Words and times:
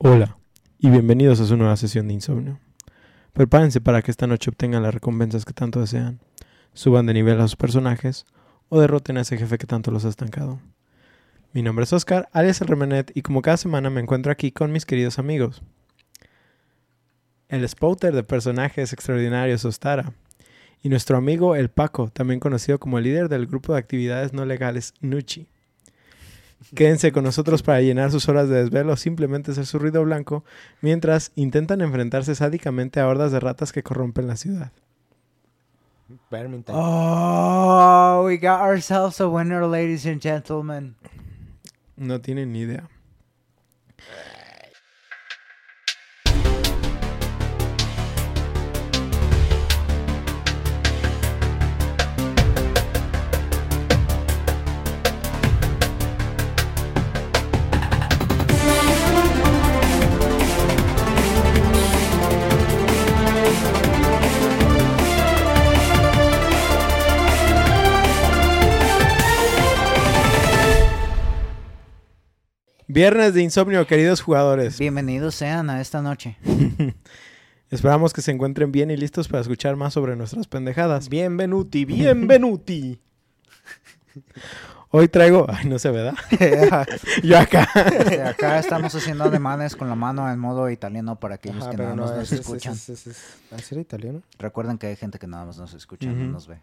Hola 0.00 0.38
y 0.78 0.90
bienvenidos 0.90 1.40
a 1.40 1.44
su 1.44 1.56
nueva 1.56 1.76
sesión 1.76 2.06
de 2.06 2.14
insomnio. 2.14 2.60
Prepárense 3.32 3.80
para 3.80 4.00
que 4.00 4.12
esta 4.12 4.28
noche 4.28 4.48
obtengan 4.48 4.84
las 4.84 4.94
recompensas 4.94 5.44
que 5.44 5.52
tanto 5.52 5.80
desean, 5.80 6.20
suban 6.72 7.04
de 7.06 7.14
nivel 7.14 7.40
a 7.40 7.48
sus 7.48 7.56
personajes 7.56 8.24
o 8.68 8.78
derroten 8.78 9.18
a 9.18 9.22
ese 9.22 9.36
jefe 9.36 9.58
que 9.58 9.66
tanto 9.66 9.90
los 9.90 10.04
ha 10.04 10.08
estancado. 10.08 10.60
Mi 11.52 11.62
nombre 11.62 11.82
es 11.82 11.92
Oscar, 11.92 12.28
alias 12.30 12.60
el 12.60 12.68
Remenet, 12.68 13.10
y 13.16 13.22
como 13.22 13.42
cada 13.42 13.56
semana 13.56 13.90
me 13.90 14.00
encuentro 14.00 14.30
aquí 14.30 14.52
con 14.52 14.70
mis 14.70 14.86
queridos 14.86 15.18
amigos. 15.18 15.62
El 17.48 17.68
spouter 17.68 18.14
de 18.14 18.22
personajes 18.22 18.92
extraordinarios 18.92 19.64
Ostara 19.64 20.12
y 20.80 20.90
nuestro 20.90 21.16
amigo 21.16 21.56
el 21.56 21.70
Paco, 21.70 22.08
también 22.12 22.38
conocido 22.38 22.78
como 22.78 22.98
el 22.98 23.04
líder 23.04 23.28
del 23.28 23.48
grupo 23.48 23.72
de 23.72 23.80
actividades 23.80 24.32
no 24.32 24.44
legales 24.44 24.94
Nuchi. 25.00 25.48
Quédense 26.74 27.12
con 27.12 27.24
nosotros 27.24 27.62
para 27.62 27.80
llenar 27.80 28.10
sus 28.10 28.28
horas 28.28 28.48
de 28.48 28.56
desvelo 28.56 28.92
o 28.92 28.96
simplemente 28.96 29.52
hacer 29.52 29.66
su 29.66 29.78
ruido 29.78 30.02
blanco 30.02 30.44
mientras 30.80 31.32
intentan 31.36 31.80
enfrentarse 31.80 32.34
sádicamente 32.34 33.00
a 33.00 33.06
hordas 33.06 33.32
de 33.32 33.40
ratas 33.40 33.72
que 33.72 33.82
corrompen 33.82 34.26
la 34.26 34.36
ciudad. 34.36 34.72
Badminton. 36.30 36.74
Oh, 36.76 38.24
we 38.24 38.38
got 38.38 38.60
ourselves 38.60 39.20
a 39.20 39.28
winner, 39.28 39.66
ladies 39.66 40.06
and 40.06 40.20
gentlemen. 40.20 40.96
No 41.96 42.20
tienen 42.20 42.52
ni 42.52 42.60
idea. 42.62 42.88
Viernes 72.88 73.34
de 73.34 73.42
insomnio, 73.42 73.86
queridos 73.86 74.22
jugadores. 74.22 74.78
Bienvenidos 74.78 75.34
sean 75.34 75.68
a 75.68 75.80
esta 75.80 76.00
noche. 76.00 76.36
Esperamos 77.70 78.14
que 78.14 78.22
se 78.22 78.30
encuentren 78.30 78.72
bien 78.72 78.90
y 78.90 78.96
listos 78.96 79.28
para 79.28 79.42
escuchar 79.42 79.76
más 79.76 79.92
sobre 79.92 80.16
nuestras 80.16 80.46
pendejadas. 80.46 81.10
Bienvenuti, 81.10 81.84
bienvenuti. 81.84 82.98
Hoy 84.90 85.06
traigo... 85.08 85.44
Ay, 85.50 85.66
no 85.66 85.78
se 85.78 85.90
ve, 85.90 86.02
¿verdad? 86.02 86.86
Yo 87.22 87.38
acá. 87.38 87.68
Acá 88.26 88.58
estamos 88.58 88.94
haciendo 88.94 89.24
alemanes 89.24 89.76
con 89.76 89.90
la 89.90 89.94
mano 89.94 90.30
en 90.32 90.38
modo 90.38 90.70
italiano 90.70 91.20
para 91.20 91.34
aquellos 91.34 91.64
Ajá, 91.64 91.70
que 91.72 91.76
nada 91.76 91.94
más 91.94 92.10
no, 92.12 92.16
nos 92.16 92.32
escuchan. 92.32 92.72
ese- 92.72 92.94
ese- 92.94 93.10
ese- 93.10 93.20
¿Ah, 93.52 93.58
sí 93.58 93.74
era 93.74 93.82
italiano? 93.82 94.22
Recuerden 94.38 94.78
que 94.78 94.86
hay 94.86 94.96
gente 94.96 95.18
que 95.18 95.26
nada 95.26 95.44
más 95.44 95.58
nos 95.58 95.74
escucha, 95.74 96.06
no 96.08 96.14
Ujú. 96.22 96.32
nos 96.32 96.46
ve. 96.48 96.56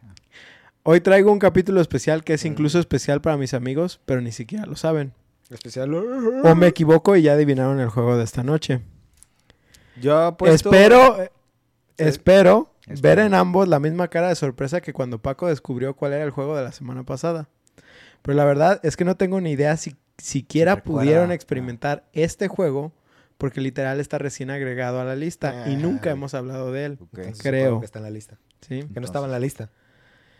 Hoy 0.82 1.02
traigo 1.02 1.32
un 1.32 1.38
capítulo 1.38 1.82
especial 1.82 2.24
que 2.24 2.34
es 2.34 2.46
incluso 2.46 2.80
especial 2.80 3.22
para 3.22 3.38
mis 3.38 3.54
amigos, 3.54 4.02
pero 4.06 4.22
ni 4.22 4.32
siquiera 4.32 4.66
lo 4.66 4.76
saben. 4.76 5.14
Especial. 5.50 5.94
O 5.94 6.56
me 6.56 6.68
equivoco 6.68 7.16
y 7.16 7.22
ya 7.22 7.34
adivinaron 7.34 7.80
el 7.80 7.90
juego 7.90 8.18
de 8.18 8.24
esta 8.24 8.44
noche. 8.44 8.82
Yo. 10.02 10.36
Espero, 10.46 11.22
eh, 11.22 11.32
espero 11.98 12.72
ver 13.02 13.20
en 13.20 13.34
ambos 13.34 13.68
la 13.68 13.80
misma 13.80 14.08
cara 14.10 14.30
de 14.30 14.36
sorpresa 14.36 14.82
que 14.82 14.94
cuando 14.94 15.20
Paco 15.22 15.48
descubrió 15.48 15.96
cuál 15.96 16.14
era 16.14 16.24
el 16.24 16.32
juego 16.32 16.58
de 16.58 16.64
la 16.64 16.72
semana 16.72 17.04
pasada. 17.04 17.48
Pero 18.22 18.36
la 18.36 18.46
verdad 18.46 18.80
es 18.84 18.98
que 18.98 19.06
no 19.06 19.16
tengo 19.16 19.40
ni 19.40 19.52
idea 19.52 19.78
si 19.78 19.96
siquiera 20.18 20.76
recuerda, 20.76 21.02
pudieron 21.02 21.32
ah. 21.32 21.36
experimentar 21.36 22.06
este 22.14 22.48
juego, 22.48 22.92
porque 23.38 23.62
literal 23.62 24.00
está 24.00 24.18
recién 24.18 24.50
agregado 24.50 25.00
a 25.00 25.04
la 25.04 25.16
lista 25.16 25.70
y 25.70 25.76
nunca 25.76 26.10
Ah. 26.10 26.14
hemos 26.14 26.34
hablado 26.34 26.72
de 26.72 26.86
él. 26.86 27.00
Creo. 27.42 27.80
que 27.80 27.86
está 27.86 28.00
en 28.00 28.04
la 28.04 28.12
lista. 28.12 28.38
¿sí? 28.62 28.84
Que 28.94 29.00
no 29.00 29.06
estaba 29.06 29.26
en 29.26 29.32
la 29.32 29.40
lista. 29.40 29.70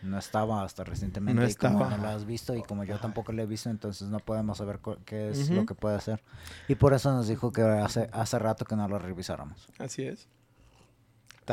No 0.06 0.18
estaba 0.18 0.62
hasta 0.62 0.84
recientemente 0.84 1.40
No 1.42 1.48
y 1.48 1.54
como 1.54 1.80
estaba. 1.84 1.96
no 1.96 2.02
lo 2.02 2.08
has 2.10 2.24
visto 2.24 2.54
y 2.54 2.62
como 2.62 2.84
yo 2.84 2.98
tampoco 2.98 3.32
lo 3.32 3.42
he 3.42 3.46
visto, 3.46 3.68
entonces 3.70 4.08
no 4.08 4.18
podemos 4.20 4.58
saber 4.58 4.78
qué 5.04 5.30
es 5.30 5.50
lo 5.50 5.66
que 5.66 5.74
puede 5.74 5.96
hacer. 5.96 6.22
Y 6.68 6.74
por 6.76 6.94
eso 6.94 7.12
nos 7.12 7.28
dijo 7.28 7.52
que 7.52 7.62
hace, 7.62 8.08
hace 8.12 8.38
rato 8.38 8.64
que 8.64 8.76
no 8.76 8.86
lo 8.88 8.98
revisáramos. 8.98 9.68
Así 9.78 10.02
es. 10.04 10.28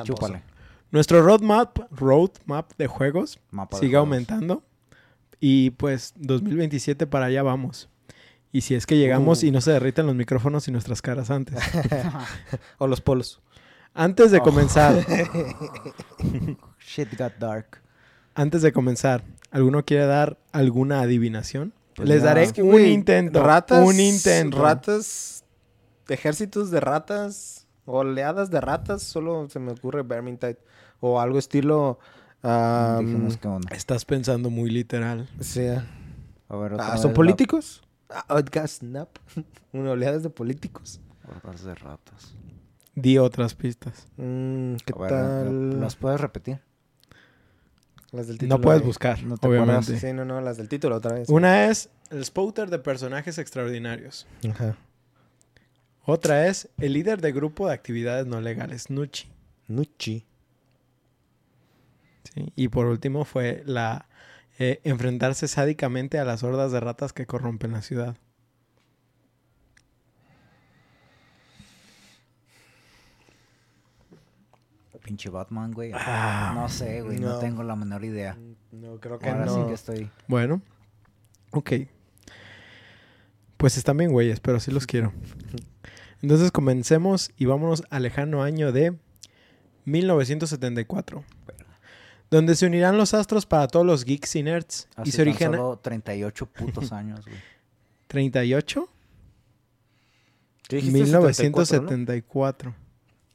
Chúpale. 0.04 0.42
Nuestro 0.92 1.22
roadmap, 1.24 1.80
roadmap 1.92 2.72
de 2.78 2.88
juegos 2.88 3.40
Mapa 3.52 3.78
de 3.78 3.82
sigue 3.82 3.92
juegos. 3.94 4.06
aumentando. 4.08 4.64
Y 5.40 5.72
pues 5.72 6.14
2027 6.18 7.08
para 7.08 7.26
allá 7.26 7.44
vamos. 7.44 7.90
Y 8.52 8.62
si 8.62 8.76
es 8.76 8.86
que 8.86 8.98
llegamos 8.98 9.42
Uh. 9.44 9.48
y 9.48 9.52
no 9.52 9.62
se 9.62 9.72
derriten 9.72 10.06
los 10.06 10.16
micrófonos 10.16 10.68
y 10.68 10.72
nuestras 10.72 11.02
caras 11.02 11.32
antes. 11.32 11.60
O 12.78 12.86
los 12.88 13.02
polos. 13.02 13.42
Antes 13.96 14.32
de 14.32 14.38
Oh. 14.40 14.44
comenzar, 14.44 14.96
Shit 16.80 17.18
got 17.18 17.34
dark. 17.40 17.82
Antes 18.36 18.62
de 18.62 18.72
comenzar, 18.74 19.24
¿alguno 19.52 19.84
quiere 19.86 20.06
dar 20.06 20.38
alguna 20.52 21.02
adivinación? 21.02 21.74
Pues 21.96 22.10
Les 22.10 22.24
daré 22.24 22.44
Es 22.44 22.54
que, 22.54 22.64
un 22.64 22.72
güey, 22.72 22.92
intento. 22.92 23.44
Ratas. 23.44 23.86
un 23.88 24.00
intento. 24.00 24.62
Ratas. 24.62 25.44
Ejércitos 26.10 26.72
de 26.72 26.80
ratas. 26.80 27.68
Oleadas 27.86 28.50
de 28.50 28.60
ratas. 28.62 29.04
Solo 29.04 29.48
se 29.50 29.60
me 29.60 29.74
ocurre 29.74 30.02
Vermintide. 30.04 30.58
O 31.00 31.20
algo 31.20 31.38
estilo... 31.38 32.00
ah, 32.42 32.98
Dijimos. 33.02 33.38
Estás 33.72 34.06
pensando 34.06 34.50
muy 34.50 34.70
literal. 34.70 35.30
sí. 35.40 35.68
A 36.50 36.56
ver, 36.58 36.74
otra 36.74 36.94
Ah, 36.94 36.98
¿Son 36.98 37.14
políticos? 37.14 37.82
Ah, 38.10 38.26
Outcast 38.30 38.80
Snap. 38.80 39.10
Una 39.74 39.92
oleada 39.92 40.20
de 40.20 40.30
políticos. 40.30 41.00
Hordas 41.28 41.64
de 41.64 41.74
ratas. 41.74 42.36
Di 42.96 43.18
otras 43.18 43.56
pistas. 43.56 44.06
Mm, 44.18 44.76
¿Qué 44.86 44.94
A 44.96 45.00
ver, 45.00 45.10
tal? 45.10 45.80
¿Las 45.82 45.96
puedes 45.96 46.20
repetir? 46.22 46.60
Las 48.14 48.28
del 48.28 48.38
título. 48.38 48.58
No 48.58 48.62
puedes 48.62 48.82
de- 48.82 48.88
buscar, 48.88 49.22
¿No 49.24 49.38
te 49.38 49.48
obviamente. 49.48 50.00
Sí, 50.00 50.14
no, 50.14 50.24
no, 50.24 50.40
las 50.40 50.56
del 50.58 50.70
título 50.70 50.96
otra 50.98 51.14
vez. 51.16 51.28
Una 51.30 51.66
es 51.66 51.90
el 52.12 52.24
spouter 52.24 52.70
de 52.70 52.80
personajes 52.80 53.38
extraordinarios. 53.40 54.26
Ajá. 54.50 54.78
Otra 56.06 56.48
es 56.48 56.70
el 56.78 56.94
líder 56.94 57.22
de 57.22 57.32
grupo 57.32 57.68
de 57.68 57.74
actividades 57.74 58.26
no 58.28 58.40
legales, 58.40 58.90
Nuchi. 58.90 59.28
Nuchi. 59.68 60.26
¿sí? 62.34 62.54
Y 62.56 62.68
por 62.70 62.86
último 62.86 63.26
fue 63.26 63.64
la 63.66 64.08
eh, 64.60 64.80
enfrentarse 64.84 65.48
sádicamente 65.48 66.20
a 66.20 66.26
las 66.26 66.44
hordas 66.44 66.72
de 66.72 66.80
ratas 66.80 67.14
que 67.14 67.26
corrompen 67.26 67.72
la 67.72 67.82
ciudad. 67.82 68.16
Pinche 75.04 75.30
Batman, 75.30 75.74
güey. 75.74 75.92
Ah, 75.94 76.54
no 76.56 76.70
sé, 76.70 77.02
güey. 77.02 77.20
No. 77.20 77.34
no. 77.34 77.40
tengo 77.40 77.62
la 77.64 77.76
menor 77.76 78.06
idea. 78.06 78.38
No, 78.72 79.00
creo 79.00 79.20
que 79.20 79.30
Ahora 79.30 79.46
no. 79.46 79.56
sí 79.56 79.68
que 79.68 79.74
estoy. 79.74 80.10
Bueno, 80.28 80.62
ok. 81.52 81.72
Pues 83.58 83.78
están 83.78 83.98
bien 83.98 84.12
güeyes, 84.12 84.40
pero 84.40 84.60
sí 84.60 84.72
los 84.72 84.88
quiero. 84.88 85.12
Entonces 86.22 86.52
comencemos 86.52 87.32
y 87.38 87.46
vámonos 87.46 87.84
al 87.90 88.04
lejano 88.04 88.44
año 88.44 88.72
de 88.72 88.98
1974. 89.86 91.24
Donde 92.32 92.56
se 92.56 92.66
unirán 92.66 92.98
los 92.98 93.14
astros 93.14 93.46
para 93.46 93.68
todos 93.68 93.86
los 93.86 94.06
geeks 94.06 94.36
y 94.38 94.44
nerds. 94.44 94.88
Hace 94.96 95.10
y 95.10 95.12
se 95.12 95.22
origina... 95.22 95.52
solo 95.52 95.78
38 95.78 96.46
putos 96.46 96.92
años, 96.94 97.26
güey. 97.26 97.38
¿38? 98.10 98.88
¿Qué 100.68 100.76
dijiste? 100.78 101.06
74, 101.66 102.70
¿no? 102.70 102.83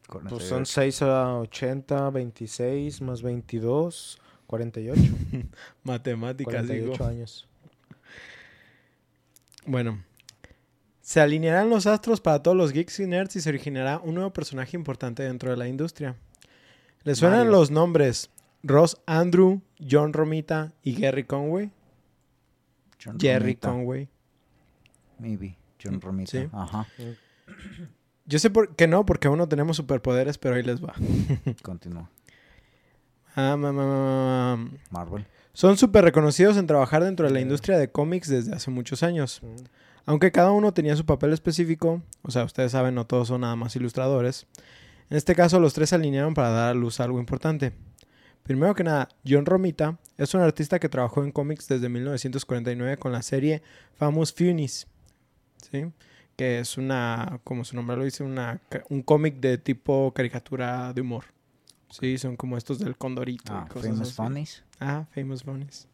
1974. 0.08 0.20
Con 0.20 0.24
Pues 0.28 0.48
son 0.48 0.66
6 0.66 1.02
a 1.02 1.38
80, 1.38 2.10
26 2.10 3.00
más 3.02 3.22
22, 3.22 4.18
48. 4.46 5.00
Matemáticas, 5.84 6.66
digo. 6.66 6.86
48 6.96 7.06
años. 7.06 7.48
Bueno, 9.66 10.02
se 11.02 11.20
alinearán 11.20 11.68
los 11.68 11.86
astros 11.86 12.20
para 12.20 12.42
todos 12.42 12.56
los 12.56 12.72
geeks 12.72 13.00
y 13.00 13.06
nerds 13.06 13.36
y 13.36 13.40
se 13.40 13.48
originará 13.50 13.98
un 13.98 14.14
nuevo 14.14 14.32
personaje 14.32 14.76
importante 14.76 15.22
dentro 15.22 15.50
de 15.50 15.56
la 15.56 15.68
industria. 15.68 16.16
¿Les 17.04 17.18
suenan 17.18 17.40
Mario. 17.40 17.52
los 17.52 17.70
nombres 17.70 18.30
Ross 18.62 19.00
Andrew, 19.06 19.60
John 19.78 20.12
Romita 20.12 20.72
y 20.82 20.94
Gary 20.94 21.24
Conway? 21.24 21.70
John 23.02 23.18
Jerry 23.20 23.40
Romita, 23.40 23.68
Conway. 23.68 24.08
Maybe. 25.18 25.56
John 25.82 26.00
Romita. 26.00 26.30
Sí. 26.30 26.48
Ajá. 26.52 26.86
Yo 28.28 28.38
sé 28.38 28.50
por 28.50 28.76
qué 28.76 28.86
no, 28.86 29.06
porque 29.06 29.26
aún 29.26 29.38
no 29.38 29.48
tenemos 29.48 29.78
superpoderes, 29.78 30.36
pero 30.36 30.54
ahí 30.54 30.62
les 30.62 30.84
va. 30.84 30.92
Continúa. 31.62 32.10
Ah, 33.34 33.56
ma, 33.56 33.72
ma, 33.72 33.86
ma, 33.86 34.56
ma. 34.56 34.70
Marvel. 34.90 35.26
Son 35.54 35.78
súper 35.78 36.04
reconocidos 36.04 36.58
en 36.58 36.66
trabajar 36.66 37.02
dentro 37.02 37.26
de 37.26 37.32
la 37.32 37.40
industria 37.40 37.78
de 37.78 37.90
cómics 37.90 38.28
desde 38.28 38.54
hace 38.54 38.70
muchos 38.70 39.02
años. 39.02 39.40
Mm. 39.42 39.64
Aunque 40.04 40.30
cada 40.30 40.50
uno 40.50 40.72
tenía 40.72 40.94
su 40.94 41.06
papel 41.06 41.32
específico, 41.32 42.02
o 42.22 42.30
sea, 42.30 42.44
ustedes 42.44 42.72
saben, 42.72 42.94
no 42.94 43.06
todos 43.06 43.28
son 43.28 43.40
nada 43.40 43.56
más 43.56 43.74
ilustradores. 43.76 44.46
En 45.08 45.16
este 45.16 45.34
caso, 45.34 45.58
los 45.58 45.72
tres 45.72 45.88
se 45.88 45.94
alinearon 45.94 46.34
para 46.34 46.50
dar 46.50 46.70
a 46.70 46.74
luz 46.74 47.00
a 47.00 47.04
algo 47.04 47.18
importante. 47.18 47.72
Primero 48.42 48.74
que 48.74 48.84
nada, 48.84 49.08
John 49.26 49.46
Romita 49.46 49.98
es 50.18 50.34
un 50.34 50.42
artista 50.42 50.78
que 50.78 50.88
trabajó 50.90 51.24
en 51.24 51.32
cómics 51.32 51.66
desde 51.66 51.88
1949 51.88 52.98
con 52.98 53.12
la 53.12 53.22
serie 53.22 53.62
Famous 53.94 54.34
Funis, 54.34 54.86
¿sí? 55.70 55.86
Que 56.38 56.60
es 56.60 56.78
una, 56.78 57.40
como 57.42 57.64
su 57.64 57.74
nombre 57.74 57.96
lo 57.96 58.04
dice, 58.04 58.22
una, 58.22 58.60
un 58.90 59.02
cómic 59.02 59.40
de 59.40 59.58
tipo 59.58 60.12
caricatura 60.14 60.92
de 60.92 61.00
humor. 61.00 61.24
Sí, 61.90 62.16
son 62.16 62.36
como 62.36 62.56
estos 62.56 62.78
del 62.78 62.96
Condorito. 62.96 63.52
Ah, 63.52 63.64
y 63.66 63.72
cosas 63.72 63.88
Famous 63.88 64.08
así. 64.08 64.62
Ah, 64.78 65.06
Famous 65.12 65.42
Bunnies. 65.42 65.88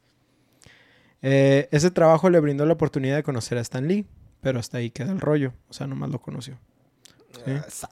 Eh, 1.22 1.66
ese 1.70 1.90
trabajo 1.90 2.28
le 2.28 2.40
brindó 2.40 2.66
la 2.66 2.74
oportunidad 2.74 3.16
de 3.16 3.22
conocer 3.22 3.56
a 3.56 3.62
Stan 3.62 3.88
Lee, 3.88 4.04
pero 4.42 4.58
hasta 4.58 4.76
ahí 4.76 4.90
queda 4.90 5.12
el 5.12 5.20
rollo. 5.22 5.54
O 5.70 5.72
sea, 5.72 5.86
nomás 5.86 6.10
lo 6.10 6.20
conoció. 6.20 6.58
Sí. 7.32 7.50
Ah, 7.50 7.64
sad. 7.66 7.88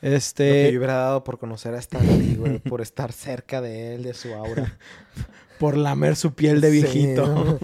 Lo 0.00 0.10
Este, 0.10 0.44
que 0.66 0.72
yo 0.72 0.78
hubiera 0.78 0.94
dado 0.94 1.24
por 1.24 1.40
conocer 1.40 1.74
a 1.74 1.78
Stan 1.78 2.06
Lee, 2.06 2.36
güey, 2.36 2.58
por 2.60 2.82
estar 2.82 3.10
cerca 3.10 3.60
de 3.60 3.96
él, 3.96 4.04
de 4.04 4.14
su 4.14 4.32
aura. 4.32 4.78
por 5.58 5.76
lamer 5.76 6.14
su 6.14 6.34
piel 6.34 6.60
de 6.60 6.70
Sí, 6.70 6.82
viejito. 6.82 7.26
¿no? 7.26 7.58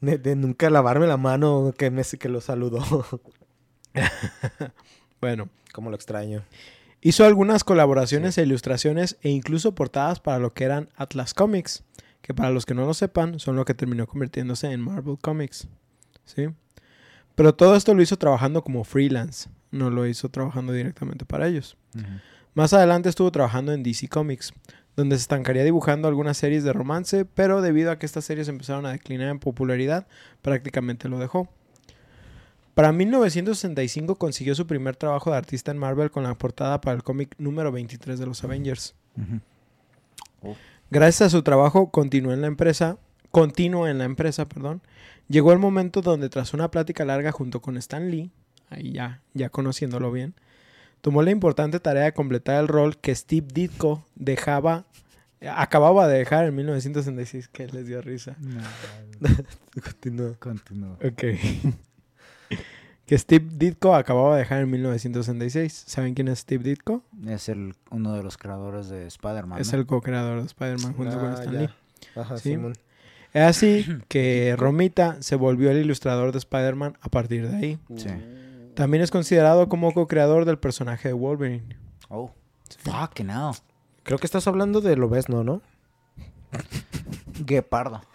De, 0.00 0.16
de 0.16 0.36
nunca 0.36 0.70
lavarme 0.70 1.06
la 1.06 1.18
mano 1.18 1.74
que 1.76 1.90
me 1.90 2.02
que 2.02 2.30
lo 2.30 2.40
saludó. 2.40 2.82
bueno, 5.20 5.48
Como 5.72 5.90
lo 5.90 5.96
extraño. 5.96 6.44
hizo 7.00 7.24
algunas 7.24 7.64
colaboraciones 7.64 8.38
e 8.38 8.42
ilustraciones 8.42 9.16
e 9.22 9.30
incluso 9.30 9.74
portadas 9.74 10.20
para 10.20 10.38
lo 10.38 10.52
que 10.52 10.64
eran 10.64 10.88
Atlas 10.96 11.34
Comics, 11.34 11.82
que 12.20 12.34
para 12.34 12.50
los 12.50 12.66
que 12.66 12.74
no 12.74 12.86
lo 12.86 12.94
sepan 12.94 13.40
son 13.40 13.56
lo 13.56 13.64
que 13.64 13.74
terminó 13.74 14.06
convirtiéndose 14.06 14.70
en 14.70 14.80
Marvel 14.80 15.18
Comics. 15.20 15.68
¿Sí? 16.24 16.48
Pero 17.34 17.54
todo 17.54 17.76
esto 17.76 17.94
lo 17.94 18.02
hizo 18.02 18.16
trabajando 18.16 18.62
como 18.62 18.84
freelance, 18.84 19.48
no 19.70 19.90
lo 19.90 20.06
hizo 20.06 20.28
trabajando 20.28 20.72
directamente 20.72 21.24
para 21.24 21.48
ellos. 21.48 21.76
Más 22.54 22.72
adelante 22.74 23.08
estuvo 23.08 23.32
trabajando 23.32 23.72
en 23.72 23.82
DC 23.82 24.08
Comics, 24.08 24.52
donde 24.94 25.16
se 25.16 25.22
estancaría 25.22 25.64
dibujando 25.64 26.08
algunas 26.08 26.36
series 26.36 26.64
de 26.64 26.72
romance, 26.72 27.24
pero 27.24 27.62
debido 27.62 27.90
a 27.90 27.98
que 27.98 28.04
estas 28.04 28.24
series 28.24 28.48
empezaron 28.48 28.84
a 28.84 28.92
declinar 28.92 29.28
en 29.28 29.38
popularidad, 29.38 30.06
prácticamente 30.42 31.08
lo 31.08 31.18
dejó. 31.18 31.48
Para 32.74 32.92
1965 32.92 34.16
consiguió 34.16 34.54
su 34.54 34.66
primer 34.66 34.96
trabajo 34.96 35.30
de 35.30 35.36
artista 35.36 35.70
en 35.70 35.78
Marvel 35.78 36.10
con 36.10 36.22
la 36.22 36.34
portada 36.34 36.80
para 36.80 36.96
el 36.96 37.02
cómic 37.02 37.34
número 37.38 37.70
23 37.70 38.18
de 38.18 38.26
los 38.26 38.42
Avengers. 38.44 38.94
Ujú. 39.16 40.56
Gracias 40.90 41.28
a 41.28 41.30
su 41.30 41.42
trabajo 41.42 41.90
continuó 41.90 42.32
en 42.32 42.40
la 42.40 42.46
empresa, 42.46 42.98
continuo 43.30 43.88
en 43.88 43.98
la 43.98 44.04
empresa, 44.04 44.48
perdón. 44.48 44.82
Llegó 45.28 45.52
el 45.52 45.58
momento 45.58 46.02
donde 46.02 46.28
tras 46.28 46.54
una 46.54 46.70
plática 46.70 47.04
larga 47.04 47.30
junto 47.30 47.60
con 47.60 47.76
Stan 47.76 48.10
Lee, 48.10 48.30
ahí 48.70 48.92
ya, 48.92 49.22
ya 49.34 49.48
conociéndolo 49.50 50.10
bien, 50.10 50.34
tomó 51.00 51.22
la 51.22 51.30
importante 51.30 51.78
tarea 51.78 52.04
de 52.04 52.12
completar 52.12 52.60
el 52.60 52.68
rol 52.68 52.98
que 52.98 53.14
Steve 53.14 53.46
Ditko 53.52 54.04
dejaba, 54.14 54.86
acababa 55.40 56.08
de 56.08 56.18
dejar 56.18 56.46
en 56.46 56.56
1966, 56.56 57.48
que 57.48 57.68
les 57.68 57.86
dio 57.86 58.00
risa. 58.02 58.36
Continúa. 59.82 60.34
Continúa. 60.38 60.98
Ok. 61.04 61.24
Que 63.12 63.18
Steve 63.18 63.46
Ditko 63.52 63.94
acababa 63.94 64.36
de 64.36 64.38
dejar 64.38 64.62
en 64.62 64.70
1966. 64.70 65.84
¿Saben 65.86 66.14
quién 66.14 66.28
es 66.28 66.38
Steve 66.38 66.64
Ditko? 66.64 67.02
Es 67.26 67.50
el, 67.50 67.74
uno 67.90 68.14
de 68.14 68.22
los 68.22 68.38
creadores 68.38 68.88
de 68.88 69.06
Spider-Man. 69.06 69.60
Es 69.60 69.70
¿no? 69.70 69.80
el 69.80 69.86
co-creador 69.86 70.40
de 70.40 70.46
Spider-Man 70.46 70.94
junto 70.94 71.18
con 71.20 71.26
Ah, 71.32 71.34
Stan 71.34 71.52
ya. 71.52 71.60
Lee. 71.60 71.68
Ajá, 72.16 72.38
Sí. 72.38 72.52
Simón. 72.52 72.72
Es 73.34 73.42
así 73.42 73.86
que 74.08 74.54
Romita 74.58 75.20
se 75.20 75.36
volvió 75.36 75.70
el 75.70 75.76
ilustrador 75.76 76.32
de 76.32 76.38
Spider-Man 76.38 76.96
a 77.02 77.08
partir 77.10 77.46
de 77.50 77.54
ahí. 77.54 77.78
Sí. 77.96 78.08
También 78.74 79.02
es 79.02 79.10
considerado 79.10 79.68
como 79.68 79.92
co-creador 79.92 80.46
del 80.46 80.58
personaje 80.58 81.08
de 81.08 81.12
Wolverine. 81.12 81.76
Oh, 82.08 82.30
fucking 82.78 83.28
hell. 83.28 83.52
Creo 84.04 84.16
que 84.16 84.26
estás 84.26 84.46
hablando 84.46 84.80
de 84.80 84.96
Lobezno, 84.96 85.44
¿no? 85.44 85.60
Guepardo. 87.40 88.02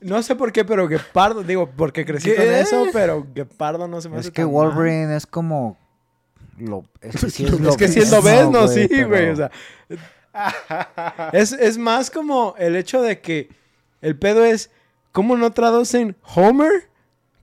No 0.00 0.22
sé 0.22 0.34
por 0.36 0.52
qué, 0.52 0.64
pero 0.64 0.88
Gepardo, 0.88 1.42
digo, 1.42 1.70
porque 1.76 2.04
crecí 2.04 2.30
¿Qué? 2.30 2.36
con 2.36 2.44
eso, 2.44 2.86
pero 2.92 3.26
Gepardo 3.34 3.86
no 3.88 4.00
se 4.00 4.08
me 4.08 4.16
hace 4.18 4.28
Es 4.28 4.32
que 4.34 4.42
tan 4.42 4.50
Wolverine 4.50 5.16
es 5.16 5.26
como... 5.26 5.76
Lo, 6.58 6.84
es 7.00 7.20
que 7.20 7.30
sí 7.30 7.44
es, 7.70 7.76
que 7.76 8.20
ves, 8.22 8.50
no, 8.50 8.68
sí, 8.68 8.86
pero- 8.88 9.08
güey. 9.08 9.30
O 9.30 9.36
sea, 9.36 9.50
es, 11.32 11.52
es 11.52 11.78
más 11.78 12.10
como 12.10 12.54
el 12.58 12.76
hecho 12.76 13.02
de 13.02 13.20
que 13.20 13.48
el 14.02 14.18
pedo 14.18 14.44
es, 14.44 14.70
¿cómo 15.12 15.36
no 15.36 15.52
traducen 15.52 16.16
Homer? 16.34 16.88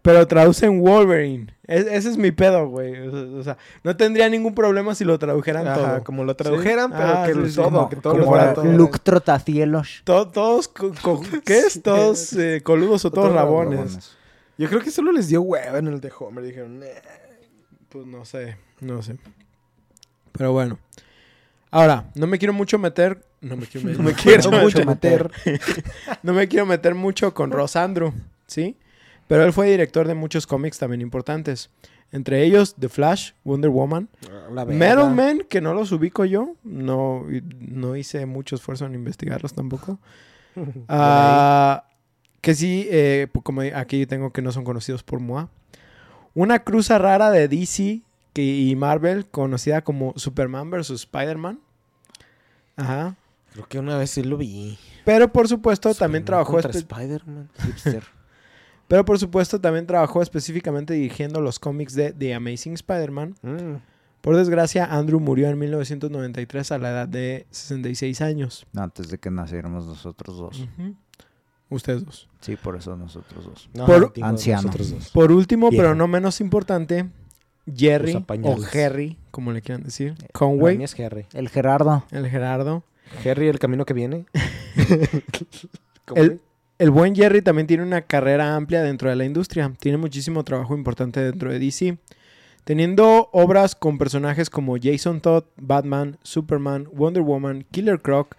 Pero 0.04 0.28
traducen 0.28 0.80
Wolverine. 0.82 1.48
Es- 1.66 1.88
ese 1.88 2.10
es 2.10 2.18
mi 2.18 2.32
pedo, 2.32 2.68
güey. 2.68 3.00
O 3.08 3.12
sea, 3.12 3.40
o 3.40 3.44
sea, 3.44 3.58
no 3.84 3.96
tendría 3.98 4.28
ningún 4.30 4.54
problema 4.54 4.94
si 4.96 5.06
lo 5.06 5.18
tradujeran 5.18 5.66
Ajá, 5.68 5.76
todo. 5.76 6.04
como 6.04 6.24
lo 6.26 6.36
tradujeran, 6.36 6.92
Sí. 6.92 6.96
pero 6.98 7.10
Ah, 7.10 7.24
que 7.26 7.34
sí, 7.50 7.56
todo, 7.56 7.66
como, 7.66 7.90
que 7.90 7.96
todo 7.96 8.14
como 8.14 8.24
lo 8.26 8.30
fuera 8.30 8.54
todo. 8.54 8.66
Luke 8.66 9.00
Trotacielos. 9.02 10.02
To- 10.04 10.28
todos, 10.28 10.68
co- 10.68 10.92
co- 11.02 11.22
¿qué 11.46 11.60
es? 11.60 11.82
Todos 11.84 12.34
eh, 12.34 12.62
coludos 12.64 13.06
o 13.06 13.12
todos 13.12 13.28
Todos 13.30 13.36
rabones. 13.42 14.12
Yo 14.58 14.68
creo 14.70 14.82
que 14.82 14.92
solo 14.92 15.12
les 15.14 15.30
dio 15.30 15.42
hueva 15.42 15.80
en 15.80 15.88
el 15.88 16.00
de 16.02 16.12
Homer. 16.20 16.44
Dijeron, 16.44 16.80
"Nah". 16.80 16.86
Pues 17.90 18.06
no 18.06 18.26
sé, 18.26 18.58
no 18.82 19.02
sé. 19.02 19.16
Pero 20.34 20.52
bueno. 20.52 20.80
Ahora, 21.72 22.12
no 22.16 22.28
me 22.28 22.38
quiero 22.40 22.54
mucho 22.54 22.78
meter. 22.78 23.24
No 23.40 23.56
me 23.56 23.66
quiero, 23.68 23.90
No 23.98 24.04
me 24.04 24.14
quiero 24.14 24.52
mucho 24.52 24.86
meter. 24.86 25.32
meter. 25.46 25.62
no 26.24 26.34
me 26.34 26.48
quiero 26.50 26.66
meter 26.66 26.94
mucho 26.94 27.34
con 27.34 27.52
Ross 27.52 27.76
Andrew, 27.78 28.12
¿sí? 28.48 28.76
Pero 29.28 29.44
él 29.46 29.54
fue 29.54 29.70
director 29.70 30.08
de 30.08 30.14
muchos 30.16 30.46
cómics 30.48 30.78
también 30.78 31.02
importantes. 31.02 31.70
Entre 32.12 32.44
ellos 32.44 32.75
The 32.80 32.90
Flash, 32.90 33.31
Wonder 33.44 33.72
Woman, 33.72 34.08
verga. 34.52 34.66
Metal 34.66 35.16
Man, 35.16 35.42
que 35.50 35.62
no 35.62 35.74
los 35.74 35.92
ubico 35.92 36.25
yo. 36.25 36.56
No, 36.64 37.25
no 37.60 37.96
hice 37.96 38.25
mucho 38.28 38.56
esfuerzo 38.56 38.86
en 38.86 38.96
investigarlos 38.96 39.54
tampoco. 39.54 40.00
Ah, 40.88 41.86
que 42.42 42.54
sí, 42.54 42.88
eh, 42.92 43.28
pues 43.31 43.44
como 43.44 43.62
aquí 43.62 44.06
tengo 44.06 44.31
que 44.31 44.44
no 44.44 44.52
son 44.52 44.64
conocidos 44.64 45.02
por 45.02 45.20
MOA. 45.20 45.50
Una 46.36 46.60
cruza 46.60 47.00
rara 47.00 47.31
de 47.31 47.48
DC 47.48 48.02
que, 48.34 48.44
y 48.44 48.76
Marvel, 48.76 49.26
conocida 49.26 49.81
como 49.84 50.14
Superman 50.16 50.69
vs. 50.69 50.92
Spider-Man. 50.92 51.60
Ajá. 52.76 53.16
Creo 53.54 53.68
que 53.68 53.80
una 53.80 53.98
vez 53.98 54.12
sí 54.12 54.22
lo 54.24 54.38
vi. 54.38 54.78
Pero 55.06 55.31
por 55.31 55.48
supuesto 55.48 55.94
también 55.96 56.24
trabajó 56.26 56.54
contra 56.54 56.72
espe- 56.72 56.78
Spider-Man. 56.80 57.50
Pero 58.88 59.06
por 59.06 59.18
supuesto 59.19 59.59
también 59.59 59.88
trabajó 59.88 60.21
específicamente 60.21 60.94
dirigiendo 60.94 61.41
los 61.41 61.59
cómics 61.59 61.94
de 61.95 62.12
The 62.13 62.33
Amazing 62.35 62.74
Spider-Man. 62.74 63.35
Mm. 63.41 63.75
Por 64.21 64.35
desgracia, 64.38 64.85
Andrew 64.85 65.19
murió 65.19 65.50
en 65.50 65.57
1993 65.59 66.71
a 66.71 66.77
la 66.77 66.89
edad 66.91 67.07
de 67.07 67.45
66 67.51 68.21
años. 68.21 68.65
Antes 68.75 69.09
de 69.09 69.18
que 69.18 69.30
naciéramos 69.30 69.85
nosotros 69.85 70.38
dos. 70.38 70.68
Ustedes 71.69 72.06
dos. 72.06 72.30
Sí, 72.39 72.56
por 72.56 72.75
eso 72.77 72.95
nosotros 72.95 73.45
dos. 73.45 73.69
No, 73.74 73.85
Por- 73.85 74.13
digo, 74.13 74.27
Anciano. 74.27 74.62
nosotros 74.63 74.91
dos. 74.91 75.09
Por 75.09 75.31
último, 75.31 75.69
pero 75.71 75.95
no 75.95 76.07
menos 76.07 76.39
importante, 76.39 77.09
Jerry 77.75 78.15
o. 78.44 78.57
Harry, 78.74 79.18
como 79.31 79.51
le 79.51 79.62
quieran 79.62 79.83
decir, 79.83 80.13
Para 80.16 80.28
Conway, 80.33 80.83
es 80.83 80.97
Harry. 80.99 81.25
El 81.33 81.49
Gerardo. 81.49 82.06
el 82.11 82.30
Gerardo. 82.30 82.83
Harry, 83.25 83.47
el 83.47 83.59
camino 83.59 83.85
que 83.85 83.94
viene. 83.94 84.25
¿Cómo 86.06 86.21
El? 86.21 86.42
El 86.83 86.92
buen 86.92 87.16
Jerry 87.16 87.42
también 87.42 87.68
tiene 87.68 87.83
una 87.83 88.02
carrera 88.02 88.56
amplia 88.56 88.81
dentro 88.83 89.09
de 89.09 89.16
la 89.16 89.25
industria. 89.25 89.71
Tiene 89.80 89.97
muchísimo 89.97 90.44
trabajo 90.44 90.75
importante 90.75 91.19
dentro 91.21 91.52
de 91.52 91.59
DC. 91.59 91.97
Teniendo 92.63 93.30
obras 93.33 93.75
con 93.75 93.97
personajes 93.97 94.49
como 94.49 94.75
Jason 94.81 95.19
Todd, 95.21 95.44
Batman, 95.57 96.18
Superman, 96.23 96.87
Wonder 96.94 97.21
Woman, 97.23 97.66
Killer 97.71 98.02
Croc. 98.02 98.35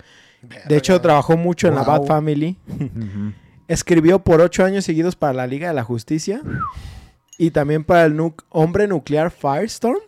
De 0.69 0.77
hecho, 0.77 1.01
trabajó 1.01 1.37
mucho 1.37 1.69
en 1.69 1.75
la. 1.75 1.83
Bat 1.85 2.07
Family. 2.07 2.59
Escribió 3.69 4.19
por 4.19 4.41
ocho 4.41 4.65
años 4.65 4.85
seguidos 4.85 5.17
para 5.17 5.33
la 5.33 5.47
Liga 5.47 5.69
de 5.69 5.75
la 5.75 5.85
Justicia. 5.85 6.43
Y 7.39 7.51
también 7.51 7.83
para 7.85 8.05
el 8.05 8.15
nu- 8.17 8.35
hombre 8.51 8.87
nuclear 8.87 9.31
Firestorm. 9.31 9.99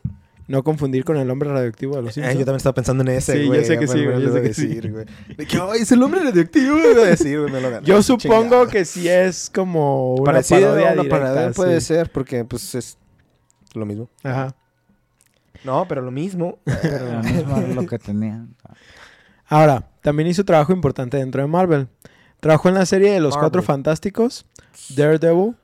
No 0.49 0.62
confundir 0.62 1.05
con 1.05 1.17
el 1.17 1.29
hombre 1.31 1.50
radioactivo 1.50 1.97
de 1.97 2.03
los 2.03 2.17
Eh, 2.17 2.21
yo 2.21 2.26
Simpsons. 2.26 2.45
también 2.45 2.57
estaba 2.59 2.75
pensando 2.75 3.03
en 3.03 3.09
ese, 3.09 3.33
Sí, 3.33 3.41
yo 3.43 3.47
güey. 3.49 3.65
sé 3.65 3.79
que 3.79 3.88
sí, 3.88 3.99
me 3.99 4.05
güey, 4.12 4.23
yo 4.23 4.33
sé 4.33 4.43
que 4.43 4.55
sí. 4.55 4.67
decir, 4.69 4.93
güey. 4.93 5.05
De 5.37 5.45
que, 5.47 5.57
ay, 5.59 5.81
es 5.83 5.91
el 5.93 6.03
hombre 6.03 6.21
radioactivo, 6.23 6.79
iba 6.79 7.03
a 7.03 7.07
decir, 7.07 7.41
güey, 7.41 7.53
me 7.53 7.61
lo 7.61 7.71
gané. 7.71 7.85
Yo 7.87 8.00
supongo 8.03 8.43
Chingado. 8.45 8.69
que 8.69 8.85
sí 8.85 9.09
es 9.09 9.50
como 9.53 10.15
una 10.15 10.25
Parecido, 10.25 10.61
parodia 10.61 10.93
una 10.93 11.03
directa, 11.03 11.19
parodia 11.19 11.50
puede 11.53 11.81
sí. 11.81 11.87
ser, 11.88 12.11
porque 12.12 12.45
pues 12.45 12.75
es 12.76 12.97
lo 13.75 13.85
mismo. 13.87 14.09
Ajá. 14.23 14.55
No, 15.65 15.87
pero 15.88 16.00
lo 16.03 16.12
mismo. 16.12 16.59
Pero 16.83 17.12
lo 17.15 17.23
mismo 17.25 17.57
es 17.57 17.75
lo 17.75 17.87
que 17.87 17.99
tenía. 17.99 18.47
Ahora, 19.49 19.88
también 20.00 20.29
hizo 20.29 20.45
trabajo 20.45 20.73
importante 20.73 21.17
dentro 21.17 21.41
de 21.43 21.49
Marvel. 21.49 21.88
Trabajó 22.38 22.69
en 22.69 22.75
la 22.76 22.87
serie 22.87 23.11
de 23.11 23.19
Los 23.21 23.31
Marvel. 23.35 23.41
Cuatro 23.50 23.62
Fantásticos, 23.62 24.47
Daredevil, 24.95 25.57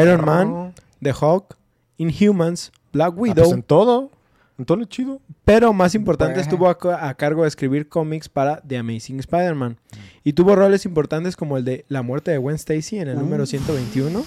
Iron 0.00 0.24
Man. 0.24 0.74
The 1.02 1.12
Hulk, 1.12 1.56
Inhumans, 1.96 2.70
Black 2.92 3.12
Ah, 3.14 3.16
Widow, 3.20 3.44
pues 3.44 3.52
en 3.52 3.62
todo. 3.62 4.10
En 4.58 4.66
todo 4.66 4.76
lo 4.78 4.84
chido. 4.84 5.20
pero 5.44 5.72
más 5.72 5.94
importante 5.94 6.38
estuvo 6.40 6.68
a, 6.68 6.78
ca- 6.78 7.08
a 7.08 7.14
cargo 7.14 7.42
de 7.42 7.48
escribir 7.48 7.88
cómics 7.88 8.28
para 8.28 8.60
The 8.60 8.76
Amazing 8.78 9.18
Spider-Man. 9.20 9.76
Y 10.24 10.34
tuvo 10.34 10.54
roles 10.54 10.84
importantes 10.84 11.36
como 11.36 11.56
el 11.56 11.64
de 11.64 11.84
La 11.88 12.02
muerte 12.02 12.30
de 12.30 12.38
Gwen 12.38 12.56
Stacy 12.56 12.98
en 12.98 13.08
el 13.08 13.16
Mm. 13.16 13.20
número 13.20 13.46
121 13.46 14.24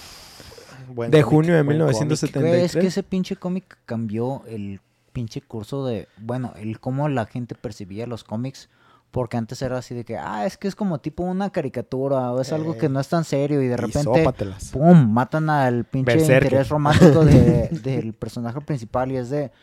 Buen 0.93 1.11
de 1.11 1.21
cómic, 1.21 1.31
junio 1.33 1.55
de 1.55 1.61
buen 1.61 1.77
cómic. 1.77 1.89
1973. 1.93 2.49
Güey, 2.51 2.65
es 2.65 2.73
que 2.75 2.87
ese 2.87 3.03
pinche 3.03 3.35
cómic 3.35 3.77
cambió 3.85 4.43
el 4.47 4.79
pinche 5.13 5.41
curso 5.41 5.85
de... 5.85 6.07
Bueno, 6.17 6.53
el 6.57 6.79
cómo 6.79 7.07
la 7.07 7.25
gente 7.25 7.55
percibía 7.55 8.05
los 8.07 8.23
cómics. 8.23 8.67
Porque 9.15 9.37
antes 9.37 9.61
era 9.61 9.77
así 9.77 9.95
de 9.95 10.03
que, 10.03 10.17
ah, 10.17 10.45
es 10.45 10.57
que 10.57 10.67
es 10.67 10.75
como 10.75 10.99
tipo 10.99 11.23
una 11.23 11.49
caricatura 11.49 12.33
o 12.33 12.41
es 12.41 12.51
algo 12.51 12.73
Eh, 12.73 12.77
que 12.77 12.89
no 12.89 12.99
es 12.99 13.07
tan 13.07 13.23
serio 13.23 13.61
y 13.61 13.67
de 13.67 13.75
Y 13.75 13.77
repente, 13.77 14.03
sópatelas. 14.03 14.71
¡pum!, 14.71 15.09
matan 15.13 15.49
al 15.49 15.85
pinche 15.85 16.15
Berserker. 16.17 16.43
interés 16.43 16.67
romántico 16.67 17.23
de- 17.23 17.69
del 17.81 18.13
personaje 18.13 18.59
principal 18.59 19.13
y 19.13 19.15
es 19.15 19.29
de, 19.29 19.53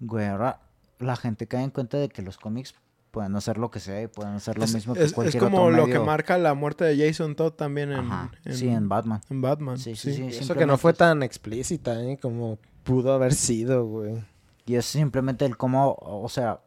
güey, 0.00 0.24
ahora 0.26 0.60
la 1.00 1.16
gente 1.16 1.46
cae 1.46 1.64
en 1.64 1.70
cuenta 1.70 1.98
de 1.98 2.08
que 2.08 2.22
los 2.22 2.38
cómics 2.38 2.74
pueden 3.10 3.36
hacer 3.36 3.58
lo 3.58 3.70
que 3.70 3.78
sea 3.78 4.00
y 4.00 4.06
pueden 4.06 4.32
hacer 4.32 4.56
lo 4.56 4.64
Es, 4.64 4.72
mismo 4.74 4.94
que 4.94 5.00
es- 5.00 5.06
es 5.08 5.12
cualquier 5.12 5.42
como 5.42 5.64
otro 5.64 5.76
lo 5.76 5.86
que 5.86 5.98
marca 5.98 6.38
la 6.38 6.54
muerte 6.54 6.84
de 6.86 6.96
Jason 7.06 7.34
Todd 7.36 7.52
también 7.52 7.92
en, 7.92 8.08
sí, 8.54 8.68
en 8.68 8.88
Batman. 8.88 9.20
en 9.28 9.42
Batman. 9.42 9.76
Sí, 9.78 9.96
sí, 9.96 10.14
sí. 10.14 10.22
Y 10.22 10.28
Eso 10.28 10.54
que 10.54 10.64
no 10.64 10.78
fue 10.78 10.92
es- 10.92 10.96
tan 10.98 11.22
explícita, 11.22 12.02
¿eh? 12.02 12.16
Como 12.16 12.58
pudo 12.84 13.12
haber 13.12 13.34
sido, 13.34 13.84
güey. 13.84 14.24
Y 14.64 14.76
es 14.76 14.86
simplemente 14.86 15.44
el 15.44 15.58
cómo, 15.58 15.94
o 16.00 16.28
sea, 16.30 16.60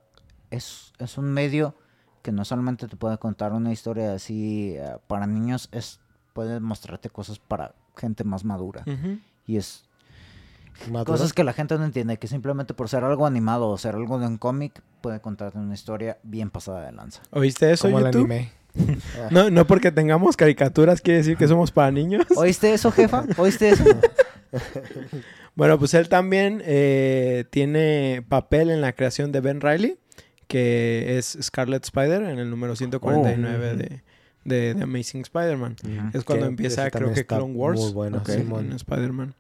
es, 0.52 0.94
es 1.00 1.18
un 1.18 1.26
medio 1.26 1.74
que 2.22 2.32
no 2.32 2.46
solamente 2.46 2.88
te 2.88 2.96
puede 2.96 3.18
contar 3.18 3.54
una 3.54 3.72
historia 3.72 4.14
así 4.14 4.76
eh, 4.78 4.98
para 5.08 5.28
niños, 5.28 5.70
es 5.72 6.00
puede 6.34 6.60
mostrarte 6.60 7.10
cosas 7.10 7.40
para 7.40 7.74
gente 7.96 8.24
más 8.24 8.46
madura. 8.46 8.84
Y 9.46 9.58
es 9.58 9.84
Madura. 10.90 11.06
cosas 11.06 11.34
que 11.34 11.44
la 11.44 11.54
gente 11.54 11.78
no 11.78 11.84
entiende, 11.84 12.18
que 12.18 12.28
simplemente 12.28 12.74
por 12.74 12.90
ser 12.90 13.04
algo 13.04 13.26
animado 13.26 13.70
o 13.70 13.78
ser 13.78 13.96
algo 13.96 14.18
de 14.20 14.28
un 14.28 14.38
cómic, 14.38 14.82
puede 15.02 15.20
contarte 15.20 15.58
una 15.58 15.74
historia 15.74 16.18
bien 16.24 16.50
pasada 16.50 16.86
de 16.86 16.92
lanza. 16.94 17.22
¿Oíste 17.32 17.72
eso, 17.72 17.88
como 17.88 18.00
el 18.00 18.08
anime. 18.08 18.52
No, 19.32 19.50
no 19.50 19.68
porque 19.68 19.92
tengamos 19.92 20.38
caricaturas 20.38 21.02
quiere 21.02 21.18
decir 21.18 21.36
que 21.36 21.46
somos 21.46 21.72
para 21.72 21.92
niños. 21.92 22.26
¿Oíste 22.38 22.74
eso, 22.74 22.90
jefa? 22.92 23.26
¿Oíste 23.38 23.70
eso? 23.70 23.84
Bueno, 25.54 25.78
pues 25.78 25.94
él 25.94 26.08
también 26.08 26.62
eh, 26.66 27.44
tiene 27.50 28.24
papel 28.28 28.70
en 28.70 28.80
la 28.80 28.94
creación 28.94 29.34
de 29.34 29.42
Ben 29.42 29.60
Riley, 29.60 29.98
que 30.52 31.18
es 31.18 31.38
Scarlet 31.42 31.84
Spider 31.84 32.24
en 32.24 32.40
el 32.40 32.50
número 32.50 32.76
149 32.76 33.72
Oh. 33.72 33.76
de, 33.78 34.04
de, 34.44 34.74
de 34.74 34.84
Amazing 34.84 35.22
Spider-Man. 35.22 35.76
Es 36.14 36.24
cuando 36.24 36.46
Que 36.46 36.50
empieza, 36.50 36.90
creo 36.92 37.14
que 37.14 37.26
Clone 37.26 37.54
Wars. 37.54 37.80
muy 37.80 37.92
bueno, 37.94 38.18
Ok, 38.18 38.30
Simón. 38.32 38.66
en 38.66 38.74
Spider-Man. 38.74 39.36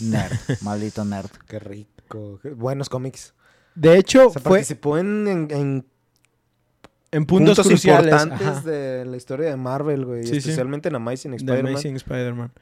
Nerd, 0.00 0.32
maldito 0.62 1.04
nerd. 1.04 1.30
Qué 1.46 1.58
rico. 1.58 2.38
Qué 2.42 2.50
Buenos 2.50 2.88
cómics. 2.88 3.34
De 3.74 3.96
hecho, 3.98 4.28
O 4.28 4.30
sea, 4.30 4.40
fue 4.42 4.50
participó 4.58 4.98
en, 4.98 5.28
en, 5.28 5.48
en 5.50 5.86
en 7.14 7.26
puntos, 7.26 7.56
puntos, 7.58 7.66
cruciales 7.68 8.10
importantes 8.12 8.46
ajá, 8.48 8.60
de 8.70 9.04
la 9.04 9.16
historia 9.18 9.50
de 9.50 9.56
Marvel, 9.56 10.06
güey. 10.06 10.22
Sí, 10.22 10.30
sí. 10.30 10.36
especialmente 10.38 10.88
en 10.88 10.94
Amazing 10.96 11.32
de 11.32 11.36
Spider-Man. 11.38 11.72
Amazing 11.72 11.96
Spider-Man. 11.96 12.52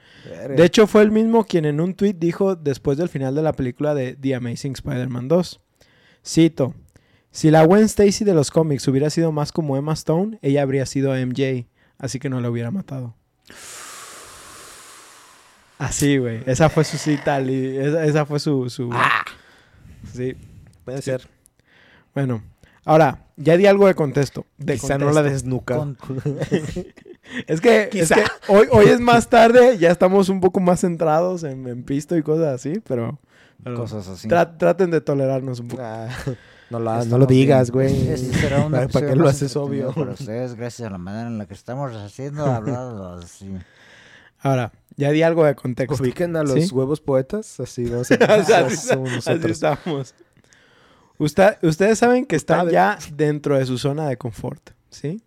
De 0.57 0.65
hecho, 0.65 0.89
fue 0.89 1.03
el 1.03 1.13
mismo 1.13 1.45
quien 1.45 1.67
en 1.67 1.81
un 1.81 1.95
tweet 1.95 2.15
dijo 2.15 2.57
después 2.57 2.99
del 2.99 3.09
final 3.09 3.37
de 3.37 3.43
la 3.43 3.53
película 3.53 3.95
de 3.95 4.17
The 4.17 4.35
Amazing 4.35 4.73
Spider-Man 4.73 5.29
2. 5.29 5.61
Cito, 6.27 6.75
si 7.31 7.51
la 7.51 7.65
Gwen 7.65 7.85
Stacy 7.85 8.25
de 8.25 8.35
los 8.35 8.51
cómics 8.51 8.87
hubiera 8.89 9.11
sido 9.11 9.33
más 9.33 9.53
como 9.53 9.77
Emma 9.77 9.93
Stone, 9.95 10.39
ella 10.43 10.63
habría 10.63 10.85
sido 10.87 11.13
MJ, 11.15 11.67
así 11.99 12.19
que 12.19 12.29
no 12.29 12.41
la 12.41 12.51
hubiera 12.51 12.71
matado. 12.71 13.15
Así, 15.79 16.19
güey. 16.19 16.43
Esa 16.47 16.69
fue 16.69 16.85
su 16.85 16.99
cita, 16.99 17.41
li- 17.41 17.77
esa, 17.79 18.05
esa 18.05 18.27
fue 18.27 18.39
su... 18.39 18.69
su 18.69 18.91
Sí. 20.13 20.35
Puede 20.85 21.01
ser. 21.03 21.29
Bueno, 22.15 22.43
ahora, 22.85 23.27
ya 23.37 23.57
di 23.57 23.67
algo 23.67 23.87
de 23.87 23.95
contexto. 23.95 24.45
De 24.59 24.75
Quizá 24.79 24.99
no 24.99 25.11
la 25.13 25.23
desnuca. 25.23 25.77
Con- 25.77 25.97
Es 27.47 27.61
que, 27.61 27.83
es 27.85 27.89
Quizá. 27.91 28.17
que 28.17 28.25
hoy, 28.49 28.67
hoy 28.73 28.87
es 28.87 28.99
más 28.99 29.29
tarde, 29.29 29.79
ya 29.79 29.91
estamos 29.93 30.29
un 30.31 30.41
poco 30.41 30.59
más 30.59 30.81
centrados 30.81 31.45
en, 31.45 31.67
en 31.69 31.85
pisto 31.85 32.17
y 32.17 32.23
cosas 32.23 32.55
así, 32.55 32.81
pero... 32.89 33.21
pero 33.63 33.77
cosas 33.77 34.09
así. 34.09 34.27
tra- 34.27 34.57
traten 34.59 34.91
de 34.91 35.01
tolerarnos 35.01 35.61
un 35.61 35.69
poco. 35.69 35.83
Ah, 35.85 36.09
no, 36.71 36.79
lo, 36.79 37.05
no 37.05 37.19
lo 37.19 37.27
digas, 37.27 37.71
güey. 37.71 38.09
Este 38.09 38.33
será 38.33 38.69
¿Para, 38.69 38.87
qué 38.89 39.17
lo 39.17 39.29
haces 39.29 39.57
obvio? 39.57 39.93
Para 39.93 40.13
ustedes, 40.13 40.55
gracias 40.55 40.89
a 40.89 40.91
la 40.91 40.99
manera 40.99 41.27
en 41.29 41.39
la 41.39 41.47
que 41.47 41.55
estamos 41.55 41.93
haciendo 41.95 42.45
hablando 42.53 43.15
así. 43.15 43.53
Ahora, 44.43 44.73
ya 44.97 45.11
di 45.11 45.23
algo 45.23 45.45
de 45.45 45.55
contexto. 45.55 46.03
Ubiquen 46.03 46.35
a 46.37 46.43
los 46.43 46.55
¿Sí? 46.69 46.75
huevos 46.75 47.01
poetas, 47.01 47.61
así 47.61 47.85
vamos 47.85 48.11
a 48.11 48.15
O 48.15 48.19
sea, 48.19 48.37
así 48.37 48.53
así, 48.55 48.77
somos 48.89 49.09
así 49.11 49.17
nosotros. 49.17 49.51
estamos. 49.51 50.15
Usta- 51.19 51.59
ustedes 51.63 51.99
saben 51.99 52.25
que 52.25 52.37
están 52.37 52.61
Ustedes. 52.67 52.73
ya 52.73 52.99
dentro 53.15 53.59
de 53.59 53.67
su 53.67 53.77
zona 53.77 54.09
de 54.09 54.17
confort, 54.17 54.71
¿sí? 54.89 55.23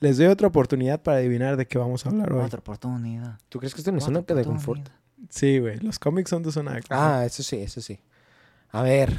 Les 0.00 0.16
doy 0.16 0.26
otra 0.26 0.48
oportunidad 0.48 1.02
para 1.02 1.18
adivinar 1.18 1.56
de 1.56 1.66
qué 1.66 1.76
vamos 1.76 2.06
a 2.06 2.08
hablar 2.08 2.32
hoy. 2.32 2.44
Otra 2.44 2.60
oportunidad. 2.60 3.38
¿Tú 3.48 3.58
crees 3.58 3.74
que 3.74 3.80
estoy 3.80 3.90
en 3.92 3.96
otra 3.96 4.06
zona 4.06 4.40
de 4.40 4.44
confort? 4.44 4.88
Sí, 5.28 5.58
güey, 5.58 5.78
los 5.80 5.98
cómics 5.98 6.30
son 6.30 6.42
tu 6.42 6.52
zona 6.52 6.72
de 6.74 6.82
confort. 6.82 7.00
Ah, 7.00 7.24
eso 7.26 7.42
sí, 7.42 7.56
eso 7.56 7.80
sí. 7.82 7.98
A 8.70 8.82
ver. 8.82 9.12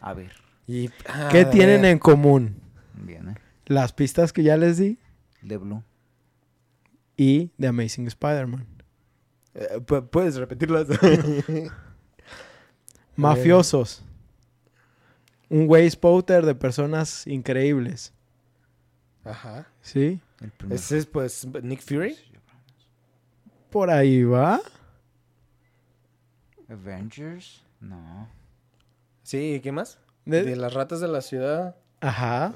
A 0.00 0.14
ver, 0.14 0.32
Y, 0.66 0.88
ah, 1.06 1.28
¿Qué 1.30 1.40
a 1.40 1.50
tienen 1.50 1.82
ver. 1.82 1.92
en 1.92 1.98
común? 1.98 2.56
bien, 2.94 3.28
¿eh? 3.30 3.34
Las 3.66 3.92
pistas 3.92 4.32
que 4.32 4.42
ya 4.42 4.56
les 4.56 4.78
di 4.78 4.98
De 5.42 5.56
Blue. 5.58 5.82
y 7.16 7.48
The 7.58 7.68
Amazing 7.68 8.06
Spider-Man. 8.08 8.66
Eh, 9.54 9.78
pu- 9.80 10.08
¿Puedes 10.08 10.36
repetirlas? 10.36 10.86
Mafiosos. 13.16 14.02
Un 15.50 15.66
waste 15.68 15.98
powder 16.00 16.44
de 16.44 16.54
personas 16.54 17.26
increíbles, 17.26 18.12
Ajá. 19.24 19.66
¿sí? 19.82 20.20
Ese 20.70 20.98
es, 20.98 21.06
pues, 21.06 21.46
Nick 21.62 21.80
Fury. 21.82 22.16
Por 23.70 23.90
ahí 23.90 24.24
va. 24.24 24.60
Avengers. 26.68 27.62
No. 27.80 28.28
Sí, 29.22 29.60
¿qué 29.62 29.70
más? 29.72 29.98
De- 30.24 30.42
De 30.44 30.56
las 30.56 30.72
ratas 30.74 31.00
de 31.00 31.08
la 31.08 31.20
ciudad. 31.20 31.76
Ajá. 32.00 32.52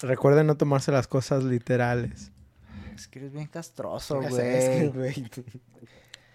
Recuerden 0.00 0.46
no 0.46 0.56
tomarse 0.56 0.92
las 0.92 1.08
cosas 1.08 1.42
literales. 1.44 2.30
Es 2.94 3.08
que 3.08 3.18
eres 3.20 3.32
bien 3.32 3.46
castroso, 3.46 4.20
es 4.22 4.34
que, 4.34 4.92
güey. 4.94 5.28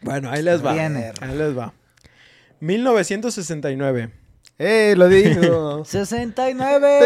Bueno, 0.01 0.29
ahí 0.29 0.41
les 0.43 0.63
va. 0.65 0.71
Ahí 0.71 1.37
les 1.37 1.57
va. 1.57 1.73
1969. 2.59 4.11
¡Eh, 4.59 4.95
lo 4.97 5.07
digo! 5.07 5.85
69. 5.85 6.99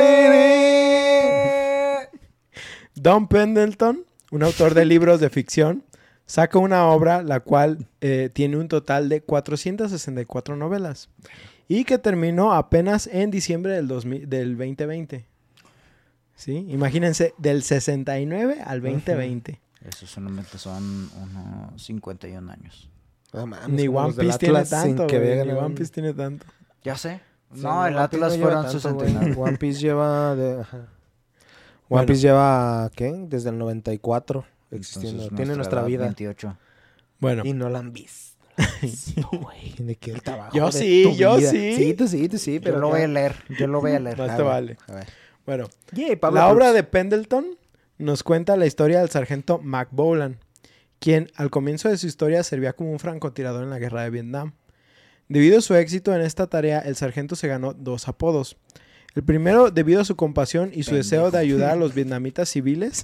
Don 2.96 3.27
Pendleton, 3.27 4.04
un 4.32 4.44
autor 4.44 4.74
de 4.74 4.86
libros 4.86 5.20
de 5.20 5.30
ficción, 5.30 5.84
saca 6.27 6.60
una 6.60 6.86
obra 6.88 7.24
la 7.24 7.39
cual 7.39 7.88
eh, 8.01 8.29
tiene 8.31 8.57
un 8.57 8.67
total 8.67 9.10
de 9.10 9.22
464 9.22 10.55
novelas 10.55 11.10
y 11.67 11.86
que 11.86 11.98
terminó 11.98 12.53
apenas 12.53 13.07
en 13.07 13.31
diciembre 13.31 13.74
del, 13.74 13.88
2000 13.88 14.29
del 14.29 14.57
2020. 14.57 15.25
¿Sí? 16.36 16.67
Imagínense, 16.69 17.34
del 17.39 17.63
69 17.63 18.62
al 18.63 18.81
2020. 18.81 19.60
Eso 19.84 20.05
solamente 20.05 20.60
son 20.60 21.10
unos 21.19 21.81
51 21.81 22.51
años. 22.51 22.89
No 23.34 23.48
mames, 23.48 23.69
Ni 23.69 23.88
One 23.88 24.13
Piece 24.13 24.38
tiene 24.38 24.63
tanto, 24.65 25.07
que 25.07 25.19
güey, 25.19 25.48
Ni 25.48 25.53
One 25.53 25.75
Piece 25.75 25.91
tiene 25.91 26.13
tanto. 26.13 26.46
Ya 26.84 26.96
sé. 26.96 27.22
Sí, 27.53 27.62
no, 27.62 27.86
el 27.88 27.96
One 27.96 28.03
Atlas 28.03 28.38
no 28.38 28.43
fueron 28.43 28.65
tanto, 28.65 28.93
güey. 28.93 29.10
69. 29.10 29.36
One 29.38 29.57
Piece 29.57 29.79
lleva 29.79 30.36
de... 30.36 30.55
One 30.57 30.65
Bueno. 31.89 32.05
Piece 32.05 32.22
lleva, 32.22 32.91
¿qué? 32.96 33.25
Desde 33.27 33.50
el 33.50 33.57
94 33.57 34.46
existiendo. 34.71 35.24
Entonces, 35.24 35.36
Tiene 35.36 35.55
nuestra 35.55 35.83
vida. 35.83 36.03
28. 36.05 36.57
Bueno, 37.19 37.43
Y 37.45 37.53
no 37.53 37.69
la 37.69 37.79
han 37.79 37.93
visto. 37.93 38.38
No, 39.15 39.29
güey. 39.39 39.74
De 39.77 39.95
que 39.95 40.12
el 40.12 40.21
trabajo 40.21 40.55
Yo 40.55 40.67
de 40.67 40.71
sí, 40.71 41.03
tu 41.03 41.15
yo 41.15 41.38
vida. 41.38 41.51
sí. 41.51 41.75
Sí, 41.75 41.93
tú 41.93 42.07
sí, 42.07 42.29
tú 42.29 42.38
sí, 42.38 42.59
pero... 42.59 42.75
Yo 42.75 42.81
lo 42.81 42.89
voy 42.89 43.01
a 43.01 43.07
leer. 43.07 43.36
Yo 43.59 43.67
lo 43.67 43.81
voy 43.81 43.91
a 43.91 44.00
leer. 44.00 44.17
Más 44.19 44.29
A 44.31 44.38
te 44.38 44.43
ver, 44.43 44.51
vale. 44.51 44.77
A 44.88 44.93
ver. 44.95 45.07
bueno. 45.45 45.69
Pablo 46.19 46.39
La 46.39 46.50
obra 46.50 46.74
de 46.74 46.83
Pendleton 46.83 47.45
nos 47.97 48.24
cuenta 48.24 48.57
la 48.57 48.65
historia 48.65 49.00
del 49.00 49.09
sargento 49.09 49.59
Mac 49.59 49.89
Bolan, 49.91 50.39
quien 51.00 51.31
al 51.36 51.50
comienzo 51.50 51.89
de 51.89 51.97
su 51.97 52.07
historia 52.07 52.43
servía 52.43 52.74
como 52.74 52.91
un 52.91 53.00
francotirador 53.00 53.63
en 53.63 53.69
la 53.69 53.79
guerra 53.79 54.03
de 54.03 54.09
Vietnam. 54.12 54.53
Debido 55.29 55.57
a 55.57 55.62
su 55.62 55.75
éxito 55.75 56.13
en 56.15 56.21
esta 56.21 56.47
tarea, 56.47 56.79
el 56.79 56.95
sargento 56.95 57.36
se 57.36 57.47
ganó 57.47 57.74
dos 57.74 58.07
apodos. 58.07 58.57
El 59.15 59.24
primero 59.24 59.71
debido 59.71 60.01
a 60.01 60.05
su 60.05 60.15
compasión 60.15 60.69
y 60.74 60.83
su 60.83 60.93
deseo 60.95 61.31
de 61.31 61.39
ayudar 61.39 61.71
a 61.71 61.75
los 61.75 61.93
vietnamitas 61.95 62.50
civiles 62.50 63.03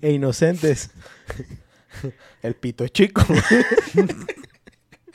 e 0.00 0.12
inocentes. 0.12 0.90
El 2.42 2.54
pito 2.54 2.86
chico. 2.88 3.22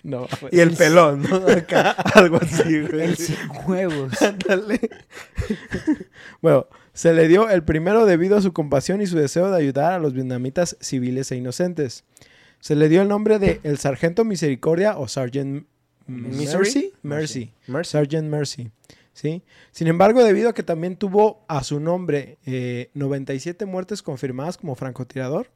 No, 0.05 0.27
y 0.51 0.59
el 0.59 0.71
pelón, 0.71 1.21
¿no? 1.21 1.37
Acá, 1.47 1.91
algo 2.15 2.35
así, 2.35 2.81
güey. 2.81 3.03
El 3.03 3.15
sin 3.15 3.37
huevos. 3.65 4.21
Ándale. 4.21 4.89
Bueno, 6.41 6.67
se 6.93 7.13
le 7.13 7.29
dio 7.29 7.49
el 7.49 7.63
primero 7.63 8.05
debido 8.05 8.35
a 8.35 8.41
su 8.41 8.51
compasión 8.51 9.01
y 9.01 9.07
su 9.07 9.17
deseo 9.17 9.49
de 9.49 9.55
ayudar 9.55 9.93
a 9.93 9.99
los 9.99 10.13
vietnamitas 10.13 10.75
civiles 10.81 11.31
e 11.31 11.37
inocentes. 11.37 12.03
Se 12.59 12.75
le 12.75 12.89
dio 12.89 13.01
el 13.01 13.07
nombre 13.07 13.39
de 13.39 13.61
el 13.63 13.77
Sargento 13.77 14.25
Misericordia 14.25 14.97
o 14.97 15.07
Misery? 16.07 16.57
Mercy. 16.57 16.93
Mercy. 17.01 17.53
Mercy. 17.67 17.91
Sergeant 17.91 18.29
Mercy. 18.29 18.71
¿Sí? 19.13 19.43
Sin 19.71 19.87
embargo, 19.87 20.23
debido 20.23 20.49
a 20.49 20.53
que 20.53 20.63
también 20.63 20.95
tuvo 20.97 21.43
a 21.47 21.63
su 21.63 21.79
nombre 21.79 22.37
eh, 22.45 22.89
97 22.93 23.65
muertes 23.65 24.01
confirmadas 24.01 24.57
como 24.57 24.75
francotirador, 24.75 25.49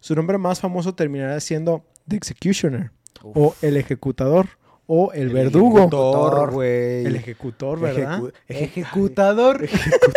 su 0.00 0.14
nombre 0.14 0.38
más 0.38 0.60
famoso 0.60 0.94
terminará 0.94 1.38
siendo 1.40 1.84
The 2.08 2.16
Executioner 2.16 2.90
o 3.22 3.54
el 3.62 3.76
ejecutador 3.76 4.46
o 4.86 5.12
el 5.12 5.28
verdugo. 5.28 5.78
Ejecutor, 5.80 6.50
güey. 6.52 7.04
El 7.06 7.16
ejecutor, 7.16 7.78
¿verdad? 7.80 8.18
Ejecu- 8.20 8.32
eje- 8.48 8.62
Ejecutador. 8.64 9.68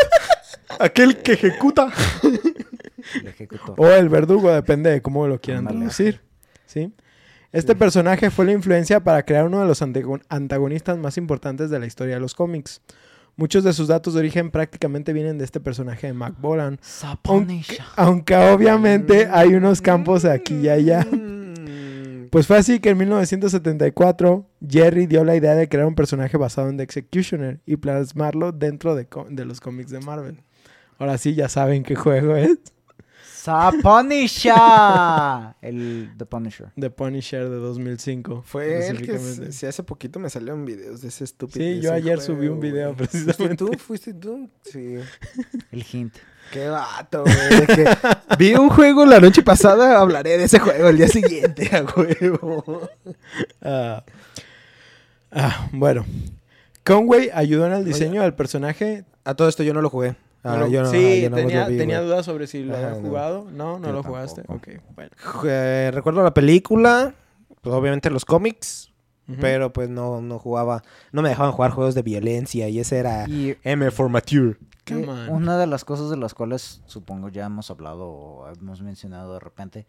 Aquel 0.79 1.17
que 1.21 1.33
ejecuta. 1.33 1.91
El 2.23 3.27
ejecutor. 3.27 3.75
O 3.77 3.87
el 3.89 4.09
verdugo, 4.09 4.51
depende 4.51 4.89
de 4.89 5.01
cómo 5.01 5.27
lo 5.27 5.39
quieran 5.39 5.61
Ándale. 5.67 5.79
traducir. 5.79 6.21
¿Sí? 6.65 6.91
Este 7.53 7.75
personaje 7.75 8.29
fue 8.31 8.45
la 8.45 8.51
influencia 8.51 8.99
para 9.03 9.23
crear 9.23 9.45
uno 9.45 9.61
de 9.61 9.67
los 9.67 9.81
antago- 9.81 10.19
antagonistas 10.29 10.97
más 10.97 11.17
importantes 11.17 11.69
de 11.69 11.79
la 11.79 11.85
historia 11.85 12.15
de 12.15 12.19
los 12.19 12.33
cómics. 12.33 12.81
Muchos 13.35 13.63
de 13.63 13.73
sus 13.73 13.87
datos 13.87 14.13
de 14.13 14.19
origen 14.19 14.51
prácticamente 14.51 15.13
vienen 15.13 15.37
de 15.37 15.45
este 15.45 15.59
personaje 15.59 16.07
de 16.07 16.13
Mac 16.13 16.35
Bolan. 16.39 16.79
Aunque, 17.95 18.35
obviamente 18.35 19.27
hay 19.31 19.53
unos 19.55 19.81
campos 19.81 20.25
aquí 20.25 20.55
y 20.55 20.69
allá. 20.69 21.05
Mm. 21.11 22.27
Pues 22.29 22.47
fue 22.47 22.57
así 22.57 22.79
que 22.79 22.89
en 22.89 22.97
1974 22.97 24.45
Jerry 24.67 25.05
dio 25.05 25.23
la 25.23 25.35
idea 25.35 25.53
de 25.55 25.69
crear 25.69 25.85
un 25.85 25.93
personaje 25.95 26.35
basado 26.37 26.69
en 26.69 26.77
The 26.77 26.83
Executioner 26.83 27.59
y 27.65 27.75
plasmarlo 27.77 28.51
dentro 28.51 28.95
de 28.95 29.45
los 29.45 29.61
cómics 29.61 29.91
de 29.91 29.99
Marvel. 29.99 30.41
Ahora 30.97 31.17
sí 31.19 31.35
ya 31.35 31.47
saben 31.49 31.83
qué 31.83 31.95
juego 31.95 32.35
es. 32.35 32.57
Saponisha. 33.43 34.55
El 35.61 36.11
The 36.17 36.25
Punisher. 36.25 36.71
The 36.79 36.89
Punisher 36.89 37.49
de 37.49 37.57
2005. 37.57 38.43
Fue 38.45 38.87
el 38.87 39.01
que 39.01 39.15
específicamente. 39.15 39.51
si 39.51 39.65
hace 39.65 39.83
poquito 39.83 40.17
me 40.17 40.29
salieron 40.29 40.63
videos 40.63 41.01
de 41.01 41.09
ese 41.09 41.25
estúpido. 41.25 41.65
Sí, 41.65 41.81
yo 41.81 41.91
ayer 41.91 42.21
subí 42.21 42.47
un 42.47 42.61
video 42.61 42.95
precisamente. 42.95 43.33
¿Fuiste 43.33 43.57
tú? 43.57 43.73
¿Fuiste 43.77 44.13
tú? 44.13 44.49
Sí. 44.61 44.95
El 45.73 45.85
hint. 45.91 46.15
Qué 46.53 46.69
vato, 46.69 47.25
güey. 47.25 47.67
que 47.67 47.85
vi 48.39 48.53
un 48.53 48.69
juego 48.69 49.05
la 49.05 49.19
noche 49.19 49.43
pasada, 49.43 49.99
hablaré 49.99 50.37
de 50.37 50.45
ese 50.45 50.59
juego 50.59 50.87
el 50.87 50.95
día 50.95 51.09
siguiente, 51.09 51.69
a 51.75 51.83
huevo. 51.83 52.89
Ah, 53.61 54.05
ah, 55.33 55.67
bueno. 55.73 56.05
Conway 56.85 57.29
ayudó 57.33 57.65
en 57.67 57.73
el 57.73 57.83
diseño 57.83 58.21
del 58.21 58.35
personaje. 58.35 59.03
A 59.25 59.35
todo 59.35 59.49
esto 59.49 59.63
yo 59.63 59.73
no 59.73 59.81
lo 59.81 59.89
jugué. 59.89 60.15
Ah, 60.43 60.57
No 60.57 60.67
yo 60.67 60.83
no- 60.83 60.89
sí, 60.91 61.21
yo 61.21 61.31
tenía, 61.31 61.67
vi, 61.67 61.77
tenía 61.77 62.01
dudas 62.01 62.25
sobre 62.25 62.47
si 62.47 62.63
lo 62.63 62.75
había 62.75 62.95
jugado. 62.95 63.47
No, 63.51 63.79
no 63.79 63.87
Yo 63.87 63.93
lo 63.93 64.03
jugaste. 64.03 64.43
tampoco. 64.43 64.71
Ok, 64.71 64.81
bueno. 64.95 65.11
Eh, 65.45 65.89
recuerdo 65.93 66.21
la 66.23 66.33
película, 66.33 67.13
pues 67.61 67.73
obviamente 67.73 68.09
los 68.09 68.25
cómics, 68.25 68.91
pero 69.39 69.71
pues 69.71 69.89
no, 69.89 70.19
no 70.21 70.37
jugaba, 70.39 70.83
no 71.13 71.21
me 71.21 71.29
dejaban 71.29 71.53
jugar 71.53 71.71
juegos 71.71 71.95
de 71.95 72.01
violencia 72.01 72.67
y 72.67 72.79
ese 72.79 72.97
era 72.97 73.25
Y 73.29 73.55
M 73.63 73.89
for 73.89 74.09
Mature. 74.09 74.57
Una 75.29 75.57
de 75.57 75.65
las 75.65 75.85
cosas 75.85 76.09
de 76.09 76.17
las 76.17 76.33
cuales 76.33 76.81
supongo 76.87 77.29
ya 77.29 77.45
hemos 77.45 77.71
hablado 77.71 78.05
o 78.09 78.49
hemos 78.49 78.81
mencionado 78.81 79.33
de 79.33 79.39
repente 79.39 79.85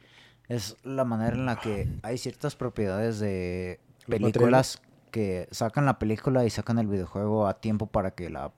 es 0.49 0.77
la 0.85 1.05
manera 1.05 1.35
en 1.35 1.47
la 1.47 1.57
que 1.57 1.89
hay 2.03 2.17
ciertas 2.17 2.55
propiedades 2.55 3.19
de 3.19 3.81
películas 4.07 4.81
que 5.11 5.49
sacan 5.51 5.85
la 5.87 5.99
película 5.99 6.45
y 6.45 6.51
sacan 6.51 6.79
el 6.79 6.87
videojuego 6.87 7.49
a 7.49 7.55
tiempo 7.61 7.87
para 7.87 8.13
que 8.13 8.31
la 8.31 8.53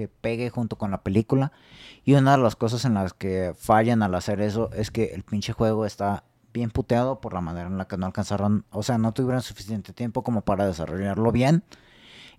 que 0.00 0.08
pegue 0.08 0.48
junto 0.50 0.76
con 0.76 0.90
la 0.90 1.02
película 1.02 1.52
y 2.04 2.14
una 2.14 2.32
de 2.36 2.42
las 2.42 2.56
cosas 2.56 2.84
en 2.86 2.94
las 2.94 3.12
que 3.12 3.52
fallan 3.58 4.02
al 4.02 4.14
hacer 4.14 4.40
eso 4.40 4.70
es 4.72 4.90
que 4.90 5.12
el 5.14 5.22
pinche 5.24 5.52
juego 5.52 5.84
está 5.84 6.24
bien 6.54 6.70
puteado 6.70 7.20
por 7.20 7.34
la 7.34 7.40
manera 7.42 7.66
en 7.68 7.76
la 7.78 7.86
que 7.86 7.96
no 7.98 8.06
alcanzaron, 8.06 8.64
o 8.70 8.82
sea, 8.82 8.96
no 8.98 9.12
tuvieron 9.12 9.42
suficiente 9.42 9.92
tiempo 9.92 10.22
como 10.22 10.40
para 10.40 10.66
desarrollarlo 10.66 11.30
bien 11.32 11.62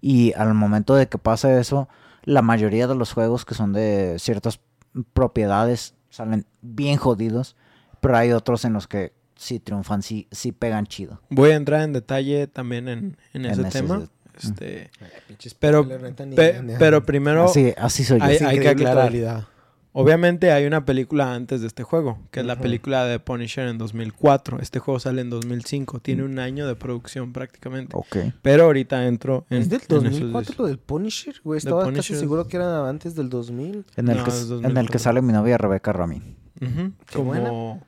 y 0.02 0.34
al 0.34 0.54
momento 0.56 0.96
de 0.96 1.08
que 1.08 1.18
pasa 1.20 1.58
eso, 1.60 1.88
la 2.24 2.42
mayoría 2.42 2.88
de 2.88 2.96
los 2.96 3.14
juegos 3.14 3.46
que 3.46 3.54
son 3.54 3.74
de 3.74 4.16
ciertas 4.20 4.60
propiedades 5.14 5.96
salen 6.10 6.46
bien 6.62 6.98
jodidos, 6.98 7.56
pero 8.00 8.18
hay 8.18 8.32
otros 8.32 8.66
en 8.66 8.74
los 8.74 8.88
que 8.88 9.14
sí 9.36 9.60
triunfan, 9.60 10.02
sí, 10.02 10.28
sí 10.32 10.52
pegan 10.52 10.86
chido. 10.88 11.22
Voy 11.30 11.52
a 11.52 11.56
entrar 11.56 11.82
en 11.82 11.94
detalle 11.94 12.48
también 12.48 12.88
en, 12.88 13.18
en 13.34 13.46
En 13.46 13.52
ese 13.52 13.62
ese- 13.68 13.82
tema. 13.82 14.02
Mm. 14.34 14.48
Este, 14.48 14.92
pero, 15.60 15.88
pe- 15.88 16.76
pero 16.80 17.04
primero, 17.06 17.46
así, 17.46 17.74
así 17.78 18.04
soy 18.04 18.20
yo. 18.20 18.26
hay- 18.26 18.60
que 18.60 18.70
aclarar. 18.70 19.48
obviamente 19.94 20.52
hay 20.52 20.66
una 20.66 20.86
película 20.86 21.34
antes 21.34 21.62
de 21.62 21.68
este 21.68 21.84
juego, 21.84 22.18
que 22.32 22.40
es 22.40 22.46
la 22.46 22.58
película 22.60 23.06
de 23.06 23.20
Punisher 23.20 23.68
en 23.68 23.78
2004. 23.78 24.60
Este 24.62 24.80
juego 24.80 25.00
sale 25.00 25.22
en 25.22 25.30
2005. 25.30 26.00
Tiene 26.00 26.24
un 26.24 26.40
año 26.40 26.66
de 26.68 26.76
producción 26.76 27.34
prácticamente. 27.34 27.96
Ok. 27.96 28.18
Pero 28.42 28.64
ahorita 28.66 29.06
entro 29.08 29.46
en, 29.50 29.64
¿Es 29.64 29.70
del 29.70 29.82
en 29.82 29.86
esos 29.88 30.04
2004 30.04 30.54
dis- 30.54 30.58
lo 30.60 30.66
del 30.68 30.78
Punisher? 30.80 31.36
Güey, 31.44 31.58
estaba 31.58 31.84
Punisher 31.84 31.98
casi 32.04 32.14
es- 32.14 32.20
seguro 32.20 32.48
que 32.48 32.58
era 32.58 32.88
antes 32.88 33.16
del 33.16 33.30
2000. 33.30 33.86
En 33.98 34.08
el, 34.08 34.18
No, 34.18 34.24
que, 34.24 34.32
en 34.32 34.38
el 34.38 34.48
2004. 34.50 34.92
que 34.92 35.00
sale 35.00 35.22
mi 35.22 35.34
novia 35.34 35.58
Rebeca 35.58 35.92
buena. 35.94 36.22
Como 37.12 37.26
Bueno, 37.26 37.82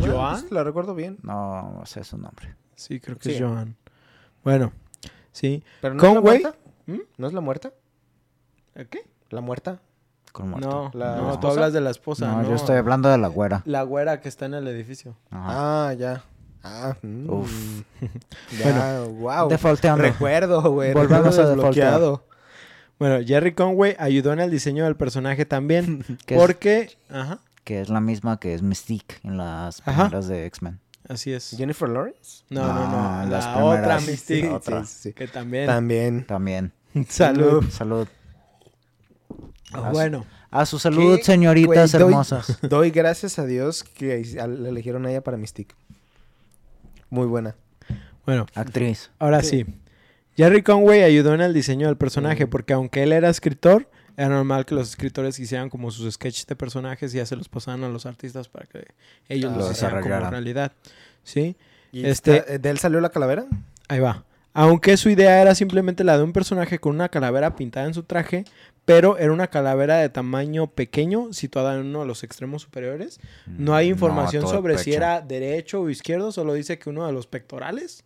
Joan. 0.00 0.40
pues, 0.40 0.52
la 0.52 0.62
recuerdo 0.64 0.94
bien. 0.94 1.18
No 1.22 1.82
sé 1.86 2.04
su 2.04 2.16
nombre. 2.18 2.54
Sí, 2.76 3.00
creo 3.00 3.18
que 3.18 3.30
Sí. 3.30 3.34
es 3.36 3.42
Joan. 3.42 3.76
Bueno, 4.44 4.72
sí. 5.36 5.62
Pero 5.80 5.94
no 5.94 6.02
es 6.02 6.08
la 6.08 6.14
Conway. 6.20 6.40
muerta. 6.40 6.58
¿Mm? 6.86 6.98
¿No 7.18 7.26
es 7.26 7.32
la 7.32 7.40
muerta? 7.40 7.72
¿Qué? 8.90 9.00
¿La 9.30 9.40
muerta? 9.40 9.80
Con 10.32 10.50
muerto. 10.50 10.68
No, 10.68 10.90
¿La 10.98 11.16
no, 11.16 11.40
tú 11.40 11.48
hablas 11.48 11.72
de 11.72 11.80
la 11.80 11.90
esposa. 11.90 12.26
no, 12.26 12.42
no, 12.42 12.48
yo 12.48 12.54
estoy 12.56 12.76
hablando 12.76 13.08
de 13.08 13.16
la 13.18 13.28
güera. 13.28 13.62
La 13.64 13.82
güera 13.82 14.20
que 14.20 14.28
está 14.28 14.46
en 14.46 14.54
el 14.54 14.68
edificio. 14.68 15.16
Ajá. 15.30 15.88
Ah, 15.88 15.92
ya. 15.94 16.24
Ah, 16.62 16.96
mm. 17.02 17.30
Uf. 17.30 17.82
Ya, 18.58 19.02
wow. 19.08 19.48
Defaulteando. 19.48 20.02
Recuerdo, 20.02 20.60
güey. 20.72 20.92
Volvemos 20.92 21.36
recuerdo 21.36 21.42
a 21.42 21.54
desbloqueado. 21.54 22.24
Bueno, 22.98 23.24
Jerry 23.26 23.54
Conway 23.54 23.94
ayudó 23.98 24.32
en 24.32 24.40
el 24.40 24.50
diseño 24.50 24.84
del 24.84 24.96
personaje 24.96 25.44
también. 25.46 26.04
Que 26.26 26.34
es- 26.34 26.40
porque. 26.40 26.96
Ajá, 27.08 27.38
que 27.64 27.80
es 27.80 27.88
la 27.88 28.00
misma 28.00 28.38
que 28.38 28.54
es 28.54 28.62
Mystique 28.62 29.16
en 29.24 29.38
las 29.38 29.80
Ajá. 29.86 30.04
primeras 30.04 30.28
de 30.28 30.46
X-Men. 30.46 30.78
Así 31.08 31.32
es. 31.32 31.50
¿Jennifer 31.56 31.88
Lawrence? 31.88 32.44
No, 32.50 32.66
no, 32.66 32.74
No, 32.90 33.22
no. 33.24 33.30
las 33.30 33.44
La 33.46 33.64
otra 33.64 34.00
Sí, 34.00 34.10
Mystique. 34.10 34.48
otra. 34.50 34.84
Sí, 34.84 34.94
sí. 35.08 35.12
Que 35.12 35.28
también. 35.28 35.66
También. 35.66 36.24
También. 36.26 36.72
Salud. 37.08 37.64
Salud. 37.70 38.08
Ah, 39.72 39.90
Bueno, 39.92 40.24
A 40.50 40.64
su 40.64 40.78
salud, 40.78 41.16
¿Qué? 41.18 41.24
señoritas 41.24 41.92
doy- 41.92 42.02
hermosas. 42.02 42.58
Doy 42.62 42.90
gracias 42.90 43.38
a 43.38 43.44
Dios 43.46 43.82
que 43.84 44.24
la 44.34 44.68
eligieron 44.68 45.04
a 45.04 45.10
ella 45.10 45.22
para 45.22 45.36
Mystique. 45.36 45.74
Muy 47.10 47.26
buena. 47.26 47.56
bueno. 48.24 48.46
Actriz. 48.54 49.10
Ahora 49.18 49.42
Sí. 49.42 49.64
sí. 49.64 49.74
Jerry 50.36 50.62
Conway 50.62 51.02
ayudó 51.02 51.34
en 51.34 51.40
el 51.40 51.52
diseño 51.54 51.86
del 51.88 51.96
personaje 51.96 52.46
Mm. 52.46 52.50
porque 52.50 52.72
aunque 52.74 53.02
él 53.02 53.12
era 53.12 53.28
escritor, 53.28 53.88
era 54.16 54.28
normal 54.28 54.64
que 54.64 54.74
los 54.74 54.88
escritores 54.90 55.38
hicieran 55.38 55.68
como 55.70 55.90
sus 55.90 56.12
sketches 56.14 56.46
de 56.46 56.56
personajes 56.56 57.12
y 57.14 57.18
ya 57.18 57.26
se 57.26 57.36
los 57.36 57.48
pasaban 57.48 57.84
a 57.84 57.88
los 57.88 58.06
artistas 58.06 58.48
para 58.48 58.66
que 58.66 58.86
ellos 59.28 59.52
Ah, 59.52 59.56
los 59.56 59.66
lo 59.66 59.72
hicieran 59.72 60.02
como 60.02 60.30
realidad. 60.30 60.72
¿Sí? 61.22 61.56
¿Y 61.92 62.04
Este- 62.06 62.36
está- 62.38 62.58
¿De 62.58 62.70
él 62.70 62.78
salió 62.78 63.00
la 63.00 63.10
calavera? 63.10 63.46
Ahí 63.88 64.00
va. 64.00 64.24
Aunque 64.52 64.96
su 64.96 65.10
idea 65.10 65.42
era 65.42 65.54
simplemente 65.54 66.02
la 66.02 66.16
de 66.16 66.24
un 66.24 66.32
personaje 66.32 66.78
con 66.78 66.94
una 66.94 67.10
calavera 67.10 67.56
pintada 67.56 67.86
en 67.86 67.92
su 67.94 68.04
traje, 68.04 68.44
pero 68.86 69.18
era 69.18 69.30
una 69.32 69.48
calavera 69.48 69.98
de 69.98 70.08
tamaño 70.08 70.66
pequeño 70.68 71.32
situada 71.34 71.74
en 71.74 71.80
uno 71.86 72.00
de 72.00 72.06
los 72.06 72.22
extremos 72.24 72.62
superiores. 72.62 73.20
No 73.46 73.74
hay 73.74 73.88
información 73.88 74.42
todo 74.42 74.52
el 74.52 74.56
sobre 74.58 74.78
si 74.78 74.94
era 74.94 75.20
derecho 75.20 75.82
o 75.82 75.90
izquierdo, 75.90 76.32
solo 76.32 76.54
dice 76.54 76.78
que 76.78 76.88
uno 76.88 77.06
de 77.06 77.12
los 77.12 77.26
pectorales. 77.26 78.02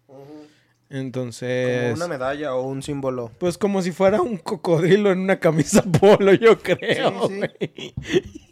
Entonces, 0.90 1.92
Como 1.92 2.04
una 2.04 2.08
medalla 2.08 2.54
o 2.54 2.62
un 2.62 2.82
símbolo. 2.82 3.30
pues 3.38 3.56
como 3.56 3.80
si 3.80 3.92
fuera 3.92 4.20
un 4.20 4.36
cocodrilo 4.38 5.12
en 5.12 5.20
una 5.20 5.38
camisa 5.38 5.82
polo, 6.00 6.32
yo 6.34 6.58
creo. 6.58 7.28
Sí, 7.28 7.34
sí. 7.34 7.36
güey. 7.38 7.94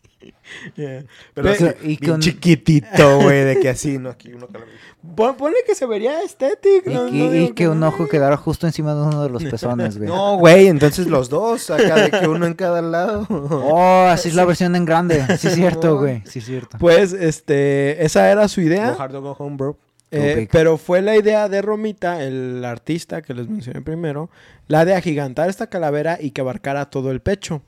Yeah. 0.76 1.04
Pero 1.34 1.48
Pe- 1.50 1.54
así, 1.54 1.64
y 1.82 1.86
bien 1.98 2.12
con- 2.12 2.20
chiquitito, 2.20 3.20
güey, 3.20 3.44
de 3.44 3.60
que 3.60 3.68
así, 3.68 3.98
no, 3.98 4.08
aquí 4.08 4.32
uno 4.32 4.46
calavera. 4.46 4.78
Pon- 5.14 5.36
ponle 5.36 5.58
que 5.66 5.74
se 5.74 5.84
vería 5.84 6.22
estético. 6.22 6.90
Y, 6.90 6.94
no- 6.94 7.08
y- 7.08 7.18
no 7.18 7.24
y 7.26 7.38
digo 7.38 7.54
que 7.54 7.68
un 7.68 7.80
no. 7.80 7.88
ojo 7.88 8.08
quedara 8.08 8.36
justo 8.38 8.66
encima 8.66 8.94
de 8.94 9.02
uno 9.02 9.22
de 9.22 9.28
los 9.28 9.44
pezones, 9.44 9.98
güey. 9.98 10.08
No, 10.14 10.38
güey, 10.38 10.68
entonces 10.68 11.06
los 11.06 11.28
dos, 11.28 11.68
acá 11.70 11.96
de 11.96 12.10
que 12.10 12.26
uno 12.28 12.46
en 12.46 12.54
cada 12.54 12.80
lado. 12.80 13.26
Oh, 13.30 14.06
así 14.08 14.30
es 14.30 14.34
la 14.34 14.46
versión 14.46 14.74
en 14.74 14.86
grande. 14.86 15.22
Sí, 15.36 15.48
es 15.48 15.54
cierto, 15.54 15.88
No. 15.88 15.96
güey. 15.98 16.22
Sí, 16.24 16.38
es 16.38 16.46
cierto. 16.46 16.78
Pues, 16.78 17.12
este, 17.12 18.02
esa 18.04 18.30
era 18.30 18.48
su 18.48 18.62
idea. 18.62 18.92
Go 18.92 19.02
hard 19.02 19.16
go 19.16 19.36
home, 19.38 19.56
bro. 19.56 19.76
Eh, 20.10 20.48
pero 20.50 20.78
fue 20.78 21.02
la 21.02 21.16
idea 21.16 21.48
de 21.48 21.60
Romita, 21.60 22.22
el 22.22 22.64
artista 22.64 23.20
que 23.22 23.34
les 23.34 23.48
mencioné 23.48 23.82
primero, 23.82 24.30
la 24.66 24.84
de 24.84 24.94
agigantar 24.94 25.50
esta 25.50 25.68
calavera 25.68 26.18
y 26.20 26.30
que 26.30 26.40
abarcara 26.40 26.88
todo 26.90 27.10
el 27.10 27.20
pecho. 27.20 27.62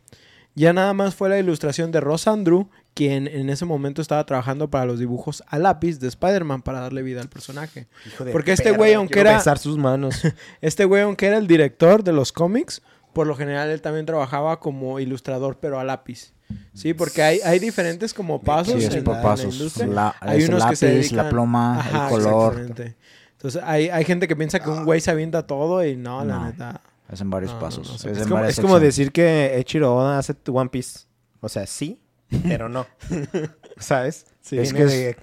Ya 0.54 0.72
nada 0.72 0.92
más 0.94 1.14
fue 1.14 1.28
la 1.28 1.38
ilustración 1.38 1.92
de 1.92 2.00
Ross 2.00 2.26
Andrew, 2.26 2.68
quien 2.94 3.28
en 3.28 3.50
ese 3.50 3.64
momento 3.66 4.02
estaba 4.02 4.24
trabajando 4.26 4.68
para 4.68 4.84
los 4.84 4.98
dibujos 4.98 5.44
a 5.46 5.58
lápiz 5.58 6.00
de 6.00 6.08
Spider-Man 6.08 6.62
para 6.62 6.80
darle 6.80 7.02
vida 7.02 7.20
al 7.20 7.28
personaje. 7.28 7.86
Hijo 8.06 8.24
de 8.24 8.32
Porque 8.32 8.52
este 8.52 8.72
güey, 8.72 8.94
aunque 8.94 9.20
era- 9.20 9.36
besar 9.36 9.58
sus 9.58 9.78
manos. 9.78 10.20
Este 10.60 10.84
güey, 10.84 11.02
aunque 11.02 11.26
era 11.26 11.38
el 11.38 11.46
director 11.46 12.02
de 12.02 12.12
los 12.12 12.32
cómics, 12.32 12.82
por 13.12 13.26
lo 13.26 13.36
general 13.36 13.70
él 13.70 13.80
también 13.80 14.06
trabajaba 14.06 14.58
como 14.60 14.98
ilustrador, 14.98 15.58
pero 15.60 15.78
a 15.78 15.84
lápiz. 15.84 16.32
Sí, 16.74 16.94
porque 16.94 17.22
hay, 17.22 17.40
hay 17.44 17.58
diferentes 17.58 18.14
como 18.14 18.40
pasos 18.40 18.74
Sí, 18.82 18.84
en, 18.84 18.88
es 18.88 18.96
la- 18.96 19.02
por 19.04 19.14
en 19.16 19.22
la 19.22 19.28
pasos. 19.28 19.54
industria. 19.54 19.86
La- 19.88 20.14
Hay 20.20 20.42
es 20.42 20.48
unos 20.48 20.64
que 20.66 20.76
se 20.76 20.92
lápiz, 20.94 21.12
la 21.12 21.22
dedican- 21.24 21.30
pluma, 21.30 21.80
Ajá, 21.80 22.04
el 22.04 22.10
color. 22.10 22.52
exactamente. 22.60 22.96
Entonces, 23.32 23.62
hay, 23.64 23.88
hay 23.88 24.04
gente 24.04 24.28
que 24.28 24.36
piensa 24.36 24.60
que 24.60 24.68
un 24.70 24.84
güey 24.84 25.00
se 25.00 25.10
avienta 25.10 25.46
todo 25.46 25.84
y 25.84 25.96
no, 25.96 26.24
la 26.24 26.38
No. 26.38 26.44
neta. 26.46 26.80
Es 27.10 27.20
en 27.20 27.30
varios 27.30 27.50
No, 27.52 27.56
no, 27.58 27.62
pasos. 27.64 27.88
no 27.88 28.10
es 28.12 28.18
Es 28.18 28.26
como, 28.28 28.44
es 28.44 28.60
como 28.60 28.78
decir 28.80 29.10
que 29.12 29.58
Echiro 29.58 29.96
Oda 29.96 30.18
hace 30.18 30.34
One 30.46 30.70
Piece. 30.70 31.00
O 31.40 31.48
sea, 31.48 31.66
sí, 31.66 32.00
pero 32.46 32.68
no. 32.68 32.86
¿Sabes? 33.78 34.26
Sí, 34.40 34.58
es 34.58 34.68
es 34.68 34.72
que 34.74 34.78
que 34.78 34.84
de- 34.84 35.16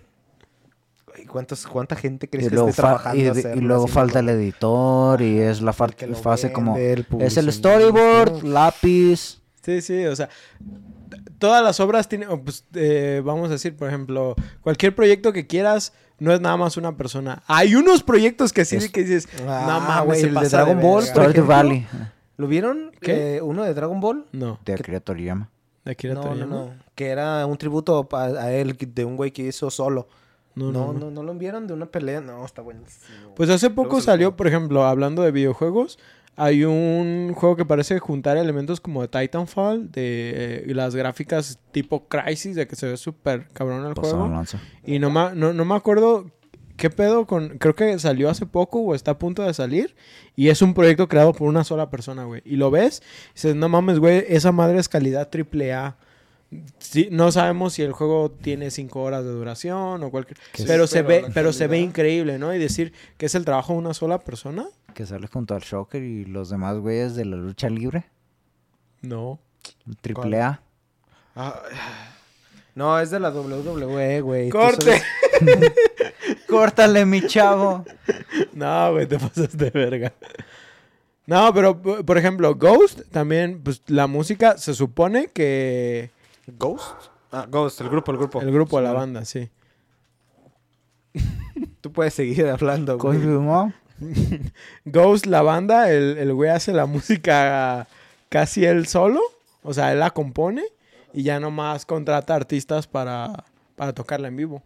¿Y 1.23 1.25
cuántos, 1.25 1.65
¿Cuánta 1.65 1.95
gente 1.95 2.29
crees 2.29 2.47
Y 2.47 2.49
que 2.49 2.55
esté 2.55 2.73
trabajando? 2.73 3.17
y, 3.19 3.57
y 3.57 3.61
luego 3.61 3.87
falta 3.87 4.19
el 4.19 4.29
editor 4.29 5.19
y 5.21 5.39
es 5.39 5.61
la 5.61 5.73
fase 5.73 6.51
como... 6.53 6.75
vende, 6.75 6.93
el 6.93 7.07
Es 7.21 7.37
el 7.37 7.51
storyboard, 7.51 8.43
lápiz. 8.43 9.39
Sí, 9.63 9.81
sí, 9.81 10.05
o 10.05 10.15
sea, 10.15 10.29
todas 11.39 11.63
las 11.63 11.79
obras 11.79 12.07
tienen, 12.09 12.29
pues, 12.43 12.65
eh, 12.73 13.21
vamos 13.23 13.49
a 13.49 13.53
decir, 13.53 13.75
por 13.75 13.87
ejemplo, 13.87 14.35
cualquier 14.61 14.95
proyecto 14.95 15.33
que 15.33 15.47
quieras 15.47 15.93
no 16.19 16.33
es 16.33 16.41
nada 16.41 16.57
más 16.57 16.77
una 16.77 16.97
persona. 16.97 17.43
Hay 17.47 17.75
unos 17.75 18.03
proyectos 18.03 18.51
que 18.53 18.65
sí 18.65 18.77
Es- 18.77 18.89
que 18.91 19.03
dices, 19.03 19.27
Ah, 19.47 19.65
no 19.67 19.79
mames, 19.87 20.23
el 20.23 20.33
de 20.33 20.49
Dragon 20.49 20.79
Ball, 20.81 21.03
verga". 21.03 21.13
por 21.13 21.23
Stardew 21.23 21.29
ejemplo, 21.31 21.55
Valley. 21.55 21.87
¿Lo 22.37 22.47
vieron? 22.47 22.91
¿Qué? 23.01 23.37
Eh, 23.37 23.41
¿Uno 23.41 23.63
de 23.63 23.73
Dragon 23.73 23.99
Ball? 23.99 24.25
No, 24.31 24.59
De 24.65 24.73
¿Qué- 24.75 24.81
Akira 24.81 24.99
Toriyama. 24.99 25.49
de 25.85 25.91
Akira 25.91 26.13
No, 26.13 26.21
no, 26.21 26.27
Toriyama. 26.29 26.55
no. 26.55 26.69
Que 26.95 27.07
era 27.09 27.45
un 27.45 27.57
tributo 27.57 28.07
a 28.13 28.51
él, 28.51 28.75
de 28.79 29.05
un 29.05 29.15
güey 29.15 29.31
que 29.31 29.43
hizo 29.43 29.69
solo. 29.71 30.07
No, 30.55 30.71
No, 30.71 30.87
no, 30.87 30.93
no, 30.93 30.99
no. 30.99 31.11
no, 31.11 31.23
lo 31.23 31.33
vieron 31.35 31.67
de 31.67 31.73
una 31.73 31.85
pelea. 31.85 32.19
No, 32.19 32.43
está 32.43 32.63
buenísimo. 32.63 33.35
Pues 33.35 33.49
hace 33.51 33.69
poco 33.69 34.01
salió, 34.01 34.35
por 34.35 34.47
ejemplo, 34.47 34.85
hablando 34.87 35.21
de 35.21 35.29
videojuegos, 35.31 35.99
hay 36.37 36.63
un 36.63 37.33
juego 37.35 37.55
que 37.55 37.65
parece 37.65 37.99
juntar 37.99 38.37
elementos 38.37 38.79
como 38.79 39.01
de 39.01 39.07
Titanfall, 39.07 39.91
de 39.91 40.63
eh, 40.67 40.73
las 40.73 40.95
gráficas 40.95 41.59
tipo 41.71 42.07
Crisis, 42.07 42.55
de 42.55 42.67
que 42.67 42.75
se 42.75 42.85
ve 42.87 42.95
súper 42.95 43.47
cabrón 43.53 43.85
el 43.87 43.95
Pasado 43.95 44.19
juego. 44.19 44.33
lanza. 44.35 44.61
Y 44.85 44.99
no, 44.99 45.09
ma- 45.09 45.33
no, 45.33 45.51
no 45.51 45.65
me 45.65 45.75
acuerdo 45.75 46.31
qué 46.77 46.91
pedo 46.91 47.25
con... 47.25 47.57
Creo 47.57 47.73
que 47.75 47.97
salió 47.97 48.29
hace 48.29 48.45
poco 48.45 48.79
o 48.81 48.93
está 48.93 49.11
a 49.11 49.17
punto 49.17 49.41
de 49.41 49.53
salir. 49.55 49.95
Y 50.35 50.49
es 50.49 50.61
un 50.61 50.75
proyecto 50.75 51.07
creado 51.07 51.33
por 51.33 51.47
una 51.47 51.63
sola 51.63 51.89
persona, 51.89 52.25
güey. 52.25 52.43
Y 52.45 52.55
lo 52.57 52.69
ves 52.69 53.01
y 53.31 53.33
dices, 53.33 53.55
no 53.55 53.67
mames, 53.67 53.97
güey, 53.97 54.23
esa 54.29 54.51
madre 54.51 54.77
es 54.77 54.87
calidad 54.87 55.29
triple 55.29 55.73
A. 55.73 55.97
Sí, 56.77 57.09
no 57.11 57.31
sabemos 57.31 57.73
si 57.73 57.81
el 57.81 57.91
juego 57.91 58.29
tiene 58.31 58.69
cinco 58.71 59.01
horas 59.01 59.23
de 59.25 59.31
duración 59.31 60.03
o 60.03 60.11
cualquier... 60.11 60.37
Pero, 60.67 60.85
se 60.87 61.03
pero 61.03 61.25
ve, 61.25 61.31
pero 61.33 61.51
se 61.51 61.65
ve 61.67 61.79
increíble, 61.79 62.37
¿no? 62.37 62.53
Y 62.53 62.59
decir 62.59 62.93
que 63.17 63.25
es 63.25 63.33
el 63.35 63.43
trabajo 63.43 63.73
de 63.73 63.79
una 63.79 63.93
sola 63.95 64.19
persona. 64.19 64.67
Que 64.97 65.05
sale 65.05 65.27
junto 65.27 65.53
al 65.53 65.61
Shocker 65.61 66.01
y 66.01 66.25
los 66.25 66.49
demás 66.49 66.79
güeyes 66.79 67.13
de 67.13 67.23
la 67.23 67.37
lucha 67.37 67.69
libre. 67.69 68.05
No. 69.03 69.37
Triple 70.01 70.41
A. 70.41 70.59
Ah, 71.35 71.61
no, 72.73 72.99
es 72.99 73.11
de 73.11 73.19
la 73.19 73.29
WWE, 73.29 74.21
güey. 74.21 74.49
¡Corte! 74.49 74.99
sabes- 75.39 75.73
Córtale, 76.49 77.05
mi 77.05 77.21
chavo. 77.27 77.85
No, 78.53 78.91
güey, 78.93 79.05
te 79.05 79.19
pasas 79.19 79.55
de 79.55 79.69
verga. 79.69 80.13
No, 81.27 81.53
pero, 81.53 81.79
por 81.79 82.17
ejemplo, 82.17 82.55
Ghost, 82.55 83.01
también, 83.11 83.61
pues, 83.63 83.83
la 83.85 84.07
música 84.07 84.57
se 84.57 84.73
supone 84.73 85.27
que... 85.27 86.09
¿Ghost? 86.47 87.11
Ah, 87.31 87.45
Ghost, 87.47 87.81
el 87.81 87.89
grupo, 87.89 88.11
el 88.13 88.17
grupo. 88.17 88.41
El 88.41 88.51
grupo, 88.51 88.81
la 88.81 88.89
Sí, 88.89 88.95
banda, 88.95 89.25
sí. 89.25 89.49
Tú 91.81 91.91
puedes 91.91 92.15
seguir 92.15 92.47
hablando, 92.47 92.97
güey. 92.97 93.19
Ghost, 94.85 95.25
la 95.25 95.41
banda, 95.41 95.91
el, 95.91 96.17
el 96.17 96.33
güey 96.33 96.49
hace 96.49 96.73
la 96.73 96.85
música 96.85 97.87
casi 98.29 98.65
él 98.65 98.87
solo. 98.87 99.21
O 99.63 99.73
sea, 99.73 99.91
él 99.91 99.99
la 99.99 100.11
compone 100.11 100.63
y 101.13 101.23
ya 101.23 101.39
nomás 101.39 101.85
contrata 101.85 102.35
artistas 102.35 102.87
para, 102.87 103.45
para 103.75 103.93
tocarla 103.93 104.27
en 104.27 104.35
vivo. 104.35 104.63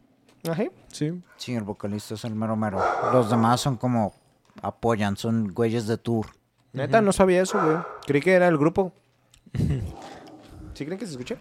Ajá. 0.50 0.64
Sí. 0.92 1.22
Sí, 1.38 1.56
el 1.56 1.64
vocalista 1.64 2.16
es 2.16 2.26
el 2.26 2.36
mero 2.36 2.56
mero. 2.56 2.84
Los 3.14 3.30
demás 3.30 3.62
son 3.62 3.78
como 3.78 4.14
apoyan, 4.62 5.18
son 5.18 5.54
güeyes 5.54 5.88
de 5.88 5.98
tour. 5.98 6.28
Neta, 6.74 7.02
no 7.02 7.12
sabía 7.12 7.42
eso, 7.42 7.62
güey. 7.64 7.78
Creí 8.06 8.22
que 8.22 8.34
era 8.34 8.48
el 8.48 8.58
grupo. 8.58 8.94
¿Sí 10.74 10.86
creen 10.86 10.98
que 11.00 11.06
se 11.06 11.12
escucha? 11.12 11.38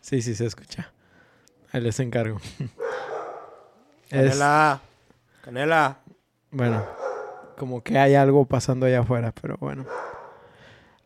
Sí, 0.00 0.22
sí, 0.22 0.34
se 0.34 0.46
escucha. 0.46 0.92
Ahí 1.72 1.80
les 1.80 1.98
encargo. 2.00 2.40
Es, 4.08 4.30
Canela. 4.30 4.80
Canela. 5.42 5.98
bueno, 6.50 6.84
como 7.58 7.82
que 7.82 7.98
hay 7.98 8.14
algo 8.14 8.46
pasando 8.46 8.86
allá 8.86 9.00
afuera, 9.00 9.32
pero 9.40 9.56
bueno. 9.58 9.84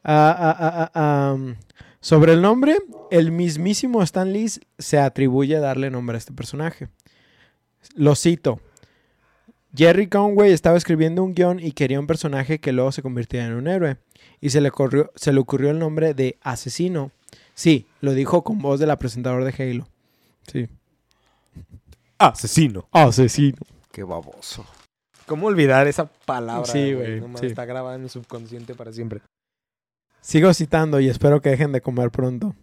Ah, 0.05 0.37
ah, 0.39 0.91
ah, 0.95 1.31
am, 1.31 1.57
sobre 2.01 2.33
el 2.33 2.43
nombre, 2.43 2.77
el 3.11 3.31
mismísimo 3.33 4.03
Stan 4.03 4.33
Lee 4.33 4.51
se 4.79 4.99
atribuye 4.99 5.57
a 5.57 5.61
darle 5.61 5.91
nombre 5.91 6.17
a 6.17 6.19
este 6.19 6.33
personaje. 6.33 6.89
Lo 7.97 8.15
cito. 8.15 8.61
Jerry 9.75 10.09
Conway 10.09 10.53
estaba 10.53 10.77
escribiendo 10.77 11.23
un 11.25 11.35
guion 11.35 11.59
y 11.59 11.73
quería 11.73 11.99
un 11.99 12.07
personaje 12.07 12.59
que 12.59 12.73
luego 12.73 12.93
se 12.93 13.01
convirtiera 13.03 13.47
en 13.47 13.55
un 13.55 13.69
héroe. 13.69 13.97
Y 14.41 14.51
se 14.51 14.61
le, 14.61 14.71
corrió- 14.71 15.11
se 15.15 15.33
le 15.33 15.41
ocurrió 15.41 15.71
el 15.71 15.79
nombre 15.79 16.15
de 16.15 16.37
Asesino. 16.43 17.11
Sí, 17.55 17.87
lo 18.01 18.13
dijo 18.13 18.43
con 18.45 18.59
voz 18.59 18.81
de 18.81 18.87
la 18.87 18.99
presentadora 18.99 19.45
de 19.45 19.55
Halo. 19.71 19.89
Sí. 20.51 20.69
Asesino. 22.19 22.89
Asesino. 22.93 23.59
Qué 23.91 24.03
baboso. 24.03 24.65
¿Cómo 25.33 25.47
olvidar 25.47 25.89
esa 25.89 26.05
palabra? 26.27 26.71
Sí, 26.71 26.93
güey, 26.93 27.19
No 27.19 27.29
mames, 27.29 27.41
sí. 27.41 27.47
Está 27.47 27.65
grabada 27.65 27.97
en 27.97 28.03
mi 28.03 28.11
subconsciente 28.11 28.75
para 28.75 28.93
siempre. 28.93 29.23
Sigo 30.21 30.53
citando 30.53 31.01
y 31.01 31.09
espero 31.09 31.41
que 31.41 31.49
dejen 31.49 31.73
de 31.73 31.81
comer 31.81 32.11
pronto. 32.11 32.55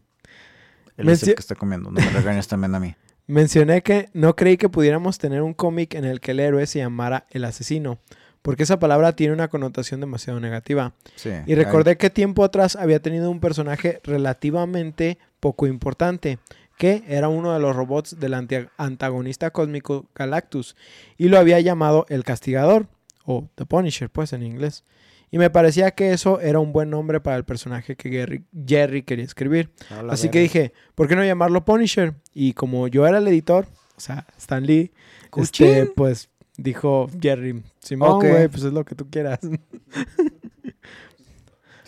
Él 0.95 1.08
Me 1.08 1.13
es 1.13 1.23
el 1.23 1.34
que 1.34 1.39
está 1.39 1.55
comiendo. 1.55 1.89
No 1.89 1.99
me 1.99 2.10
regañes 2.12 2.47
también 2.47 2.75
a 2.75 2.79
mí. 2.79 2.93
Mencioné 3.25 3.82
que 3.82 4.12
no 4.13 4.36
creí 4.36 4.55
que 4.55 4.69
pudiéramos 4.69 5.17
tener 5.17 5.41
un 5.41 5.55
cómic 5.55 5.95
en 5.95 6.05
el 6.05 6.19
que 6.21 6.29
el 6.29 6.41
héroe 6.41 6.67
se 6.67 6.77
llamara 6.77 7.25
el 7.32 7.43
asesino, 7.45 7.97
porque 8.43 8.62
esa 8.62 8.77
palabra 8.77 9.13
tiene 9.15 9.34
una 9.34 9.47
connotación 9.47 9.99
demasiado 9.99 10.39
negativa. 10.39 10.93
Sí. 11.15 11.32
Y 11.47 11.55
recordé 11.55 11.97
que 11.97 12.12
tiempo 12.12 12.43
atrás 12.43 12.75
había 12.75 13.01
tenido 13.01 13.32
un 13.32 13.39
personaje 13.39 13.99
relativamente 14.03 15.17
poco 15.39 15.65
importante, 15.65 16.38
que 16.80 17.04
era 17.10 17.28
uno 17.28 17.52
de 17.54 17.60
los 17.60 17.76
robots 17.76 18.18
del 18.22 18.34
antagonista 18.34 19.52
cósmico 19.52 20.08
Galactus, 20.15 20.78
y 21.18 21.28
lo 21.28 21.38
había 21.38 21.60
llamado 21.60 22.06
el 22.08 22.24
Castigador, 22.24 22.88
o 23.26 23.50
The 23.56 23.65
Punisher, 23.65 24.10
pues 24.10 24.32
en 24.32 24.44
inglés. 24.44 24.86
Y 25.30 25.38
me 25.39 25.50
parecía 25.50 25.92
que 25.92 26.13
eso 26.13 26.39
era 26.39 26.60
un 26.60 26.72
buen 26.72 26.89
nombre 26.89 27.20
para 27.20 27.36
el 27.36 27.44
personaje 27.44 27.98
que 27.98 28.10
Jerry, 28.10 28.46
Jerry 28.65 29.04
quería 29.04 29.26
escribir. 29.26 29.72
Así 30.10 30.30
que 30.30 30.39
dije, 30.39 30.72
¿por 30.96 31.10
qué 31.10 31.18
no 31.18 31.24
llamarlo 31.26 31.65
Punisher? 31.65 32.15
Y 32.34 32.54
como 32.54 32.88
yo 32.88 33.06
era 33.06 33.18
el 33.18 33.28
editor, 33.28 33.68
o 33.98 34.00
sea, 34.00 34.26
Stan 34.38 34.65
Lee, 34.65 34.94
este, 35.36 35.86
pues 35.86 36.30
dijo 36.56 37.08
Jerry, 37.22 37.62
Simón, 37.80 38.12
Ok. 38.12 38.26
güey, 38.26 38.48
pues 38.48 38.63
es 38.63 38.72
lo 38.72 38.86
que 38.86 38.96
tú 38.96 39.10
quieras. 39.10 39.39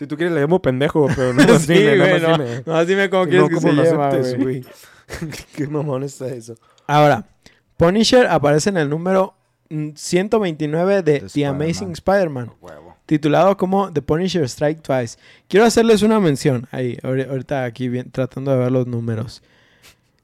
Si 0.02 0.08
tú 0.08 0.18
quieres 0.18 0.34
le 0.34 0.42
llamo 0.42 0.60
pendejo, 0.60 1.08
pero 1.16 1.32
no 1.32 1.44
más 1.48 1.62
Sí, 1.62 1.74
dime, 1.76 1.96
no 1.96 2.04
güey, 2.06 2.14
más 2.14 2.22
no, 2.24 2.44
dime. 2.44 2.64
no, 2.66 2.86
dime 2.86 3.10
cómo 3.12 3.24
No, 3.26 3.30
quieres 3.30 3.50
que 3.50 3.56
¿cómo 3.56 3.68
se 3.68 3.74
lo 3.74 3.84
llama, 3.84 4.08
aceptes, 4.08 4.40
güey. 4.42 4.66
Qué 5.56 5.68
mamón 5.68 6.02
está 6.02 6.26
eso. 6.28 6.56
Ahora, 6.88 7.26
Punisher 7.78 8.26
aparece 8.26 8.72
en 8.72 8.78
el 8.78 8.90
número 8.90 9.36
mm, 9.70 9.90
129 9.94 11.04
de 11.04 11.20
De 11.20 11.20
The. 11.32 11.46
Amazing 11.46 11.92
Spider-Man, 11.92 12.52
titulado 13.06 13.56
como 13.58 13.94
The 13.94 14.02
Punisher 14.02 14.44
Strike 14.46 14.82
Twice. 14.82 15.20
Quiero 15.48 15.68
hacerles 15.68 16.02
una 16.02 16.20
mención 16.20 16.68
ahí, 16.72 16.98
ahori- 17.04 17.30
ahorita 17.30 17.64
aquí 17.66 17.88
bien, 17.88 18.10
tratando 18.10 18.50
de 18.52 18.58
ver 18.58 18.72
los 18.72 18.88
números. 18.88 19.44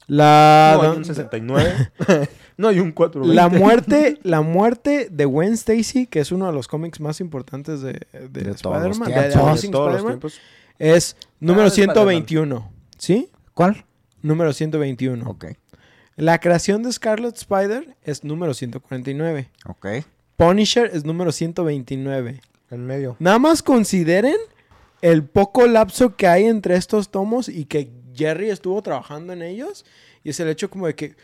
La, 0.08 0.72
no 0.74 0.80
hay 0.82 0.88
don- 0.88 0.96
un 0.98 1.04
69. 1.04 1.90
no 2.58 2.68
hay 2.68 2.80
un 2.80 2.92
420. 2.92 3.34
la 3.34 3.48
muerte, 3.48 4.18
la 4.22 4.42
muerte 4.42 5.08
de 5.10 5.24
Gwen 5.24 5.54
Stacy, 5.54 6.06
que 6.06 6.20
es 6.20 6.30
uno 6.32 6.46
de 6.46 6.52
los 6.52 6.68
cómics 6.68 7.00
más 7.00 7.20
importantes 7.20 7.80
de, 7.80 7.92
de, 8.12 8.50
Spider-Man, 8.50 9.10
de- 9.10 9.22
de 9.22 9.30
todos 9.30 9.92
los 9.92 10.04
tiempos. 10.04 10.40
es 10.78 11.16
número 11.40 11.62
Ah, 11.62 11.64
de 11.64 11.68
Spider-Man. 11.70 11.94
121. 11.96 12.70
¿Sí? 12.98 13.30
¿Cuál? 13.54 13.84
Número 14.20 14.52
121. 14.52 15.28
Ok. 15.30 15.46
La 16.16 16.38
creación 16.40 16.82
de 16.82 16.92
Scarlet 16.92 17.36
Spider 17.36 17.96
es 18.02 18.24
número 18.24 18.52
149. 18.52 19.50
Ok. 19.66 19.86
Punisher 20.36 20.90
es 20.92 21.04
número 21.04 21.30
129. 21.32 22.40
En 22.70 22.84
medio. 22.86 23.16
Nada 23.20 23.38
más 23.38 23.62
consideren 23.62 24.36
el 25.00 25.22
poco 25.24 25.66
lapso 25.68 26.16
que 26.16 26.26
hay 26.26 26.44
entre 26.46 26.74
estos 26.76 27.10
tomos 27.10 27.48
y 27.48 27.64
que 27.66 27.90
Jerry 28.14 28.50
estuvo 28.50 28.82
trabajando 28.82 29.32
en 29.32 29.42
ellos. 29.42 29.84
Y 30.24 30.30
es 30.30 30.40
el 30.40 30.48
hecho 30.48 30.68
como 30.68 30.86
de 30.88 30.94
que, 30.96 31.14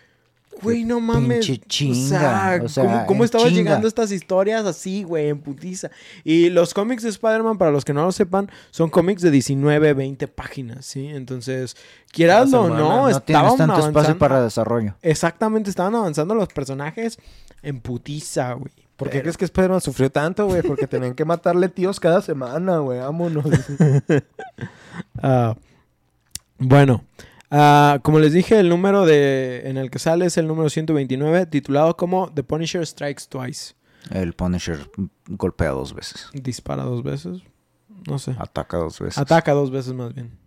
güey, 0.63 0.85
no 0.85 1.01
mames. 1.01 1.47
pinche 1.47 1.63
o 1.65 1.69
chinga, 1.69 2.09
sea, 2.19 2.61
o 2.65 2.69
sea, 2.69 2.85
¿cómo, 2.85 3.07
cómo 3.07 3.25
estaban 3.25 3.49
chinga. 3.49 3.63
llegando 3.63 3.89
estas 3.89 4.11
historias 4.13 4.65
así, 4.65 5.03
güey, 5.03 5.29
en 5.29 5.39
putiza? 5.41 5.91
Y 6.25 6.51
los 6.51 6.73
cómics 6.75 7.03
de 7.03 7.09
Spider-Man, 7.11 7.59
para 7.59 7.71
los 7.71 7.85
que 7.85 7.93
no 7.93 8.03
lo 8.05 8.13
sepan, 8.13 8.51
son 8.71 8.91
cómics 8.91 9.23
de 9.23 9.31
19, 9.31 9.93
20 9.95 10.29
páginas, 10.29 10.87
¿sí? 10.87 11.07
Entonces, 11.09 11.77
quieras 12.13 12.53
o 12.55 12.69
no, 12.69 12.79
No 12.79 13.09
estaban 13.09 13.57
tanto 13.57 13.75
espacio 13.75 13.91
avanzando- 13.93 14.19
para 14.19 14.43
desarrollo. 14.43 14.95
Exactamente, 15.03 15.71
estaban 15.71 15.95
avanzando 15.95 16.35
los 16.35 16.49
personajes 16.49 17.19
en 17.63 17.81
putiza, 17.81 18.53
güey. 18.55 18.73
¿Por 18.97 19.09
qué 19.09 19.15
Pero- 19.15 19.23
crees 19.23 19.37
que 19.37 19.45
Spider-Man 19.47 19.81
sufrió 19.81 20.11
tanto, 20.11 20.47
güey? 20.47 20.63
Porque 20.63 20.87
tenían 20.87 21.15
que 21.15 21.25
matarle 21.25 21.69
tíos 21.69 21.99
cada 21.99 22.23
semana, 22.23 22.79
güey. 22.79 23.01
Vámonos. 23.01 23.45
Ah, 25.23 25.57
bueno, 26.59 27.05
ah, 27.55 28.01
como 28.03 28.19
les 28.19 28.33
dije, 28.33 28.59
el 28.59 28.69
número 28.69 29.07
de, 29.07 29.63
en 29.69 29.77
el 29.77 29.91
que 29.91 29.99
sale 29.99 30.27
es 30.27 30.37
el 30.37 30.47
número 30.47 30.69
129, 30.69 31.47
titulado 31.47 31.97
como 31.97 32.31
The 32.33 32.43
Punisher 32.43 32.87
Strikes 32.87 33.25
Twice. 33.29 33.75
El 34.11 34.35
Punisher 34.35 34.91
golpea 35.29 35.71
dos 35.71 35.95
veces. 35.95 36.29
Dispara 36.35 36.83
dos 36.83 37.03
veces. 37.03 37.43
No 38.07 38.19
sé. 38.19 38.35
Ataca 38.39 38.77
dos 38.77 38.99
veces. 38.99 39.19
Ataca 39.19 39.53
dos 39.53 39.71
veces 39.71 39.95
más 39.95 40.13
bien. 40.15 40.39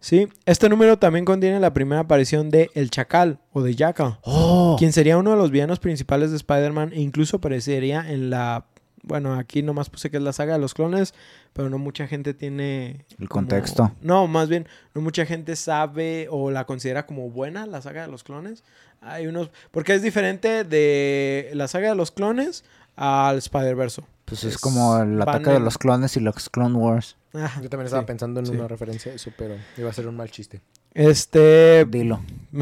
Sí, 0.00 0.28
este 0.44 0.68
número 0.68 0.98
también 0.98 1.24
contiene 1.24 1.58
la 1.60 1.72
primera 1.72 2.02
aparición 2.02 2.50
de 2.50 2.70
El 2.74 2.90
Chacal 2.90 3.40
o 3.54 3.62
de 3.62 3.74
Jackal, 3.74 4.18
¡Oh! 4.20 4.76
quien 4.78 4.92
sería 4.92 5.16
uno 5.16 5.30
de 5.30 5.38
los 5.38 5.50
villanos 5.50 5.78
principales 5.78 6.30
de 6.30 6.36
Spider-Man 6.36 6.92
e 6.92 7.00
incluso 7.00 7.38
aparecería 7.38 8.06
en 8.12 8.28
la... 8.28 8.66
Bueno, 9.06 9.34
aquí 9.34 9.62
nomás 9.62 9.90
puse 9.90 10.10
que 10.10 10.16
es 10.16 10.22
la 10.22 10.32
saga 10.32 10.54
de 10.54 10.58
los 10.58 10.72
clones, 10.74 11.12
pero 11.52 11.68
no 11.68 11.78
mucha 11.78 12.06
gente 12.06 12.32
tiene... 12.32 13.04
El 13.18 13.28
como- 13.28 13.42
contexto. 13.46 13.92
No, 14.00 14.26
más 14.26 14.48
bien, 14.48 14.66
no 14.94 15.02
mucha 15.02 15.26
gente 15.26 15.56
sabe 15.56 16.26
o 16.30 16.50
la 16.50 16.64
considera 16.64 17.04
como 17.06 17.28
buena 17.30 17.66
la 17.66 17.82
saga 17.82 18.02
de 18.02 18.08
los 18.08 18.24
clones. 18.24 18.64
Hay 19.02 19.26
unos... 19.26 19.50
Porque 19.70 19.94
es 19.94 20.02
diferente 20.02 20.64
de 20.64 21.50
la 21.54 21.68
saga 21.68 21.90
de 21.90 21.94
los 21.94 22.10
clones 22.10 22.64
al 22.96 23.36
Spider-Verse. 23.38 24.02
Pues 24.24 24.42
es, 24.44 24.54
es- 24.54 24.58
como 24.58 24.96
el 24.98 25.20
ataque 25.20 25.50
de 25.50 25.60
los 25.60 25.76
clones 25.76 26.16
y 26.16 26.20
los 26.20 26.48
Clone 26.48 26.74
Wars. 26.74 27.16
Ajá, 27.34 27.60
Yo 27.60 27.68
también 27.68 27.86
estaba 27.86 28.02
sí. 28.04 28.06
pensando 28.06 28.40
en 28.40 28.46
sí. 28.46 28.52
una 28.52 28.68
referencia 28.68 29.12
a 29.12 29.16
eso, 29.16 29.30
pero 29.36 29.56
iba 29.76 29.90
a 29.90 29.92
ser 29.92 30.06
un 30.08 30.16
mal 30.16 30.30
chiste. 30.30 30.60
Este... 30.94 31.84
Dilo. 31.84 32.22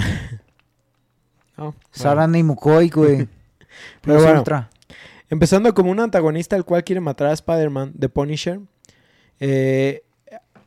no, 1.56 1.64
bueno. 1.64 1.74
Sara 1.90 2.26
ni 2.26 2.42
Mukoi, 2.42 2.88
güey. 2.90 3.28
Pero 4.02 4.20
bueno. 4.22 4.38
Ultra. 4.40 4.68
Empezando 5.32 5.72
como 5.72 5.90
un 5.90 5.98
antagonista 5.98 6.56
el 6.56 6.64
cual 6.66 6.84
quiere 6.84 7.00
matar 7.00 7.28
a 7.28 7.32
Spider-Man, 7.32 7.94
The 7.98 8.10
Punisher. 8.10 8.60
Eh, 9.40 10.02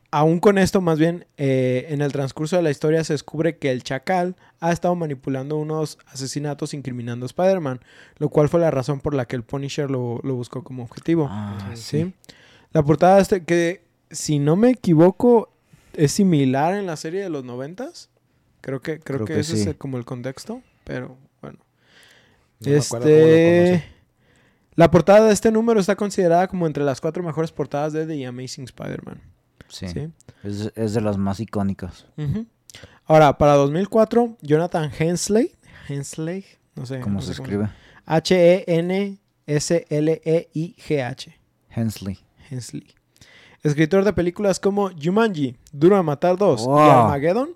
aún 0.10 0.39
con 0.39 0.58
esto, 0.58 0.82
más 0.82 0.97
bien, 0.97 1.28
eh, 1.38 1.86
en 1.89 2.01
el 2.01 2.12
transcurso 2.12 2.56
de 2.56 2.63
la 2.63 2.71
historia 2.71 3.04
se 3.04 3.13
descubre 3.13 3.58
que 3.58 3.69
el 3.69 3.84
Chacal 3.84 4.36
ha 4.60 4.71
estado 4.71 4.95
manipulando 4.95 5.56
unos 5.58 5.99
asesinatos 6.08 6.73
incriminando 6.73 7.25
a 7.25 7.28
Spider-Man, 7.28 7.80
lo 8.17 8.30
cual 8.30 8.49
fue 8.49 8.60
la 8.60 8.71
razón 8.71 9.01
por 9.01 9.13
la 9.13 9.25
que 9.28 9.36
el 9.36 9.43
Punisher 9.43 9.91
lo, 9.91 10.19
lo 10.23 10.34
buscó 10.34 10.63
como 10.63 10.82
objetivo. 10.82 11.28
Ah, 11.30 11.69
¿sí? 11.75 12.12
La 12.71 12.82
portada 12.82 13.19
este, 13.19 13.43
que 13.43 13.84
si 14.10 14.39
no 14.39 14.56
me 14.56 14.71
equivoco, 14.71 15.51
es 15.93 16.12
similar 16.12 16.73
en 16.73 16.88
la 16.88 16.95
serie 16.97 17.21
de 17.21 17.30
los 17.30 17.43
noventas. 17.43 18.10
Creo 18.62 18.82
que, 18.82 18.99
creo, 18.99 19.19
Creo 19.19 19.28
que, 19.28 19.34
que 19.36 19.39
ese 19.41 19.54
es 19.62 19.67
el- 19.67 19.78
como 19.78 19.97
el 19.99 20.06
contexto, 20.06 20.63
pero 20.86 21.17
bueno. 21.39 21.60
No 22.62 22.71
este... 22.71 23.94
La 24.75 24.91
portada 24.91 25.27
de 25.27 25.33
este 25.33 25.51
número 25.51 25.79
está 25.79 25.95
considerada 25.95 26.47
como 26.47 26.67
entre 26.67 26.83
las 26.83 26.99
cuatro 27.01 27.23
mejores 27.23 27.51
portadas 27.51 27.93
de 27.93 28.05
The 28.05 28.25
Amazing 28.25 28.65
Spider-Man. 28.65 29.21
Sí. 29.69 29.88
¿sí? 29.88 30.09
Es, 30.43 30.71
es 30.75 30.93
de 30.93 31.01
las 31.01 31.17
más 31.17 31.39
icónicas. 31.39 32.05
Ujú. 32.17 32.45
Ahora, 33.05 33.38
para 33.38 33.53
2004, 33.53 34.38
Jonathan 34.41 34.91
Hensley, 34.97 35.53
Hensley, 35.88 36.43
no 36.75 36.85
sé 36.85 36.99
¿Cómo 36.99 37.15
no 37.15 37.21
se 37.21 37.33
sé 37.33 37.41
escribe? 37.41 37.69
H-E-N-S-L-E-I-G-H. 40.05 41.39
Hensley. 41.69 42.19
Hensley. 42.49 42.88
Escritor 43.63 44.03
de 44.03 44.13
películas 44.13 44.59
como 44.59 44.91
Jumanji, 44.91 45.55
Duro 45.71 45.95
de 45.97 46.03
Matar 46.03 46.38
2 46.38 46.61
y 46.61 46.65
Wow. 46.65 46.79
Armageddon, 46.79 47.49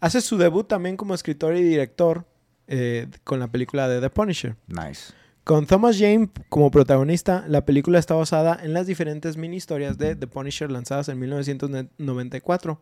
hace 0.00 0.20
su 0.20 0.36
debut 0.36 0.66
también 0.68 0.96
como 0.96 1.14
escritor 1.14 1.56
y 1.56 1.62
director 1.62 2.26
eh, 2.66 3.08
con 3.24 3.38
la 3.40 3.48
película 3.48 3.88
de 3.88 4.00
The 4.00 4.10
Punisher. 4.10 4.56
Nice. 4.66 5.12
Con 5.46 5.64
Thomas 5.64 5.96
Jane 5.96 6.28
como 6.48 6.72
protagonista, 6.72 7.44
la 7.46 7.64
película 7.64 8.00
está 8.00 8.16
basada 8.16 8.58
en 8.60 8.72
las 8.72 8.88
diferentes 8.88 9.36
mini 9.36 9.58
historias 9.58 9.96
de 9.96 10.16
The 10.16 10.26
Punisher 10.26 10.72
lanzadas 10.72 11.08
en 11.08 11.20
1994, 11.20 12.80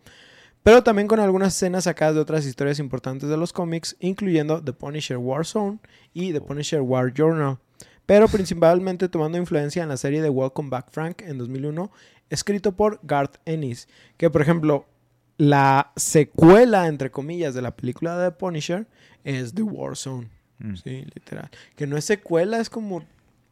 pero 0.62 0.82
también 0.82 1.06
con 1.06 1.20
algunas 1.20 1.54
escenas 1.54 1.84
sacadas 1.84 2.14
de 2.14 2.22
otras 2.22 2.46
historias 2.46 2.78
importantes 2.78 3.28
de 3.28 3.36
los 3.36 3.52
cómics, 3.52 3.96
incluyendo 4.00 4.64
The 4.64 4.72
Punisher 4.72 5.18
War 5.18 5.44
Zone 5.44 5.78
y 6.14 6.32
The 6.32 6.40
Punisher 6.40 6.80
War 6.80 7.12
Journal, 7.12 7.58
pero 8.06 8.28
principalmente 8.28 9.10
tomando 9.10 9.36
influencia 9.36 9.82
en 9.82 9.90
la 9.90 9.98
serie 9.98 10.22
de 10.22 10.30
Welcome 10.30 10.70
Back 10.70 10.86
Frank 10.90 11.20
en 11.20 11.36
2001, 11.36 11.92
escrito 12.30 12.74
por 12.74 12.98
Garth 13.02 13.36
Ennis, 13.44 13.88
que 14.16 14.30
por 14.30 14.40
ejemplo, 14.40 14.86
la 15.36 15.92
secuela, 15.96 16.86
entre 16.86 17.10
comillas, 17.10 17.52
de 17.52 17.60
la 17.60 17.76
película 17.76 18.16
de 18.16 18.30
The 18.30 18.36
Punisher 18.38 18.86
es 19.22 19.52
The 19.52 19.64
War 19.64 19.96
Zone. 19.96 20.30
Mm. 20.58 20.74
Sí, 20.76 21.06
literal. 21.14 21.50
Que 21.76 21.86
no 21.86 21.96
es 21.96 22.04
secuela, 22.04 22.58
es 22.60 22.70
como. 22.70 23.04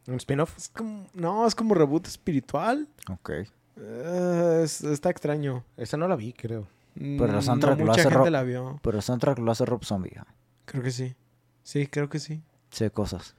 ¿Un 0.07 0.15
spin-off? 0.15 0.57
Es 0.57 0.69
como 0.69 1.07
no, 1.13 1.47
es 1.47 1.55
como 1.55 1.73
reboot 1.75 2.07
espiritual. 2.07 2.87
Ok. 3.09 3.31
Eh, 3.77 4.61
es- 4.63 4.83
está 4.83 5.09
extraño. 5.09 5.63
Esa 5.77 5.97
no 5.97 6.07
la 6.07 6.15
vi, 6.15 6.33
creo. 6.33 6.67
Pero 6.95 7.27
la 7.27 7.41
soundtrack 7.41 7.79
lo 7.79 7.85
mucha 7.85 8.01
hace 8.01 8.09
gente 8.09 8.17
ro- 8.25 8.29
la 8.29 8.43
vio. 8.43 8.79
Pero 8.83 8.97
el 8.97 9.03
soundtrack 9.03 9.39
lo 9.39 9.51
hace 9.51 9.65
Rob 9.65 9.83
Zombie. 9.83 10.13
ah. 10.19 10.27
Creo 10.65 10.83
que 10.83 10.91
sí. 10.91 11.15
Sí, 11.63 11.87
creo 11.87 12.07
que 12.09 12.19
sí. 12.19 12.41
Sé 12.69 12.91
cosas. 12.91 13.35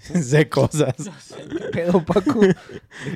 sé 0.22 0.48
cosas. 0.48 0.94
¿Qué 1.50 1.58
pedo, 1.72 2.04
Paco? 2.04 2.40
De 2.40 2.54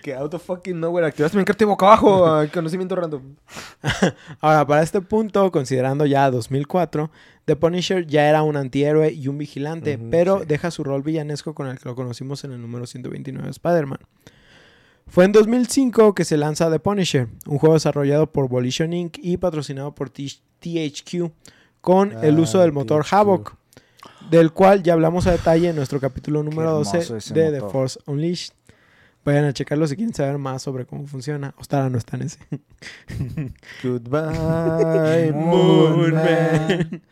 que 0.03 0.14
out 0.14 0.35
of 0.35 0.43
fucking 0.45 0.79
nowhere 0.81 1.07
activaste 1.07 1.37
mi 1.38 1.45
carta 1.45 1.64
boca 1.64 1.87
abajo. 1.87 2.27
ah, 2.27 2.47
Conocimiento 2.53 2.97
random. 2.97 3.37
Ahora, 4.40 4.66
para 4.66 4.83
este 4.83 5.01
punto, 5.01 5.51
considerando 5.53 6.07
ya 6.07 6.31
2004, 6.31 7.11
The 7.45 7.57
Punisher 7.57 8.07
ya 8.07 8.29
era 8.29 8.43
un 8.43 8.57
antihéroe 8.57 9.12
y 9.12 9.29
un 9.29 9.38
vigilante, 9.38 9.99
pero 10.11 10.40
sí. 10.40 10.47
deja 10.47 10.71
su 10.71 10.85
rol 10.85 11.03
villanesco 11.03 11.55
con 11.55 11.66
el 11.69 11.79
que 11.79 11.88
lo 11.88 11.95
conocimos 11.95 12.45
en 12.45 12.53
el 12.53 12.61
número 12.61 12.87
129 12.87 13.45
de 13.47 13.51
Spider-Man. 13.51 13.99
Fue 15.07 15.25
en 15.25 15.33
2005 15.33 16.14
que 16.14 16.25
se 16.25 16.37
lanza 16.37 16.71
The 16.71 16.79
Punisher, 16.79 17.27
un 17.47 17.59
juego 17.59 17.75
desarrollado 17.75 18.31
por 18.31 18.49
Volition 18.49 18.93
Inc. 18.93 19.19
y 19.19 19.38
patrocinado 19.38 19.93
por 19.95 20.09
THQ, 20.11 21.33
con 21.81 22.12
el 22.23 22.37
Ah, 22.37 22.40
uso 22.40 22.61
del 22.61 22.71
motor 22.73 23.03
THQ. 23.05 23.12
Havoc, 23.14 23.55
del 24.31 24.53
cual 24.53 24.83
ya 24.83 24.93
hablamos 24.95 25.27
a 25.27 25.33
detalle 25.33 25.69
en 25.71 25.77
nuestro 25.77 26.01
capítulo 26.01 26.43
número 26.43 26.71
hermoso 26.81 26.97
12 26.99 27.17
ese 27.19 27.35
de 27.35 27.53
The. 27.53 27.61
Force 27.69 27.99
Unleashed. 28.07 28.53
Vayan 29.25 29.45
a 29.45 29.53
checarlo 29.53 29.87
si 29.87 29.97
quieren 29.97 30.15
saber 30.15 30.39
más 30.39 30.63
sobre 30.63 30.87
cómo 30.87 31.07
funciona. 31.07 31.55
Ostara 31.59 31.91
no 31.91 31.99
está 31.99 32.17
en 32.17 32.23
ese. 32.23 32.39
Goodbye, 33.83 35.33
Moon 35.35 35.97
Moon 35.97 36.15
Man. 36.15 36.89
Man. 36.91 37.03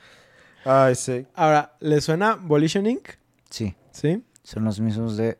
Ay, 0.64 0.94
sí. 0.94 1.26
Ahora, 1.34 1.76
¿le 1.80 2.00
suena 2.00 2.34
Volition 2.36 2.86
Inc? 2.86 3.08
Sí. 3.50 3.74
¿Sí? 3.90 4.22
Son 4.42 4.64
los 4.64 4.80
mismos 4.80 5.16
de. 5.16 5.38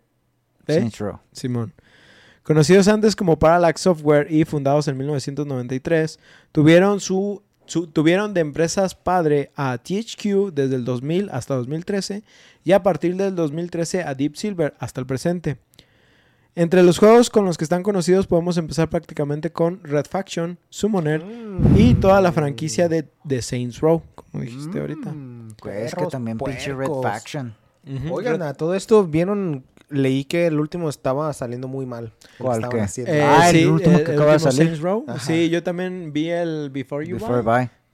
Saints 0.67 0.99
Row. 0.99 1.19
Simón. 1.33 1.73
Conocidos 2.43 2.89
antes 2.89 3.17
como 3.17 3.39
Parallax 3.39 3.81
Software 3.83 4.27
y 4.31 4.45
fundados 4.45 4.89
en 4.89 4.97
1993, 4.99 6.19
tuvieron 6.53 7.01
su- 7.01 7.43
tuvieron 7.93 8.35
de 8.35 8.41
empresas 8.41 8.95
padre 8.95 9.53
a 9.57 9.79
THQ 9.79 10.53
desde 10.53 10.77
el 10.77 10.85
2000 10.85 11.31
hasta 11.31 11.55
2013 11.55 12.23
y 12.65 12.73
a 12.73 12.83
partir 12.83 13.17
del 13.17 13.35
2013 13.35 14.03
a 14.03 14.15
Deep 14.15 14.37
Silver 14.37 14.75
hasta 14.79 15.01
el 15.01 15.07
presente. 15.07 15.59
Entre 16.55 16.83
los 16.83 16.99
juegos 16.99 17.31
con 17.31 17.45
los 17.45 17.57
que 17.57 17.63
están 17.63 17.85
conocidos 17.85 18.27
podemos 18.27 18.57
empezar 18.57 18.91
prácticamente 18.91 19.53
con 19.53 19.81
Red 19.85 20.07
Faction, 20.11 20.59
Summoner 20.71 21.25
y 21.77 21.95
toda 21.95 22.21
la 22.21 22.33
franquicia 22.33 22.89
de, 22.89 23.09
de 23.23 23.43
Saints 23.43 23.81
Row, 23.81 24.03
como 24.17 24.43
dijiste 24.43 24.81
ahorita. 24.81 25.15
Pues 25.63 25.87
es 25.87 25.95
que 25.95 26.07
también 26.07 26.37
pinche 26.37 26.75
Red. 26.75 26.89
Faction. 27.01 27.55
Oigan, 28.11 28.43
a 28.43 28.55
todo 28.55 28.75
esto 28.75 29.07
vieron, 29.07 29.65
leí 29.91 30.25
que 30.25 30.47
el 30.47 30.61
último 30.61 30.89
estaba 30.89 31.33
saliendo 31.33 31.69
muy 31.69 31.87
mal. 31.87 32.05
el 32.05 32.11
que 32.39 32.43
¿Cuál. 32.43 32.63
Eh, 32.97 33.23
Ah, 33.25 33.51
el 33.51 33.57
sí, 33.57 33.65
último 33.67 34.03
que 34.05 34.13
acaba 34.13 34.33
de 34.33 34.39
salir. 34.39 34.81
Row. 34.81 35.05
Sí, 35.21 35.49
yo 35.51 35.63
también 35.63 36.13
vi 36.13 36.29
el 36.31 36.71
Before 36.71 37.07
You 37.07 37.17
Before 37.17 37.43
Buy. 37.43 37.45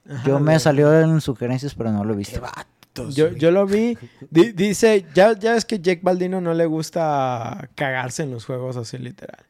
Buy. 0.06 0.14
Ajá, 0.16 0.26
Yo 0.28 0.38
me 0.40 0.58
salió 0.58 1.00
en 1.00 1.20
sugerencias, 1.20 1.74
pero 1.74 1.90
no 1.92 2.04
lo 2.04 2.10
he 2.12 2.16
Qué 2.16 2.18
visto. 2.18 2.40
vatos, 2.40 3.14
Yo, 3.14 3.28
yo 3.32 3.50
lo 3.50 3.66
vi. 3.66 3.96
Di- 4.30 4.52
dice, 4.52 5.06
ya, 5.14 5.32
ya 5.38 5.56
es 5.56 5.64
que 5.64 5.80
Jake 5.80 6.00
Baldino 6.02 6.40
no 6.40 6.52
le 6.52 6.66
gusta 6.66 7.70
cagarse 7.74 8.22
en 8.24 8.30
los 8.30 8.44
juegos 8.44 8.76
así 8.76 8.98
literal. 8.98 9.44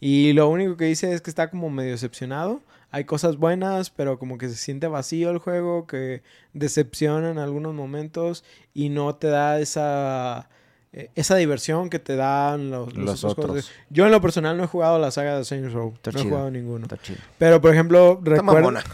Y 0.00 0.32
lo 0.32 0.48
único 0.48 0.76
que 0.78 0.86
dice 0.86 1.12
es 1.12 1.20
que 1.20 1.28
está 1.30 1.50
como 1.50 1.68
medio 1.70 1.90
decepcionado. 1.90 2.62
Hay 2.92 3.04
cosas 3.04 3.36
buenas, 3.36 3.90
pero 3.90 4.18
como 4.18 4.38
que 4.38 4.48
se 4.48 4.56
siente 4.56 4.88
vacío 4.88 5.30
el 5.30 5.38
juego, 5.38 5.86
que 5.86 6.22
decepciona 6.54 7.30
en 7.30 7.38
algunos 7.38 7.74
momentos 7.74 8.42
y 8.74 8.88
no 8.88 9.14
te 9.14 9.28
da 9.28 9.60
esa, 9.60 10.48
eh, 10.92 11.10
esa 11.14 11.36
diversión 11.36 11.88
que 11.90 11.98
te 11.98 12.16
dan 12.16 12.70
los, 12.70 12.94
los 12.94 13.04
Los 13.04 13.24
otros 13.24 13.48
otros. 13.50 13.70
Yo 13.90 14.06
en 14.06 14.10
lo 14.12 14.20
personal 14.20 14.56
no 14.56 14.64
he 14.64 14.66
jugado 14.66 14.98
la 14.98 15.10
saga 15.10 15.36
de 15.38 15.44
Saints 15.44 15.72
Row. 15.72 15.92
Está 15.94 16.10
no 16.10 16.20
he 16.20 16.22
jugado 16.24 16.50
ninguno. 16.50 16.84
Está 16.84 16.96
chido. 16.98 17.20
Pero, 17.38 17.60
por 17.60 17.72
ejemplo, 17.72 18.20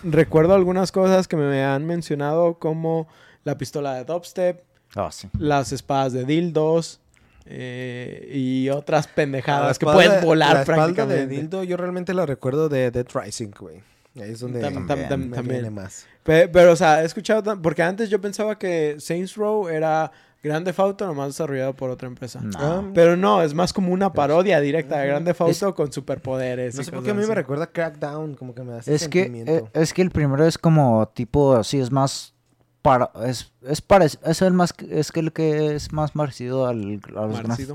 recuerdo, 0.05 0.55
algunas 0.55 0.93
cosas 0.93 1.27
que 1.29 1.37
me 1.37 1.65
han 1.65 1.87
mencionado 1.87 2.59
como 2.59 3.09
la 3.45 3.57
pistola 3.57 3.95
de 3.95 4.05
dubstep, 4.05 4.61
Ah, 4.95 5.11
sí. 5.11 5.29
las 5.39 5.73
espadas 5.73 6.13
de 6.13 6.25
dildos 6.25 7.01
eh, 7.45 8.29
y 8.33 8.69
otras 8.71 9.07
pendejadas 9.09 9.79
que 9.79 9.87
puedes 9.87 10.23
volar 10.23 10.55
La 10.55 10.61
espalda 10.63 10.87
de 10.87 10.93
prácticamente. 10.95 11.35
Dildo 11.37 11.65
yo 11.65 11.77
realmente 11.77 12.13
la 12.15 12.27
recuerdo 12.27 12.69
de 12.69 12.91
Dead 12.91 13.07
Rising, 13.15 13.51
güey. 13.59 13.77
Ahí 14.17 14.31
es 14.33 14.41
donde 14.41 14.61
Tam- 14.63 14.73
tam- 14.75 14.87
También. 14.87 15.09
tam- 15.11 15.17
me 15.29 15.37
también. 15.37 15.57
viene 15.63 15.71
más. 15.71 16.07
Pe- 16.23 16.49
Pero, 16.49 16.73
o 16.73 16.77
sea, 16.77 17.03
he 17.03 17.05
escuchado... 17.05 17.61
Porque 17.61 17.83
antes 17.83 18.09
yo 18.11 18.21
pensaba 18.21 18.59
que 18.59 18.97
Saints 18.99 19.37
Row 19.37 19.69
era 19.69 20.11
Grand 20.43 20.65
Theft 20.65 20.79
Auto 20.79 21.07
nomás 21.07 21.29
desarrollado 21.29 21.75
por 21.75 21.91
otra 21.91 22.07
empresa. 22.07 22.41
No. 22.41 22.51
Ah, 22.59 22.85
Pero 22.95 23.17
no, 23.17 23.43
es 23.43 23.53
más 23.55 23.73
como 23.73 23.93
una 23.93 24.13
parodia 24.13 24.61
directa 24.61 24.97
de 24.99 25.03
Ujú. 25.07 25.09
Grand 25.11 25.27
Theft 25.27 25.41
Auto 25.41 25.75
con 25.75 25.93
superpoderes. 25.93 26.75
No 26.77 26.83
sé 26.85 26.93
por 26.93 27.03
qué 27.03 27.11
a 27.11 27.15
mí 27.15 27.27
me 27.27 27.35
recuerda 27.35 27.67
Crackdown, 27.67 28.35
como 28.35 28.55
que 28.55 28.63
me 28.63 28.73
da 28.73 28.79
ese 28.79 28.95
Es 28.95 29.09
que, 29.09 29.25
sentimiento. 29.25 29.53
eh, 29.53 29.65
es 29.73 29.93
que 29.93 30.03
el 30.03 30.11
primero 30.11 30.47
es 30.47 30.57
como 30.59 31.09
tipo, 31.09 31.63
sí, 31.65 31.81
es 31.81 31.91
más 31.91 32.35
para, 32.83 33.11
es, 33.25 33.53
es, 33.63 33.87
parec- 33.87 34.19
es 34.25 34.43
el 34.43 34.53
más, 34.53 34.73
es 34.89 35.11
que 35.11 35.19
el 35.21 35.33
que 35.33 35.75
es 35.75 35.93
más 35.93 36.13
parecido 36.13 36.67
al, 36.67 37.01
a 37.17 37.23
los 37.27 37.33
Grand 37.33 37.49
Marcido. 37.49 37.75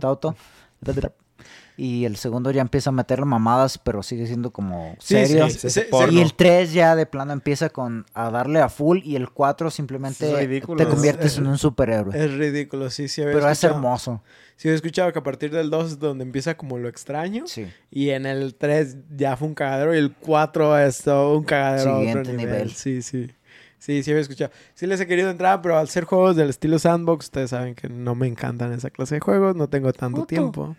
Y 1.77 2.05
el 2.05 2.15
segundo 2.17 2.51
ya 2.51 2.61
empieza 2.61 2.89
a 2.89 2.93
meterle 2.93 3.25
mamadas, 3.25 3.77
pero 3.77 4.03
sigue 4.03 4.27
siendo 4.27 4.51
como 4.51 4.95
serio. 4.99 5.49
sí, 5.49 5.57
sí, 5.59 5.67
ese 5.67 5.81
sí, 5.83 5.87
porno. 5.89 6.11
Y 6.13 6.21
el 6.21 6.33
3 6.33 6.73
ya 6.73 6.95
de 6.95 7.05
plano 7.05 7.33
empieza 7.33 7.69
con 7.69 8.05
a 8.13 8.29
darle 8.29 8.59
a 8.59 8.69
full 8.69 8.99
y 9.03 9.15
el 9.15 9.29
4 9.29 9.71
simplemente 9.71 10.29
te 10.31 10.57
Es- 10.57 10.65
conviertes 10.65 11.37
en 11.37 11.47
un 11.47 11.57
superhéroe. 11.57 12.15
Es 12.17 12.31
ridículo, 12.33 12.89
sí, 12.89 13.07
sí. 13.07 13.21
Pero 13.23 13.49
es 13.49 13.63
hermoso. 13.63 14.21
Sí, 14.57 14.69
he 14.69 14.73
escuchado 14.75 15.11
que 15.11 15.19
a 15.19 15.23
partir 15.23 15.49
del 15.51 15.69
2 15.71 15.93
es 15.93 15.99
donde 15.99 16.23
empieza 16.23 16.55
como 16.55 16.77
lo 16.77 16.87
extraño. 16.87 17.45
Sí. 17.47 17.65
Y 17.89 18.09
en 18.11 18.27
el 18.27 18.53
3 18.53 18.97
ya 19.15 19.35
fue 19.37 19.47
un 19.47 19.55
cagadero 19.55 19.95
y 19.95 19.97
el 19.97 20.13
4 20.13 20.77
es 20.77 21.01
todo 21.01 21.35
un 21.37 21.43
cagadero 21.43 21.91
otro 21.93 21.99
Siguiente 22.01 22.33
nivel. 22.33 22.53
nivel. 22.53 22.71
Sí, 22.71 23.01
sí. 23.01 23.31
Sí, 23.79 24.03
sí 24.03 24.11
había 24.11 24.21
escuchado. 24.21 24.51
Sí 24.75 24.85
les 24.85 24.99
he 25.01 25.07
querido 25.07 25.31
entrar, 25.31 25.63
pero 25.63 25.79
al 25.79 25.87
ser 25.89 26.03
juegos 26.03 26.35
del 26.35 26.51
estilo 26.51 26.77
sandbox, 26.77 27.25
ustedes 27.25 27.49
saben 27.49 27.73
que 27.73 27.89
no 27.89 28.13
me 28.13 28.27
encantan 28.27 28.71
esa 28.73 28.91
clase 28.91 29.15
de 29.15 29.21
juegos, 29.21 29.55
no 29.55 29.67
tengo 29.69 29.91
tanto 29.93 30.17
Puto. 30.17 30.27
tiempo. 30.27 30.75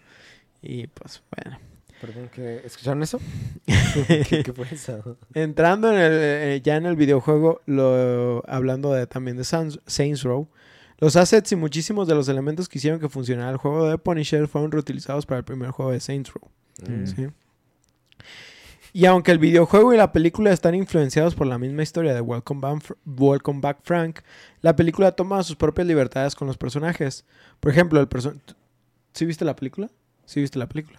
Y 0.62 0.86
pues 0.86 1.22
bueno. 1.36 1.58
Perdón, 2.00 2.30
¿que 2.32 2.62
¿escucharon 2.64 3.02
eso? 3.02 3.20
¿Qué, 4.06 4.42
qué 4.44 4.52
fue 4.52 4.66
eso? 4.70 5.18
Entrando 5.34 5.90
en 5.92 5.98
el, 5.98 6.12
eh, 6.14 6.60
ya 6.62 6.76
en 6.76 6.86
el 6.86 6.96
videojuego, 6.96 7.60
lo, 7.66 8.42
hablando 8.48 8.92
de, 8.92 9.06
también 9.06 9.36
de 9.36 9.44
Sans- 9.44 9.80
Saints 9.86 10.22
Row, 10.22 10.48
los 10.98 11.16
assets 11.16 11.52
y 11.52 11.56
muchísimos 11.56 12.08
de 12.08 12.14
los 12.14 12.28
elementos 12.28 12.68
que 12.68 12.78
hicieron 12.78 13.00
que 13.00 13.08
funcionara 13.08 13.50
el 13.50 13.56
juego 13.56 13.88
de 13.88 13.98
Punisher 13.98 14.46
fueron 14.48 14.70
reutilizados 14.72 15.26
para 15.26 15.38
el 15.38 15.44
primer 15.44 15.70
juego 15.70 15.92
de 15.92 16.00
Saints 16.00 16.32
Row. 16.32 16.50
Mm. 16.88 17.06
¿sí? 17.06 17.26
Y 18.92 19.06
aunque 19.06 19.30
el 19.32 19.38
videojuego 19.38 19.94
y 19.94 19.96
la 19.96 20.12
película 20.12 20.52
están 20.52 20.74
influenciados 20.74 21.34
por 21.34 21.46
la 21.46 21.58
misma 21.58 21.82
historia 21.82 22.14
de 22.14 22.20
Welcome 22.20 22.60
Back, 22.60 22.96
Welcome 23.06 23.60
Back 23.60 23.78
Frank, 23.82 24.20
la 24.60 24.76
película 24.76 25.12
toma 25.12 25.42
sus 25.42 25.56
propias 25.56 25.86
libertades 25.86 26.34
con 26.34 26.46
los 26.46 26.58
personajes. 26.58 27.24
Por 27.60 27.72
ejemplo, 27.72 28.00
el 28.00 28.08
personaje... 28.08 28.40
¿Sí 29.14 29.24
viste 29.24 29.44
la 29.44 29.56
película? 29.56 29.88
Sí 30.24 30.40
viste 30.40 30.58
la 30.58 30.66
película. 30.68 30.98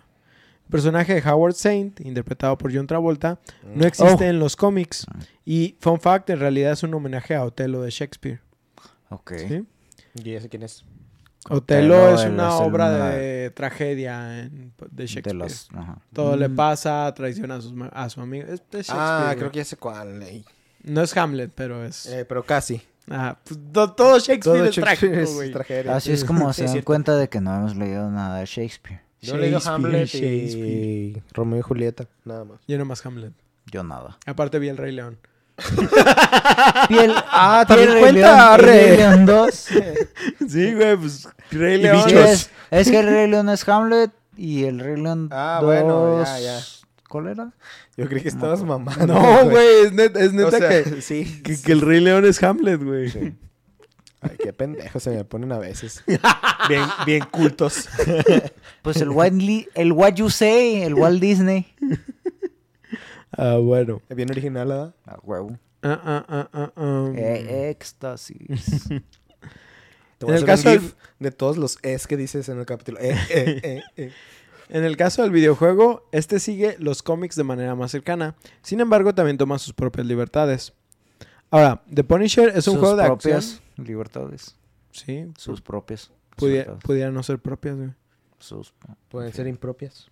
El 0.66 0.70
personaje 0.72 1.14
de 1.20 1.30
Howard 1.30 1.54
Saint, 1.56 2.00
interpretado 2.02 2.58
por 2.58 2.74
John 2.74 2.88
Travolta, 2.88 3.40
no 3.76 3.86
existe 3.86 4.26
Oh. 4.26 4.30
en 4.30 4.40
los 4.40 4.56
cómics. 4.56 5.06
Y, 5.46 5.76
fun 5.80 6.00
fact, 6.00 6.30
en 6.30 6.40
realidad 6.40 6.72
es 6.72 6.84
un 6.84 6.94
homenaje 6.94 7.36
a 7.36 7.44
Otelo 7.44 7.82
de 7.82 7.90
Shakespeare. 7.92 8.40
Ok. 9.10 9.34
¿sí? 9.48 9.66
¿Y 10.16 10.32
ese 10.34 10.50
quién 10.50 10.64
es? 10.64 10.86
Otelo 11.50 11.96
Otelo, 12.06 12.16
es 12.16 12.26
una 12.26 12.48
es 12.48 12.54
obra 12.54 12.86
una- 12.88 13.10
de 13.10 13.50
tragedia 13.52 14.40
en- 14.40 14.72
de 14.90 15.06
Shakespeare. 15.06 15.24
De 15.38 15.44
los, 15.44 15.68
ajá. 15.76 15.98
Todo 16.14 16.38
le 16.38 16.48
Mm. 16.48 16.56
pasa, 16.56 17.14
traiciona 17.14 17.56
a, 17.56 17.62
sus 17.62 17.74
a 17.92 18.10
su 18.10 18.22
amigo. 18.22 18.46
Es 18.48 18.62
Shakespeare, 18.72 18.98
Ah, 19.02 19.36
creo 19.38 19.52
que 19.52 19.58
ya 19.58 19.66
sé 19.66 19.76
cuál. 19.76 20.22
No 20.84 21.02
es 21.02 21.16
Hamlet, 21.18 21.52
pero 21.54 21.84
es... 21.86 22.06
Eh, 22.06 22.24
pero 22.26 22.44
casi. 22.46 22.82
Ajá, 23.10 23.38
pues, 23.44 23.60
to- 23.74 23.92
todo 23.92 24.18
Shakespeare 24.20 24.42
Todo 24.42 24.66
es 24.66 24.76
Shakespeare 24.76 25.12
trágico, 25.14 25.42
es 25.44 25.52
tragedia. 25.52 25.96
Así 25.98 26.12
es 26.14 26.24
como 26.24 26.54
se 26.54 26.64
dan 26.66 26.82
cuenta 26.84 27.18
de 27.18 27.28
que 27.28 27.42
no 27.42 27.54
hemos 27.54 27.76
leído 27.76 28.10
nada 28.10 28.40
de 28.40 28.46
Shakespeare. 28.46 29.02
Yo 29.24 29.38
leí 29.38 29.52
Shakespeare, 29.52 29.74
Hamlet 29.76 30.16
y 30.16 31.22
Romeo 31.34 31.60
y 31.60 31.62
Julieta, 31.62 32.08
nada 32.26 32.44
más. 32.46 32.60
Yo 32.68 32.78
nomás 32.78 33.06
Hamlet. 33.06 33.34
Yo 33.72 33.84
nada. 33.84 34.18
Aparte 34.26 34.60
vi 34.60 34.70
El 34.70 34.78
Rey 34.78 34.92
León. 34.92 35.18
Piel, 36.88 37.14
Ah, 37.32 37.64
Piel 37.68 37.78
también 37.80 37.92
Rey 37.94 38.02
cuenta, 38.02 38.58
León. 38.58 38.60
Rey 38.70 38.98
León 38.98 39.26
2. 39.26 39.68
Sí, 40.50 40.74
güey, 40.74 40.98
pues 40.98 41.28
Rey 41.52 41.82
León. 41.82 42.10
Es, 42.10 42.50
es 42.72 42.90
que 42.92 43.00
el 43.00 43.06
Rey 43.08 43.30
León 43.30 43.50
es 43.50 43.68
Hamlet 43.68 44.12
y 44.36 44.64
el 44.66 44.80
Rey 44.80 45.00
León 45.02 45.30
Ah, 45.32 45.60
2... 45.62 45.66
bueno, 45.66 46.24
ya, 46.24 46.40
ya. 46.40 46.60
¿Cuál 47.08 47.28
era? 47.28 47.52
Yo 47.96 48.08
creí 48.08 48.22
que 48.24 48.30
estabas 48.30 48.64
mamando. 48.64 49.06
No, 49.06 49.50
güey, 49.50 49.86
es, 49.86 49.94
net- 49.94 50.18
es 50.18 50.34
neta 50.34 50.48
O 50.48 50.52
sea, 50.52 50.70
que, 50.84 51.02
sí. 51.02 51.42
que, 51.44 51.62
que 51.62 51.72
El 51.72 51.82
Rey 51.82 52.00
León 52.00 52.26
es 52.26 52.42
Hamlet, 52.42 52.84
güey. 52.84 53.10
Sí. 53.10 53.34
Ay, 54.24 54.38
qué 54.42 54.54
pendejos 54.54 55.04
se 55.04 55.10
me 55.12 55.24
ponen 55.26 55.52
a 55.52 55.58
veces. 55.60 56.04
Bien, 56.70 56.84
bien 57.06 57.24
cultos. 57.30 57.90
Pues 58.82 58.98
el 59.02 59.10
Walt, 59.10 59.34
Li- 59.36 59.68
el 59.76 59.92
What 59.92 60.14
You 60.14 60.30
Say, 60.30 60.82
el 60.84 60.94
Walt 60.94 61.20
Disney. 61.22 61.68
Ah, 63.38 63.58
bueno. 63.58 64.02
Bien 64.10 64.30
original, 64.32 64.68
¿verdad? 64.68 64.96
Ah, 65.06 65.18
huevo. 65.24 65.58
Ah, 65.82 66.00
ah, 66.06 66.26
ah, 66.30 66.50
ah, 66.54 66.72
ah. 66.76 67.12
Eh, 67.16 67.70
éxtasis. 67.70 68.88
Te 70.20 70.26
En 70.26 70.32
a 70.32 70.38
el 70.38 70.44
hacer 70.44 70.46
caso 70.46 70.70
un 70.70 70.74
del- 70.76 70.82
gif 70.84 70.94
de 71.20 71.32
todos 71.32 71.58
los 71.58 71.78
es 71.82 72.08
que 72.08 72.16
dices 72.16 72.48
en 72.48 72.60
el 72.60 72.66
capítulo. 72.66 73.00
Eh, 73.02 73.18
eh, 73.30 73.60
eh, 73.64 73.82
eh. 73.98 74.12
En 74.70 74.86
el 74.86 74.96
caso 74.96 75.22
del 75.24 75.32
videojuego, 75.32 76.08
este 76.14 76.40
sigue 76.40 76.78
los 76.80 77.04
cómics 77.04 77.36
de 77.36 77.44
manera 77.44 77.76
más 77.76 77.92
cercana. 77.92 78.36
Sin 78.62 78.80
embargo, 78.80 79.14
también 79.14 79.38
toma 79.38 79.60
sus 79.60 79.74
propias 79.74 80.08
libertades. 80.08 80.72
Ahora, 81.54 81.82
The 81.94 82.04
Punisher 82.04 82.50
es 82.50 82.68
un 82.68 82.74
sus 82.74 82.78
juego 82.80 82.96
de 82.96 83.06
propias 83.06 83.36
acción. 83.62 83.86
libertades. 83.86 84.56
Sí, 84.92 85.28
Sus 85.38 85.62
propias. 85.62 86.10
pudiera, 86.36 86.62
libertades. 86.64 86.84
pudiera 86.84 87.12
no 87.12 87.22
ser 87.22 87.38
propias, 87.40 87.76
güey. 87.76 87.90
Sus- 88.40 88.74
Pueden 89.10 89.32
ser 89.34 89.46
impropias. 89.48 90.08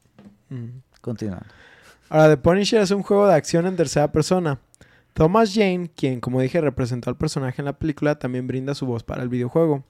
Mm. 0.49 0.67
Continuando. 1.01 1.45
Ahora, 2.10 2.30
The 2.30 2.38
Punisher 2.38 2.82
es 2.82 2.91
un 2.91 3.01
juego 3.01 3.27
de 3.27 3.34
acción 3.34 3.65
en 3.65 3.75
tercera 3.75 4.12
persona. 4.12 4.60
Thomas 5.13 5.51
Jane, 5.54 5.89
quien 5.95 6.19
como 6.19 6.39
dije 6.41 6.62
representó 6.62 7.10
al 7.10 7.17
personaje 7.17 7.62
en 7.62 7.65
la 7.65 7.73
película, 7.73 8.19
también 8.19 8.45
brinda 8.47 8.75
su 8.75 8.86
voz 8.86 9.04
para 9.04 9.23
el 9.23 9.30
videojuego. 9.30 9.84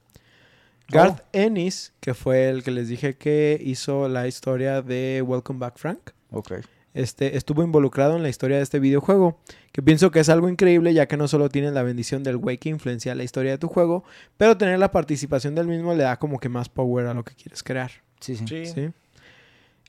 Garth 0.87 1.21
Ennis, 1.33 1.93
que 1.99 2.13
fue 2.13 2.49
el 2.49 2.63
que 2.63 2.71
les 2.71 2.87
dije 2.87 3.15
que 3.17 3.59
hizo 3.63 4.07
la 4.09 4.27
historia 4.27 4.81
de 4.81 5.21
Welcome 5.25 5.59
Back 5.59 5.77
Frank, 5.77 6.11
Ok. 6.31 6.53
Este, 6.93 7.37
estuvo 7.37 7.63
involucrado 7.63 8.15
en 8.15 8.23
la 8.23 8.29
historia 8.29 8.57
de 8.57 8.63
este 8.63 8.79
videojuego, 8.79 9.39
que 9.71 9.81
pienso 9.81 10.11
que 10.11 10.19
es 10.19 10.29
algo 10.29 10.49
increíble 10.49 10.93
ya 10.93 11.07
que 11.07 11.17
no 11.17 11.27
solo 11.27 11.49
tienes 11.49 11.73
la 11.73 11.83
bendición 11.83 12.23
del 12.23 12.37
güey 12.37 12.57
que 12.57 12.69
influencia 12.69 13.15
la 13.15 13.23
historia 13.23 13.51
de 13.51 13.57
tu 13.57 13.67
juego, 13.67 14.03
pero 14.37 14.57
tener 14.57 14.79
la 14.79 14.91
participación 14.91 15.55
del 15.55 15.67
mismo 15.67 15.93
le 15.93 16.03
da 16.03 16.17
como 16.17 16.39
que 16.39 16.49
más 16.49 16.69
power 16.69 17.07
a 17.07 17.13
lo 17.13 17.23
que 17.23 17.35
quieres 17.35 17.63
crear. 17.63 17.91
Sí, 18.19 18.35
sí. 18.35 18.45
Sí. 18.47 18.65
¿sí? 18.65 18.89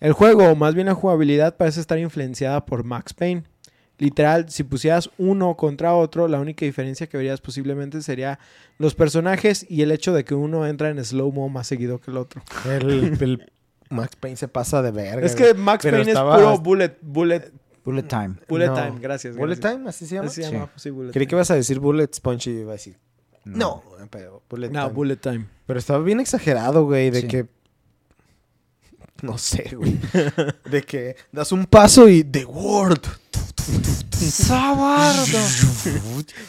El 0.01 0.13
juego, 0.15 0.49
o 0.49 0.57
más 0.57 0.75
bien 0.75 0.89
la 0.89 0.95
jugabilidad, 0.95 1.57
parece 1.57 1.81
estar 1.81 1.99
influenciada 1.99 2.67
por 2.67 2.83
Max 2.83 3.15
Payne. 3.15 3.45
Literal, 3.99 4.49
si 4.49 4.65
pusieras 4.65 5.11
uno 5.17 5.57
contra 5.57 5.95
otro, 5.95 6.27
la 6.27 6.41
única 6.41 6.65
diferencia 6.65 7.07
que 7.07 7.17
verías 7.17 7.41
posiblemente 7.41 8.03
sería 8.03 8.41
los 8.79 8.97
personajes 8.97 9.65
y 9.69 9.83
el 9.83 9.93
hecho 9.93 10.13
de 10.13 10.25
que 10.25 10.35
uno 10.35 10.67
entra 10.67 10.89
en 10.89 11.05
slow-mo 11.05 11.49
más 11.51 11.69
seguido 11.69 12.01
que 12.01 12.11
el 12.11 12.17
otro. 12.17 12.43
El, 12.65 13.17
el 13.21 13.53
Max 13.93 14.17
Payne 14.17 14.37
se 14.37 14.49
pasa 14.49 14.83
de 14.83 14.91
verga. 14.91 15.25
Es 15.27 15.35
que. 15.37 15.55
Max 15.55 15.85
Payne 15.85 16.01
estaba- 16.03 16.37
es 16.37 16.43
puro 16.43 16.59
bullet, 16.59 16.99
bullet, 17.03 17.53
Bullet 17.85 18.03
Time. 18.05 18.35
bullet 18.49 18.67
No. 18.69 18.75
time, 18.75 18.99
gracias. 19.01 19.37
¿Bullet 19.37 19.57
gracias. 19.57 19.75
Time? 19.77 19.89
¿Así 19.89 20.07
se 20.07 20.15
llama? 20.15 20.29
Así 20.29 20.43
se 20.43 20.49
Sí. 20.49 20.55
llama, 20.55 20.71
sí, 20.77 20.91
bullet 20.91 21.13
Creí 21.13 21.27
que 21.27 21.35
ibas 21.35 21.51
a 21.51 21.55
decir 21.57 21.79
Bullet 21.81 22.09
Sponge 22.15 22.51
y 22.51 22.61
iba 22.61 22.71
a 22.71 22.75
decir... 22.75 22.97
No, 23.45 23.83
pero 24.11 24.43
Bullet 24.49 24.71
No, 24.71 24.83
Time. 24.85 24.93
bullet 24.95 25.17
time. 25.17 25.47
Pero 25.67 25.79
estaba 25.81 25.99
bien 26.05 26.21
exagerado, 26.21 26.85
güey, 26.85 27.11
de 27.11 27.23
Sí. 27.23 27.27
que... 27.29 27.47
No 29.23 29.39
sé, 29.39 29.75
güey. 29.77 29.99
de 30.71 30.83
que 30.83 31.17
das 31.33 31.51
un 31.53 31.67
paso 31.67 32.09
y... 32.09 32.23
The 32.25 32.45
World. 32.45 33.03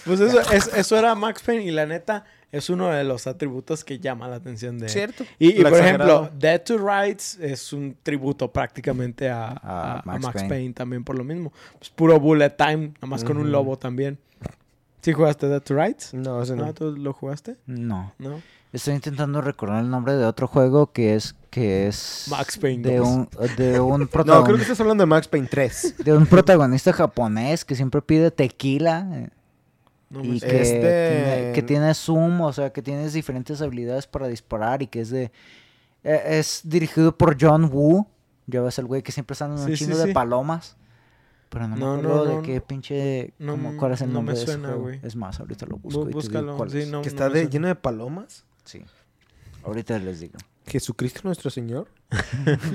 Pues 0.05 0.19
eso, 0.19 0.39
es- 0.51 0.69
eso 0.75 0.97
era 0.97 1.15
Max 1.15 1.41
Payne 1.45 1.63
y 1.63 1.71
la 1.71 1.85
neta 1.85 2.25
es 2.51 2.69
uno 2.69 2.89
de 2.89 3.03
los 3.03 3.25
atributos 3.25 3.83
que 3.83 3.99
llama 3.99 4.27
la 4.27 4.35
atención 4.35 4.77
de... 4.77 4.87
¿Cierto? 4.89 5.23
Y, 5.39 5.53
por 5.53 5.67
exagerado. 5.73 6.21
ejemplo, 6.23 6.39
Dead 6.39 6.61
to 6.63 6.77
Rights 6.77 7.39
es 7.39 7.73
un 7.73 7.97
tributo 8.03 8.51
prácticamente 8.51 9.29
a, 9.29 9.47
A 9.47 9.53
a- 9.53 9.99
a 9.99 10.03
Max 10.05 10.21
Max, 10.21 10.33
Payne. 10.35 10.49
Payne. 10.49 10.73
también 10.73 11.03
por 11.03 11.17
lo 11.17 11.23
mismo. 11.23 11.51
Pues 11.79 11.89
puro 11.89 12.19
bullet 12.19 12.51
time, 12.51 12.93
nomás 13.01 13.23
con 13.23 13.37
un 13.37 13.51
lobo 13.51 13.77
también. 13.77 14.19
¿Sí 15.01 15.13
jugaste 15.13 15.47
Dead 15.47 15.61
to 15.61 15.75
Rights? 15.75 16.13
No, 16.13 16.41
ese 16.43 16.55
no. 16.55 16.65
¿No? 16.67 16.73
¿Tú 16.73 16.95
lo 16.95 17.13
jugaste? 17.13 17.55
No. 17.65 18.13
¿No? 18.19 18.41
Estoy 18.73 18.95
intentando 18.95 19.39
recordar 19.41 19.83
el 19.83 19.89
nombre 19.89 20.13
de 20.15 20.25
otro 20.25 20.47
juego 20.47 20.91
que 20.91 21.13
es 21.15 21.35
que 21.51 21.85
es 21.87 22.25
Max 22.31 22.57
Payne 22.57 22.81
de 22.89 22.97
2. 22.97 23.07
un 23.07 23.29
de 23.55 23.79
un 23.79 24.09
No, 24.25 24.43
creo 24.43 24.55
que 24.55 24.63
estás 24.63 24.79
hablando 24.81 25.03
de 25.03 25.05
Max 25.05 25.27
Payne 25.27 25.47
3. 25.47 25.95
de 26.03 26.13
un 26.13 26.25
protagonista 26.25 26.91
japonés 26.91 27.63
que 27.63 27.75
siempre 27.75 28.01
pide 28.01 28.31
tequila 28.31 29.07
eh, 29.13 29.29
No 30.09 30.21
me 30.21 30.27
y 30.27 30.39
que, 30.39 30.61
Este- 30.61 30.79
tiene, 30.79 31.51
que 31.53 31.61
tiene 31.61 31.93
zoom, 31.93 32.41
o 32.41 32.51
sea, 32.51 32.71
que 32.73 32.81
tienes 32.81 33.13
diferentes 33.13 33.61
habilidades 33.61 34.07
para 34.07 34.27
disparar 34.27 34.81
y 34.81 34.87
que 34.87 35.01
es 35.01 35.11
de 35.11 35.31
eh, 36.03 36.21
es 36.39 36.61
dirigido 36.63 37.15
por 37.15 37.37
John 37.39 37.69
Woo. 37.71 38.07
Ya 38.47 38.61
ves 38.61 38.77
el 38.79 38.85
güey 38.87 39.03
que 39.03 39.11
siempre 39.11 39.35
sale 39.35 39.53
en 39.53 39.59
un 39.59 39.65
Sí, 39.67 39.77
sí, 39.77 39.85
chingo 39.85 39.97
sí. 40.01 40.07
de 40.07 40.13
palomas. 40.13 40.75
Pero 41.49 41.67
no, 41.67 41.75
No, 41.75 41.93
me 41.93 41.99
acuerdo 41.99 42.25
no, 42.25 42.41
de 42.41 42.47
qué 42.47 42.59
pinche 42.61 43.33
No, 43.37 43.51
cómo- 43.53 43.77
cuál 43.77 43.91
es 43.93 44.01
el 44.01 44.07
no 44.07 44.15
nombre 44.15 44.33
me 44.33 44.39
de 44.39 44.43
ese 44.43 44.51
suena, 44.53 44.67
juego. 44.69 44.81
güey. 44.83 44.99
Es 45.03 45.15
más, 45.15 45.39
ahorita 45.39 45.67
lo 45.67 45.77
Bú- 45.77 45.81
busco 45.83 45.99
y 46.01 46.03
te 46.05 46.07
digo 46.09 46.19
búscalo. 46.21 46.57
cuál 46.57 46.71
Sí, 46.71 46.79
es. 46.79 46.87
no, 46.89 47.01
que 47.03 47.09
no 47.09 47.13
está 47.13 47.25
de, 47.29 47.35
suena. 47.35 47.49
lleno 47.51 47.67
de 47.67 47.75
palomas. 47.75 48.45
Sí. 48.65 48.83
Ahorita 49.63 49.97
les 49.99 50.19
digo. 50.19 50.37
Jesucristo 50.67 51.21
nuestro 51.23 51.49
Señor. 51.49 51.87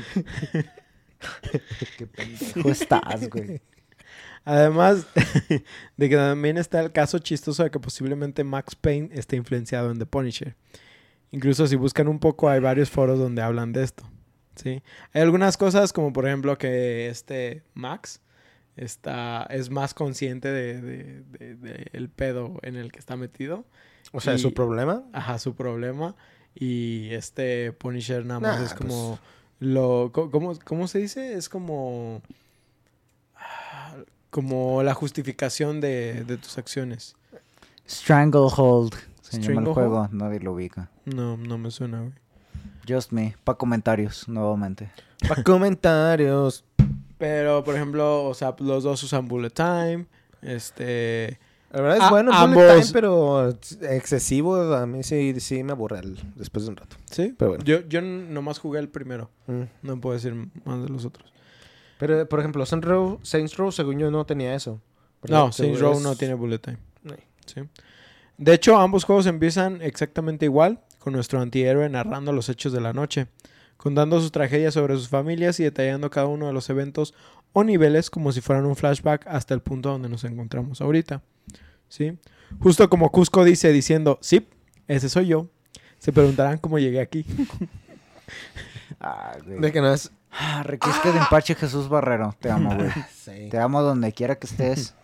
Qué 1.97 2.07
pendejo 2.07 2.69
estás, 2.71 3.29
güey. 3.29 3.61
Además 4.45 5.07
de 5.97 6.09
que 6.09 6.17
también 6.17 6.57
está 6.59 6.81
el 6.81 6.93
caso 6.93 7.19
chistoso 7.19 7.65
de 7.65 7.71
que 7.71 7.81
posiblemente 7.81 8.45
Max 8.45 8.75
Payne 8.77 9.11
esté 9.13 9.37
influenciado 9.37 9.91
en 9.91 9.99
The 9.99 10.07
Punisher. 10.07 10.57
Incluso 11.31 11.67
si 11.67 11.77
buscan 11.77 12.09
un 12.09 12.19
poco 12.19 12.49
hay 12.49 12.61
varios 12.61 12.89
foros 12.89 13.19
donde 13.19 13.43
hablan 13.43 13.73
de 13.73 13.83
esto. 13.83 14.09
¿sí? 14.57 14.83
Hay 15.13 15.23
algunas 15.23 15.57
cosas 15.57 15.93
como 15.93 16.13
por 16.13 16.27
ejemplo 16.27 16.57
que 16.57 17.09
este 17.09 17.63
Max 17.75 18.23
está, 18.77 19.47
es 19.51 19.69
más 19.71 19.93
consciente 19.93 20.49
de, 20.51 20.81
de- 20.81 21.23
de- 21.25 21.55
de 21.57 21.87
el 21.93 22.09
pedo 22.09 22.59
en 22.63 22.77
el 22.77 22.91
que 22.93 23.01
está 23.01 23.17
metido. 23.17 23.67
O 24.13 24.21
sea, 24.21 24.35
Y- 24.35 24.39
¿su 24.39 24.55
problema? 24.55 25.03
Ajá, 25.13 25.39
su 25.39 25.55
problema. 25.55 26.15
Y 26.55 27.09
este 27.13 27.73
Punisher 27.73 28.25
nada 28.27 28.41
más 28.41 28.59
Nah, 28.59 28.65
es 28.67 28.75
como... 28.75 29.19
lo 29.61 30.11
co- 30.13 30.31
¿cómo, 30.31 30.59
cómo 30.65 30.89
se 30.89 30.99
dice? 30.99 31.35
Es 31.35 31.49
como 31.49 32.23
ah, 33.37 33.95
como 34.31 34.83
la 34.83 34.95
justificación 34.95 35.81
de, 35.81 36.25
de 36.25 36.37
tus 36.37 36.59
acciones. 36.59 37.17
Stranglehold. 37.89 38.95
Se 39.23 39.41
llama 39.41 39.61
el 39.61 39.67
juego, 39.69 40.09
nadie 40.13 40.41
lo 40.41 40.53
ubica. 40.55 40.91
No, 41.05 41.37
no 41.37 41.59
me 41.59 41.71
suena, 41.71 42.01
güey. 42.01 42.13
Just 42.89 43.13
me. 43.13 43.37
Pa' 43.45 43.57
comentarios, 43.59 44.27
nuevamente. 44.29 44.91
Para 45.29 45.43
comentarios. 45.45 46.65
Pero, 47.19 47.63
por 47.65 47.75
ejemplo, 47.75 48.25
o 48.25 48.33
sea, 48.35 48.55
los 48.61 48.85
dos 48.85 49.03
usan 49.03 49.29
bullet 49.29 49.51
time. 49.51 50.07
Este. 50.41 51.39
La 51.71 51.81
verdad 51.83 51.97
es 51.99 52.03
A- 52.05 52.11
bueno, 52.11 52.33
ambos- 52.33 52.67
Time, 52.81 52.87
pero 52.93 53.51
excesivo. 53.83 54.57
A 54.75 54.87
mí 54.87 55.03
sí, 55.03 55.39
sí 55.41 55.63
me 55.63 55.73
aburre 55.73 55.99
el- 56.01 56.19
después 56.35 56.65
de 56.65 56.71
un 56.71 56.77
rato. 56.77 56.97
Sí, 57.11 57.35
Pero 57.37 57.51
bueno. 57.51 57.65
yo, 57.65 57.81
yo 57.89 58.01
nomás 58.01 58.59
jugué 58.59 58.79
el 58.81 58.89
primero. 58.89 59.31
Mm. 59.47 59.63
No 59.83 60.01
puedo 60.01 60.15
decir 60.15 60.35
más 60.65 60.83
de 60.83 60.89
los 60.89 61.05
otros. 61.05 61.33
Pero, 61.99 62.27
por 62.29 62.39
ejemplo, 62.41 62.65
Saints 62.65 62.87
Row, 62.87 63.19
Saints 63.23 63.57
Row, 63.57 63.71
según 63.73 63.99
yo, 63.99 64.11
no 64.11 64.25
tenía 64.25 64.55
eso. 64.55 64.81
No, 65.29 65.53
Saints 65.53 65.81
Row 65.81 65.93
es- 65.95 66.01
no 66.03 66.15
tiene 66.17 66.35
bullet 66.35 66.59
time. 66.59 66.79
No. 67.03 67.15
Sí. 67.45 67.61
De 68.39 68.55
hecho, 68.55 68.79
ambos 68.79 69.05
juegos 69.05 69.27
empiezan 69.27 69.83
exactamente 69.83 70.45
igual, 70.47 70.81
con 71.01 71.13
nuestro 71.13 71.41
antihéroe 71.41 71.89
narrando 71.89 72.33
los 72.33 72.49
hechos 72.49 72.73
de 72.73 72.81
la 72.81 72.93
noche, 72.93 73.27
contando 73.79 74.21
sus 74.21 74.31
tragedias 74.31 74.75
sobre 74.75 74.95
sus 74.97 75.09
familias 75.09 75.59
y 75.61 75.65
detallando 75.65 76.11
cada 76.11 76.27
uno 76.27 76.49
de 76.49 76.53
los 76.53 76.69
eventos 76.69 77.15
o 77.55 77.65
niveles 77.65 78.11
como 78.11 78.33
si 78.33 78.43
fueran 78.43 78.67
un 78.67 78.77
flashback 78.77 79.27
hasta 79.27 79.55
el 79.55 79.61
punto 79.61 79.89
donde 79.91 80.11
nos 80.11 80.25
encontramos 80.25 80.83
ahorita. 80.83 81.23
¿Sí? 81.89 82.19
Justo 82.61 82.91
como 82.91 83.11
Cusco 83.11 83.45
dice 83.45 83.73
diciendo, 83.73 84.19
sí, 84.21 84.47
ese 84.89 85.09
soy 85.09 85.29
yo. 85.29 85.49
Se 85.99 86.13
preguntarán 86.13 86.59
cómo 86.59 86.79
llegué 86.79 87.01
aquí. 87.01 87.25
Ah, 89.01 89.37
güey. 89.45 89.61
De 89.61 89.73
que 89.73 89.81
no 89.81 89.93
es. 89.93 90.11
Ah, 90.31 90.63
requisque 90.65 91.13
de 91.13 91.19
empache 91.19 91.55
Jesús 91.55 91.89
Barrero. 91.89 92.35
Te 92.41 92.51
amo, 92.51 92.75
güey. 92.75 92.91
Sí. 93.15 93.49
Te 93.51 93.59
amo 93.59 93.83
donde 93.83 94.13
quiera 94.13 94.37
que 94.37 94.47
estés. 94.47 94.95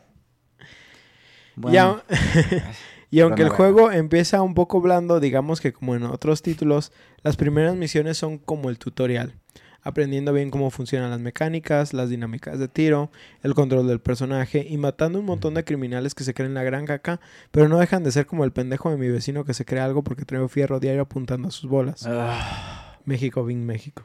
Bueno, 1.57 2.03
y 3.15 3.21
aunque 3.21 3.43
el 3.43 3.49
juego 3.49 3.93
empieza 3.93 4.43
un 4.43 4.55
poco 4.55 4.81
blando, 4.81 5.21
digamos 5.21 5.61
que 5.61 5.73
como 5.73 5.95
en 5.95 6.03
otros 6.03 6.43
títulos, 6.43 6.91
las 7.23 7.37
primeras 7.37 7.77
misiones 7.77 8.19
son 8.19 8.39
como 8.39 8.71
el 8.71 8.79
tutorial, 8.79 9.35
aprendiendo 9.83 10.33
bien 10.33 10.51
cómo 10.51 10.69
funcionan 10.71 11.11
las 11.11 11.21
mecánicas, 11.21 11.93
las 11.93 12.11
dinámicas 12.11 12.59
de 12.59 12.67
tiro, 12.67 13.13
el 13.45 13.55
control 13.55 13.87
del 13.87 14.01
personaje 14.01 14.67
y 14.69 14.79
matando 14.79 15.21
un 15.21 15.27
montón 15.27 15.55
de 15.55 15.63
criminales 15.63 16.13
que 16.17 16.25
se 16.25 16.35
creen 16.35 16.55
la 16.55 16.65
gran 16.65 16.87
caca, 16.87 17.21
pero 17.53 17.69
no 17.69 17.79
dejan 17.79 18.03
de 18.03 18.11
ser 18.11 18.27
como 18.27 18.45
el 18.45 18.51
pendejo 18.51 18.91
de 18.91 18.97
mi 18.97 19.09
vecino 19.09 19.45
que 19.45 19.55
se 19.55 19.65
cree 19.65 19.81
algo 19.81 20.03
porque 20.03 20.25
trae 20.25 20.43
un 20.43 20.49
fierro 20.49 20.81
diario 20.81 21.03
apuntando 21.03 21.47
a 21.47 21.51
sus 21.53 21.71
bolas. 21.71 22.05
ah, 22.09 22.99
México, 23.05 23.45
Bing, 23.45 23.65
México. 23.65 24.03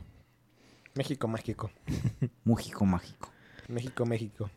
México, 0.93 1.27
México. 1.27 1.71
Mújico 2.43 2.85
mágico. 2.85 3.31
México, 3.69 4.05
México. 4.05 4.49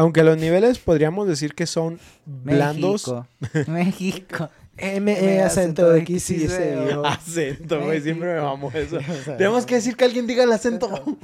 Aunque 0.00 0.24
los 0.24 0.38
niveles 0.38 0.78
podríamos 0.78 1.28
decir 1.28 1.54
que 1.54 1.66
son 1.66 2.00
blandos. 2.24 3.06
México. 3.06 3.26
México. 3.70 4.50
M, 4.78 5.12
E, 5.12 5.42
acento 5.42 5.94
X, 5.94 6.30
Y, 6.30 6.48
C, 6.48 6.96
O. 6.96 7.04
Acento, 7.04 7.82
güey, 7.82 8.00
siempre 8.00 8.32
me 8.32 8.40
mamó 8.40 8.70
eso. 8.72 8.96
Tenemos 9.36 9.66
que 9.66 9.74
decir 9.74 9.98
que 9.98 10.06
alguien 10.06 10.26
diga 10.26 10.44
el 10.44 10.52
acento. 10.52 10.88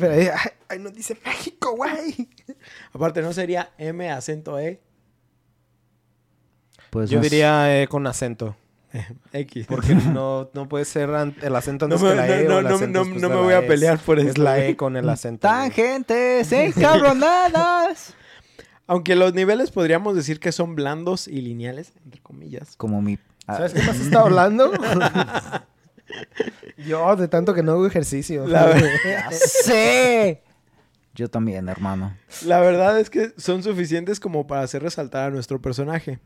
Ay, 0.00 0.30
ay, 0.70 0.78
no 0.78 0.88
dice 0.88 1.18
México, 1.22 1.76
güey. 1.76 2.30
Aparte, 2.94 3.20
¿no 3.20 3.34
sería 3.34 3.70
M 3.76 4.10
acento 4.10 4.58
E? 4.58 4.80
Pues 6.88 7.10
Yo 7.10 7.18
no 7.18 7.24
diría 7.24 7.82
eh, 7.82 7.88
con 7.88 8.06
acento. 8.06 8.56
X. 9.32 9.66
Porque 9.66 9.94
no, 9.94 10.50
no 10.54 10.68
puede 10.68 10.84
ser 10.84 11.10
el 11.42 11.56
acento 11.56 11.88
No 11.88 11.98
me, 11.98 12.10
que 12.10 12.14
la 12.14 12.40
E. 12.40 12.44
no, 12.44 12.56
o 12.56 12.58
el 12.58 12.64
no, 12.64 12.70
no, 12.70 12.76
acento 12.76 12.98
no, 12.98 13.04
después 13.04 13.22
no 13.22 13.28
de 13.28 13.34
me 13.34 13.40
la 13.40 13.46
voy 13.46 13.54
a 13.54 13.66
pelear 13.66 13.98
por 13.98 14.18
eso. 14.18 14.28
Es 14.28 14.38
la. 14.38 14.64
E 14.64 14.76
con 14.76 14.96
el 14.96 15.08
acento. 15.08 15.46
Tangentes 15.48 16.50
encabronadas. 16.52 18.14
Aunque 18.88 19.16
los 19.16 19.34
niveles 19.34 19.70
podríamos 19.72 20.14
decir 20.14 20.38
que 20.38 20.52
son 20.52 20.76
blandos 20.76 21.26
y 21.26 21.40
lineales, 21.40 21.92
entre 22.04 22.20
comillas. 22.22 22.76
Como 22.76 23.02
mi. 23.02 23.18
ah, 23.48 23.56
¿Sabes 23.56 23.72
qué 23.72 23.82
más 23.82 23.98
está 23.98 24.20
hablando? 24.20 24.72
Yo, 26.78 27.16
de 27.16 27.26
tanto 27.28 27.52
que 27.54 27.62
no 27.62 27.72
hago 27.72 27.86
ejercicio. 27.86 28.46
La 28.46 28.66
verdad- 28.66 29.30
sé. 29.32 30.42
Yo 31.14 31.28
también, 31.28 31.68
hermano. 31.68 32.14
La 32.44 32.60
verdad 32.60 33.00
es 33.00 33.08
que 33.10 33.32
son 33.38 33.62
suficientes 33.62 34.20
como 34.20 34.46
para 34.46 34.60
hacer 34.62 34.82
resaltar 34.82 35.28
a 35.28 35.30
nuestro 35.30 35.60
personaje. 35.60 36.20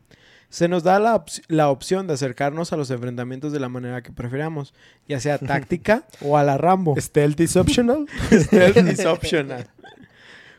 Se 0.51 0.67
nos 0.67 0.83
da 0.83 0.99
la, 0.99 1.15
op- 1.15 1.29
la 1.47 1.69
opción 1.69 2.05
de 2.07 2.13
acercarnos 2.13 2.73
a 2.73 2.77
los 2.77 2.91
enfrentamientos 2.91 3.51
de 3.53 3.59
la 3.59 3.69
manera 3.69 4.03
que 4.03 4.11
prefiramos, 4.11 4.73
ya 5.07 5.19
sea 5.19 5.37
táctica 5.39 6.03
o 6.21 6.37
a 6.37 6.43
la 6.43 6.57
Rambo. 6.57 6.95
Stealth 6.99 7.39
is 7.39 7.55
optional. 7.55 8.05
Stealth 8.31 8.77
is 8.77 9.05
optional. 9.05 9.65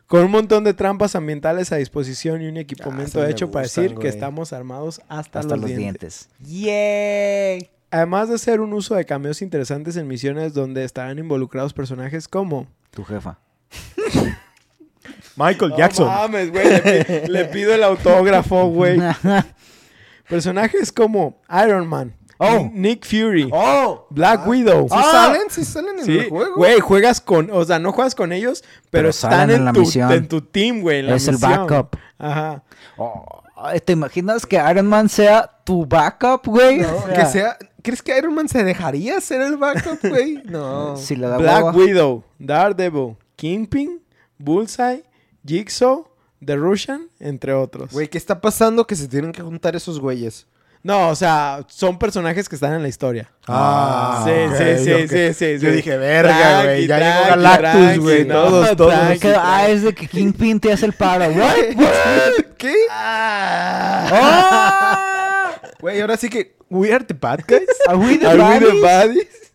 Con 0.06 0.24
un 0.24 0.30
montón 0.30 0.64
de 0.64 0.74
trampas 0.74 1.14
ambientales 1.14 1.72
a 1.72 1.76
disposición 1.76 2.42
y 2.42 2.46
un 2.46 2.56
equipamiento 2.56 3.20
Ah, 3.22 3.30
hecho 3.30 3.50
para 3.50 3.62
decir 3.62 3.94
que 3.94 4.08
estamos 4.08 4.52
armados 4.52 5.00
hasta, 5.08 5.38
Hasta 5.40 5.56
los, 5.56 5.68
los 5.68 5.76
dientes. 5.76 6.28
dientes. 6.38 6.64
¡Yay! 6.64 7.70
Además 7.90 8.28
de 8.30 8.38
ser 8.38 8.60
un 8.60 8.72
uso 8.72 8.94
de 8.94 9.04
cameos 9.04 9.42
interesantes 9.42 9.96
en 9.96 10.08
misiones 10.08 10.54
donde 10.54 10.84
estarán 10.84 11.18
involucrados 11.18 11.72
personajes 11.74 12.26
como... 12.28 12.66
Tu 12.90 13.04
jefa. 13.04 13.38
Michael 15.36 15.72
Jackson. 15.76 16.06
No 16.06 16.12
mames, 16.12 16.50
güey. 16.50 16.64
Le, 16.64 17.28
le 17.28 17.44
pido 17.46 17.74
el 17.74 17.82
autógrafo, 17.82 18.66
güey. 18.68 18.98
Personajes 20.32 20.90
como 20.92 21.40
Iron 21.64 21.86
Man, 21.86 22.16
Oh. 22.38 22.68
Nick 22.72 23.04
Fury, 23.06 23.48
¡Oh! 23.52 24.06
Black 24.10 24.44
Widow. 24.48 24.88
¿Sí 24.88 24.96
salen? 24.96 25.42
¿Sí 25.48 25.64
salen 25.64 25.98
en 26.00 26.04
Sí, 26.04 26.18
el 26.18 26.28
juego? 26.28 26.56
güey, 26.56 26.80
juegas 26.80 27.20
con, 27.20 27.48
o 27.52 27.64
sea, 27.64 27.78
no 27.78 27.92
juegas 27.92 28.16
con 28.16 28.32
ellos, 28.32 28.62
pero, 28.90 29.02
Pero 29.02 29.08
están 29.10 29.50
en, 29.50 29.56
en 29.58 29.64
la 29.66 29.72
tu, 29.72 29.80
misión. 29.80 30.10
en 30.10 30.26
tu 30.26 30.40
team, 30.40 30.80
güey. 30.80 31.08
Es 31.12 31.28
el 31.28 31.36
backup. 31.36 31.96
Ajá. 32.18 32.64
Oh, 32.96 33.42
¿Te 33.84 33.92
imaginas 33.92 34.44
que 34.44 34.56
Iron 34.56 34.86
Man 34.88 35.08
sea 35.08 35.48
tu 35.64 35.86
backup, 35.86 36.44
güey? 36.46 36.78
No, 36.80 36.96
O 36.96 37.06
sea, 37.06 37.14
que 37.14 37.26
sea... 37.26 37.56
¿Crees 37.80 38.02
que 38.02 38.16
Iron 38.18 38.34
Man 38.34 38.48
se 38.48 38.64
dejaría 38.64 39.20
ser 39.20 39.40
el 39.42 39.56
backup, 39.56 40.00
güey? 40.08 40.42
No. 40.44 40.96
Si 41.02 41.14
le 41.14 41.28
da 41.28 41.36
Black. 41.36 41.72
Widow, 41.76 42.24
Daredevil, 42.40 43.16
Kingpin, 43.36 44.02
Bullseye, 44.38 45.04
Jigsaw, 45.46 46.08
The 46.44 46.56
Russian, 46.56 47.08
entre 47.20 47.52
otros. 47.54 47.92
Güey, 47.92 48.08
¿qué 48.08 48.18
está 48.18 48.40
pasando 48.40 48.86
que 48.86 48.96
se 48.96 49.06
tienen 49.08 49.32
que 49.32 49.42
juntar 49.42 49.76
esos 49.76 50.00
güeyes? 50.00 50.46
No, 50.84 51.10
o 51.10 51.14
sea, 51.14 51.64
son 51.68 51.96
personajes 51.96 52.48
que 52.48 52.56
están 52.56 52.72
en 52.72 52.82
la 52.82 52.88
historia. 52.88 53.30
Ah, 53.46 54.22
sí, 54.24 54.30
ok, 54.32 54.56
sí, 54.56 54.84
sí, 54.84 54.92
ok. 54.92 55.10
sí, 55.10 55.34
sí, 55.34 55.58
Yo 55.64 55.70
sí. 55.70 55.76
dije, 55.76 55.96
verga, 55.96 56.64
güey. 56.64 56.88
Ya 56.88 56.98
llegó 56.98 57.24
Galactus, 57.30 57.98
güey. 58.00 58.24
no, 58.24 58.34
todos, 58.48 58.76
todos. 58.76 58.92
tranqui. 58.92 59.28
Ah, 59.36 59.68
es 59.68 59.82
de 59.84 59.94
que 59.94 60.08
Kingpin 60.08 60.58
te 60.58 60.72
hace 60.72 60.86
el 60.86 60.92
paro. 60.92 61.24
What? 61.36 61.54
¿Qué? 62.58 62.74
¡Ah! 64.22 65.52
Güey, 65.80 66.00
ahora 66.00 66.16
sí 66.16 66.28
que... 66.28 66.56
We 66.68 66.92
are 66.92 67.04
the 67.04 67.14
bad 67.14 67.40
guys. 67.46 67.68
¿Are 67.86 67.96
we 67.98 68.16
the 68.18 68.26
Are 68.26 68.38
we 68.42 68.58
the 68.58 68.66
baddies? 68.66 68.82
baddies? 68.82 69.52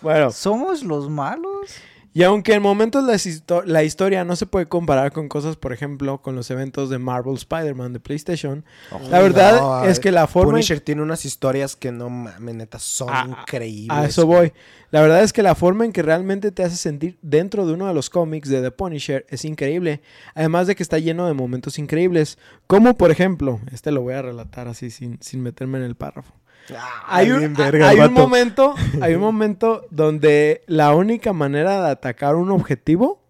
Bueno, 0.00 0.30
¿Somos 0.30 0.82
los 0.82 1.08
malos? 1.10 1.70
Y 2.12 2.22
aunque 2.24 2.54
en 2.54 2.62
momentos 2.62 3.04
la, 3.04 3.14
histo- 3.14 3.62
la 3.64 3.84
historia 3.84 4.24
no 4.24 4.34
se 4.36 4.46
puede 4.46 4.66
comparar 4.66 5.12
con 5.12 5.28
cosas, 5.28 5.56
por 5.56 5.72
ejemplo, 5.72 6.20
con 6.22 6.34
los 6.36 6.50
eventos 6.50 6.90
de 6.90 6.98
Marvel 6.98 7.34
Spider-Man 7.34 7.92
de 7.92 8.00
PlayStation, 8.00 8.64
la 9.10 9.20
verdad 9.20 9.60
No, 9.60 9.84
es 9.84 10.00
que 10.00 10.10
la 10.10 10.26
forma 10.26 10.50
en 10.50 10.54
Punisher 10.54 10.80
tiene 10.80 11.02
unas 11.02 11.24
historias 11.24 11.76
que 11.76 11.92
no 11.92 12.10
mames, 12.10 12.54
neta, 12.54 12.78
son 12.78 13.08
Ah, 13.12 13.26
increíbles. 13.40 13.96
A 13.96 14.06
eso 14.06 14.26
voy. 14.26 14.52
La 14.90 15.00
verdad 15.02 15.22
es 15.22 15.32
que 15.32 15.44
la 15.44 15.54
forma 15.54 15.84
en 15.84 15.92
que 15.92 16.02
realmente 16.02 16.50
te 16.50 16.64
hace 16.64 16.76
sentir 16.76 17.16
dentro 17.22 17.64
de 17.64 17.74
uno 17.74 17.86
de 17.86 17.94
los 17.94 18.10
cómics 18.10 18.48
de 18.48 18.60
The 18.60 18.72
Punisher 18.72 19.24
es 19.28 19.44
increíble. 19.44 20.02
Además 20.34 20.66
de 20.66 20.74
que 20.74 20.82
está 20.82 20.98
lleno 20.98 21.28
de 21.28 21.32
momentos 21.34 21.78
increíbles. 21.78 22.38
Como 22.66 22.96
por 22.96 23.12
ejemplo, 23.12 23.60
este 23.72 23.92
lo 23.92 24.02
voy 24.02 24.14
a 24.14 24.22
relatar 24.22 24.66
así 24.66 24.90
sin, 24.90 25.18
sin 25.22 25.42
meterme 25.42 25.78
en 25.78 25.84
el 25.84 25.94
párrafo. 25.94 26.32
Ah, 26.76 27.04
Hay 27.08 27.30
un, 27.30 27.54
verga 27.54 27.88
hay 27.88 28.00
un 28.00 28.12
momento, 28.12 28.74
hay 29.00 29.14
un 29.14 29.20
momento 29.20 29.86
donde 29.90 30.62
la 30.66 30.94
única 30.94 31.32
manera 31.32 31.84
de 31.84 31.90
atacar 31.90 32.36
un 32.36 32.50
objetivo 32.50 33.22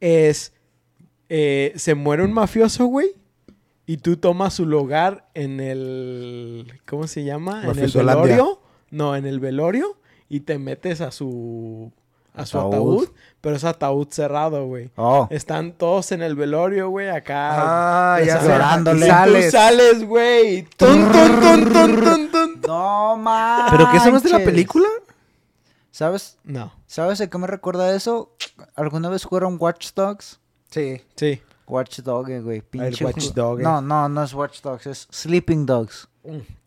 es 0.00 0.52
eh, 1.28 1.72
se 1.76 1.94
muere 1.94 2.22
un 2.24 2.32
mafioso, 2.32 2.86
güey, 2.86 3.12
y 3.86 3.98
tú 3.98 4.16
tomas 4.16 4.54
su 4.54 4.66
lugar 4.66 5.28
en 5.34 5.60
el 5.60 6.80
¿cómo 6.86 7.06
se 7.06 7.24
llama? 7.24 7.62
En 7.64 7.78
el 7.78 7.90
velorio. 7.90 8.60
No, 8.90 9.16
en 9.16 9.26
el 9.26 9.40
velorio 9.40 9.98
y 10.28 10.40
te 10.40 10.58
metes 10.58 11.00
a 11.00 11.10
su 11.10 11.92
a 12.32 12.46
su 12.46 12.58
Ataúd. 12.58 12.72
ataúd, 13.04 13.08
pero 13.44 13.56
es 13.56 13.64
ataúd 13.64 14.08
cerrado, 14.10 14.64
güey. 14.64 14.90
Oh. 14.96 15.28
Están 15.30 15.72
todos 15.72 16.12
en 16.12 16.22
el 16.22 16.34
velorio, 16.34 16.88
güey, 16.88 17.10
acá. 17.10 18.14
Ah, 18.14 18.20
ya. 18.22 18.42
Llorándole. 18.42 19.00
Y 19.04 19.08
tú 19.10 19.14
sales. 19.14 19.52
sales, 19.52 20.04
güey. 20.08 20.62
Tun, 20.78 21.12
tun, 21.12 21.40
tun, 21.40 21.72
tun, 21.74 22.00
tun, 22.00 22.30
tun. 22.30 22.60
No 22.66 23.18
mames. 23.18 23.70
¿Pero 23.70 23.90
qué 23.90 23.98
eso 23.98 24.10
no 24.10 24.16
es 24.16 24.22
de 24.22 24.30
la 24.30 24.38
película? 24.38 24.88
¿Sabes? 25.90 26.38
No. 26.42 26.72
¿Sabes 26.86 27.20
a 27.20 27.28
qué 27.28 27.36
me 27.36 27.46
recuerda 27.46 27.94
eso? 27.94 28.34
¿Alguna 28.76 29.10
vez 29.10 29.24
jugaron 29.26 29.58
Watch 29.60 29.92
Dogs? 29.94 30.40
Sí. 30.70 31.02
Sí. 31.14 31.42
Watch 31.66 31.98
Dogs, 31.98 32.42
güey. 32.42 32.62
Pinche 32.62 33.04
Watch 33.04 33.26
ju- 33.26 33.34
Dogs. 33.34 33.62
No, 33.62 33.82
no, 33.82 34.08
no 34.08 34.22
es 34.22 34.32
Watch 34.32 34.62
Dogs, 34.62 34.86
es 34.86 35.06
Sleeping 35.10 35.66
Dogs. 35.66 36.08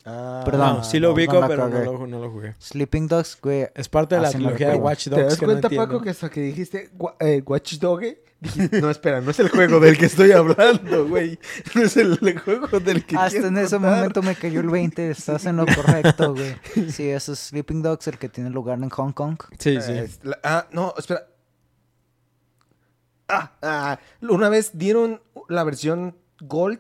Ah, 0.06 0.44
Perdón. 0.46 0.78
No, 0.78 0.84
sí 0.84 1.00
lo 1.00 1.10
no, 1.10 1.14
ubico, 1.16 1.42
no 1.42 1.48
pero 1.48 1.68
lo, 1.68 2.08
no 2.08 2.20
lo 2.20 2.30
jugué. 2.32 2.56
Sleeping 2.60 3.08
Dogs, 3.08 3.38
güey. 3.42 3.68
Es 3.76 3.90
parte 3.90 4.16
de 4.16 4.22
la 4.22 4.30
trilogía 4.32 4.70
de. 4.70 4.76
Watch 4.76 5.06
¿Te 5.06 5.10
Dogs. 5.10 5.24
das 5.24 5.38
que 5.40 5.46
cuenta. 5.46 5.70
Paco, 5.70 6.02
que 6.02 6.10
hasta 6.12 6.30
que 6.30 6.42
dijiste 6.42 6.90
eh, 7.20 7.42
Watch 7.46 7.74
Dog? 7.80 8.02
Dijiste, 8.40 8.82
no, 8.82 8.92
espera, 8.92 9.20
no 9.20 9.32
es 9.32 9.40
el 9.40 9.50
juego 9.50 9.80
del 9.80 9.98
que 9.98 10.06
estoy 10.06 10.32
hablando, 10.32 11.08
güey. 11.08 11.40
No 11.74 11.82
es 11.82 11.98
el, 11.98 12.20
el 12.22 12.40
juego 12.40 12.80
del 12.80 13.04
que 13.04 13.18
Hasta 13.18 13.48
en 13.48 13.58
ese 13.58 13.80
momento 13.80 14.22
me 14.22 14.36
cayó 14.36 14.60
el 14.62 14.70
20. 14.70 15.10
Estás 15.10 15.46
en 15.48 15.58
lo 15.58 15.66
correcto, 15.66 16.36
güey. 16.36 16.56
Sí, 16.92 17.10
eso 17.10 17.34
es 17.34 17.40
Sleeping 17.40 17.82
Dogs, 17.82 18.08
el 18.08 18.20
que 18.20 18.30
tiene 18.30 18.52
lugar 18.52 18.78
en 18.78 18.90
Hong 18.90 19.12
Kong. 19.12 19.38
Sí, 19.58 19.82
sí. 19.82 19.92
Eh, 19.92 20.08
la- 20.22 20.40
ah, 20.44 20.68
no, 20.72 20.94
espera. 20.98 21.26
Ah, 23.30 23.52
ah, 23.62 24.00
una 24.22 24.50
vez 24.50 24.72
dieron 24.78 25.22
la 25.50 25.64
versión 25.64 26.16
Gold 26.40 26.80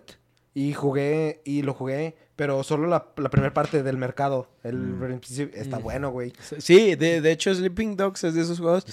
y 0.53 0.73
jugué, 0.73 1.41
y 1.43 1.61
lo 1.63 1.73
jugué, 1.73 2.15
pero 2.37 2.63
solo 2.63 2.87
la, 2.87 3.07
la 3.17 3.29
primera 3.29 3.53
parte 3.53 3.83
del 3.83 3.97
mercado. 3.97 4.47
El 4.63 4.77
principio 5.19 5.59
está 5.59 5.79
Mm. 5.79 5.83
bueno, 5.83 6.09
güey. 6.11 6.31
Sí, 6.59 6.95
de, 6.95 7.19
de 7.19 7.31
hecho 7.31 7.53
Sleeping 7.53 7.97
Dogs 7.97 8.23
es 8.23 8.33
de 8.35 8.41
esos 8.43 8.59
juegos 8.59 8.85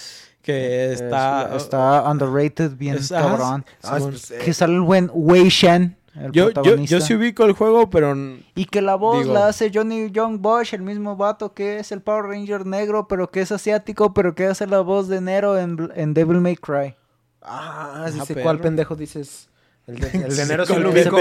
que 0.43 0.93
está... 0.93 1.55
Es- 1.55 1.63
está 1.63 2.03
underrated, 2.11 2.73
bien 2.73 2.97
es- 2.97 3.11
cabrón. 3.11 3.65
Ah, 3.85 4.01
Que 4.45 4.53
sale 4.53 4.75
el 4.75 4.81
buen 4.81 5.11
Wei 5.15 5.49
Shen, 5.49 5.97
el 6.17 6.33
yo, 6.33 6.49
yo, 6.49 6.53
protagonista. 6.55 6.97
yo 6.97 7.01
sí 7.05 7.15
ubico 7.15 7.45
el 7.45 7.53
juego, 7.53 7.89
pero... 7.91 8.15
Y 8.55 8.65
que 8.65 8.81
la 8.83 8.95
voz 8.95 9.23
Digo- 9.25 9.35
la 9.35 9.49
hace 9.49 9.71
Johnny 9.73 10.11
Young 10.11 10.41
Bosch, 10.41 10.73
el 10.75 10.83
mismo 10.83 11.17
vato 11.17 11.53
que 11.55 11.79
es 11.79 11.93
el 11.93 12.01
Power 12.03 12.25
Ranger 12.25 12.65
negro, 12.67 13.09
pero 13.09 13.31
que 13.31 13.41
es 13.43 13.53
asiático, 13.53 14.13
pero 14.15 14.35
que 14.35 14.47
hace 14.47 14.67
la 14.67 14.81
voz 14.81 15.09
de 15.09 15.21
Nero 15.21 15.59
en, 15.59 15.91
en 15.95 16.15
Devil 16.15 16.41
May 16.41 16.57
Cry. 16.57 16.95
Ah, 17.43 18.07
sí 18.11 18.19
Ah, 18.21 18.41
cuál 18.43 18.59
pendejo 18.59 18.97
dices. 18.97 19.49
El 19.87 19.97
de, 19.97 20.07
el 20.09 20.23
de 20.23 20.31
Sí, 20.31 20.41
enero 20.43 20.67
sí 20.67 20.73
¿cuál 20.73 20.83
lo 20.83 20.91
ubico. 20.91 21.17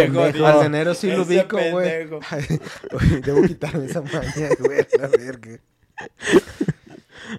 Al 0.45 0.59
de 0.59 0.65
enero 0.65 0.93
sí 0.93 1.11
lo 1.11 1.23
ubico, 1.23 1.57
güey. 1.71 2.07
Debo 3.21 3.41
quitarme 3.43 3.85
esa 3.85 4.01
maña, 4.01 4.49
güey. 4.59 4.79
a 4.79 5.01
La 5.01 5.07
verga. 5.07 5.59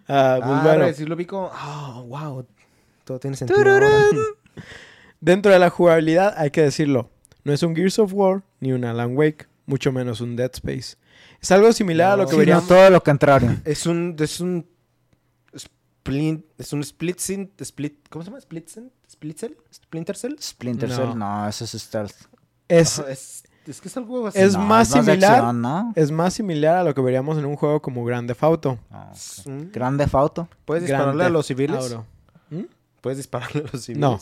Ah, 0.09 0.39
pues 0.43 0.51
Ah, 0.53 0.61
bueno, 0.65 0.93
sí 0.93 1.05
lo 1.05 1.15
ubico. 1.15 1.51
Ah, 1.53 2.03
wow. 2.07 2.47
Todo 3.05 3.19
tiene 3.19 3.37
sentido. 3.37 3.59
dentro 5.21 5.53
de 5.53 5.59
la 5.59 5.71
jugabilidad 5.71 6.35
hay 6.37 6.51
que 6.51 6.63
decirlo. 6.63 7.11
No 7.45 7.53
es 7.53 7.63
un 7.63 7.75
Gears 7.77 7.99
of 7.99 8.13
War 8.15 8.43
ni 8.61 8.73
un 8.73 8.85
Alan 8.85 9.17
Wake, 9.17 9.47
mucho 9.67 9.93
menos 9.93 10.21
un 10.21 10.37
Dead 10.37 10.51
Space. 10.55 10.97
Es 11.41 11.53
algo 11.53 11.73
similar 11.73 12.13
a 12.13 12.17
lo 12.17 12.25
que 12.25 12.31
Sí, 12.31 12.37
no, 12.37 12.39
veríamos... 12.39 12.69
todo 12.69 12.89
lo 12.91 13.03
contrario. 13.03 13.57
Es 13.67 13.85
un, 13.87 14.17
es 14.19 14.41
un 14.41 14.67
splint, 16.05 16.45
es 16.59 16.73
un 16.75 16.81
split 16.83 17.19
sin, 17.19 17.51
split, 17.61 18.09
¿cómo 18.11 18.23
se 18.23 18.31
llama? 18.31 18.39
Split 18.39 18.69
cell, 18.69 18.85
split 19.09 19.39
cell, 19.39 19.53
splinter 19.73 20.17
cell. 20.17 20.35
Splinter 20.39 20.89
No. 20.91 20.97
Cell, 20.97 21.19
no, 21.19 21.49
eso 21.49 21.65
es 21.65 21.71
stealth. 21.73 22.13
Es, 22.69 22.99
es, 22.99 23.45
es 23.67 23.81
que 23.81 23.89
es 23.89 23.97
algo 23.97 24.27
así. 24.27 24.39
Es 24.39 24.53
No, 24.53 24.61
más 24.67 24.93
de 24.93 25.01
similar. 25.01 25.33
acción, 25.33 25.63
¿no? 25.63 25.93
es 25.97 26.11
más 26.11 26.35
similar 26.35 26.77
a 26.77 26.85
lo 26.85 26.95
que 26.95 27.01
veríamos 27.01 27.39
en 27.39 27.47
un 27.47 27.57
juego 27.57 27.81
como 27.81 28.05
Grand 28.05 28.29
Theft 28.29 28.43
Auto. 28.45 28.79
Ah, 28.91 29.13
ok. 29.13 29.47
Mm. 29.47 29.71
Grande 29.73 30.07
Fauto. 30.07 30.49
Puedes 30.67 30.85
Grand 30.85 31.01
dispararle 31.05 31.25
a 31.25 31.29
los 31.31 31.47
civiles. 31.47 31.97
¿Mm? 32.51 32.63
Puedes 33.01 33.17
dispararle 33.17 33.61
a 33.67 33.73
los 33.73 33.83
civiles. 33.83 34.01
No. 34.01 34.21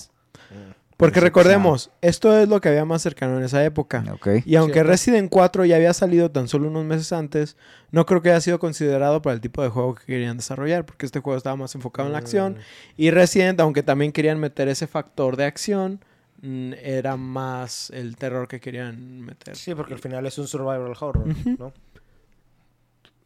Porque 1.03 1.19
recordemos, 1.19 1.91
esto 2.01 2.39
es 2.39 2.49
lo 2.49 2.61
que 2.61 2.69
había 2.69 2.85
más 2.85 3.03
cercano 3.03 3.37
en 3.37 3.43
esa 3.43 3.65
época. 3.65 4.05
Y 4.47 4.55
aunque 4.55 4.75
Cierto. 4.75 4.89
Resident 4.89 5.31
4 5.31 5.65
ya 5.65 5.75
había 5.75 5.93
salido 5.95 6.31
tan 6.31 6.47
solo 6.47 6.69
unos 6.69 6.85
meses 6.85 7.13
antes, 7.13 7.57
no 7.91 8.07
creo 8.07 8.23
que 8.23 8.31
haya 8.31 8.41
sido 8.41 8.61
considerado 8.61 9.21
para 9.21 9.35
el 9.35 9.41
tipo 9.41 9.65
de 9.65 9.69
juego 9.69 9.97
que 9.97 10.05
querían 10.05 10.37
desarrollar, 10.37 10.87
porque 10.87 11.05
este 11.05 11.19
juego 11.19 11.37
estaba 11.37 11.57
más 11.57 11.75
enfocado 11.75 12.07
en 12.07 12.13
la 12.13 12.19
acción. 12.19 12.53
Mm. 12.53 12.57
Y 12.99 13.11
Resident, 13.11 13.59
aunque 13.59 13.83
también 13.83 14.13
querían 14.13 14.39
meter 14.39 14.69
ese 14.69 14.87
factor 14.87 15.37
de 15.37 15.45
acción, 15.45 16.05
mm, 16.41 16.75
era 16.81 17.17
más 17.17 17.91
el 17.91 18.15
terror 18.15 18.47
que 18.47 18.61
querían 18.61 19.23
meter. 19.23 19.57
Sí, 19.57 19.75
porque 19.75 19.95
al 19.95 20.01
final 20.01 20.25
es 20.27 20.39
un 20.39 20.47
survival 20.47 20.95
horror. 21.01 21.27
¿no? 21.59 21.73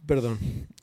Perdón. 0.06 0.38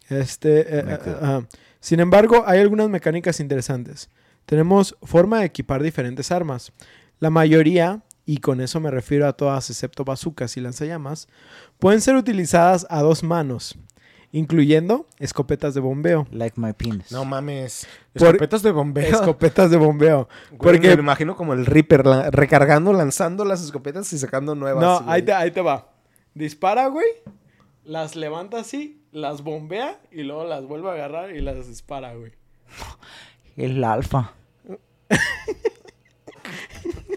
Este, 0.09 0.59
eh, 0.59 0.83
eh, 0.87 1.15
ajá. 1.21 1.47
Sin 1.79 1.99
embargo, 1.99 2.43
hay 2.45 2.59
algunas 2.59 2.87
mecánicas 2.87 3.39
interesantes. 3.39 4.11
Tenemos 4.45 4.95
forma 5.03 5.39
de 5.39 5.45
equipar 5.45 5.81
diferentes 5.83 6.31
armas. 6.31 6.71
La 7.19 7.29
mayoría, 7.29 8.01
y 8.25 8.37
con 8.37 8.59
eso 8.61 8.79
me 8.79 8.91
refiero 8.91 9.27
a 9.27 9.33
todas 9.33 9.69
excepto 9.69 10.03
bazucas 10.03 10.57
y 10.57 10.61
lanzallamas, 10.61 11.27
pueden 11.79 12.01
ser 12.01 12.15
utilizadas 12.15 12.85
a 12.89 13.01
dos 13.01 13.23
manos, 13.23 13.77
incluyendo 14.31 15.07
escopetas 15.19 15.73
de 15.73 15.79
bombeo. 15.79 16.27
Like 16.31 16.59
my 16.59 16.73
penis. 16.73 17.11
No 17.11 17.23
mames. 17.23 17.87
Por- 18.13 18.27
Escopetas 18.29 18.63
de 18.63 18.71
bombeo. 18.71 19.05
Escopetas 19.05 19.71
de 19.71 19.77
bombeo. 19.77 20.27
Güey, 20.49 20.57
porque- 20.59 20.87
Me 20.89 20.95
lo 20.95 21.01
imagino 21.03 21.35
como 21.35 21.53
el 21.53 21.65
Reaper 21.65 22.05
la- 22.05 22.31
recargando, 22.31 22.91
lanzando 22.93 23.45
las 23.45 23.63
escopetas 23.63 24.11
y 24.13 24.17
sacando 24.19 24.55
nuevas. 24.55 24.83
No, 24.83 25.09
ahí 25.09 25.21
te, 25.21 25.33
ahí 25.33 25.51
te 25.51 25.61
va. 25.61 25.89
Dispara, 26.33 26.87
güey. 26.87 27.05
Las 27.85 28.15
levanta 28.15 28.59
así, 28.59 29.03
las 29.11 29.43
bombea 29.43 29.99
y 30.11 30.23
luego 30.23 30.45
las 30.45 30.65
vuelve 30.65 30.89
a 30.89 30.93
agarrar 30.93 31.35
y 31.35 31.41
las 31.41 31.67
dispara, 31.67 32.13
güey. 32.15 32.31
El 33.57 33.83
alfa. 33.83 34.33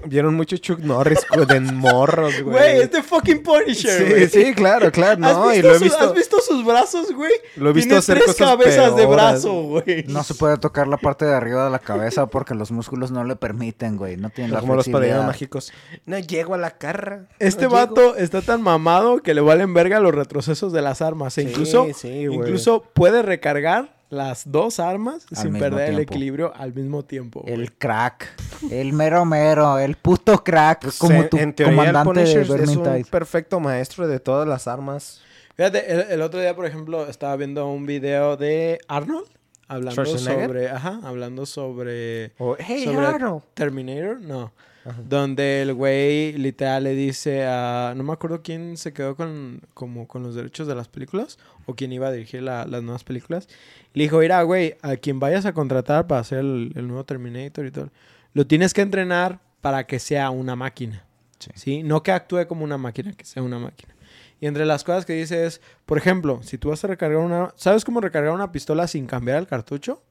Vieron 0.08 0.34
mucho 0.36 0.56
Chuck 0.58 0.78
Norris 0.80 1.18
de 1.48 1.58
morros, 1.58 2.32
güey. 2.42 2.54
Güey, 2.56 2.80
es 2.82 2.92
de 2.92 3.02
fucking 3.02 3.42
Punisher, 3.42 4.08
güey. 4.08 4.28
Sí, 4.28 4.44
sí, 4.44 4.54
claro, 4.54 4.92
claro. 4.92 5.18
No, 5.18 5.48
¿Has, 5.48 5.56
y 5.56 5.62
visto 5.62 5.68
lo 5.68 5.74
he 5.74 5.78
sus, 5.78 5.82
visto. 5.82 6.04
¿Has 6.04 6.14
visto 6.14 6.40
sus 6.42 6.64
brazos, 6.64 7.12
güey? 7.12 7.32
Lo 7.56 7.70
he 7.70 7.72
visto 7.72 7.88
Tiene 7.88 7.98
hacer 7.98 8.14
tres 8.18 8.26
cosas 8.36 8.48
cabezas 8.50 8.90
de 8.94 9.02
peores. 9.02 9.08
brazo, 9.16 9.62
güey. 9.62 10.04
No 10.06 10.22
se 10.22 10.34
puede 10.34 10.58
tocar 10.58 10.86
la 10.86 10.96
parte 10.98 11.24
de 11.24 11.34
arriba 11.34 11.64
de 11.64 11.70
la 11.70 11.80
cabeza 11.80 12.26
porque 12.28 12.54
los 12.54 12.70
músculos 12.70 13.10
no 13.10 13.24
le 13.24 13.34
permiten, 13.34 13.96
güey. 13.96 14.16
No 14.16 14.30
tienen 14.30 14.52
la 14.52 14.60
como 14.60 14.76
los 14.76 14.84
padrinos 14.84 15.24
flexibilidad. 15.24 15.26
mágicos. 15.26 15.72
No 16.04 16.18
llego 16.20 16.54
a 16.54 16.58
la 16.58 16.70
carra. 16.78 17.24
Este 17.40 17.64
no 17.64 17.70
vato 17.70 18.14
está 18.14 18.42
tan 18.42 18.62
mamado 18.62 19.18
que 19.22 19.34
le 19.34 19.40
valen 19.40 19.74
verga 19.74 19.98
los 19.98 20.14
retrocesos 20.14 20.72
de 20.72 20.82
las 20.82 21.02
armas. 21.02 21.36
E 21.38 21.42
Sí, 21.42 21.48
incluso, 21.48 21.88
sí, 21.96 22.26
güey. 22.28 22.38
incluso 22.38 22.84
puede 22.94 23.22
recargar 23.22 23.95
las 24.08 24.50
dos 24.50 24.78
armas 24.80 25.26
Al 25.30 25.36
sin 25.42 25.58
perder 25.58 25.90
el 25.90 25.98
equilibrio 26.00 26.52
al 26.54 26.72
mismo 26.74 27.04
tiempo. 27.04 27.40
güey. 27.40 27.52
El 27.54 27.72
crack. 27.72 28.28
El 28.70 28.92
mero 28.92 29.24
mero. 29.24 29.78
El 29.78 29.96
puto 29.96 30.42
crack. 30.44 30.82
Pues, 30.82 30.98
como 30.98 31.14
en- 31.22 31.28
tu 31.28 31.36
en 31.38 31.52
teoría, 31.54 31.72
el 31.72 31.76
comandante 31.92 32.20
de 32.20 32.44
Punisher 32.44 32.60
es 32.62 32.76
un 32.76 33.04
perfecto 33.10 33.60
maestro 33.60 34.06
de 34.08 34.20
todas 34.20 34.46
las 34.46 34.66
armas. 34.68 35.20
Fíjate, 35.56 35.90
el, 35.92 36.00
el 36.12 36.22
otro 36.22 36.38
día, 36.40 36.54
por 36.54 36.66
ejemplo, 36.66 37.06
estaba 37.08 37.34
viendo 37.36 37.66
un 37.68 37.86
video 37.86 38.36
de 38.36 38.78
Arnold 38.88 39.26
hablando 39.68 40.04
sobre, 40.04 40.68
ajá, 40.68 41.00
hablando 41.02 41.46
sobre 41.46 42.32
O, 42.38 42.56
hey, 42.58 42.84
sobre 42.84 43.06
Arnold. 43.06 43.42
Terminator, 43.54 44.20
no. 44.20 44.52
Ajá. 44.86 45.02
Donde 45.08 45.62
el 45.62 45.74
güey 45.74 46.32
literal 46.34 46.84
le 46.84 46.94
dice 46.94 47.44
a... 47.44 47.92
No 47.96 48.04
me 48.04 48.12
acuerdo 48.12 48.42
quién 48.42 48.76
se 48.76 48.92
quedó 48.92 49.16
con, 49.16 49.60
como 49.74 50.06
con 50.06 50.22
los 50.22 50.34
derechos 50.36 50.68
de 50.68 50.74
las 50.76 50.86
películas 50.88 51.38
o 51.66 51.74
quién 51.74 51.92
iba 51.92 52.06
a 52.06 52.12
dirigir 52.12 52.42
la- 52.42 52.66
las 52.66 52.82
nuevas 52.82 53.02
películas. 53.02 53.48
Le 53.94 54.04
dijo, 54.04 54.18
mira, 54.18 54.40
güey, 54.42 54.76
a 54.82 54.96
quien 54.96 55.18
vayas 55.18 55.44
a 55.44 55.52
contratar 55.52 56.06
para 56.06 56.20
hacer 56.20 56.38
el, 56.38 56.72
el 56.76 56.86
nuevo 56.86 57.04
Terminator 57.04 57.66
y 57.66 57.70
todo, 57.72 57.90
lo 58.32 58.46
tienes 58.46 58.72
que 58.74 58.82
entrenar 58.82 59.40
para 59.60 59.86
que 59.86 59.98
sea 59.98 60.30
una 60.30 60.54
máquina. 60.54 61.04
Sí. 61.40 61.50
Sí. 61.54 61.82
No 61.82 62.02
que 62.02 62.12
actúe 62.12 62.46
como 62.46 62.62
una 62.64 62.78
máquina, 62.78 63.12
que 63.12 63.24
sea 63.24 63.42
una 63.42 63.58
máquina. 63.58 63.92
Y 64.40 64.46
entre 64.46 64.66
las 64.66 64.84
cosas 64.84 65.04
que 65.06 65.14
dice 65.14 65.46
es, 65.46 65.60
por 65.86 65.98
ejemplo, 65.98 66.40
si 66.42 66.58
tú 66.58 66.68
vas 66.68 66.84
a 66.84 66.88
recargar 66.88 67.18
una... 67.20 67.52
¿Sabes 67.56 67.84
cómo 67.84 68.00
recargar 68.00 68.32
una 68.32 68.52
pistola 68.52 68.86
sin 68.86 69.06
cambiar 69.06 69.38
el 69.38 69.46
cartucho? 69.46 70.02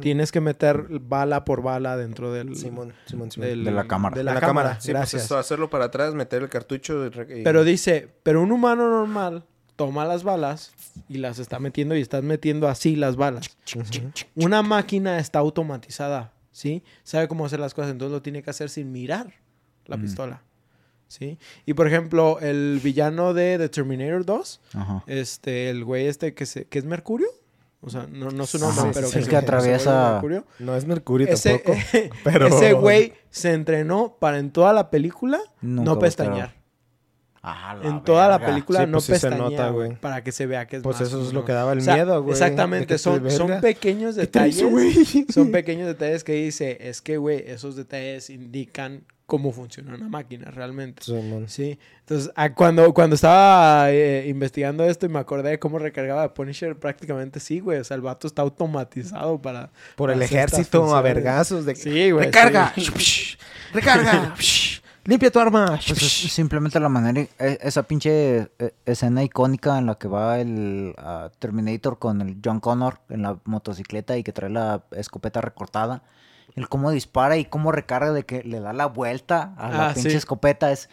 Tienes 0.00 0.30
que 0.30 0.40
meter 0.42 0.86
bala 1.00 1.44
por 1.44 1.62
bala 1.62 1.96
dentro 1.96 2.32
del... 2.32 2.54
Simón, 2.54 2.92
Simón, 3.06 3.30
Simón. 3.30 3.48
del- 3.48 3.64
De 3.64 3.70
la 3.70 3.86
cámara. 3.88 4.14
De 4.16 4.22
la, 4.24 4.34
la, 4.34 4.40
cámara, 4.40 4.68
cámara. 4.68 4.80
Sí, 4.80 4.90
gracias. 4.90 5.10
pues 5.12 5.24
eso, 5.24 5.38
hacerlo 5.38 5.70
para 5.70 5.86
atrás, 5.86 6.14
meter 6.14 6.42
el 6.42 6.48
cartucho. 6.50 7.06
y 7.06 7.42
Pero 7.42 7.64
dice, 7.64 8.08
pero 8.22 8.42
un 8.42 8.52
humano 8.52 8.88
normal 8.90 9.44
toma 9.76 10.04
las 10.04 10.22
balas 10.22 10.72
y 11.08 11.16
las 11.16 11.38
está 11.38 11.58
metiendo 11.58 11.96
y 11.96 12.02
estás 12.02 12.22
metiendo 12.22 12.68
así 12.68 12.94
las 12.96 13.16
balas. 13.16 13.56
Una 14.34 14.62
máquina 14.62 15.18
está 15.18 15.38
automatizada, 15.38 16.34
¿sí? 16.52 16.82
Sabe 17.02 17.26
cómo 17.28 17.46
hacer 17.46 17.60
las 17.60 17.72
cosas, 17.72 17.90
entonces 17.92 18.12
lo 18.12 18.20
tiene 18.20 18.42
que 18.42 18.50
hacer 18.50 18.68
sin 18.68 18.92
mirar 18.92 19.32
la 19.86 19.96
pistola, 19.96 20.42
¿sí? 21.08 21.38
Y 21.64 21.72
por 21.72 21.86
ejemplo, 21.86 22.38
el 22.40 22.80
villano 22.84 23.32
de 23.32 23.56
The 23.56 23.70
Terminator 23.70 24.26
2, 24.26 24.60
Ajá. 24.74 25.04
este, 25.06 25.70
el 25.70 25.84
güey 25.86 26.06
este 26.06 26.34
que, 26.34 26.44
se, 26.44 26.66
que 26.66 26.78
es 26.78 26.84
Mercurio, 26.84 27.28
o 27.82 27.88
sea, 27.90 28.06
no, 28.10 28.30
no 28.30 28.46
su 28.46 28.58
nombre, 28.58 28.82
sí, 28.84 28.90
pero 28.94 29.06
sí, 29.08 29.12
que, 29.14 29.18
sí. 29.20 29.24
se- 29.24 29.30
Que 29.30 29.36
atraviesa- 29.36 30.12
Mercurio. 30.12 30.44
No 30.58 30.76
es 30.76 30.84
Mercurio 30.86 31.28
Ese, 31.28 31.58
tampoco. 31.58 31.78
pero... 32.24 32.46
ese 32.48 32.72
güey 32.74 33.14
se 33.30 33.52
entrenó 33.52 34.16
para 34.20 34.38
en 34.38 34.50
toda 34.50 34.72
la 34.72 34.90
película 34.90 35.38
Nunca 35.62 35.84
no 35.90 35.98
pestañear. 35.98 36.54
Ah, 37.42 37.74
la 37.82 37.88
En 37.88 38.04
toda 38.04 38.28
la 38.28 38.38
película 38.44 38.80
Sí, 38.80 38.86
no 38.86 38.92
pues 38.92 39.04
sí 39.04 39.12
se 39.14 39.28
pestañea, 39.28 39.38
nota, 39.48 39.70
güey, 39.70 39.96
para 39.96 40.22
que 40.22 40.30
se 40.30 40.44
vea 40.44 40.66
que 40.66 40.76
es 40.76 40.82
Pues 40.82 41.00
más 41.00 41.08
eso 41.08 41.22
es 41.22 41.32
lo 41.32 41.42
que 41.46 41.52
daba 41.52 41.72
el 41.72 41.78
O 41.78 41.80
sea, 41.80 41.94
miedo, 41.94 42.22
güey. 42.22 42.32
Exactamente, 42.32 42.98
son, 42.98 43.22
pequeños 43.62 44.14
¿Qué 44.16 44.26
te 44.26 44.40
detalles. 44.40 44.56
hizo, 44.58 44.68
güey? 44.68 44.92
Son 45.32 45.50
pequeños 45.50 45.86
detalles 45.86 46.22
que 46.22 46.34
dice, 46.34 46.76
es 46.82 47.00
que, 47.00 47.16
güey, 47.16 47.42
esos 47.46 47.76
detalles 47.76 48.28
indican 48.28 49.04
cómo 49.30 49.52
funciona 49.52 49.94
una 49.94 50.08
máquina 50.08 50.50
realmente. 50.50 51.04
Sí, 51.46 51.78
entonces 52.00 52.32
ah, 52.34 52.52
cuando, 52.52 52.92
cuando 52.92 53.14
estaba 53.14 53.92
eh, 53.92 54.26
investigando 54.26 54.84
esto 54.84 55.06
y 55.06 55.08
me 55.08 55.20
acordé 55.20 55.50
de 55.50 55.58
cómo 55.60 55.78
recargaba 55.78 56.34
Punisher, 56.34 56.76
prácticamente 56.76 57.38
sí, 57.38 57.60
güey. 57.60 57.78
O 57.78 57.84
sea, 57.84 57.94
el 57.94 58.00
vato 58.00 58.26
está 58.26 58.42
automatizado 58.42 59.40
para. 59.40 59.70
Por 59.94 60.10
el 60.10 60.16
para 60.16 60.24
ejército 60.24 60.96
a 60.96 61.00
vergazos 61.00 61.64
de 61.64 61.76
Sí, 61.76 62.10
güey. 62.10 62.24
¡Recarga! 62.24 62.74
sí. 62.74 63.36
¡Recarga! 63.72 64.34
limpia 65.04 65.30
tu 65.30 65.38
arma. 65.38 65.78
Pues 65.86 66.02
es 66.02 66.32
simplemente 66.32 66.80
la 66.80 66.88
manera, 66.88 67.20
e- 67.38 67.58
esa 67.62 67.84
pinche 67.84 68.50
eh, 68.58 68.74
escena 68.84 69.22
icónica 69.22 69.78
en 69.78 69.86
la 69.86 69.94
que 69.94 70.08
va 70.08 70.40
el 70.40 70.92
ah, 70.98 71.30
Terminator 71.38 72.00
con 72.00 72.20
el 72.20 72.38
John 72.44 72.58
Connor 72.58 72.98
en 73.10 73.22
la 73.22 73.38
motocicleta 73.44 74.16
y 74.16 74.24
que 74.24 74.32
trae 74.32 74.50
la 74.50 74.82
escopeta 74.90 75.40
recortada. 75.40 76.02
El 76.60 76.68
cómo 76.68 76.90
dispara 76.90 77.38
y 77.38 77.46
cómo 77.46 77.72
recarga 77.72 78.12
de 78.12 78.24
que 78.24 78.44
le 78.44 78.60
da 78.60 78.72
la 78.74 78.84
vuelta 78.86 79.54
a 79.56 79.70
la 79.70 79.88
Ah, 79.88 79.94
pinche 79.94 80.10
sí. 80.10 80.16
escopeta 80.16 80.70
es... 80.70 80.90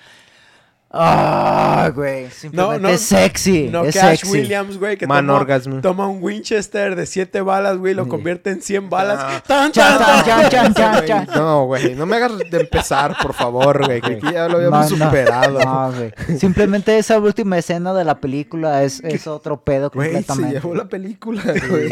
Ah, 0.90 1.92
güey, 1.94 2.32
simplemente 2.32 2.80
no, 2.82 2.88
es 2.90 3.02
sexy, 3.02 3.68
No, 3.70 3.84
es 3.84 3.94
que 3.94 4.00
Ash 4.00 4.20
sexy. 4.20 4.32
Williams, 4.32 4.78
güey, 4.80 4.96
que 4.96 5.06
Man 5.06 5.28
toma, 5.28 5.82
toma 5.82 6.08
un 6.08 6.24
Winchester 6.24 6.96
de 6.96 7.06
7 7.06 7.42
balas, 7.42 7.78
güey, 7.78 7.94
lo 7.94 8.08
convierte 8.08 8.52
en 8.52 8.62
100 8.62 8.90
balas. 8.90 9.20
Ah. 9.22 9.44
¡Tan, 9.46 9.72
Chan, 9.74 9.98
tan, 10.00 10.26
chan, 10.26 10.50
tan! 10.74 10.74
chan, 10.74 11.06
chan. 11.06 11.28
No, 11.36 11.66
güey, 11.66 11.94
no 11.94 12.06
me 12.06 12.16
hagas 12.16 12.38
de 12.38 12.62
empezar, 12.62 13.16
por 13.22 13.34
favor, 13.34 13.86
güey. 13.86 14.00
Que 14.00 14.14
aquí 14.14 14.28
ya 14.32 14.48
lo 14.48 14.58
habíamos 14.58 14.90
No, 14.92 14.98
superado. 15.06 15.60
no, 15.60 15.92
güey. 15.92 16.40
Simplemente 16.40 16.98
esa 16.98 17.20
última 17.20 17.58
escena 17.58 17.94
de 17.94 18.06
la 18.06 18.20
película 18.22 18.84
es, 18.84 19.02
es 19.04 19.28
otro 19.28 19.62
pedo 19.62 19.92
Güey, 19.94 20.08
se 20.10 20.14
completamente. 20.24 20.54
llevó 20.62 20.74
la 20.74 20.86
película, 20.86 21.44
güey. 21.70 21.90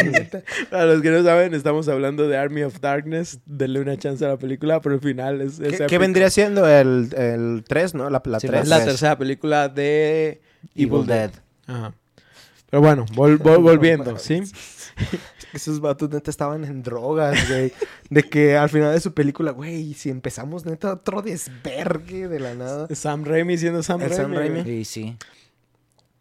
Para 0.71 0.85
los 0.85 1.01
que 1.01 1.11
no 1.11 1.21
saben, 1.21 1.53
estamos 1.53 1.89
hablando 1.89 2.29
de 2.29 2.37
Army 2.37 2.63
of 2.63 2.79
Darkness. 2.79 3.39
Denle 3.45 3.81
una 3.81 3.97
chance 3.97 4.23
a 4.25 4.29
la 4.29 4.37
película, 4.37 4.79
pero 4.79 4.95
el 4.95 5.01
final 5.01 5.41
es. 5.41 5.59
es 5.59 5.81
¿Qué, 5.87 5.97
vendría 5.97 6.29
siendo 6.29 6.65
el, 6.65 7.09
el 7.17 7.63
3, 7.67 7.93
no? 7.95 8.09
La, 8.09 8.21
la 8.23 8.39
Sí, 8.39 8.47
3. 8.47 8.61
Es 8.63 8.69
la 8.85 8.91
tercera 8.91 9.17
película 9.17 9.69
de 9.69 10.41
Evil, 10.75 10.93
Evil 10.93 11.05
Dead. 11.05 11.29
Dead. 11.31 11.39
Ajá. 11.67 11.93
Pero 12.69 12.81
bueno, 12.81 13.05
vol- 13.13 13.37
vol- 13.39 13.61
volviendo, 13.61 14.17
¿sí? 14.17 14.41
Esos 15.53 15.79
vatos 15.79 16.09
neta 16.09 16.29
estaban 16.31 16.65
en 16.65 16.83
drogas, 16.83 17.47
güey. 17.47 17.71
De 18.09 18.23
que 18.23 18.57
al 18.57 18.69
final 18.69 18.93
de 18.93 18.99
su 18.99 19.13
película, 19.13 19.51
güey, 19.51 19.93
si 19.93 20.09
empezamos 20.09 20.65
neta 20.65 20.91
otro 20.93 21.21
desvergue 21.21 22.27
de 22.27 22.39
la 22.39 22.53
nada. 22.55 22.87
Sam 22.93 23.23
Raimi 23.23 23.57
siendo 23.57 23.81
Sam 23.83 24.01
Raimi. 24.01 24.15
Sam 24.15 24.33
Raimi. 24.33 24.63
Sí, 24.63 24.85
sí. 24.85 25.17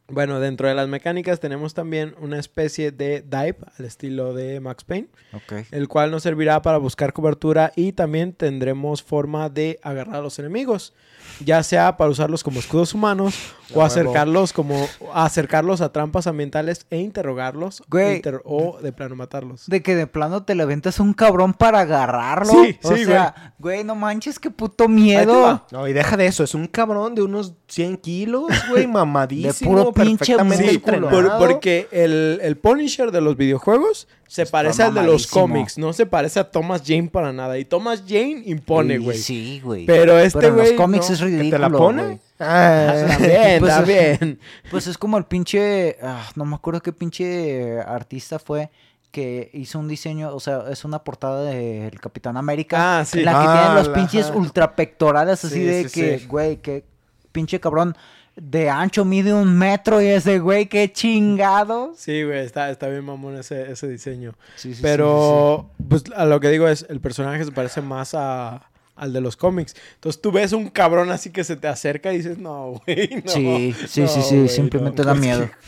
Bueno, 0.07 0.39
dentro 0.39 0.69
de 0.69 0.75
las 0.75 0.87
mecánicas 0.87 1.41
tenemos 1.41 1.73
también 1.73 2.15
una 2.21 2.39
especie 2.39 2.93
de 2.93 3.23
dive 3.23 3.57
al 3.79 3.87
estilo 3.87 4.35
de 4.35 4.61
Max 4.61 4.85
Payne, 4.85 5.09
Ok. 5.33 5.65
el 5.71 5.89
cual 5.89 6.11
nos 6.11 6.23
servirá 6.25 6.61
para 6.61 6.77
buscar 6.77 7.15
cobertura 7.15 7.73
y 7.75 7.93
también 7.93 8.35
tendremos 8.35 9.03
forma 9.03 9.49
de 9.49 9.81
agarrar 9.83 10.17
a 10.17 10.21
los 10.21 10.39
enemigos, 10.39 10.93
ya 11.41 11.62
sea 11.62 11.97
para 11.97 12.11
usarlos 12.11 12.43
como 12.45 12.61
escudos 12.61 12.95
humanos 12.95 13.35
o 13.74 13.82
acercarlos 13.82 14.53
como 14.53 14.87
acercarlos 15.14 15.80
a 15.80 15.91
trampas 15.91 16.26
ambientales 16.26 16.87
e 16.91 16.99
interrogarlos 16.99 17.82
Güey. 17.89 18.16
inter- 18.16 18.41
o 18.45 18.78
de 18.80 18.93
plano 18.93 19.16
matarlos. 19.16 19.66
De 19.66 19.82
que 19.82 19.95
de 19.97 20.07
plano 20.07 20.43
te 20.45 20.55
le 20.55 20.62
aventas 20.62 21.01
un 21.01 21.12
cabrón 21.14 21.55
para 21.55 21.80
agarrarlo. 21.80 22.53
Sí, 22.53 22.78
o 22.82 22.95
sí, 22.95 23.05
sea, 23.05 23.55
güey, 23.59 23.82
no 23.85 23.95
manches, 23.95 24.39
qué 24.39 24.51
puto 24.51 24.89
miedo. 24.89 25.64
No, 25.72 25.89
y 25.89 25.93
deja 25.93 26.16
de 26.16 26.26
eso, 26.26 26.45
es 26.45 26.55
un 26.55 26.66
cabrón 26.66 27.14
de 27.14 27.22
unos 27.22 27.55
100 27.68 27.97
kilos, 27.97 28.45
güey, 28.70 28.87
mamadísimo, 28.87 29.70
puro 29.70 29.93
pinche 29.93 30.37
perfectamente 30.37 30.68
Sí, 30.70 30.78
por- 30.78 31.39
porque 31.39 31.89
el, 31.91 32.39
el 32.43 32.57
Punisher 32.57 33.11
de 33.11 33.20
los 33.20 33.37
videojuegos 33.37 34.07
se 34.29 34.43
Está 34.43 34.53
parece 34.59 34.83
al 34.83 34.95
de 34.95 35.03
los 35.03 35.27
cómics, 35.27 35.79
no 35.79 35.93
se 35.93 36.07
parece 36.07 36.41
a 36.41 36.51
Thomas 36.51 36.83
Jane 36.85 37.09
para 37.09 37.33
nada. 37.33 37.59
Y 37.59 37.64
Thomas 37.64 38.03
Jane 38.07 38.43
impone, 38.47 38.99
güey. 38.99 39.18
Sí, 39.18 39.61
güey. 39.62 39.87
Pero 39.87 40.18
este 40.18 40.47
en 40.47 40.57
los 40.57 40.66
güey 40.66 40.77
cómics 40.77 41.09
no. 41.11 41.14
es 41.14 41.20
¿Que 41.20 41.27
ridículo. 41.27 41.51
te 41.51 41.59
la 41.59 41.70
pone? 41.70 42.03
güey. 42.05 42.18
Ah, 42.41 42.95
También, 43.09 43.59
Pues, 43.61 43.75
también. 43.75 44.39
Pues 44.70 44.87
es 44.87 44.99
como 44.99 45.18
el 45.18 45.25
pinche. 45.25 45.97
ah, 46.03 46.29
no 46.35 46.45
me 46.45 46.57
acuerdo 46.57 46.81
qué 46.81 46.93
pinche 46.93 47.81
artista 47.81 48.39
fue 48.39 48.70
que 49.11 49.51
hizo 49.53 49.79
un 49.79 49.87
diseño. 49.87 50.35
O 50.35 50.41
sea, 50.41 50.64
es 50.70 50.85
una 50.85 50.99
portada 51.05 51.45
del 51.45 52.01
Capitán 52.01 52.37
América. 52.37 52.99
Ah, 53.01 53.05
sí. 53.05 53.20
La 53.22 53.33
que 53.33 53.39
Ah, 53.39 53.53
tienen 53.62 53.75
los 53.77 53.89
la- 53.89 53.95
pinches 53.95 54.31
ultrapectorales 54.35 55.45
así 55.45 55.55
Sí, 55.55 55.61
de 55.64 55.89
sí, 55.89 56.01
que, 56.01 56.18
sí. 56.18 56.27
güey, 56.27 56.57
que 56.57 56.85
pinche 57.31 57.61
cabrón 57.61 57.97
de 58.37 58.68
ancho 58.70 59.05
mide 59.05 59.32
un 59.32 59.57
metro 59.57 60.03
y 60.03 60.07
ese 60.07 60.39
güey, 60.41 60.66
qué 60.66 60.93
chingados. 60.93 61.99
Sí, 61.99 62.22
güey, 62.24 62.41
está, 62.45 62.70
está 62.70 62.89
bien 62.89 63.05
mamón 63.05 63.37
ese, 63.39 63.70
ese 63.70 63.89
diseño. 63.89 64.32
Sí, 64.57 64.70
sí, 64.70 64.74
sí, 64.76 64.82
Pero, 64.82 65.70
pues 65.89 66.05
a 66.16 66.24
lo 66.24 66.41
que 66.41 66.51
digo 66.51 66.66
es, 66.68 66.85
el 66.89 67.01
personaje 67.01 67.45
se 67.45 67.53
parece 67.53 67.80
más 67.80 68.14
a, 68.14 68.68
al 68.97 69.12
de 69.12 69.20
los 69.20 69.37
cómics. 69.37 69.74
Entonces 69.95 70.20
tú 70.20 70.32
ves 70.32 70.53
un 70.53 70.68
cabrón 70.68 71.11
así 71.11 71.30
que 71.30 71.45
se 71.45 71.55
te 71.57 71.68
acerca 71.68 72.12
y 72.12 72.16
dices, 72.18 72.39
no, 72.39 72.80
güey, 72.87 73.09
no. 73.24 73.30
Sí, 73.30 73.74
sí, 73.89 74.01
no, 74.03 74.09
sí, 74.09 74.22
sí, 74.22 74.37
güey, 74.37 74.49
simplemente 74.49 75.03
no". 75.03 75.09
da 75.09 75.14
miedo. 75.14 75.49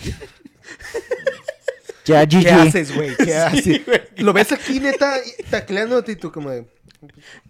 Ya, 2.05 2.25
¿Qué 2.25 2.37
GG. 2.41 2.49
haces, 2.53 2.95
güey? 2.95 3.17
¿Qué 3.17 3.35
haces? 3.35 3.85
güey. 3.85 4.01
Lo 4.19 4.33
ves 4.33 4.53
aquí, 4.53 4.79
neta, 4.79 5.15
tacleándote 5.51 6.13
y 6.13 6.17
tú 6.17 6.31
como 6.31 6.51
de... 6.51 6.65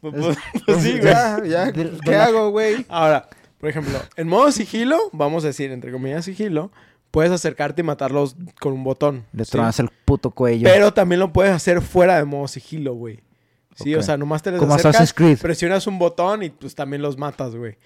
Pues, 0.01 0.15
pues- 0.15 0.39
pues 0.65 0.79
sí, 0.83 0.93
güey. 0.93 1.03
Ya, 1.13 1.43
ya, 1.45 1.73
¿qué 1.73 2.15
hago, 2.17 2.51
güey? 2.51 2.87
Ahora, 2.89 3.29
por 3.67 3.71
ejemplo, 3.71 3.99
en 4.17 4.29
modo 4.29 4.53
sigilo, 4.53 4.97
vamos 5.13 5.43
a 5.43 5.49
decir, 5.49 5.73
entre 5.73 5.91
comillas 5.91 6.25
sigilo, 6.25 6.71
puedes 7.11 7.33
acercarte 7.33 7.81
y 7.81 7.85
matarlos 7.85 8.37
con 8.61 8.73
un 8.73 8.85
botón. 8.85 9.25
Le 9.33 9.45
¿sí? 9.45 9.59
el 9.79 9.89
puto 10.05 10.31
cuello. 10.31 10.69
Pero 10.73 10.95
también 10.95 11.19
lo 11.19 11.33
puedes 11.33 11.53
hacer 11.53 11.83
fuera 11.83 12.17
de 12.17 12.25
modo 12.25 12.47
sigilo, 12.47 12.95
güey. 12.95 13.25
Sí, 13.75 13.93
o 13.97 14.05
sea, 14.05 14.17
nomás 14.17 14.41
te 14.45 14.53
les 14.53 14.61
Como 14.61 14.77
acercas, 14.77 15.13
presionas 15.43 15.89
un 15.89 15.99
botón 15.99 16.45
y 16.45 16.51
pues 16.51 16.77
también 16.77 17.03
los 17.03 17.19
matas, 17.19 17.57
güey. 17.57 17.77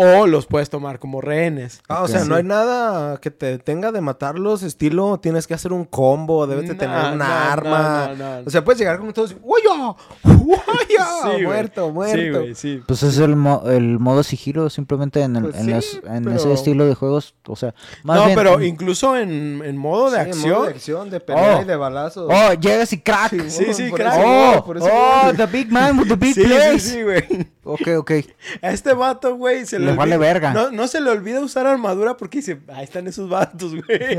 O 0.00 0.28
los 0.28 0.46
puedes 0.46 0.70
tomar 0.70 1.00
como 1.00 1.20
rehenes. 1.20 1.80
Ah, 1.88 2.04
o 2.04 2.08
sea, 2.08 2.20
Sí. 2.20 2.28
no 2.28 2.36
hay 2.36 2.44
nada 2.44 3.16
que 3.20 3.32
te 3.32 3.46
detenga 3.46 3.90
de 3.90 4.00
matarlos, 4.00 4.62
estilo, 4.62 5.18
tienes 5.18 5.48
que 5.48 5.54
hacer 5.54 5.72
un 5.72 5.84
combo, 5.84 6.46
debes 6.46 6.68
de 6.68 6.74
No, 6.74 6.78
tener 6.78 7.14
una 7.14 7.52
arma. 7.52 8.10
no, 8.10 8.14
no, 8.16 8.36
no. 8.40 8.46
O 8.46 8.50
sea, 8.50 8.62
puedes 8.62 8.78
llegar 8.78 9.00
con 9.00 9.12
todos, 9.12 9.34
¡Uya! 9.42 9.96
¡Uya! 10.22 10.56
Sí, 11.36 11.42
muerto, 11.44 11.86
Sí, 11.88 11.92
muerto. 11.92 12.40
güey, 12.40 12.54
sí. 12.54 12.80
Pues 12.86 13.02
es 13.02 13.18
el, 13.18 13.34
mo- 13.34 13.62
el 13.66 13.98
modo 13.98 14.22
sigilo, 14.22 14.70
simplemente 14.70 15.20
en, 15.22 15.34
el, 15.36 15.42
Pues 15.44 15.56
en, 15.56 15.64
sí, 15.64 15.70
los- 15.72 16.00
en 16.04 16.24
pero- 16.24 16.36
ese 16.36 16.52
estilo 16.52 16.86
de 16.86 16.94
juegos. 16.94 17.34
O 17.46 17.56
sea, 17.56 17.74
más 18.04 18.18
no, 18.18 18.24
bien- 18.26 18.36
pero 18.38 18.62
incluso 18.62 19.16
en, 19.16 19.62
en 19.64 19.76
modo 19.76 20.10
de 20.10 20.18
Sí, 20.18 20.22
en 20.22 20.28
acción. 20.30 20.52
modo 20.54 20.62
de 20.64 20.70
acción, 20.70 21.10
de 21.10 21.20
pelea 21.20 21.56
Oh. 21.58 21.62
y 21.62 21.64
de 21.64 21.76
balazos. 21.76 22.30
Oh, 22.32 22.52
llegas 22.54 22.92
y 22.92 23.00
crack. 23.00 23.32
Sí, 23.48 23.74
sí, 23.74 23.88
por 23.90 23.98
crack. 24.00 24.14
Oh, 24.24 24.64
oh, 24.66 25.32
the 25.36 25.46
big 25.46 25.72
man 25.72 25.98
with 25.98 26.06
the 26.08 26.14
big 26.16 26.34
Sí, 26.34 26.42
sí, 26.42 26.46
place. 26.48 26.78
sí, 26.78 27.02
güey. 27.02 27.24
Ok, 27.64 27.88
ok. 27.98 28.10
A 28.62 28.70
este 28.70 28.94
vato, 28.94 29.36
güey, 29.36 29.66
se 29.66 29.78
le, 29.78 29.87
Le 29.90 29.96
vale 29.96 30.16
olvida- 30.16 30.26
verga. 30.32 30.52
No, 30.52 30.70
no 30.70 30.86
se 30.88 31.00
le 31.00 31.10
olvida 31.10 31.40
usar 31.40 31.66
armadura 31.66 32.16
porque 32.16 32.38
dice, 32.38 32.60
ahí 32.74 32.84
están 32.84 33.06
esos 33.06 33.28
vatos, 33.28 33.74
güey. 33.74 33.98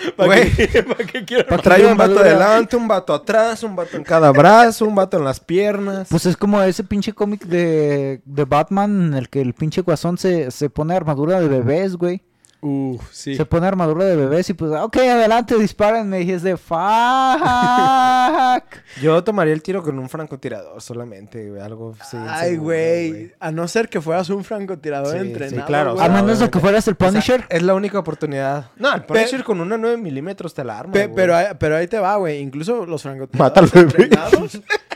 ¿Para 0.16 0.40
qué, 0.42 0.82
pa' 0.86 1.04
qué 1.04 1.24
quiero 1.24 1.46
Pa' 1.46 1.58
Trae 1.58 1.86
un 1.86 1.96
vato 1.96 2.18
adelante, 2.20 2.76
un 2.76 2.88
vato 2.88 3.14
atrás, 3.14 3.62
un 3.62 3.76
vato 3.76 3.96
en 3.96 4.04
cada 4.04 4.30
brazo, 4.32 4.84
un 4.86 4.94
vato 4.94 5.16
en 5.18 5.24
las 5.24 5.40
piernas. 5.40 6.08
Pues 6.10 6.26
es 6.26 6.36
como 6.36 6.60
ese 6.62 6.84
pinche 6.84 7.12
cómic 7.12 7.44
de, 7.44 8.20
de 8.24 8.44
Batman 8.44 9.08
en 9.08 9.14
el 9.14 9.28
que 9.28 9.40
el 9.40 9.54
pinche 9.54 9.82
guasón 9.82 10.18
se, 10.18 10.50
se 10.50 10.70
pone 10.70 10.94
armadura 10.94 11.40
de 11.40 11.48
bebés, 11.48 11.96
güey. 11.96 12.22
Uf, 12.62 13.00
sí. 13.10 13.36
Se 13.36 13.46
pone 13.46 13.66
armadura 13.66 14.04
de 14.04 14.16
bebés 14.16 14.50
y 14.50 14.54
pues, 14.54 14.70
ok, 14.72 14.96
adelante, 14.98 15.56
dispárenme. 15.56 16.20
Y 16.22 16.30
es 16.32 16.42
de 16.42 16.56
fuck. 16.58 16.76
Yo 19.02 19.24
tomaría 19.24 19.54
el 19.54 19.62
tiro 19.62 19.82
con 19.82 19.98
un 19.98 20.08
francotirador 20.10 20.80
solamente, 20.82 21.48
güey, 21.48 21.62
algo 21.62 21.94
así. 21.98 22.18
Ay, 22.20 22.56
güey. 22.56 23.32
A 23.40 23.50
no 23.50 23.66
ser 23.68 23.88
que 23.88 24.00
fueras 24.00 24.28
un 24.30 24.44
francotirador 24.44 25.12
Sí, 25.12 25.18
entrenado. 25.18 25.60
sí, 25.60 25.66
claro, 25.66 25.94
güey. 25.94 26.04
A 26.04 26.08
menos 26.10 26.38
de 26.38 26.50
que 26.50 26.58
fueras 26.60 26.86
el 26.88 26.94
O 26.94 26.96
sea, 26.98 27.08
Punisher. 27.08 27.44
es 27.48 27.62
la 27.62 27.74
única 27.74 27.98
oportunidad. 27.98 28.66
No, 28.76 28.92
el 28.94 29.04
Punisher 29.04 29.42
con 29.44 29.60
una 29.60 29.78
9 29.78 29.96
milímetros 29.96 30.52
te 30.52 30.64
la 30.64 30.78
arma, 30.78 30.92
Pe- 30.92 31.08
pero, 31.08 31.34
ahí- 31.36 31.46
pero 31.58 31.76
ahí 31.76 31.86
te 31.86 31.98
va, 31.98 32.16
güey. 32.16 32.40
Incluso 32.40 32.84
los 32.84 33.06
Mata 33.32 33.60
al 33.60 33.68
francotiradores 33.68 34.52
bebé. 34.52 34.64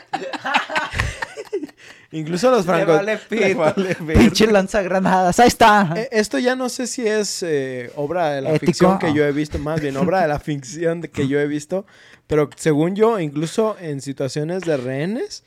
Incluso 2.15 2.49
los 2.51 2.65
francotiradores. 2.65 3.21
Pinche 4.17 4.47
lanzagranadas. 4.47 5.39
Ahí 5.39 5.47
está. 5.47 5.93
Eh, 5.95 6.09
Esto 6.11 6.39
ya 6.39 6.55
no 6.55 6.69
sé 6.69 6.87
si 6.87 7.05
es 7.07 7.43
eh, 7.43 7.91
obra 7.95 8.31
de 8.31 8.41
la 8.41 8.49
Ético. 8.51 8.65
ficción 8.67 8.99
que 8.99 9.13
yo 9.13 9.25
he 9.25 9.31
visto, 9.31 9.59
más 9.59 9.81
bien 9.81 9.97
obra 9.97 10.21
de 10.21 10.27
la 10.27 10.39
ficción 10.39 11.01
de 11.01 11.09
que 11.09 11.27
yo 11.27 11.39
he 11.39 11.47
visto, 11.47 11.85
pero 12.27 12.49
según 12.55 12.95
yo, 12.95 13.19
incluso 13.19 13.75
en 13.79 14.01
situaciones 14.01 14.61
de 14.63 14.77
rehenes, 14.77 15.43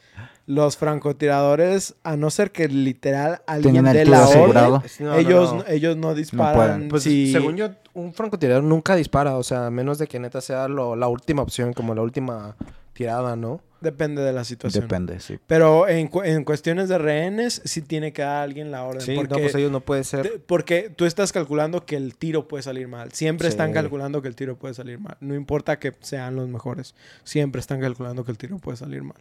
los 0.47 0.77
francotiradores, 0.77 1.95
a 2.05 2.16
no 2.16 2.31
ser 2.31 2.53
que 2.53 2.69
literal 2.69 3.43
alguien 3.47 3.85
tiro 3.85 4.11
la 4.11 4.25
asegurado. 4.25 4.75
orden, 4.77 4.91
No, 5.01 5.14
ellos, 5.16 5.53
no. 5.53 5.59
no- 5.59 5.64
ellos 5.69 5.97
no 5.97 6.14
disparan. 6.14 6.89
Pues 6.89 7.03
si- 7.03 7.33
según 7.33 7.57
yo, 7.57 7.71
un 7.95 8.14
francotirador 8.14 8.62
nunca 8.62 8.95
dispara, 8.97 9.37
o 9.37 9.43
sea, 9.43 9.66
a 9.66 9.71
menos 9.71 9.99
de 9.99 10.07
que 10.07 10.19
neta 10.19 10.41
sea 10.41 10.69
lo- 10.69 10.97
la 10.97 11.09
última 11.09 11.43
opción, 11.43 11.73
como 11.75 11.95
la 11.95 12.03
última 12.03 12.57
tirada, 12.99 13.36
¿no? 13.36 13.61
Depende 13.80 14.22
de 14.22 14.32
la 14.32 14.42
situación. 14.42 14.82
Depende, 14.82 15.20
sí. 15.20 15.38
Pero 15.46 15.86
en, 15.88 16.09
cu- 16.09 16.24
en 16.24 16.42
cuestiones 16.42 16.88
de 16.88 16.99
rehenes, 16.99 17.62
sí 17.64 17.80
tiene 17.80 18.12
que 18.12 18.22
dar 18.22 18.42
alguien 18.42 18.72
la 18.72 18.82
orden. 18.82 19.03
Sí, 19.03 19.14
porque, 19.14 19.34
no, 19.34 19.40
pues 19.40 19.55
ellos 19.55 19.70
no 19.70 19.78
puede 19.80 20.03
ser. 20.03 20.42
porque 20.46 20.90
tú 20.94 21.05
estás 21.05 21.30
calculando 21.32 21.86
que 21.86 21.94
el 21.94 22.16
tiro 22.16 22.49
puede 22.49 22.64
salir 22.64 22.88
mal. 22.88 23.12
Siempre 23.12 23.46
Sí. 23.46 23.51
están 23.51 23.72
calculando 23.72 24.20
que 24.20 24.26
el 24.26 24.34
tiro 24.34 24.57
puede 24.57 24.74
salir 24.74 24.99
mal. 24.99 25.16
No 25.20 25.36
importa 25.36 25.78
que 25.78 25.92
sean 26.01 26.34
los 26.34 26.49
mejores. 26.49 26.96
Siempre 27.22 27.61
están 27.61 27.80
calculando 27.80 28.24
que 28.24 28.32
el 28.32 28.36
tiro 28.38 28.59
puede 28.59 28.76
salir 28.76 29.05
mal. 29.05 29.18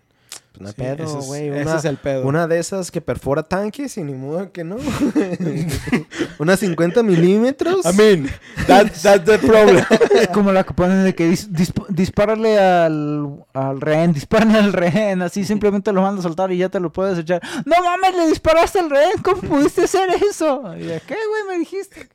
Pues 0.58 0.62
no 0.62 0.68
hay 0.68 0.74
Sí, 0.74 0.82
pedo, 0.82 1.04
ese 1.08 1.20
es- 1.20 1.26
güey. 1.28 1.48
ese 1.50 1.76
es 1.78 1.86
el 1.86 1.98
pedo. 1.98 2.26
una 2.28 2.48
de 2.48 2.58
esas 2.60 2.90
que 2.92 3.02
perfora 3.02 3.44
tanques 3.44 3.98
y 3.98 4.04
ni 4.04 4.14
modo 4.14 4.52
que 4.52 4.64
no. 4.64 4.78
Una 6.40 6.56
50 6.58 7.04
milímetros. 7.04 7.86
I 7.86 7.96
mean, 7.96 8.30
that, 8.68 8.88
that's 9.02 9.26
the 9.26 9.38
problem. 9.40 9.84
Como 10.34 10.52
la 10.52 10.64
que 10.64 10.74
ponen 10.74 11.04
de 11.04 11.16
que 11.16 11.30
dis- 11.32 11.50
disp- 11.50 11.88
dispárale 11.90 12.58
al, 12.60 13.46
al 13.54 13.82
rehén, 13.82 14.14
dispárale 14.14 14.58
al 14.60 14.74
rehén, 14.74 15.22
así 15.22 15.44
simplemente 15.46 15.92
lo 15.92 16.02
mandas 16.02 16.26
a 16.26 16.28
soltar 16.30 16.52
y 16.52 16.58
ya 16.58 16.70
te 16.70 16.80
lo 16.80 16.92
puedes 16.92 17.18
echar. 17.18 17.42
No 17.66 17.76
mames, 17.84 18.16
le 18.16 18.28
disparaste 18.28 18.80
al 18.80 18.90
rehén, 18.90 19.22
¿cómo 19.24 19.42
pudiste 19.42 19.84
hacer 19.84 20.10
eso? 20.30 20.62
Y 20.76 20.82
de, 20.84 21.02
¿qué, 21.02 21.16
güey, 21.16 21.44
me 21.50 21.60
dijiste? 21.60 22.08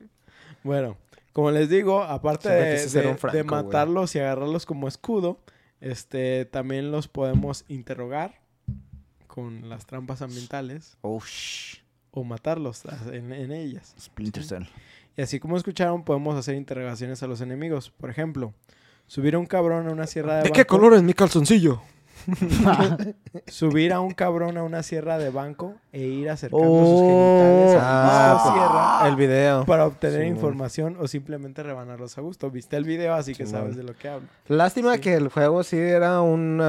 Bueno, 0.62 0.96
como 1.32 1.50
les 1.50 1.68
digo, 1.68 2.02
aparte 2.02 2.48
de, 2.48 2.78
franco, 3.16 3.30
güey. 3.32 3.64
matarlos 3.64 4.14
y 4.14 4.20
agarrarlos 4.20 4.66
como 4.66 4.86
escudo, 4.88 5.38
este, 5.82 6.44
también 6.44 6.90
los 6.92 7.08
podemos 7.08 7.64
interrogar 7.68 8.40
con 9.26 9.68
las 9.68 9.84
trampas 9.84 10.22
ambientales 10.22 10.96
Oh, 11.02 11.20
o 12.12 12.24
matarlos 12.24 12.82
en, 13.12 13.32
en 13.32 13.50
ellas. 13.52 13.94
Splinter 14.00 14.44
Cell. 14.44 14.64
Y 15.16 15.22
así 15.22 15.40
como 15.40 15.56
escucharon, 15.56 16.04
podemos 16.04 16.36
hacer 16.36 16.54
interrogaciones 16.54 17.22
a 17.22 17.26
los 17.26 17.40
enemigos. 17.40 17.90
Por 17.90 18.10
ejemplo, 18.10 18.54
subir 19.06 19.34
a 19.34 19.38
un 19.38 19.46
cabrón 19.46 19.88
a 19.88 19.92
una 19.92 20.06
sierra 20.06 20.36
de, 20.36 20.42
¿De 20.44 20.52
qué 20.52 20.64
color 20.64 20.94
es 20.94 21.02
mi 21.02 21.14
calzoncillo? 21.14 21.82
Subir 23.46 23.92
a 23.92 24.00
un 24.00 24.12
cabrón 24.12 24.56
a 24.56 24.62
una 24.62 24.82
sierra 24.82 25.18
de 25.18 25.30
banco 25.30 25.74
e 25.92 26.00
ir 26.00 26.30
acercando 26.30 26.66
sus 26.66 26.72
Oh. 26.74 27.00
genitales 27.00 27.74
a 27.74 27.76
la 27.82 28.32
Ah, 28.32 28.52
sierra 29.00 29.08
el 29.08 29.16
video. 29.16 29.64
para 29.64 29.86
obtener 29.86 30.22
Sí, 30.22 30.26
información 30.28 30.96
o 31.00 31.08
simplemente 31.08 31.62
rebanarlos 31.62 32.16
a 32.18 32.20
gusto. 32.20 32.50
Viste 32.50 32.76
el 32.76 32.84
video, 32.84 33.14
así 33.14 33.34
que 33.34 33.46
sabes 33.46 33.76
de 33.76 33.82
lo 33.82 33.94
que 33.96 34.08
hablo. 34.08 34.28
Lástima 34.48 34.94
Sí. 34.94 35.00
que 35.00 35.14
el 35.14 35.28
juego 35.28 35.62
sí 35.62 35.78
era 35.78 36.20
un... 36.20 36.60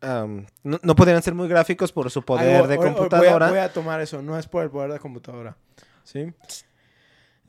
am, 0.00 0.46
no, 0.62 0.78
no 0.82 0.94
podían 0.94 1.20
ser 1.22 1.34
muy 1.34 1.48
gráficos 1.48 1.90
por 1.92 2.10
su 2.10 2.22
poder 2.22 2.66
de 2.68 2.76
o- 2.76 2.78
o- 2.78 2.82
voy 2.82 2.88
a- 2.88 2.92
computadora. 2.94 3.48
Voy 3.50 3.58
a, 3.58 3.72
tomar 3.72 4.00
eso, 4.00 4.22
no 4.22 4.38
es 4.38 4.46
por 4.46 4.62
el 4.62 4.70
poder 4.70 4.92
de 4.92 4.98
computadora. 5.00 5.56
¿Sí? 6.04 6.32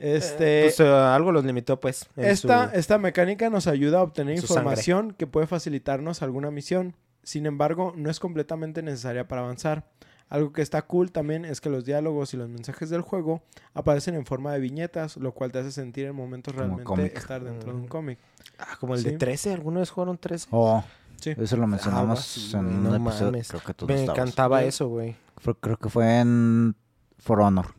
Este, 0.00 0.62
Pues, 0.64 0.80
ah, 0.80 1.14
algo 1.14 1.30
los 1.30 1.44
limitó, 1.44 1.78
pues. 1.78 2.08
esta, 2.16 2.70
su- 2.70 2.76
esta 2.76 2.98
mecánica 2.98 3.50
nos 3.50 3.66
ayuda 3.66 3.98
a 3.98 4.02
obtener 4.02 4.36
sangre. 4.40 4.52
información 4.54 5.12
que 5.12 5.26
puede 5.26 5.46
facilitarnos 5.46 6.22
alguna 6.22 6.50
misión. 6.50 6.96
Sin 7.22 7.44
embargo, 7.46 7.92
no 7.96 8.10
es 8.10 8.18
completamente 8.18 8.82
necesaria 8.82 9.28
para 9.28 9.42
avanzar. 9.42 9.86
Algo 10.30 10.52
que 10.52 10.62
está 10.62 10.82
cool 10.82 11.10
también 11.12 11.44
es 11.44 11.60
que 11.60 11.68
los 11.68 11.84
diálogos 11.84 12.32
y 12.34 12.36
los 12.38 12.48
mensajes 12.48 12.88
del 12.88 13.02
juego 13.02 13.42
aparecen 13.74 14.14
en 14.14 14.24
forma 14.24 14.52
de 14.52 14.60
viñetas, 14.60 15.16
lo 15.18 15.32
cual 15.32 15.52
te 15.52 15.58
hace 15.58 15.72
sentir 15.72 16.06
en 16.06 16.14
momentos 16.14 16.54
Como 16.54 16.60
realmente 16.64 16.84
cómic. 16.84 17.16
estar 17.18 17.42
dentro 17.44 17.72
de 17.72 17.78
un 17.78 17.84
Mm. 17.84 17.88
cómic. 17.88 18.18
Ah, 18.58 18.76
como 18.80 18.94
el 18.94 19.00
sí. 19.02 19.10
de 19.10 19.18
13. 19.18 19.52
¿Alguna 19.52 19.80
vez 19.80 19.90
jugaron 19.90 20.16
13? 20.16 20.46
Oh, 20.52 20.82
Sí. 21.16 21.34
eso 21.36 21.56
lo 21.58 21.66
mencionamos 21.66 22.20
sí, 22.24 22.52
en 22.56 22.60
un 22.64 22.84
no 22.84 22.94
episodio. 22.94 23.32
mames. 23.32 23.48
Creo 23.48 23.62
que 23.62 23.74
tú 23.74 23.86
no 23.86 23.92
Me 23.92 24.00
estabas. 24.00 24.18
encantaba 24.18 24.62
eso, 24.62 24.88
güey. 24.88 25.16
Creo 25.60 25.76
que 25.76 25.88
fue 25.90 26.20
en 26.20 26.74
For 27.18 27.40
Honor. 27.40 27.74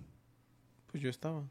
Pues 0.92 1.02
yo 1.02 1.10
estaba. 1.10 1.42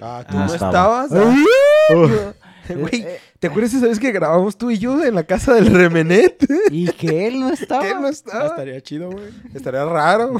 Ah, 0.00 0.24
tú 0.28 0.36
no 0.36 0.54
estabas. 0.54 1.12
¡Ay! 1.12 1.44
Güey, 2.70 3.02
Eh, 3.02 3.18
¿te 3.40 3.48
acuerdas 3.48 3.74
esa 3.74 3.86
vez 3.88 3.98
que 3.98 4.12
grabamos 4.12 4.56
tú 4.56 4.70
y 4.70 4.78
yo 4.78 5.04
en 5.04 5.16
la 5.16 5.24
casa 5.24 5.54
del 5.54 5.74
Remenet? 5.74 6.46
Y 6.70 6.86
que 6.92 7.26
él 7.26 7.40
no 7.40 7.48
estaba. 7.52 7.88
Él 7.88 8.00
no 8.00 8.06
Ah, 8.06 8.10
estaba. 8.10 8.46
estaría 8.46 8.80
chido, 8.80 9.10
güey. 9.10 9.28
Estaría 9.52 9.84
raro. 9.84 10.38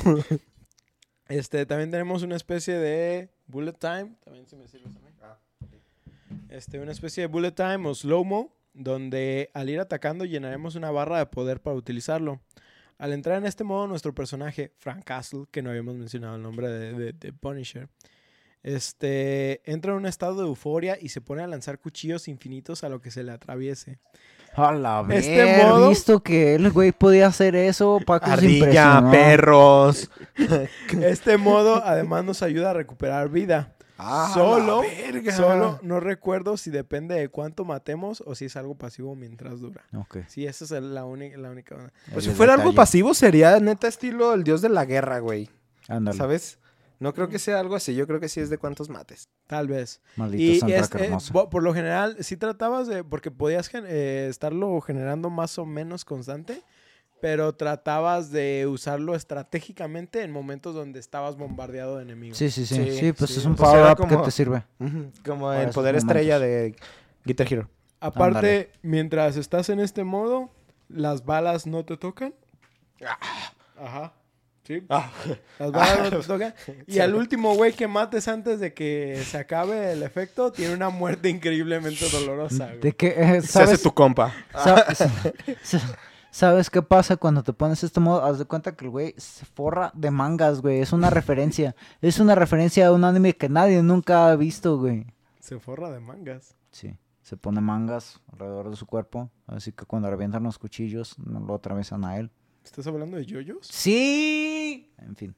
Este, 1.28 1.66
también 1.66 1.91
tenemos 1.91 2.22
una 2.22 2.36
especie 2.36 2.74
de 2.74 3.30
bullet 3.49 3.72
time. 3.72 4.14
También 4.24 4.47
si 4.47 4.55
me 4.57 4.68
sirves 4.68 4.95
a 4.95 4.99
mí. 5.01 5.07
Este, 6.51 6.78
una 6.80 6.93
especie 6.93 7.22
de 7.22 7.26
bullet 7.28 7.53
time 7.53 7.88
o 7.88 7.95
slow-mo, 7.95 8.53
donde 8.74 9.51
al 9.55 9.68
ir 9.70 9.78
atacando 9.80 10.24
llenaremos 10.24 10.74
una 10.74 10.91
barra 10.91 11.18
de 11.18 11.26
poder 11.26 11.61
para 11.61 11.76
utilizarlo. 11.76 12.41
Al 12.99 13.12
entrar 13.12 13.38
en 13.38 13.47
este 13.47 13.64
modo, 13.64 13.86
nuestro 13.86 14.14
personaje, 14.14 14.72
Frank 14.78 15.05
Castle, 15.05 15.45
que 15.51 15.62
no 15.62 15.70
habíamos 15.70 15.97
mencionado 15.97 16.36
el 16.36 16.43
nombre 16.43 16.68
de, 16.68 16.93
de- 16.93 17.12
de 17.12 17.32
Punisher, 17.32 17.88
este, 18.63 19.61
entra 19.71 19.93
en 19.93 19.99
un 19.99 20.07
estado 20.07 20.37
de 20.43 20.47
euforia 20.47 20.99
y 21.01 21.09
se 21.11 21.21
pone 21.21 21.43
a 21.43 21.47
lanzar 21.47 21.79
cuchillos 21.79 22.29
infinitos 22.29 22.85
a 22.85 22.89
lo 22.89 23.01
que 23.01 23.11
se 23.11 23.23
le 23.25 23.33
atraviese. 23.33 23.99
A 24.55 24.73
la 24.73 25.07
Este 25.11 25.37
ver, 25.37 25.67
modo- 25.67 25.89
visto 25.91 26.23
que 26.25 26.57
el 26.57 26.71
güey 26.73 26.91
podía 26.93 27.29
hacer 27.29 27.55
eso, 27.55 28.01
Paco 28.05 28.27
se 28.27 28.33
Ardilla, 28.33 28.57
impresionó. 28.57 29.11
perros. 29.13 30.11
Este 31.01 31.37
modo 31.37 31.83
además 31.85 32.25
nos 32.25 32.43
ayuda 32.43 32.71
a 32.71 32.75
recuperar 32.75 33.29
vida. 33.29 33.75
Ah, 33.97 34.31
Solo-. 34.35 34.83
Solo 35.37 35.79
no 35.83 36.01
recuerdo 36.01 36.57
si 36.57 36.71
depende 36.71 37.15
de 37.15 37.29
cuánto 37.29 37.65
matemos 37.65 38.23
o 38.27 38.35
si 38.35 38.47
es 38.47 38.57
algo 38.57 38.75
pasivo 38.75 39.15
mientras 39.15 39.61
dura. 39.61 39.85
Ok. 39.95 40.19
Sí, 40.27 40.47
esa 40.47 40.65
es 40.65 40.71
la, 40.71 41.05
única 41.05 41.37
la 41.37 41.51
única. 41.51 41.93
Pues 42.13 42.25
si 42.25 42.31
fuera 42.31 42.55
algo 42.55 42.75
pasivo, 42.75 43.13
sería 43.15 43.61
neta 43.61 43.87
estilo 43.89 44.33
el 44.35 44.43
dios 44.43 44.63
de 44.63 44.71
la 44.71 44.85
guerra, 44.87 45.19
güey. 45.21 45.51
Ándale. 45.87 46.17
¿Sabes? 46.17 46.59
No 47.01 47.13
creo 47.15 47.29
que 47.29 47.39
sea 47.41 47.59
algo 47.59 47.75
así. 47.75 47.95
Yo 47.95 48.07
creo 48.07 48.21
que 48.21 48.29
sí 48.29 48.39
es 48.41 48.51
de 48.51 48.59
cuántos 48.59 48.89
mates. 48.91 49.29
Tal 49.49 49.67
vez. 49.67 50.01
Maldito 50.17 50.43
Y 50.43 50.61
soundtrack 50.61 50.95
es, 50.97 51.31
eh, 51.31 51.33
por 51.51 51.63
lo 51.63 51.75
general, 51.75 52.17
sí 52.21 52.37
tratabas 52.37 52.87
de. 52.87 53.03
Porque 53.03 53.31
podías 53.31 53.69
gen- 53.69 53.87
eh, 53.89 54.27
estarlo 54.31 54.81
generando 54.83 55.31
más 55.31 55.59
o 55.59 55.65
menos 55.67 56.05
constante. 56.05 56.63
Pero 57.23 57.55
tratabas 57.55 58.31
de 58.31 58.67
usarlo 58.67 59.15
estratégicamente 59.15 60.23
en 60.23 60.31
momentos 60.31 60.75
donde 60.75 61.01
estabas 61.01 61.37
bombardeado 61.37 61.97
de 61.97 62.03
enemigos. 62.05 62.39
Sí, 62.39 62.51
sí, 62.51 62.65
sí. 62.65 62.77
Sí, 62.77 62.99
Sí, 62.99 63.13
pues 63.13 63.31
sí. 63.31 63.41
es 63.41 63.45
un 63.47 63.57
Pues 63.57 63.69
power 63.69 63.93
up 63.93 64.07
que 64.09 64.17
te 64.17 64.31
sirve. 64.31 64.63
Como 65.25 65.53
el 65.53 65.69
poder 65.71 65.95
momentos. 65.95 65.95
estrella 65.97 66.39
de 66.39 66.75
Guitar 67.25 67.51
Hero. 67.53 67.69
Aparte, 68.01 68.71
mientras 68.83 69.37
estás 69.37 69.69
en 69.69 69.81
este 69.81 70.05
modo, 70.05 70.51
las 70.89 71.25
balas 71.27 71.67
no 71.67 71.85
te 71.85 71.97
tocan. 71.99 72.35
Ajá. 73.79 74.13
Sí. 74.71 74.87
Las 75.59 75.73
balas 75.73 75.99
no 76.12 76.21
te 76.21 76.27
tocan. 76.27 76.55
Y 76.87 77.01
al 77.01 77.14
último 77.16 77.55
güey 77.57 77.73
que 77.73 77.89
mates 77.89 78.29
antes 78.29 78.61
de 78.61 78.73
que 78.73 79.21
se 79.25 79.37
acabe 79.39 79.93
el 79.93 80.03
efecto, 80.05 80.53
tiene 80.53 80.75
una 80.75 80.91
muerte 80.91 81.29
increíblemente 81.29 82.09
dolorosa. 82.09 82.66
güey. 82.66 82.81
De 82.81 82.93
que, 82.95 83.09
eh, 83.09 83.14
Se 83.43 83.59
hace 83.62 83.66
¿sabes, 83.66 83.83
tu 83.83 83.93
compa. 83.93 84.33
sa- 84.55 84.87
¿Sabes 86.31 86.71
qué 86.71 86.81
pasa 86.83 87.16
cuando 87.16 87.43
te 87.43 87.53
pones 87.53 87.83
este 87.83 87.99
modo? 87.99 88.25
Haz 88.25 88.39
de 88.39 88.45
cuenta 88.45 88.77
que 88.77 88.85
el 88.85 88.91
güey 88.93 89.14
se 89.18 89.45
forra 89.45 89.91
de 89.95 90.12
mangas, 90.12 90.61
güey. 90.61 90.81
Es 90.81 90.93
una 90.93 91.11
referencia. 91.11 91.75
Es 92.01 92.21
una 92.21 92.37
referencia 92.37 92.87
a 92.87 92.93
un 92.93 93.03
anime 93.03 93.35
que 93.35 93.49
nadie 93.49 93.83
nunca 93.83 94.29
ha 94.31 94.37
visto, 94.37 94.79
güey. 94.79 95.07
Se 95.41 95.59
forra 95.59 95.91
de 95.91 95.99
mangas. 95.99 96.55
Sí. 96.71 96.97
Se 97.23 97.37
pone 97.37 97.61
mangas 97.61 98.21
alrededor 98.33 98.71
de 98.71 98.77
su 98.77 98.87
cuerpo. 98.87 99.29
Así 99.49 99.73
que 99.73 99.85
cuando 99.85 100.09
revientan 100.09 100.45
los 100.45 100.59
cuchillos, 100.59 101.18
no 101.18 101.41
lo 101.41 101.55
atraviesan 101.57 102.05
a 102.05 102.16
él. 102.18 102.31
¿Estás 102.65 102.87
hablando 102.87 103.17
de 103.17 103.27
yoyos? 103.27 103.59
¡Sí! 103.63 104.93
En 104.99 105.17
fin. 105.17 105.35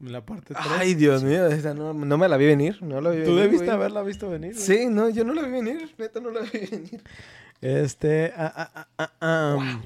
La 0.00 0.24
parte 0.24 0.54
3. 0.54 0.66
Ay, 0.78 0.94
Dios 0.94 1.24
mío. 1.24 1.46
esa 1.48 1.74
no, 1.74 1.92
no 1.92 2.18
me 2.18 2.28
la 2.28 2.36
vi 2.36 2.46
venir. 2.46 2.80
No 2.82 3.00
la 3.00 3.10
vi 3.10 3.24
Tú 3.24 3.30
venir, 3.30 3.42
debiste 3.42 3.64
güey. 3.66 3.76
haberla 3.76 4.02
visto 4.02 4.30
venir. 4.30 4.52
güey. 4.54 4.64
Sí, 4.64 4.86
no, 4.88 5.08
yo 5.08 5.24
no 5.24 5.34
la 5.34 5.42
vi 5.42 5.50
venir. 5.50 5.94
Neta, 5.98 6.20
no 6.20 6.30
la 6.30 6.40
vi 6.40 6.58
venir. 6.70 7.02
Este. 7.60 8.32
ah, 8.36 8.70
ah, 8.74 8.88
ah, 8.98 9.12
ah, 9.20 9.56
um, 9.58 9.82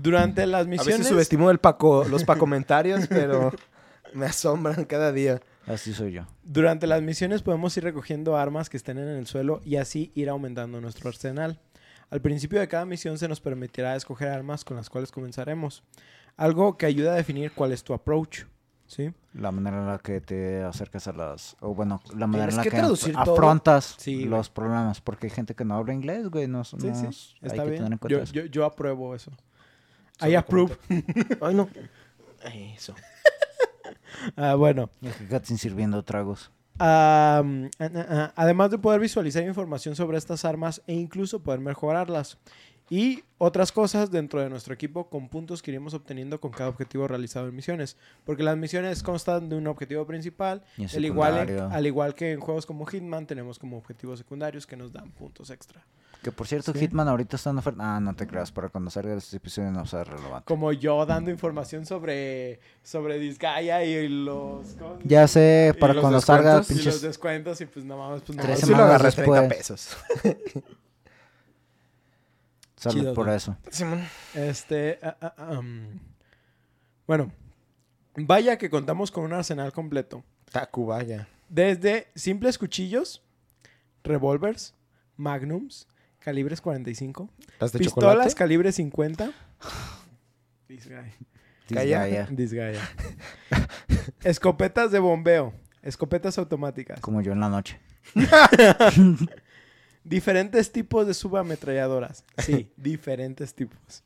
Durante 0.00 0.46
las 0.46 0.62
A 0.66 0.68
misiones. 0.68 0.98
veces 0.98 1.12
subestimo 1.12 1.50
el 1.50 1.58
Paco, 1.58 2.04
los 2.04 2.24
Paco 2.24 2.40
comentarios, 2.40 3.06
pero 3.08 3.52
me 4.14 4.26
asombran 4.26 4.84
cada 4.86 5.12
día. 5.12 5.40
Así 5.66 5.92
soy 5.92 6.12
yo. 6.12 6.26
Durante 6.42 6.86
las 6.86 7.02
misiones 7.02 7.42
podemos 7.42 7.76
ir 7.76 7.84
recogiendo 7.84 8.36
armas 8.36 8.68
que 8.70 8.76
estén 8.76 8.98
en 8.98 9.08
el 9.08 9.26
suelo 9.26 9.60
y 9.64 9.76
así 9.76 10.10
ir 10.14 10.28
aumentando 10.28 10.80
nuestro 10.80 11.08
arsenal. 11.08 11.60
Al 12.12 12.20
principio 12.20 12.60
de 12.60 12.68
cada 12.68 12.84
misión 12.84 13.16
se 13.16 13.26
nos 13.26 13.40
permitirá 13.40 13.96
escoger 13.96 14.28
armas 14.28 14.64
con 14.66 14.76
las 14.76 14.90
cuales 14.90 15.10
comenzaremos. 15.10 15.82
Algo 16.36 16.76
que 16.76 16.84
ayuda 16.84 17.12
a 17.12 17.16
definir 17.16 17.52
cuál 17.52 17.72
es 17.72 17.82
tu 17.82 17.94
approach. 17.94 18.42
¿Sí? 18.86 19.10
La 19.32 19.50
manera 19.50 19.78
en 19.78 19.86
la 19.86 19.98
que 19.98 20.20
te 20.20 20.62
acercas 20.62 21.08
a 21.08 21.12
las... 21.14 21.56
O 21.60 21.74
bueno, 21.74 22.02
la 22.14 22.26
manera 22.26 22.50
en 22.50 22.56
la 22.58 22.62
que 22.62 22.68
que, 22.68 22.76
afrontas 23.16 23.94
Sí, 23.98 24.16
güey. 24.16 24.26
los 24.26 24.50
problemas. 24.50 25.00
Porque 25.00 25.28
hay 25.28 25.30
gente 25.30 25.54
que 25.54 25.64
no 25.64 25.74
habla 25.76 25.94
inglés, 25.94 26.28
güey. 26.28 26.46
No, 26.46 26.62
Sí, 26.64 26.76
no- 26.76 26.94
sí. 26.94 27.34
hay 27.40 27.46
Está 27.48 27.62
que 27.64 27.70
bien. 27.70 27.76
tener 27.84 27.92
en 27.92 27.98
cuenta 27.98 28.08
Yo, 28.18 28.22
eso. 28.22 28.32
yo, 28.34 28.44
yo 28.44 28.64
apruebo 28.66 29.14
eso. 29.14 29.30
I 30.20 30.34
approve. 30.34 30.76
Ay, 31.40 31.54
no. 31.54 31.66
Eso. 32.76 32.94
Ah, 34.36 34.54
bueno. 34.54 34.90
El 35.00 35.28
Katsin 35.28 35.56
sirviendo 35.58 36.02
tragos. 36.04 36.52
Ah, 36.84 37.44
además 38.34 38.72
de 38.72 38.78
poder 38.78 39.00
visualizar 39.00 39.44
información 39.44 39.94
sobre 39.94 40.18
estas 40.18 40.44
armas 40.44 40.82
e 40.88 40.94
incluso 40.94 41.40
poder 41.40 41.60
mejorarlas. 41.60 42.38
Y 42.90 43.22
otras 43.38 43.70
cosas 43.70 44.10
dentro 44.10 44.40
de 44.40 44.50
nuestro 44.50 44.74
equipo 44.74 45.08
con 45.08 45.28
puntos 45.28 45.62
que 45.62 45.70
iremos 45.70 45.94
obteniendo 45.94 46.40
con 46.40 46.50
cada 46.50 46.68
objetivo 46.68 47.06
realizado 47.06 47.48
en 47.48 47.54
misiones. 47.54 47.96
Porque 48.24 48.42
las 48.42 48.56
misiones 48.56 49.02
constan 49.04 49.48
de 49.48 49.56
un 49.56 49.68
objetivo 49.68 50.04
principal. 50.06 50.64
El 50.76 51.04
igual, 51.04 51.68
al 51.70 51.86
igual 51.86 52.14
que 52.14 52.32
en 52.32 52.40
juegos 52.40 52.66
como 52.66 52.84
Hitman, 52.84 53.26
tenemos 53.26 53.60
como 53.60 53.78
objetivos 53.78 54.18
secundarios 54.18 54.66
que 54.66 54.76
nos 54.76 54.92
dan 54.92 55.12
puntos 55.12 55.50
extra. 55.50 55.86
Que 56.22 56.30
por 56.30 56.46
cierto, 56.46 56.72
Sí. 56.72 56.78
Hitman 56.78 57.08
ahorita 57.08 57.34
está 57.36 57.50
en 57.50 57.58
oferta. 57.58 57.96
Ah, 57.96 58.00
no 58.00 58.14
te 58.14 58.26
creas. 58.28 58.52
Para 58.52 58.68
cuando 58.68 58.90
salga 58.90 59.14
este 59.14 59.36
episodio 59.38 59.72
no 59.72 59.84
sea 59.86 60.04
relevante. 60.04 60.44
Como 60.46 60.72
yo 60.72 61.04
dando 61.04 61.30
información 61.32 61.84
sobre, 61.84 62.60
sobre 62.84 63.18
Disgaea 63.18 63.84
y 63.84 64.08
los... 64.08 64.68
¿cómo 64.78 64.98
se 65.00 65.08
Ya 65.08 65.26
sé, 65.26 65.74
para 65.80 66.00
cuando 66.00 66.20
salga 66.20 66.62
Y 66.68 66.74
los 66.82 67.00
descuentos 67.02 67.60
y 67.60 67.66
pues 67.66 67.84
no 67.84 67.96
mames, 67.96 68.22
pues 68.22 68.36
no 68.36 68.42
Tres 68.42 68.60
Sí 68.60 68.66
mames. 68.66 68.78
lo 68.78 68.84
semanas 68.84 69.00
agarré 69.00 69.12
30 69.12 69.40
después. 69.40 69.58
pesos. 69.58 69.96
Salud 72.76 72.98
Chido, 73.00 73.14
por 73.14 73.26
¿no? 73.26 73.34
eso. 73.34 73.56
Simón. 73.70 74.04
Este. 74.34 74.98
ah, 75.02 75.16
ah, 75.20 75.34
ah, 75.36 75.58
um, 75.58 75.98
bueno, 77.06 77.30
vaya 78.16 78.58
que 78.58 78.70
contamos 78.70 79.10
con 79.10 79.24
un 79.24 79.32
arsenal 79.32 79.72
completo. 79.72 80.24
Tacubaya. 80.50 81.28
Desde 81.48 82.08
simples 82.14 82.58
cuchillos, 82.58 83.22
revólvers, 84.02 84.74
magnums, 85.16 85.86
calibres 86.24 86.60
45, 86.60 87.30
¿Las 87.60 87.72
de 87.72 87.78
pistolas 87.78 88.12
chocolate? 88.12 88.34
calibre 88.34 88.72
50. 88.72 89.32
This 90.66 90.88
guy. 90.88 91.12
Calla. 91.68 92.26
Disgaea, 92.30 92.72
yeah. 92.72 93.68
Escopetas 94.22 94.90
de 94.90 94.98
bombeo. 94.98 95.54
Escopetas 95.82 96.38
automáticas. 96.38 97.00
Como 97.00 97.20
yo 97.22 97.32
en 97.32 97.40
la 97.40 97.48
noche. 97.48 97.80
Diferentes 100.04 100.72
tipos 100.72 101.06
de 101.06 101.14
subametralladoras. 101.14 102.24
Sí, 102.38 102.70
diferentes 102.76 103.54
tipos. 103.54 104.04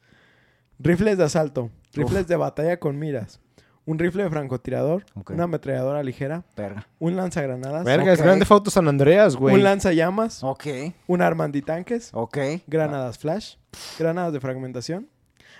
Rifles 0.78 1.18
de 1.18 1.24
asalto. 1.24 1.70
Rifles 1.94 2.26
de 2.28 2.36
batalla 2.36 2.78
con 2.78 2.98
miras. 2.98 3.40
Un 3.86 3.98
rifle 4.00 4.24
de 4.24 4.30
francotirador. 4.30 5.04
Una 5.30 5.44
ametralladora 5.44 6.02
ligera. 6.02 6.42
Verga. 6.56 6.86
Un 6.98 7.16
lanzagranadas. 7.16 7.84
Verga, 7.84 8.12
es 8.12 8.18
Ok. 8.18 8.24
Grande 8.26 8.46
Auto 8.50 8.70
San 8.70 8.88
Andreas, 8.88 9.36
güey. 9.36 9.54
Un 9.54 9.62
lanzallamas. 9.62 10.42
Ok. 10.42 10.66
Un 11.06 11.22
arma 11.22 11.44
antitanques. 11.44 12.10
Ok. 12.12 12.36
Granadas 12.66 13.18
flash. 13.18 13.54
Granadas 13.98 14.32
de 14.32 14.40
fragmentación. 14.40 15.08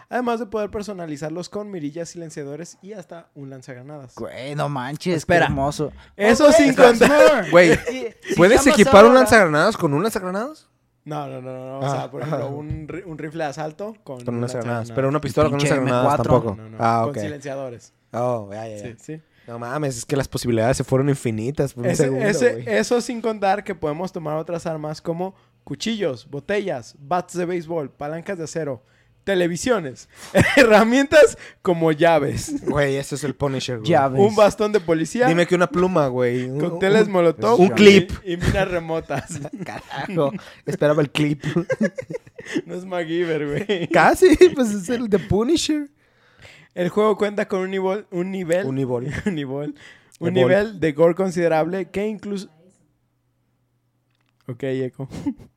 Además 0.08 0.38
de 0.40 0.46
poder 0.46 0.70
personalizarlos 0.70 1.48
con 1.48 1.70
mirillas 1.70 2.08
silenciadores 2.10 2.78
y 2.82 2.92
hasta 2.92 3.28
un 3.34 3.50
lanzagranadas. 3.50 4.14
Güey, 4.16 4.54
no 4.54 4.68
manches. 4.68 5.16
Espera. 5.16 5.46
Qué 5.46 5.52
hermoso. 5.52 5.92
Eso 6.16 6.50
sin 6.52 6.74
contar. 6.74 7.48
Güey, 7.50 7.78
¿puedes 8.36 8.66
equipar 8.66 9.04
un 9.04 9.10
ahora- 9.10 9.20
lanzagranadas 9.20 9.76
con 9.76 9.94
un 9.94 10.02
lanzagranadas? 10.02 10.68
No, 11.04 11.28
no, 11.28 11.40
no, 11.40 11.52
no. 11.52 11.78
O 11.78 11.84
Ah, 11.84 11.90
sea, 11.90 12.10
por 12.10 12.22
ejemplo, 12.22 12.48
un, 12.50 12.88
un 13.06 13.18
rifle 13.18 13.44
de 13.44 13.50
asalto 13.50 13.94
con, 14.02 14.18
Con 14.24 14.28
un 14.30 14.34
un 14.36 14.40
lanzagranadas. 14.40 14.88
lanzagranadas. 14.88 14.90
Pero 14.92 15.08
una 15.08 15.20
pistola 15.20 15.48
con 15.48 15.54
un 15.54 15.60
lanzagranadas 15.60 16.12
M4. 16.14 16.16
tampoco. 16.22 16.54
No, 16.56 16.62
no, 16.64 16.68
no. 16.70 16.76
Ah, 16.80 17.00
Con 17.02 17.10
ok. 17.10 17.18
silenciadores. 17.18 17.92
Oh, 18.12 18.48
ya, 18.52 18.68
ya, 18.68 18.76
ya. 18.76 18.82
Sí, 18.82 18.94
sí. 18.98 19.20
No 19.46 19.58
mames, 19.58 19.98
es 19.98 20.04
que 20.04 20.16
las 20.16 20.26
posibilidades 20.26 20.76
se 20.76 20.84
fueron 20.84 21.08
infinitas 21.08 21.72
por 21.72 21.84
un 21.84 21.90
Ese- 21.90 22.04
segundo, 22.04 22.26
ese- 22.26 22.52
güey. 22.52 22.64
eso 22.68 23.00
sin 23.00 23.20
contar 23.20 23.62
que 23.62 23.74
podemos 23.74 24.10
tomar 24.12 24.36
otras 24.38 24.66
armas 24.66 25.00
como 25.00 25.34
cuchillos, 25.62 26.28
botellas, 26.28 26.96
bats 26.98 27.34
de 27.34 27.44
béisbol, 27.44 27.90
palancas 27.90 28.38
de 28.38 28.44
acero, 28.44 28.82
televisiones, 29.22 30.08
herramientas 30.56 31.36
como 31.62 31.90
llaves, 31.92 32.64
Güey, 32.64 32.96
ese 32.96 33.16
es 33.16 33.24
el 33.24 33.34
Punisher, 33.34 33.78
güey. 33.78 33.90
Llaves. 33.90 34.20
un 34.20 34.34
bastón 34.36 34.72
de 34.72 34.80
policía, 34.80 35.26
Dime 35.28 35.46
que 35.46 35.54
una 35.54 35.66
pluma, 35.68 36.06
güey. 36.08 36.44
Un- 36.44 36.60
cócteles 36.60 37.06
un- 37.06 37.12
molotov, 37.12 37.60
un 37.60 37.66
y- 37.66 37.70
clip. 37.70 38.12
y, 38.24 38.36
minas 38.36 38.68
remotas. 38.68 39.40
Carajo, 39.64 40.32
esperaba 40.64 41.02
el 41.02 41.10
clip. 41.10 41.44
no 42.66 42.74
es 42.74 42.84
MacGyver, 42.84 43.46
güey. 43.64 43.88
Casi, 43.88 44.36
pues 44.54 44.70
es 44.72 44.88
el 44.88 45.08
de 45.08 45.18
Punisher. 45.18 45.88
El 46.76 46.90
juego 46.90 47.16
cuenta 47.16 47.48
con 47.48 47.60
un 47.60 47.70
nivel, 47.70 48.06
un 48.10 48.30
nivel, 48.30 48.66
Un 48.66 48.74
nivel. 48.74 49.10
un 49.26 49.34
nivel, 49.34 49.74
un 50.20 50.28
El 50.28 50.34
nivel 50.34 50.78
de 50.78 50.92
gore 50.92 51.14
considerable 51.14 51.88
que 51.88 52.06
incluso... 52.06 52.50
Ok, 54.46 54.62
Eco. 54.64 55.08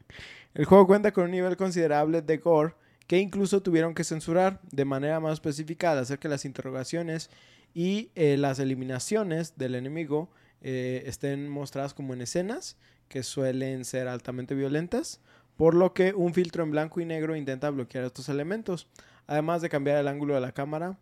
El 0.53 0.63
juego 0.63 0.87
cuenta 0.87 1.11
con 1.11 1.25
un 1.25 1.31
nivel 1.31 1.57
considerable 1.57 2.21
de 2.21 2.37
gore 2.37 2.73
que 3.05 3.17
incluso 3.17 3.61
tuvieron 3.61 3.95
que 3.95 4.05
censurar 4.05 4.61
de 4.71 4.85
manera 4.85 5.19
más 5.19 5.33
específica 5.33 5.91
al 5.91 5.97
hacer 5.97 6.19
que 6.19 6.29
las 6.29 6.45
interrogaciones 6.45 7.29
y 7.73 8.11
eh, 8.15 8.37
las 8.37 8.59
eliminaciones 8.59 9.57
del 9.57 9.75
enemigo 9.75 10.31
eh, 10.61 11.03
estén 11.05 11.49
mostradas 11.49 11.93
como 11.93 12.13
en 12.13 12.21
escenas 12.21 12.77
que 13.09 13.23
suelen 13.23 13.83
ser 13.83 14.07
altamente 14.07 14.55
violentas, 14.55 15.19
por 15.57 15.73
lo 15.73 15.93
que 15.93 16.13
un 16.13 16.33
filtro 16.33 16.63
en 16.63 16.71
blanco 16.71 17.01
y 17.01 17.05
negro 17.05 17.35
intenta 17.35 17.69
bloquear 17.71 18.05
estos 18.05 18.29
elementos, 18.29 18.87
además 19.27 19.61
de 19.61 19.67
cambiar 19.67 19.97
el 19.97 20.07
ángulo 20.07 20.35
de 20.35 20.39
la 20.39 20.53
cámara, 20.53 20.97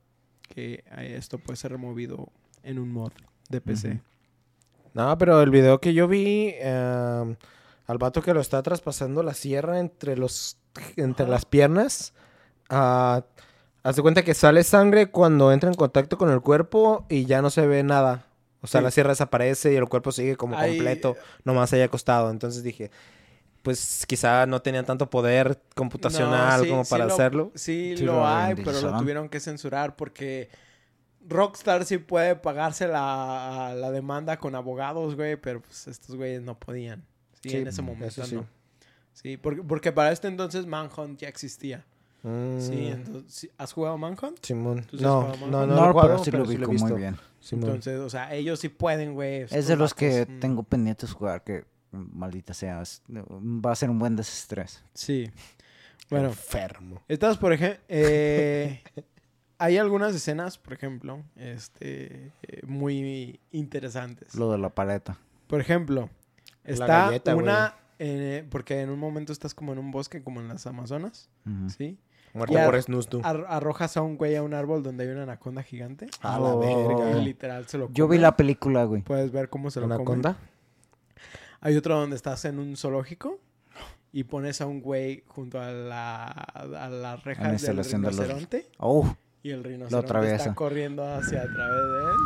que 0.47 0.83
eh, 0.97 1.15
esto 1.17 1.37
puede 1.37 1.57
ser 1.57 1.71
removido 1.71 2.29
en 2.63 2.79
un 2.79 2.91
mod 2.91 3.11
de 3.49 3.61
PC. 3.61 4.01
No, 4.93 5.17
pero 5.17 5.41
el 5.41 5.49
video 5.51 5.79
que 5.79 5.93
yo 5.93 6.07
vi, 6.07 6.51
eh, 6.55 7.35
al 7.87 7.97
vato 7.97 8.21
que 8.21 8.33
lo 8.33 8.41
está 8.41 8.61
traspasando 8.63 9.23
la 9.23 9.33
sierra 9.33 9.79
entre 9.79 10.17
los 10.17 10.57
entre 10.95 11.23
Ajá. 11.25 11.31
las 11.31 11.45
piernas, 11.45 12.13
ah, 12.69 13.23
haz 13.83 13.95
de 13.95 14.01
cuenta 14.01 14.23
que 14.23 14.33
sale 14.33 14.63
sangre 14.63 15.09
cuando 15.09 15.51
entra 15.51 15.69
en 15.69 15.75
contacto 15.75 16.17
con 16.17 16.29
el 16.29 16.41
cuerpo 16.41 17.05
y 17.09 17.25
ya 17.25 17.41
no 17.41 17.49
se 17.49 17.65
ve 17.65 17.83
nada. 17.83 18.25
O 18.61 18.67
sea, 18.67 18.81
Sí. 18.81 18.85
la 18.85 18.91
sierra 18.91 19.09
desaparece 19.11 19.71
y 19.73 19.75
el 19.75 19.87
cuerpo 19.87 20.11
sigue 20.11 20.35
como 20.35 20.55
completo, 20.57 21.15
nomás 21.45 21.71
ahí 21.73 21.81
acostado. 21.81 22.29
Entonces 22.31 22.63
dije, 22.63 22.91
pues 23.67 24.05
quizá 24.07 24.45
no 24.45 24.61
tenían 24.61 24.85
tanto 24.85 25.09
poder 25.09 25.61
computacional 25.75 26.59
No, 26.59 26.63
sí, 26.63 26.69
como 26.69 26.85
sí 26.85 26.89
para 26.89 27.05
lo- 27.05 27.13
hacerlo. 27.13 27.51
Sí, 27.53 27.95
Sí 27.97 28.05
lo 28.05 28.13
lo 28.13 28.25
hay, 28.27 28.55
pero 28.55 28.79
lo 28.79 28.97
tuvieron 28.97 29.27
que 29.27 29.41
censurar 29.41 29.97
porque 29.97 30.49
Rockstar 31.27 31.83
sí 31.83 31.97
puede 31.97 32.37
pagarse 32.37 32.87
la, 32.87 33.73
la 33.75 33.91
demanda 33.91 34.37
con 34.37 34.55
abogados, 34.55 35.15
güey, 35.15 35.35
pero 35.35 35.59
pues 35.61 35.85
estos 35.87 36.15
güeyes 36.15 36.41
no 36.41 36.57
podían. 36.57 37.03
Sí, 37.43 37.49
Sí, 37.49 37.57
en 37.57 37.67
ese 37.67 37.81
momento 37.81 38.21
no. 38.31 38.45
Sí, 39.11 39.35
porque, 39.35 39.61
porque 39.63 39.91
para 39.91 40.11
este 40.13 40.29
entonces 40.29 40.65
Manhunt 40.65 41.19
ya 41.19 41.27
existía. 41.27 41.83
Mm, 42.23 42.59
Sí. 43.27 43.49
¿has 43.57 43.73
jugado 43.73 43.97
Manhunt? 43.97 44.37
Simón. 44.43 44.83
¿Tú 44.89 44.97
sí 44.97 45.03
has 45.03 45.09
No, 45.11 45.35
no, 45.47 45.65
no, 45.65 45.67
No, 45.67 45.87
lo 45.93 46.01
pero 46.01 46.23
sí 46.23 46.31
lo 46.31 46.43
ubico 46.43 46.71
muy 46.71 46.93
bien. 46.93 47.17
Simón. 47.41 47.65
Entonces, 47.65 47.99
o 47.99 48.09
sea, 48.09 48.33
ellos 48.33 48.59
sí 48.61 48.69
pueden, 48.69 49.13
güey. 49.13 49.41
Es 49.49 49.67
de 49.67 49.75
los 49.75 49.93
que 49.93 50.25
mm, 50.25 50.39
tengo 50.39 50.63
pendientes 50.63 51.11
jugar 51.11 51.43
que, 51.43 51.65
maldita 51.91 52.53
sea, 52.53 52.83
va 53.09 53.71
a 53.71 53.75
ser 53.75 53.89
un 53.89 53.99
buen 53.99 54.15
desestrés. 54.15 54.83
Sí. 54.93 55.29
Bueno, 56.09 56.29
Enfermo. 56.29 57.01
Estas, 57.09 57.37
por 57.37 57.51
ejemplo, 57.51 57.83
hay 59.57 59.77
algunas 59.77 60.15
escenas, 60.15 60.57
por 60.57 60.71
ejemplo, 60.73 61.21
este, 61.35 62.31
eh, 62.43 62.61
muy 62.65 63.41
interesantes. 63.51 64.33
Lo 64.35 64.49
de 64.51 64.57
la 64.57 64.69
paleta. 64.69 65.17
Por 65.47 65.59
ejemplo, 65.59 66.09
está 66.63 66.85
galleta, 66.87 67.35
una, 67.35 67.75
eh, 67.99 68.45
porque 68.49 68.79
en 68.81 68.89
un 68.89 68.99
momento 68.99 69.33
estás 69.33 69.53
como 69.53 69.73
en 69.73 69.79
un 69.79 69.91
bosque, 69.91 70.21
como 70.23 70.39
en 70.39 70.47
las 70.47 70.65
Amazonas, 70.67 71.29
Ujú. 71.45 71.69
¿sí? 71.71 71.97
Muerto 72.33 72.53
por 72.63 72.81
Snus, 72.81 73.07
tú. 73.09 73.19
Ar- 73.23 73.45
arrojas 73.49 73.97
a 73.97 74.01
un 74.01 74.15
güey 74.15 74.35
a 74.35 74.43
un 74.43 74.53
árbol 74.53 74.83
donde 74.83 75.05
hay 75.05 75.09
una 75.09 75.23
anaconda 75.23 75.63
gigante. 75.63 76.07
A 76.21 76.39
la 76.39 76.55
verga. 76.55 77.15
Literal 77.15 77.67
se 77.67 77.79
lo 77.79 77.91
Yo 77.91 78.07
vi 78.07 78.17
la 78.19 78.37
película, 78.37 78.83
güey. 78.83 79.01
Puedes 79.01 79.31
ver 79.31 79.49
cómo 79.49 79.71
se 79.71 79.79
lo 79.79 79.87
come. 79.87 79.95
¿Anaconda? 79.95 80.37
Hay 81.61 81.75
otro 81.75 81.99
donde 81.99 82.15
estás 82.15 82.45
en 82.45 82.59
un 82.59 82.75
zoológico 82.77 83.39
y 84.11 84.23
pones 84.23 84.61
a 84.61 84.65
un 84.67 84.81
güey 84.81 85.23
junto 85.27 85.59
a 85.61 85.71
la, 85.71 86.25
a 86.27 86.89
las 86.89 87.23
rejas 87.23 87.45
del 87.45 87.53
instalación 87.53 88.01
de 88.01 88.07
los- 88.07 88.17
rinoceronte. 88.17 88.69
Oh, 88.77 89.15
Y 89.43 89.51
el 89.51 89.63
rinoceronte 89.63 90.35
está 90.35 90.55
corriendo 90.55 91.03
hacia 91.03 91.41
a 91.41 91.45
través 91.53 91.81
de 91.83 92.11
él. 92.11 92.17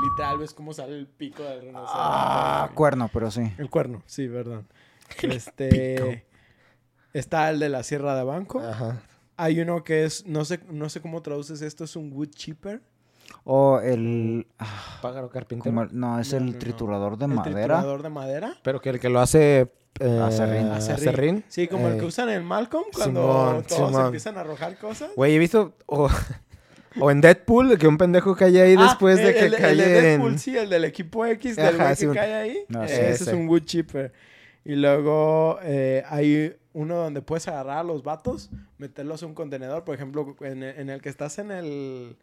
Y 0.00 0.10
literal 0.10 0.38
ves 0.38 0.54
cómo 0.54 0.72
sale 0.72 0.96
el 0.98 1.06
pico 1.06 1.42
del 1.42 1.60
rinoceronte. 1.60 1.92
ah, 1.94 2.64
güey. 2.66 2.74
cuerno, 2.76 3.10
pero 3.12 3.30
sí. 3.30 3.52
el 3.58 3.68
cuerno, 3.70 4.02
sí, 4.06 4.28
perdón. 4.28 4.66
Este. 5.22 6.26
Está 7.14 7.50
el 7.50 7.58
de 7.58 7.68
la 7.70 7.82
Sierra 7.82 8.14
de 8.14 8.22
Banco. 8.24 8.60
Ajá. 8.60 9.00
Hay 9.36 9.60
uno 9.60 9.82
que 9.82 10.04
es. 10.04 10.26
No 10.26 10.44
sé, 10.44 10.60
no 10.70 10.88
sé 10.88 11.00
cómo 11.00 11.22
traduces 11.22 11.62
esto. 11.62 11.84
Es 11.84 11.96
un 11.96 12.12
wood 12.12 12.28
chipper. 12.30 12.82
O 13.50 13.80
el... 13.80 14.46
ah, 14.58 14.98
Pájaro 15.00 15.30
carpintero. 15.30 15.70
como 15.74 15.82
el- 15.84 15.98
no, 15.98 16.20
es 16.20 16.32
No, 16.32 16.38
el 16.38 16.46
no, 16.46 16.52
no. 16.52 16.58
triturador 16.58 17.16
de 17.16 17.24
el 17.24 17.30
madera. 17.32 17.52
triturador 17.54 18.02
de 18.02 18.08
madera. 18.10 18.54
Pero 18.62 18.80
que 18.80 18.90
el 18.90 19.00
que 19.00 19.08
lo 19.08 19.20
hace... 19.20 19.72
Eh, 20.00 20.20
Acerrín. 20.22 20.66
acerrín. 20.68 21.44
Sí, 21.48 21.66
como 21.66 21.88
el 21.88 21.94
Eh, 21.94 21.98
que 21.98 22.04
usan 22.04 22.28
en 22.28 22.44
Malcolm 22.44 22.84
cuando 22.94 23.20
Simón, 23.22 23.64
todos 23.66 23.88
Simón. 23.88 24.04
empiezan 24.06 24.36
a 24.36 24.40
arrojar 24.42 24.76
cosas. 24.78 25.10
Güey, 25.16 25.34
he 25.34 25.38
visto... 25.38 25.72
O, 25.86 26.08
o 27.00 27.10
en 27.10 27.20
Deadpool, 27.22 27.78
que 27.78 27.88
un 27.88 27.96
pendejo 27.96 28.36
cae 28.36 28.60
ahí 28.60 28.74
Ah, 28.78 28.82
después 28.84 29.16
de 29.16 29.28
el- 29.30 29.34
que 29.34 29.46
el, 29.46 29.56
cae 29.56 29.72
el 29.72 29.78
de 29.78 29.88
Deadpool, 30.02 30.32
en... 30.32 30.38
sí, 30.38 30.56
el 30.56 30.68
del 30.68 30.84
equipo 30.84 31.24
X, 31.24 31.56
del 31.56 31.76
que 31.96 32.06
un- 32.06 32.14
cae 32.14 32.34
ahí. 32.34 32.58
No, 32.68 32.84
Eh, 32.84 32.88
sí. 32.88 32.94
ese 32.94 33.10
Ese. 33.12 33.24
es 33.24 33.32
un 33.32 33.48
wood 33.48 33.62
chipper. 33.64 34.12
Y 34.64 34.74
luego 34.76 35.58
eh, 35.62 36.04
hay 36.08 36.54
uno 36.74 36.96
donde 36.96 37.22
puedes 37.22 37.48
agarrar 37.48 37.78
a 37.78 37.82
los 37.82 38.02
vatos, 38.04 38.50
meterlos 38.76 39.22
en 39.22 39.30
un 39.30 39.34
contenedor. 39.34 39.84
Por 39.84 39.94
ejemplo, 39.94 40.36
en, 40.42 40.62
el- 40.62 40.78
en 40.78 40.90
el 40.90 41.00
que 41.00 41.08
estás 41.08 41.38
en 41.38 41.50
el, 41.50 42.16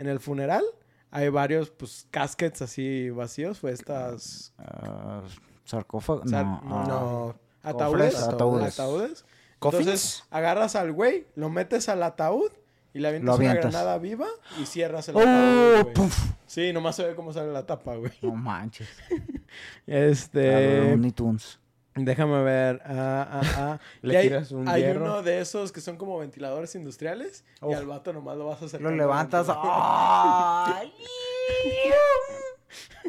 en 0.00 0.08
el 0.08 0.18
funeral, 0.20 0.64
hay 1.10 1.28
varios 1.28 1.70
pues 1.70 2.06
caskets 2.10 2.62
así 2.62 3.10
vacíos, 3.10 3.58
pues 3.60 3.74
estas 3.80 4.52
Ah, 4.58 5.22
sarcófago. 5.64 6.26
Sar- 6.26 6.44
no, 6.44 6.60
no, 6.64 6.76
ah, 6.80 6.86
No. 6.88 7.34
ataúdes. 7.62 8.14
Cofres, 8.14 8.28
ataúdes. 8.28 8.74
ataúdes. 8.80 9.24
Entonces 9.62 10.24
agarras 10.30 10.74
al 10.76 10.92
güey, 10.92 11.26
lo 11.34 11.50
metes 11.50 11.88
al 11.88 12.02
ataúd 12.02 12.50
y 12.94 12.98
le 13.00 13.08
avientas, 13.08 13.26
Lo 13.26 13.34
una 13.36 13.50
avientas. 13.50 13.72
granada 13.72 13.98
viva 13.98 14.26
y 14.60 14.66
cierras 14.66 15.08
el 15.10 15.16
¡Oh! 15.16 15.20
ataúd. 15.20 16.10
Sí, 16.46 16.72
nomás 16.72 16.96
se 16.96 17.04
ve 17.06 17.14
cómo 17.14 17.32
sale 17.32 17.52
la 17.52 17.66
tapa, 17.66 17.94
güey. 17.96 18.12
No 18.22 18.34
manches. 18.34 18.88
Este. 19.86 20.90
Looney 20.90 21.10
Tunes. 21.12 21.58
Déjame 21.96 22.42
ver. 22.42 22.80
Ah, 22.84 23.28
ah, 23.30 23.40
ah. 23.56 23.78
Le 24.02 24.16
hay, 24.16 24.28
tiras 24.28 24.52
un 24.52 24.68
hay 24.68 24.82
hierro. 24.82 25.04
uno 25.04 25.22
de 25.22 25.40
esos 25.40 25.72
que 25.72 25.80
son 25.80 25.96
como 25.96 26.18
ventiladores 26.18 26.74
industriales. 26.74 27.44
Y 27.68 27.72
al 27.72 27.86
vato 27.86 28.12
nomás 28.12 28.36
lo 28.36 28.46
vas 28.46 28.62
a 28.62 28.66
hacer. 28.66 28.80
Lo 28.80 28.90
levantas. 28.90 29.46
¡Ay! 29.50 30.92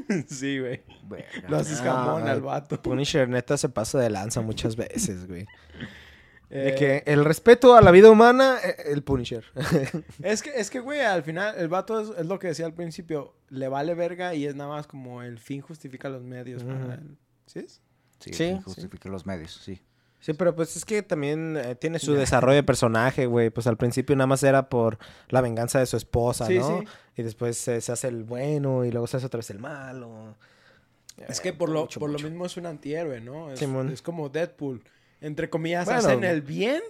sí, 0.27 0.59
güey. 0.59 0.81
Verga. 1.03 1.47
Lo 1.49 1.57
haces 1.57 1.79
jamón 1.81 2.27
al 2.27 2.41
vato. 2.41 2.81
Punisher 2.81 3.29
neta 3.29 3.57
se 3.57 3.69
pasa 3.69 3.99
de 3.99 4.09
lanza 4.09 4.41
muchas 4.41 4.75
veces, 4.75 5.27
güey. 5.27 5.45
De 6.49 6.69
Eh, 6.69 6.75
que 6.75 7.03
el 7.05 7.23
respeto 7.23 7.75
a 7.75 7.81
la 7.81 7.91
vida 7.91 8.09
humana, 8.09 8.57
eh, 8.61 8.75
el 8.87 9.03
Punisher. 9.03 9.45
Es 10.23 10.41
que, 10.43 10.49
es 10.49 10.69
que, 10.69 10.79
güey, 10.81 10.99
al 10.99 11.23
final, 11.23 11.55
el 11.57 11.69
vato 11.69 12.01
es, 12.01 12.09
es 12.17 12.25
lo 12.25 12.39
que 12.39 12.47
decía 12.47 12.65
al 12.65 12.73
principio, 12.73 13.33
le 13.49 13.69
vale 13.69 13.93
verga 13.93 14.33
y 14.35 14.45
es 14.45 14.55
nada 14.55 14.69
más 14.71 14.85
como 14.87 15.21
el 15.23 15.39
fin 15.39 15.61
justifica 15.61 16.09
los 16.09 16.23
medios. 16.23 16.63
para 16.63 16.95
él. 16.95 17.17
¿Sí 17.45 17.59
es? 17.59 17.81
Sí, 18.21 18.33
Sí, 18.33 18.59
justifica 18.63 19.09
los 19.09 19.25
medios, 19.25 19.51
sí. 19.63 19.81
Sí, 20.19 20.33
pero 20.33 20.55
pues 20.55 20.77
es 20.77 20.85
que 20.85 21.01
también 21.01 21.57
eh, 21.57 21.73
tiene 21.75 21.97
su 21.97 22.13
desarrollo 22.13 22.55
de 22.57 22.63
personaje, 22.63 23.25
güey. 23.25 23.49
Pues 23.49 23.65
al 23.65 23.75
principio 23.77 24.15
nada 24.15 24.27
más 24.27 24.43
era 24.43 24.69
por 24.69 24.99
la 25.29 25.41
venganza 25.41 25.79
de 25.79 25.87
su 25.87 25.97
esposa, 25.97 26.45
Sí, 26.45 26.59
¿no? 26.59 26.81
sí. 26.81 26.87
Y 27.17 27.23
después 27.23 27.67
eh, 27.67 27.81
se 27.81 27.91
hace 27.91 28.07
el 28.07 28.23
bueno 28.23 28.85
y 28.85 28.91
luego 28.91 29.07
se 29.07 29.17
hace 29.17 29.25
otra 29.25 29.39
vez 29.39 29.49
el 29.49 29.57
malo. 29.59 30.35
Es 31.27 31.41
que 31.41 31.53
por 31.53 31.69
lo, 31.69 31.81
Mucho, 31.81 31.99
por 31.99 32.09
mucho. 32.11 32.23
lo 32.23 32.29
mismo 32.29 32.45
es 32.45 32.55
un 32.55 32.67
antihéroe, 32.67 33.19
¿no? 33.19 33.51
Es, 33.51 33.59
Simón. 33.59 33.89
es 33.89 34.01
como 34.03 34.29
Deadpool. 34.29 34.83
Entre 35.21 35.49
comillas, 35.49 35.85
Bueno. 35.85 35.99
hacen 35.99 36.23
el 36.23 36.41
bien, 36.43 36.81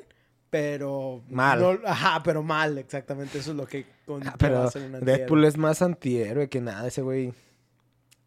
pero... 0.50 1.24
Mal. 1.30 1.60
no- 1.60 1.80
ajá, 1.86 2.22
pero 2.24 2.44
mal, 2.44 2.78
exactamente. 2.78 3.40
Eso 3.40 3.52
es 3.52 3.58
lo 3.58 3.66
que 3.66 3.86
Ah, 4.26 4.36
Pero 4.38 4.70
ser 4.70 4.82
un 4.84 4.96
antihéroe. 4.96 5.18
Deadpool 5.20 5.46
es 5.46 5.58
más 5.58 5.82
antihéroe 5.82 6.50
que 6.50 6.60
nada. 6.60 6.86
Ese 6.88 7.02
güey 7.02 7.34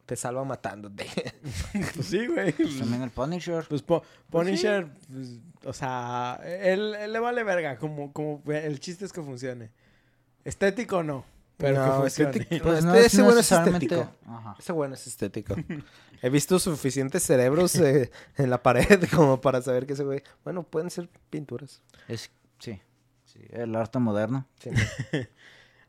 te 0.07 0.17
salva 0.17 0.45
matándote. 0.45 1.07
Pues 1.95 2.07
sí, 2.07 2.27
güey. 2.27 2.53
Pues 2.53 2.79
también 2.79 3.03
el 3.03 3.11
Punisher. 3.11 3.65
Pues 3.69 3.83
Po- 3.83 4.03
Punisher, 4.31 4.87
pues, 5.11 5.39
o 5.65 5.73
sea, 5.73 6.41
él, 6.45 6.95
él 6.95 7.13
le 7.13 7.19
vale 7.19 7.43
verga, 7.45 7.77
como, 7.79 8.13
como 8.13 8.43
el 8.53 8.81
chiste 8.81 9.05
es 9.05 9.13
que 9.13 9.23
funcione. 9.23 9.71
Estético 10.45 11.03
no, 11.03 11.25
pero 11.57 11.75
que 11.75 11.89
No, 11.89 12.01
funcione. 12.03 12.31
estético. 12.33 12.65
Pues 12.65 12.79
este- 12.79 12.87
no 12.89 12.95
es 12.95 13.07
ese 13.07 13.23
bueno 13.23 13.41
es 13.41 13.53
estético. 13.53 14.11
Ajá. 14.27 14.57
Ese 14.59 14.73
bueno 14.73 14.95
es 14.95 15.07
estético. 15.07 15.57
He 16.23 16.31
visto 16.31 16.59
suficientes 16.59 17.23
cerebros 17.23 17.75
eh, 17.77 18.11
en 18.37 18.51
la 18.51 18.63
pared 18.63 19.05
como 19.15 19.41
para 19.41 19.61
saber 19.63 19.87
que 19.87 19.93
ese 19.95 20.05
güey... 20.05 20.23
Bueno, 20.45 20.63
pueden 20.63 20.91
ser 20.91 21.09
pinturas. 21.31 21.83
Es, 22.09 22.31
sí, 22.59 22.81
sí, 23.25 23.41
el 23.51 23.75
arte 23.75 23.99
moderno. 23.99 24.47
Sí, 24.61 24.71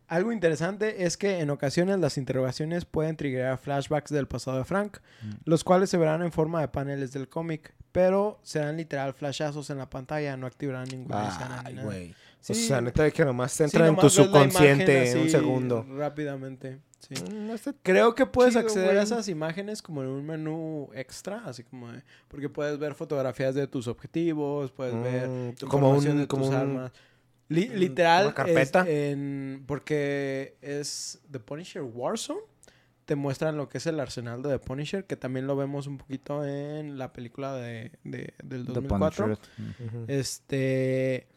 Algo 0.08 0.32
interesante 0.32 1.04
es 1.06 1.18
que 1.18 1.40
en 1.40 1.50
ocasiones 1.50 2.00
las 2.00 2.18
interrogaciones 2.18 2.86
pueden 2.86 3.16
triggerar 3.18 3.58
flashbacks 3.58 4.12
del 4.12 4.28
pasado 4.28 4.58
de 4.60 4.64
Frank, 4.66 4.98
Mm. 5.24 5.32
los 5.46 5.64
cuales 5.64 5.90
se 5.90 5.98
verán 5.98 6.22
en 6.22 6.32
forma 6.32 6.62
de 6.62 6.68
paneles 6.68 7.12
del 7.12 7.28
cómic, 7.28 7.74
pero 7.92 8.40
serán 8.44 8.78
literal 8.78 9.14
flashazos 9.14 9.70
en 9.70 9.78
la 9.80 9.90
pantalla, 9.90 10.38
no 10.38 10.46
activarán 10.48 10.88
ninguna 10.90 11.30
escena 11.30 11.62
ni 11.64 11.68
Ay, 11.70 11.74
nada. 11.76 11.86
güey. 11.86 12.16
Sí. 12.40 12.52
O 12.52 12.56
sea, 12.56 12.80
neta 12.82 13.02
de 13.02 13.12
que 13.12 13.26
nomás 13.26 13.52
Sí, 13.54 13.64
entra 13.64 13.88
en 13.88 13.96
tu 13.96 14.02
nomás 14.02 14.14
subconsciente 14.14 15.10
en 15.12 15.18
un 15.18 15.30
segundo. 15.32 15.84
Rápidamente, 15.98 16.80
sí. 17.00 17.16
Mm, 17.24 17.48
no 17.48 17.56
Creo 17.82 18.14
que 18.14 18.28
puedes 18.28 18.54
Chido, 18.54 18.66
acceder 18.68 18.86
güey. 18.90 18.98
a 19.00 19.02
esas 19.02 19.28
imágenes 19.30 19.82
como 19.82 20.04
en 20.04 20.10
un 20.10 20.24
menú 20.24 20.90
extra, 20.94 21.42
así 21.46 21.64
como 21.64 21.92
de- 21.92 22.04
porque 22.28 22.48
puedes 22.48 22.78
ver 22.78 22.94
fotografías 22.94 23.56
de 23.56 23.66
tus 23.66 23.88
objetivos, 23.88 24.72
puedes 24.72 24.94
ver 25.02 25.28
Mm, 25.28 25.68
como 25.68 25.90
un, 25.90 26.04
de 26.20 26.28
como 26.28 26.44
tus 26.46 26.50
un- 26.54 26.56
armas. 26.60 26.92
Li- 27.50 27.70
literal, 27.70 28.26
una 28.26 28.34
carpeta. 28.36 28.82
es 28.82 28.88
en- 28.88 29.64
porque 29.68 30.58
es 30.62 31.22
The 31.32 31.40
Punisher 31.40 31.84
Warzone. 31.84 32.40
Te 33.06 33.16
muestran 33.16 33.56
lo 33.56 33.70
que 33.70 33.78
es 33.78 33.86
el 33.86 34.00
arsenal 34.00 34.42
de 34.42 34.50
The 34.50 34.60
Punisher, 34.60 35.06
que 35.06 35.16
también 35.16 35.46
lo 35.46 35.56
vemos 35.56 35.86
un 35.86 36.00
poquito 36.00 36.44
en 36.44 36.98
la 36.98 37.14
película 37.14 37.54
de, 37.56 37.92
de- 38.04 38.34
del 38.44 38.66
The 38.66 38.74
2004. 38.74 39.26
Punisher. 39.26 39.44
Mm. 39.58 39.86
Ujú. 39.86 40.06
Este. 40.08 41.28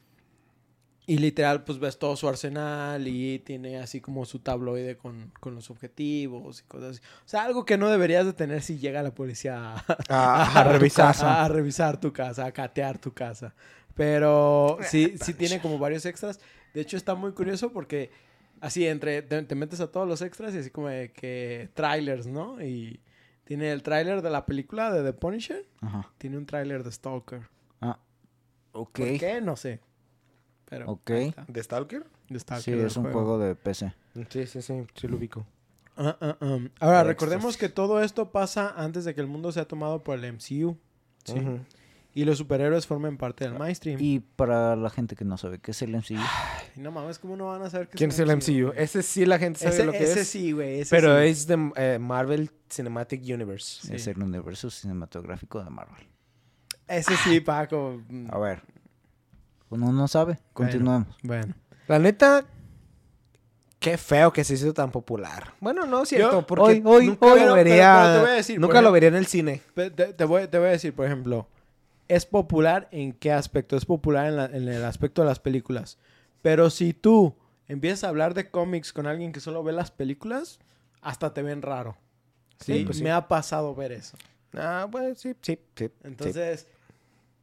Y 1.06 1.16
literal, 1.16 1.64
pues 1.64 1.78
ves 1.78 1.98
todo 1.98 2.16
su 2.16 2.28
arsenal 2.28 3.08
y 3.08 3.38
tiene 3.38 3.78
así 3.78 3.98
como 3.98 4.26
su 4.26 4.40
tabloide 4.40 4.98
con, 4.98 5.32
con 5.40 5.54
los 5.54 5.70
objetivos 5.70 6.60
y 6.60 6.64
cosas 6.64 6.90
así. 6.90 7.00
O 7.24 7.28
sea, 7.28 7.44
algo 7.44 7.64
que 7.64 7.78
no 7.78 7.88
deberías 7.88 8.26
de 8.26 8.34
tener 8.34 8.60
si 8.62 8.78
llega 8.78 9.02
la 9.02 9.14
policía 9.14 9.72
a, 9.74 9.84
A, 10.10 10.60
a 10.60 10.64
tu 10.64 10.70
revisar. 10.72 11.06
casa, 11.06 11.44
a 11.44 11.48
revisar 11.48 11.98
tu 11.98 12.12
casa, 12.12 12.44
a 12.44 12.52
catear 12.52 12.98
tu 12.98 13.14
casa. 13.14 13.54
Pero 13.98 14.78
sí, 14.82 15.16
sí 15.20 15.34
tiene 15.34 15.60
como 15.60 15.76
varios 15.76 16.06
extras. 16.06 16.38
De 16.72 16.80
hecho, 16.80 16.96
está 16.96 17.16
muy 17.16 17.32
curioso 17.32 17.72
porque 17.72 18.12
así 18.60 18.86
entre 18.86 19.22
te, 19.22 19.42
te 19.42 19.54
metes 19.56 19.80
a 19.80 19.90
todos 19.90 20.06
los 20.06 20.22
extras 20.22 20.54
y 20.54 20.58
así 20.58 20.70
como 20.70 20.86
de 20.86 21.10
que 21.10 21.68
trailers, 21.74 22.28
¿no? 22.28 22.62
Y 22.62 23.00
tiene 23.42 23.72
el 23.72 23.82
tráiler 23.82 24.22
de 24.22 24.30
la 24.30 24.46
película 24.46 24.92
de 24.92 25.02
The 25.02 25.12
Punisher, 25.14 25.66
Ajá. 25.80 26.08
tiene 26.16 26.38
un 26.38 26.46
tráiler 26.46 26.84
de 26.84 26.92
Stalker. 26.92 27.48
Ah, 27.80 27.98
ok. 28.70 28.98
¿Por 28.98 29.18
qué? 29.18 29.40
No 29.40 29.56
sé. 29.56 29.80
Pero 30.66 30.92
Ok. 30.92 31.10
¿De 31.48 31.60
Stalker? 31.62 32.06
de 32.28 32.38
Stalker, 32.38 32.74
Sí, 32.78 32.80
es 32.80 32.96
un 32.96 33.10
juego 33.10 33.36
de 33.40 33.56
PC. 33.56 33.92
Sí, 34.28 34.46
sí, 34.46 34.62
sí, 34.62 34.86
sí 34.94 35.08
lo 35.08 35.16
ubico. 35.16 35.44
Ah, 35.96 36.16
ah, 36.20 36.36
ah. 36.40 36.58
Ahora, 36.78 37.02
recordemos 37.02 37.56
que 37.56 37.68
todo 37.68 38.00
esto 38.00 38.30
pasa 38.30 38.74
antes 38.76 39.04
de 39.04 39.14
que 39.16 39.20
el 39.20 39.26
mundo 39.26 39.50
sea 39.50 39.66
tomado 39.66 40.04
por 40.04 40.16
el 40.22 40.32
MCU. 40.34 40.76
¿sí? 41.24 41.34
Y 42.14 42.24
los 42.24 42.38
superhéroes 42.38 42.86
formen 42.86 43.16
parte 43.16 43.44
del 43.44 43.56
mainstream. 43.58 43.98
Y, 44.00 44.18
para 44.20 44.74
la 44.74 44.90
gente 44.90 45.14
que 45.14 45.24
no 45.24 45.36
sabe 45.36 45.60
qué 45.60 45.70
es 45.70 45.82
el 45.82 45.94
MCU, 45.94 46.16
no 46.76 46.90
mames, 46.90 47.18
¿cómo 47.18 47.36
no 47.36 47.46
van 47.46 47.62
a 47.62 47.70
saber 47.70 47.88
qué 47.88 47.96
¿Quién 47.98 48.10
es 48.10 48.18
el 48.18 48.34
MCU? 48.34 48.72
Ese 48.76 49.02
sí 49.02 49.24
la 49.24 49.38
gente 49.38 49.60
sabe 49.60 49.74
Ese, 49.74 49.84
lo 49.84 49.92
que 49.92 50.02
ese 50.02 50.20
es. 50.22 50.28
sí, 50.28 50.52
güey. 50.52 50.80
ese 50.80 50.96
Pero 50.96 51.16
sí. 51.20 51.28
es 51.28 51.46
de 51.46 51.70
eh, 51.76 51.98
Marvel 52.00 52.50
Cinematic 52.70 53.22
Universe. 53.22 53.86
Sí. 53.86 53.94
es 53.94 54.06
el 54.08 54.20
universo 54.22 54.68
cinematográfico 54.70 55.62
de 55.62 55.70
Marvel. 55.70 56.06
Ese 56.88 57.14
sí, 57.18 57.40
Paco. 57.40 58.00
Mm, 58.08 58.26
A 58.32 58.38
ver, 58.38 58.62
uno 59.68 59.92
no 59.92 60.08
sabe, 60.08 60.38
continuemos. 60.54 61.06
Bueno. 61.22 61.54
La 61.86 61.98
neta, 61.98 62.44
qué 63.78 63.96
feo 63.96 64.32
que 64.32 64.42
se 64.44 64.54
hizo 64.54 64.72
tan 64.74 64.90
popular. 64.90 65.52
Bueno, 65.60 65.86
no 65.86 66.02
es 66.02 66.08
cierto, 66.08 66.40
Yo- 66.40 66.46
porque 66.46 66.62
hoy- 66.64 66.82
hoy- 66.84 67.06
nunca 67.06 67.26
hoy- 67.26 67.40
lo 67.40 67.44
pero- 67.44 67.54
vería, 67.54 68.00
pero 68.02 68.12
te 68.14 68.20
voy 68.22 68.30
a 68.30 68.34
decir, 68.34 68.60
nunca 68.60 68.82
lo 68.82 68.90
vería 68.92 69.08
en 69.10 69.14
el 69.16 69.26
cine. 69.26 69.62
Te, 69.74 69.90
te 69.90 70.24
voy, 70.24 70.48
te 70.48 70.58
voy 70.58 70.68
a 70.68 70.70
decir, 70.72 70.94
por 70.94 71.06
ejemplo, 71.06 71.48
¿es 72.08 72.26
popular 72.26 72.88
en 72.90 73.12
qué 73.12 73.32
aspecto? 73.32 73.76
Es 73.76 73.84
popular 73.86 74.26
en, 74.26 74.36
la- 74.36 74.46
en 74.46 74.68
el 74.68 74.84
aspecto 74.84 75.22
de 75.22 75.28
las 75.28 75.38
películas. 75.40 75.98
Pero 76.42 76.70
si 76.70 76.92
tú 76.94 77.36
empiezas 77.68 78.04
a 78.04 78.08
hablar 78.08 78.34
de 78.34 78.50
cómics 78.50 78.92
con 78.92 79.06
alguien 79.06 79.32
que 79.32 79.40
solo 79.40 79.62
ve 79.62 79.72
las 79.72 79.90
películas, 79.90 80.58
hasta 81.00 81.34
te 81.34 81.42
ven 81.42 81.62
raro. 81.62 81.96
Sí, 82.60 82.78
Sí, 82.78 82.84
pues 82.84 82.98
sí. 82.98 83.04
me 83.04 83.12
ha 83.12 83.28
pasado 83.28 83.74
ver 83.74 83.92
eso. 83.92 84.16
Ah, 84.54 84.86
bueno, 84.90 85.14
sí, 85.14 85.34
sí, 85.42 85.58
sí. 85.76 85.90
Entonces, 86.02 86.66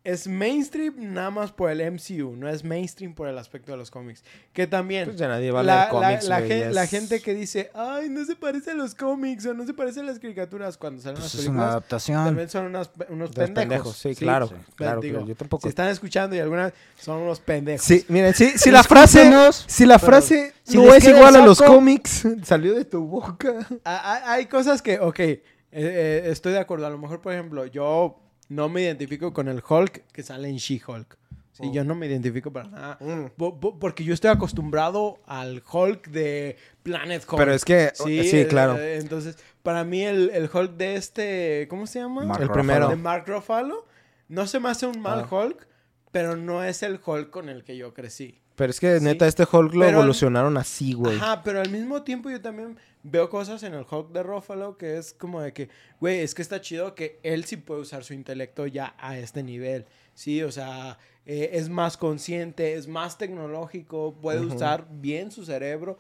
es 0.06 0.28
mainstream 0.28 0.94
nada 1.14 1.32
más 1.32 1.52
por 1.52 1.70
el 1.72 1.82
MCU, 1.92 2.36
no 2.38 2.48
es 2.48 2.64
mainstream 2.64 3.14
por 3.16 3.28
el 3.28 3.38
aspecto 3.38 3.72
de 3.72 3.78
los 3.80 3.90
cómics. 3.92 4.24
Que 4.54 4.68
también... 4.68 5.06
Pues 5.06 5.18
ya 5.18 5.28
nadie 5.28 5.50
va 5.52 5.60
a 5.62 5.64
la, 5.64 5.76
leer 5.76 5.90
cómics, 5.90 6.28
la 6.74 6.88
gente 6.88 7.20
que 7.22 7.34
dice, 7.34 7.72
ay, 7.74 8.08
no 8.10 8.24
se 8.24 8.36
parece 8.36 8.72
a 8.72 8.74
los 8.76 8.94
cómics 8.96 9.46
o 9.48 9.54
no 9.56 9.66
se 9.66 9.74
parece 9.74 10.02
a 10.02 10.04
las 10.04 10.20
caricaturas 10.20 10.78
cuando 10.78 11.02
salen 11.02 11.16
Pues 11.20 11.34
las 11.34 11.34
es 11.34 11.40
una 11.42 11.46
películas, 11.48 11.70
adaptación. 11.72 12.26
también 12.26 12.50
son 12.50 12.66
unas- 12.68 12.92
unos 13.10 13.32
pendejos. 13.32 13.54
pendejos, 13.56 13.98
sí, 13.98 14.16
claro, 14.16 14.48
sí. 14.48 14.54
claro, 14.76 15.02
Digo, 15.02 15.16
pero 15.18 15.28
yo 15.28 15.36
tampoco. 15.36 15.64
Si 15.64 15.70
están 15.70 15.90
escuchando 15.90 16.36
y 16.36 16.40
algunas 16.40 16.72
son 17.00 17.22
unos 17.22 17.40
pendejos. 17.40 17.84
Sí, 17.86 18.06
miren, 18.08 18.34
sí, 18.36 18.52
si 18.58 18.70
la 18.72 18.84
frase, 18.84 19.30
si 19.68 19.86
la 19.88 19.98
frase 20.00 20.54
si 20.64 20.78
no 20.78 20.94
es 20.94 21.04
igual 21.08 21.36
a 21.36 21.44
los 21.46 21.60
cómics, 21.62 22.28
salió 22.44 22.76
de 22.76 22.86
tu 22.86 23.06
boca. 23.08 23.54
Ha- 23.84 24.14
ha- 24.14 24.32
Hay 24.34 24.46
cosas 24.46 24.82
que, 24.84 25.00
ok, 25.00 25.20
eh, 25.20 25.42
eh, 25.72 26.24
estoy 26.28 26.54
de 26.54 26.60
acuerdo. 26.60 26.86
A 26.86 26.90
lo 26.92 26.98
mejor, 27.00 27.22
por 27.22 27.34
ejemplo, 27.34 27.66
yo 27.66 28.20
no 28.50 28.70
me 28.70 28.82
identifico 28.84 29.34
con 29.34 29.48
el 29.48 29.62
Hulk 29.68 30.04
que 30.12 30.24
sale 30.24 30.50
en 30.50 30.58
She-Hulk. 30.58 31.18
Sí, 31.54 31.64
Oh. 31.68 31.72
yo 31.74 31.84
no 31.86 31.96
me 31.96 32.06
identifico 32.08 32.52
para 32.52 32.68
nada. 32.68 32.98
Mm. 33.00 33.28
Po- 33.38 33.58
po- 33.60 33.80
Porque 33.80 34.04
yo 34.04 34.14
estoy 34.14 34.30
acostumbrado 34.30 35.20
al 35.26 35.64
Hulk 35.72 36.10
de 36.10 36.58
Planet 36.84 37.24
Hulk. 37.26 37.38
Pero 37.40 37.54
es 37.54 37.64
que, 37.64 37.92
sí, 37.94 38.20
eh, 38.20 38.48
claro. 38.48 38.78
eh, 38.78 38.98
entonces, 38.98 39.38
para 39.64 39.86
mí 39.86 40.02
el, 40.04 40.32
el 40.34 40.50
Hulk 40.54 40.72
de 40.76 40.96
este, 40.96 41.68
¿cómo 41.70 41.88
se 41.88 42.00
llama? 42.00 42.26
Mark 42.26 42.42
El 42.44 42.50
primero. 42.50 42.90
De 42.90 42.98
Mark 42.98 43.24
Ruffalo. 43.28 43.86
No 44.28 44.48
se 44.48 44.60
me 44.60 44.68
hace 44.70 44.86
un 44.86 45.02
mal 45.02 45.26
Ah. 45.32 45.34
Hulk, 45.34 45.66
pero 46.12 46.36
no 46.36 46.62
es 46.64 46.84
el 46.84 47.00
Hulk 47.04 47.30
con 47.30 47.48
el 47.48 47.64
que 47.64 47.78
yo 47.78 47.94
crecí. 47.94 48.42
Pero 48.58 48.70
es 48.72 48.80
que 48.82 49.00
Sí. 49.00 49.04
neta, 49.06 49.26
este 49.28 49.44
Hulk 49.50 49.74
lo 49.76 49.82
Pero- 49.86 49.98
evolucionaron 50.00 50.58
así, 50.58 50.92
güey. 50.94 51.16
Ajá, 51.18 51.42
pero 51.44 51.62
al 51.62 51.70
mismo 51.70 52.04
tiempo 52.04 52.30
yo 52.30 52.42
también 52.42 52.78
veo 53.08 53.30
cosas 53.30 53.62
en 53.64 53.74
el 53.76 53.86
Hulk 53.90 54.12
de 54.12 54.24
Ruffalo 54.24 54.78
que 54.78 54.98
es 54.98 55.14
como 55.14 55.40
de 55.42 55.54
que, 55.54 55.70
güey, 56.00 56.20
es 56.22 56.34
que 56.34 56.42
está 56.42 56.60
chido 56.60 56.96
que 56.96 57.20
él 57.24 57.46
sí 57.46 57.58
puede 57.58 57.82
usar 57.82 58.04
su 58.04 58.14
intelecto 58.14 58.66
ya 58.66 58.96
a 58.98 59.18
este 59.20 59.44
nivel. 59.44 59.86
Sí, 60.16 60.42
o 60.42 60.52
sea, 60.52 60.98
eh, 61.26 61.52
es 61.54 61.70
más 61.70 61.98
consciente, 61.98 62.74
es 62.74 62.88
más 62.88 63.18
tecnológico, 63.18 64.16
puede 64.22 64.42
Ujú. 64.46 64.56
usar 64.56 64.88
bien 64.90 65.32
su 65.32 65.46
cerebro 65.46 65.98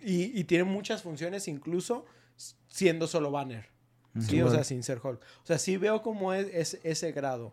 y, 0.00 0.38
y 0.38 0.44
tiene 0.44 0.64
muchas 0.64 1.02
funciones 1.02 1.48
incluso 1.48 2.06
siendo 2.68 3.06
solo 3.06 3.30
banner. 3.30 3.66
Sí, 4.18 4.26
Sí, 4.28 4.42
o 4.42 4.50
sea, 4.50 4.64
sin 4.64 4.82
ser 4.82 4.98
Hulk. 5.02 5.20
O 5.42 5.46
sea, 5.46 5.58
sí 5.58 5.76
veo 5.76 6.00
como 6.02 6.32
es, 6.32 6.46
es- 6.54 6.80
ese 6.84 7.12
grado. 7.12 7.52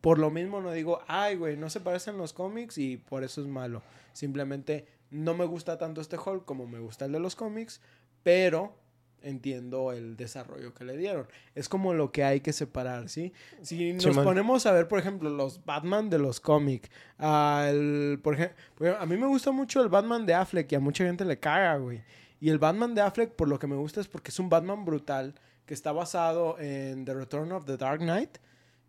Por 0.00 0.18
lo 0.18 0.30
mismo 0.30 0.60
no 0.60 0.72
digo, 0.72 1.00
ay, 1.06 1.36
güey, 1.36 1.56
no 1.56 1.68
se 1.68 1.80
parecen 1.80 2.16
los 2.16 2.32
cómics 2.32 2.78
y 2.78 2.96
por 2.96 3.22
eso 3.22 3.40
es 3.42 3.46
malo. 3.46 3.82
Simplemente 4.12 4.86
no 5.14 5.34
me 5.34 5.44
gusta 5.44 5.78
tanto 5.78 6.00
este 6.00 6.16
Hulk 6.18 6.44
como 6.44 6.66
me 6.66 6.78
gusta 6.78 7.04
el 7.06 7.12
de 7.12 7.20
los 7.20 7.36
cómics, 7.36 7.80
pero 8.22 8.76
entiendo 9.22 9.90
el 9.92 10.16
desarrollo 10.18 10.74
que 10.74 10.84
le 10.84 10.96
dieron. 10.98 11.26
Es 11.54 11.70
como 11.70 11.94
lo 11.94 12.12
que 12.12 12.24
hay 12.24 12.40
que 12.40 12.52
separar, 12.52 13.08
¿sí? 13.08 13.32
Si 13.62 13.92
nos 13.94 14.04
ponemos 14.24 14.66
a 14.66 14.72
ver, 14.72 14.86
por 14.86 14.98
ejemplo, 14.98 15.30
los 15.30 15.64
Batman 15.64 16.10
de 16.10 16.18
los 16.18 16.40
cómics, 16.40 16.90
al- 17.16 18.20
por 18.22 18.34
ejemplo, 18.34 18.96
a 18.98 19.06
mí 19.06 19.16
me 19.16 19.26
gusta 19.26 19.50
mucho 19.50 19.82
el 19.82 19.88
Batman 19.88 20.26
de 20.26 20.34
Affleck 20.34 20.70
y 20.72 20.74
a 20.74 20.80
mucha 20.80 21.04
gente 21.04 21.24
le 21.24 21.38
caga, 21.38 21.76
güey. 21.78 22.02
Y 22.40 22.50
el 22.50 22.58
Batman 22.58 22.94
de 22.94 23.00
Affleck, 23.00 23.30
por 23.32 23.48
lo 23.48 23.58
que 23.58 23.66
me 23.66 23.76
gusta, 23.76 24.00
es 24.02 24.08
porque 24.08 24.30
es 24.30 24.38
un 24.38 24.50
Batman 24.50 24.84
brutal 24.84 25.34
que 25.64 25.72
está 25.72 25.92
basado 25.92 26.58
en 26.58 27.06
The 27.06 27.14
Return 27.14 27.52
of 27.52 27.64
the 27.64 27.78
Dark 27.78 28.00
Knight, 28.00 28.36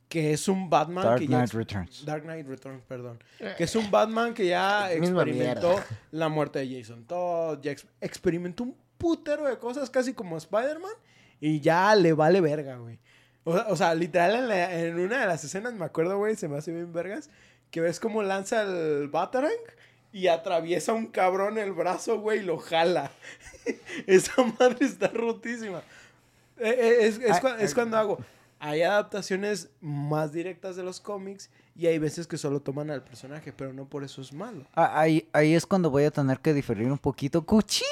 que 0.10 0.34
es 0.34 0.48
un 0.48 0.70
Batman 0.70 1.04
Dark 1.04 1.20
que 1.20 1.28
ya 1.28 1.38
Knight 1.38 1.54
Returns. 1.54 2.06
Dark 2.06 2.24
Knight 2.24 2.48
Returns, 2.48 2.84
perdón. 2.88 3.24
Que 3.58 3.64
es 3.64 3.76
un 3.76 3.90
Batman 3.92 4.34
que 4.34 4.46
ya 4.48 4.92
experimentó 4.92 5.76
la 6.12 6.30
muerte 6.30 6.60
de 6.60 6.78
Jason 6.80 7.06
Todd, 7.06 7.60
ya 7.62 7.72
ex- 7.72 7.88
experimentó 8.02 8.64
un 8.64 8.78
putero 8.98 9.46
de 9.46 9.58
cosas 9.58 9.90
casi 9.90 10.14
como 10.14 10.38
Spider-Man 10.38 10.92
y 11.42 11.60
ya 11.60 11.96
le 11.96 12.14
vale 12.14 12.40
verga, 12.42 12.78
güey. 12.78 13.00
O, 13.44 13.54
sea- 13.54 13.66
o 13.70 13.76
sea, 13.76 13.96
literal 13.96 14.36
en, 14.36 14.48
la- 14.48 14.80
en 14.80 15.00
una 15.00 15.22
de 15.22 15.28
las 15.28 15.44
escenas, 15.44 15.74
me 15.74 15.86
acuerdo, 15.86 16.18
güey, 16.18 16.36
se 16.36 16.48
me 16.48 16.58
hace 16.58 16.72
bien 16.72 16.94
vergas, 16.94 17.30
que 17.72 17.82
ves 17.82 18.00
cómo 18.00 18.24
lanza 18.24 18.62
el 18.64 19.10
Batarang 19.10 19.52
y 20.14 20.28
atraviesa 20.28 20.94
un 20.94 21.08
cabrón 21.08 21.58
el 21.58 21.74
brazo, 21.74 22.20
güey, 22.20 22.40
y 22.40 22.44
lo 22.44 22.58
jala. 22.58 23.12
Esa 24.08 24.44
madre 24.60 24.86
está 24.86 25.08
rotísima. 25.10 25.80
Eh, 26.58 26.70
eh, 26.80 26.98
Es, 27.08 27.18
es 27.20 27.32
Ah, 27.44 27.58
es 27.60 27.72
ah. 27.72 27.76
cuando 27.76 27.98
hago. 27.98 28.18
Hay 28.60 28.82
adaptaciones 28.82 29.70
más 29.82 30.32
directas 30.32 30.76
de 30.76 30.84
los 30.84 31.00
cómics 31.00 31.50
y 31.76 31.88
hay 31.88 32.00
veces 32.00 32.26
que 32.26 32.38
solo 32.38 32.62
toman 32.62 32.90
al 32.90 33.04
personaje, 33.04 33.52
pero 33.52 33.74
no 33.74 33.86
por 33.90 34.04
eso 34.04 34.22
es 34.22 34.32
malo. 34.34 34.66
Ah, 34.74 35.00
Ahí, 35.00 35.28
ahí 35.34 35.54
es 35.54 35.66
cuando 35.66 35.90
voy 35.92 36.06
a 36.06 36.12
tener 36.12 36.40
que 36.40 36.54
diferir 36.54 36.90
un 36.92 36.98
poquito. 36.98 37.46
¡Cuchín! 37.46 37.86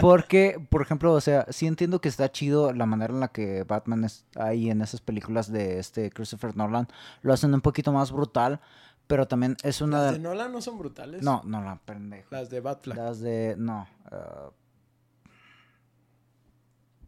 Porque, 0.00 0.64
por 0.70 0.80
ejemplo, 0.82 1.12
o 1.12 1.20
sea, 1.20 1.46
sí 1.50 1.66
entiendo 1.66 2.00
que 2.00 2.08
está 2.08 2.30
chido 2.30 2.72
la 2.72 2.86
manera 2.86 3.12
en 3.12 3.20
la 3.20 3.28
que 3.28 3.64
Batman 3.64 4.04
es 4.04 4.24
ahí 4.36 4.70
en 4.70 4.80
esas 4.80 5.00
películas 5.00 5.50
de 5.50 5.78
este 5.80 6.10
Christopher 6.10 6.56
Nolan. 6.56 6.86
Lo 7.22 7.32
hacen 7.32 7.52
un 7.52 7.60
poquito 7.60 7.92
más 7.92 8.12
brutal, 8.12 8.60
pero 9.08 9.26
también 9.26 9.56
es 9.64 9.80
una 9.80 9.98
Las 9.98 10.12
de... 10.12 10.18
de 10.18 10.22
Nolan 10.22 10.52
no 10.52 10.62
son 10.62 10.78
brutales. 10.78 11.22
No, 11.22 11.42
no, 11.44 11.62
la 11.62 11.76
pendejo. 11.84 12.28
Las 12.30 12.48
de 12.48 12.60
Batfleck. 12.60 12.96
Las 12.96 13.20
de... 13.20 13.56
No. 13.58 13.88
ah, 14.06 14.50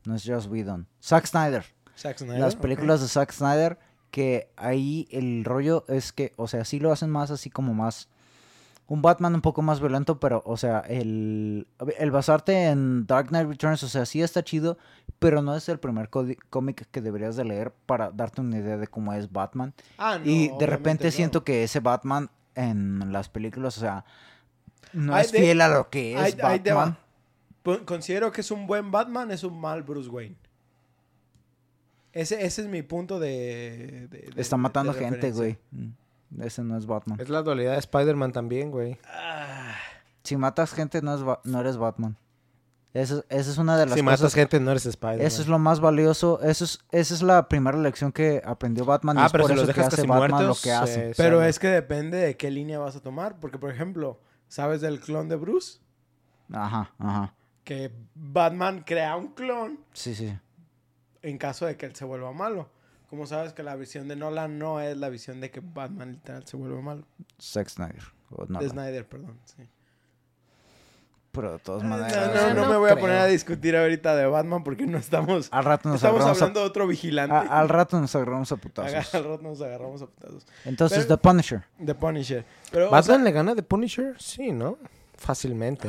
no 0.05 0.15
es 0.15 0.25
Joss 0.27 0.47
Whedon. 0.49 0.87
Zack 1.03 1.27
Snyder. 1.27 1.65
Zack 1.97 2.19
Snyder, 2.19 2.39
Las 2.41 2.57
películas 2.57 3.01
de 3.01 3.09
Zack 3.09 3.33
Snyder, 3.33 3.79
que 4.11 4.49
ahí 4.57 5.09
el 5.11 5.45
rollo 5.45 5.85
es 5.89 6.13
que, 6.13 6.33
o 6.37 6.47
sea, 6.49 6.65
sí 6.65 6.79
lo 6.81 6.93
hacen 6.93 7.11
más 7.11 7.31
así 7.31 7.51
como 7.51 7.75
más... 7.75 8.09
Un 8.89 9.03
Batman 9.03 9.35
un 9.35 9.41
poco 9.41 9.63
más 9.63 9.81
violento, 9.81 10.21
pero, 10.21 10.43
o 10.47 10.57
sea, 10.57 10.79
el, 10.79 11.67
el 11.99 12.11
basarte 12.13 12.67
en 12.69 13.05
Dark 13.05 13.31
Knight 13.31 13.49
Returns, 13.49 13.83
o 13.83 13.89
sea, 13.89 14.07
sí 14.07 14.23
está 14.23 14.45
chido, 14.45 14.79
pero 15.19 15.43
no 15.43 15.57
es 15.57 15.69
el 15.69 15.81
primer 15.81 16.09
cómic 16.09 16.87
que 16.93 17.01
deberías 17.01 17.35
de 17.35 17.45
leer 17.45 17.73
para 17.87 18.13
darte 18.13 18.43
una 18.43 18.59
idea 18.59 18.77
de 18.77 18.87
cómo 18.87 19.13
es 19.13 19.33
Batman. 19.33 19.75
Ah, 19.99 20.19
no, 20.21 20.31
y 20.31 20.53
de 20.57 20.67
repente 20.67 21.11
siento 21.11 21.43
que 21.43 21.65
ese 21.65 21.81
Batman 21.81 22.31
en 22.55 23.13
las 23.13 23.29
películas, 23.29 23.77
o 23.77 23.81
sea, 23.81 24.05
no 24.93 25.19
es 25.19 25.33
de- 25.33 25.41
fiel 25.41 25.63
a 25.63 25.69
lo 25.69 25.91
que 25.91 26.13
es. 26.29 26.37
Batman. 26.37 26.97
Considero 27.87 28.31
que 28.31 28.43
es 28.43 28.53
un 28.53 28.69
buen 28.69 28.93
Batman, 28.93 29.33
es 29.33 29.43
un 29.43 29.61
mal 29.61 29.83
Bruce 29.83 30.09
Wayne. 30.09 30.37
Ese, 32.17 32.45
ese 32.45 32.63
es 32.63 32.69
mi 32.69 32.83
punto 32.83 33.19
de... 33.21 34.09
de- 34.11 34.31
de- 34.35 34.41
Está 34.41 34.57
de 34.57 34.63
matando 34.63 34.93
gente, 34.95 35.33
güey. 35.33 35.59
Mm, 35.71 36.43
Ese 36.43 36.63
no 36.65 36.77
es 36.79 36.87
Batman. 36.87 37.21
Es 37.21 37.29
la 37.29 37.43
dualidad 37.43 37.73
de 37.73 37.79
Spider-Man 37.79 38.33
también, 38.33 38.71
güey. 38.71 38.99
Ah, 39.05 39.75
Si 40.23 40.37
matas 40.37 40.73
gente, 40.73 41.03
no, 41.03 41.15
es 41.15 41.21
no 41.45 41.61
eres 41.61 41.77
Batman. 41.77 42.17
Esa 42.95 43.23
es 43.29 43.59
una 43.59 43.77
de 43.77 43.85
las 43.85 43.95
Si 43.95 44.01
cosas. 44.03 44.21
matas 44.21 44.35
gente, 44.35 44.59
no 44.59 44.71
eres 44.71 44.87
Spider-Man. 44.87 45.27
Eso 45.27 45.43
es 45.43 45.49
lo 45.49 45.59
más 45.59 45.81
valioso. 45.81 46.41
Eso 46.43 46.65
es, 46.65 46.79
esa 46.93 47.13
es 47.15 47.23
la 47.23 47.47
primera 47.47 47.77
lección 47.77 48.11
que 48.11 48.41
aprendió 48.43 48.87
Batman. 48.87 49.19
y 49.19 49.21
Ah, 49.21 49.27
es 49.27 49.33
pero 49.33 49.43
por 49.45 49.51
si 49.51 49.55
los 49.57 49.65
eso 49.65 49.73
que 49.75 49.81
dejas 49.81 49.93
hace 49.93 49.97
casi 50.03 50.09
Batman 50.09 50.31
muertos, 50.31 50.47
lo 50.59 50.63
que 50.63 50.73
hace. 50.73 51.11
eh, 51.11 51.15
Pero 51.17 51.43
es 51.43 51.59
que 51.59 51.69
depende 51.69 52.17
de 52.17 52.37
qué 52.39 52.51
línea 52.51 52.79
vas 52.79 52.97
a 52.97 53.01
tomar. 53.01 53.39
Porque, 53.39 53.59
por 53.59 53.71
ejemplo, 53.71 54.19
¿sabes 54.49 54.81
del 54.81 55.01
clon 55.01 55.29
de 55.29 55.37
Bruce? 55.37 55.81
Ajá, 56.51 56.91
ajá. 56.99 57.35
Que 57.65 57.93
Batman 58.15 58.83
crea 58.87 59.15
un 59.17 59.29
clon 59.35 59.79
Sí, 59.93 60.15
sí. 60.15 60.35
En 61.29 61.39
caso 61.39 61.67
de 61.67 61.77
que 61.77 61.87
él 61.87 61.95
se 61.95 62.05
vuelva 62.05 62.33
malo. 62.33 62.69
Como 63.11 63.27
sabes 63.27 63.53
que 63.53 63.63
la 63.63 63.77
visión 63.77 64.09
de 64.09 64.17
Nolan 64.17 64.59
no 64.59 64.81
es 64.81 64.97
la 64.97 65.09
visión 65.09 65.41
de 65.41 65.51
que 65.51 65.61
Batman 65.61 66.13
literal 66.13 66.45
se 66.47 66.57
vuelva 66.57 66.81
malo. 66.81 67.05
Zack 67.41 67.69
Snyder. 67.69 68.03
o 68.31 68.47
de. 68.47 68.69
Snyder, 68.69 69.07
perdón. 69.07 69.39
sí. 69.45 69.69
Pero 71.33 71.53
de 71.53 71.59
todas 71.59 71.83
No, 71.83 71.91
maneras. 71.91 72.35
no, 72.35 72.55
no 72.55 72.63
no 72.63 72.71
me 72.71 72.77
voy 72.79 72.91
a 72.91 72.97
poner 72.99 73.19
a 73.19 73.27
discutir 73.27 73.77
ahorita 73.77 74.17
de 74.17 74.25
Batman 74.27 74.65
porque 74.65 74.87
no 74.87 74.97
estamos... 74.97 75.49
Al 75.53 75.65
rato 75.65 75.91
nos 75.91 75.97
Estamos 75.97 76.17
agarramos 76.21 76.41
a, 76.41 76.45
hablando 76.47 76.61
de 76.61 76.67
otro 76.67 76.87
vigilante. 76.87 77.35
a- 77.37 77.41
al 77.61 77.69
rato 77.69 78.01
nos 78.01 78.15
agarramos 78.17 78.51
a 78.53 78.57
putazos. 78.57 79.15
Al 79.15 79.25
rato 79.25 79.43
nos 79.43 79.61
agarramos 79.61 80.01
a 80.01 80.07
putazos. 80.07 80.47
Entonces, 80.65 81.05
Pero- 81.05 81.17
The 81.19 81.23
Punisher. 81.23 81.63
The 81.85 81.95
Punisher. 81.95 82.45
Pero, 82.73 82.89
o 82.89 82.91
¿Batman 82.91 83.17
sea, 83.19 83.25
le 83.25 83.33
gana 83.33 83.55
de 83.55 83.63
Punisher? 83.63 84.15
Sí, 84.19 84.51
¿no? 84.51 84.79
Fácilmente. 85.17 85.89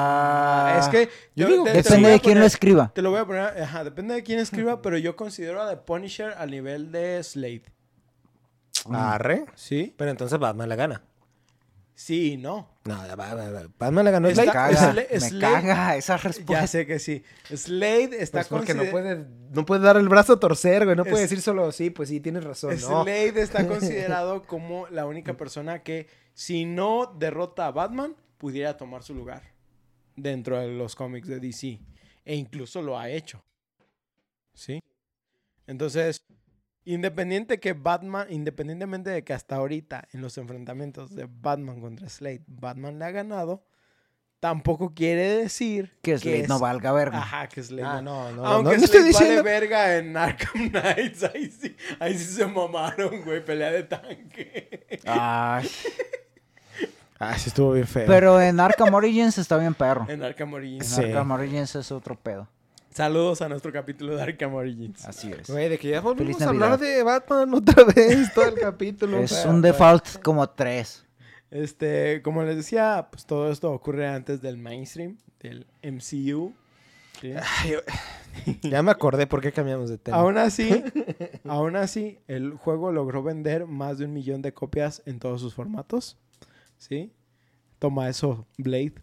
ah, 0.00 0.76
es 0.80 0.88
que... 0.88 1.06
yo 1.34 1.46
yo 1.46 1.48
digo 1.48 1.64
te- 1.64 1.72
Depende 1.74 2.08
de 2.10 2.20
quién 2.20 2.38
lo 2.38 2.44
escriba. 2.46 2.92
Te 2.94 3.02
lo 3.02 3.10
voy 3.10 3.20
a 3.20 3.24
poner... 3.26 3.62
Ajá, 3.62 3.84
depende 3.84 4.14
de 4.14 4.22
quién 4.22 4.38
escriba, 4.38 4.80
pero 4.82 4.98
yo 4.98 5.16
considero 5.16 5.60
a 5.62 5.68
The 5.70 5.76
Punisher 5.78 6.34
al 6.36 6.50
nivel 6.50 6.92
de 6.92 7.22
Slade. 7.22 7.62
Arre. 8.92 9.46
¿Sí? 9.54 9.94
Pero 9.96 10.10
entonces 10.10 10.38
Batman 10.38 10.68
le 10.68 10.76
gana. 10.76 11.02
Sí, 11.94 12.36
no. 12.36 12.70
No, 12.84 13.04
ya. 13.06 13.16
Batman 13.16 14.04
le 14.04 14.10
ganó 14.12 14.28
a 14.28 14.30
Está- 14.30 14.42
Me 14.44 14.52
Slade. 14.52 14.52
caga, 14.52 14.92
Sla- 14.92 15.06
me 15.10 15.18
Slade- 15.18 15.40
caga 15.40 15.96
esa 15.96 16.16
Ya 16.16 16.22
respuesta. 16.22 16.66
sé 16.68 16.86
que 16.86 16.98
sí. 17.00 17.24
Slade 17.52 18.22
está 18.22 18.38
Pues 18.38 18.46
porque 18.48 18.74
no 18.74 18.84
puede, 18.84 19.26
no 19.50 19.66
puede 19.66 19.80
dar 19.82 19.96
el 19.96 20.08
brazo 20.08 20.34
a 20.34 20.40
torcer, 20.40 20.84
güey. 20.84 20.96
No 20.96 21.02
puede 21.04 21.24
Es- 21.24 21.30
decir 21.30 21.42
solo 21.42 21.72
sí, 21.72 21.90
pues 21.90 22.08
sí, 22.08 22.20
tienes 22.20 22.44
razón. 22.44 22.70
No. 22.80 23.02
Slade 23.02 23.42
está 23.42 23.66
considerado 23.66 24.44
como 24.44 24.86
la 24.90 25.06
única 25.06 25.34
persona 25.36 25.82
que, 25.82 26.06
si 26.38 26.64
no 26.64 27.04
derrota 27.18 27.66
a 27.66 27.72
Batman, 27.72 28.14
pudiera 28.36 28.76
tomar 28.76 29.02
su 29.02 29.12
lugar 29.12 29.42
dentro 30.14 30.56
de 30.60 30.68
los 30.68 30.94
cómics 30.94 31.26
de 31.26 31.40
DC. 31.40 31.80
E 32.24 32.36
incluso 32.36 32.80
lo 32.80 32.96
ha 32.96 33.08
hecho. 33.10 33.42
¿Sí? 34.54 34.80
Entonces, 35.66 36.24
independiente 36.84 37.58
que 37.58 37.72
Batman, 37.72 38.28
independientemente 38.30 39.10
de 39.10 39.24
que 39.24 39.32
hasta 39.32 39.56
ahorita 39.56 40.06
en 40.12 40.20
los 40.20 40.38
enfrentamientos 40.38 41.12
de 41.16 41.26
Batman 41.28 41.80
contra 41.80 42.08
Slade, 42.08 42.44
Batman 42.46 43.00
le 43.00 43.04
ha 43.06 43.10
ganado, 43.10 43.64
tampoco 44.38 44.94
quiere 44.94 45.28
decir 45.38 45.98
Que 46.02 46.16
Slade 46.18 46.42
es- 46.42 46.48
no 46.48 46.60
valga 46.60 46.92
verga. 46.92 47.18
Ajá, 47.18 47.48
que 47.48 47.62
Slade 47.64 47.82
Ah, 47.98 48.00
no- 48.00 48.30
no, 48.30 48.46
aunque 48.46 48.76
no, 48.76 48.80
no 48.80 48.86
Slade 48.86 49.00
estoy 49.00 49.00
vale 49.00 49.08
diciendo. 49.08 49.42
verga 49.42 49.96
en 49.98 50.16
Arkham 50.16 50.70
Knights, 50.70 51.24
ahí 51.34 51.50
sí, 51.50 51.76
ahí 51.98 52.16
sí 52.16 52.24
se 52.36 52.46
mamaron, 52.46 53.22
güey, 53.24 53.44
pelea 53.44 53.72
de 53.72 53.82
tanque. 53.82 54.86
Ay, 55.04 55.68
Ah, 57.18 57.36
sí 57.36 57.48
estuvo 57.48 57.72
bien 57.72 57.86
feo. 57.86 58.06
pero 58.06 58.40
en 58.40 58.60
Arkham 58.60 58.94
Origins 58.94 59.38
está 59.38 59.56
bien 59.58 59.74
perro. 59.74 60.06
En 60.08 60.22
Arkham 60.22 60.52
Origins. 60.54 60.96
En 60.98 61.04
Sí. 61.04 61.10
Arkham 61.10 61.30
Origins 61.32 61.74
es 61.74 61.90
otro 61.92 62.16
pedo. 62.16 62.48
Saludos 62.90 63.42
a 63.42 63.48
nuestro 63.48 63.72
capítulo 63.72 64.16
de 64.16 64.22
Arkham 64.22 64.54
Origins. 64.54 65.04
Así 65.04 65.30
es. 65.30 65.48
Güey, 65.50 65.68
de 65.68 65.78
que 65.78 65.88
ya 65.88 66.00
volvimos 66.00 66.40
a 66.42 66.48
hablar 66.48 66.78
de 66.78 67.02
Batman 67.02 67.54
otra 67.54 67.84
vez, 67.84 68.32
todo 68.34 68.46
el 68.46 68.54
capítulo. 68.54 69.18
Es 69.18 69.32
Pero, 69.32 69.50
un 69.50 69.62
default 69.62 70.20
como 70.22 70.48
tres. 70.48 71.04
Este, 71.50 72.20
como 72.22 72.42
les 72.42 72.56
decía, 72.56 73.08
pues 73.10 73.24
todo 73.24 73.50
esto 73.50 73.72
ocurre 73.72 74.06
antes 74.08 74.40
del 74.42 74.58
mainstream, 74.58 75.16
del 75.40 75.66
MCU. 75.82 76.52
¿sí? 77.20 77.32
ay, 77.34 77.74
ya 78.62 78.82
me 78.82 78.90
acordé 78.90 79.26
por 79.26 79.40
qué 79.40 79.50
cambiamos 79.52 79.88
de 79.90 79.98
tema. 79.98 80.16
Aún 80.18 80.36
así, 80.38 80.82
aún 81.48 81.76
así, 81.76 82.18
el 82.28 82.52
juego 82.54 82.92
logró 82.92 83.22
vender 83.22 83.66
más 83.66 83.98
de 83.98 84.04
un 84.04 84.12
millón 84.12 84.42
de 84.42 84.52
copias 84.52 85.02
en 85.06 85.18
todos 85.18 85.40
sus 85.40 85.54
formatos. 85.54 86.16
¿Sí? 86.78 87.12
Toma 87.78 88.08
eso, 88.08 88.46
Blade. 88.56 88.94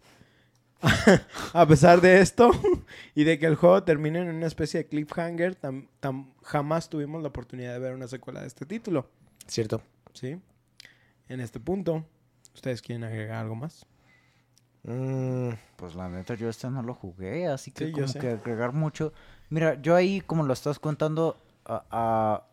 a 1.54 1.66
pesar 1.66 2.00
de 2.00 2.20
esto 2.20 2.50
y 3.14 3.24
de 3.24 3.38
que 3.38 3.46
el 3.46 3.54
juego 3.56 3.82
termine 3.82 4.20
en 4.20 4.28
una 4.28 4.46
especie 4.46 4.82
de 4.82 4.86
cliffhanger, 4.88 5.58
tam- 5.58 5.88
tam- 6.02 6.32
jamás 6.42 6.88
tuvimos 6.90 7.22
la 7.22 7.28
oportunidad 7.28 7.72
de 7.72 7.78
ver 7.78 7.94
una 7.94 8.08
secuela 8.08 8.40
de 8.42 8.46
este 8.48 8.66
título. 8.66 9.08
Cierto. 9.46 9.80
¿Sí? 10.12 10.38
En 11.28 11.40
este 11.40 11.60
punto, 11.60 12.04
¿ustedes 12.54 12.82
quieren 12.82 13.04
agregar 13.04 13.38
algo 13.38 13.54
más? 13.56 13.86
Mm, 14.84 15.50
Pues 15.76 15.94
la 15.94 16.08
neta, 16.08 16.34
yo 16.34 16.48
este 16.48 16.70
no 16.70 16.82
lo 16.82 16.94
jugué, 16.94 17.48
así 17.48 17.70
que 17.72 17.86
Sí, 17.86 17.92
yo 17.92 18.04
como 18.06 18.12
que 18.20 18.30
agregar 18.30 18.72
mucho. 18.72 19.12
Mira, 19.48 19.80
yo 19.80 19.94
ahí, 19.96 20.20
como 20.20 20.44
lo 20.44 20.52
estás 20.52 20.78
contando, 20.78 21.36
a- 21.64 21.84
a, 21.90 22.46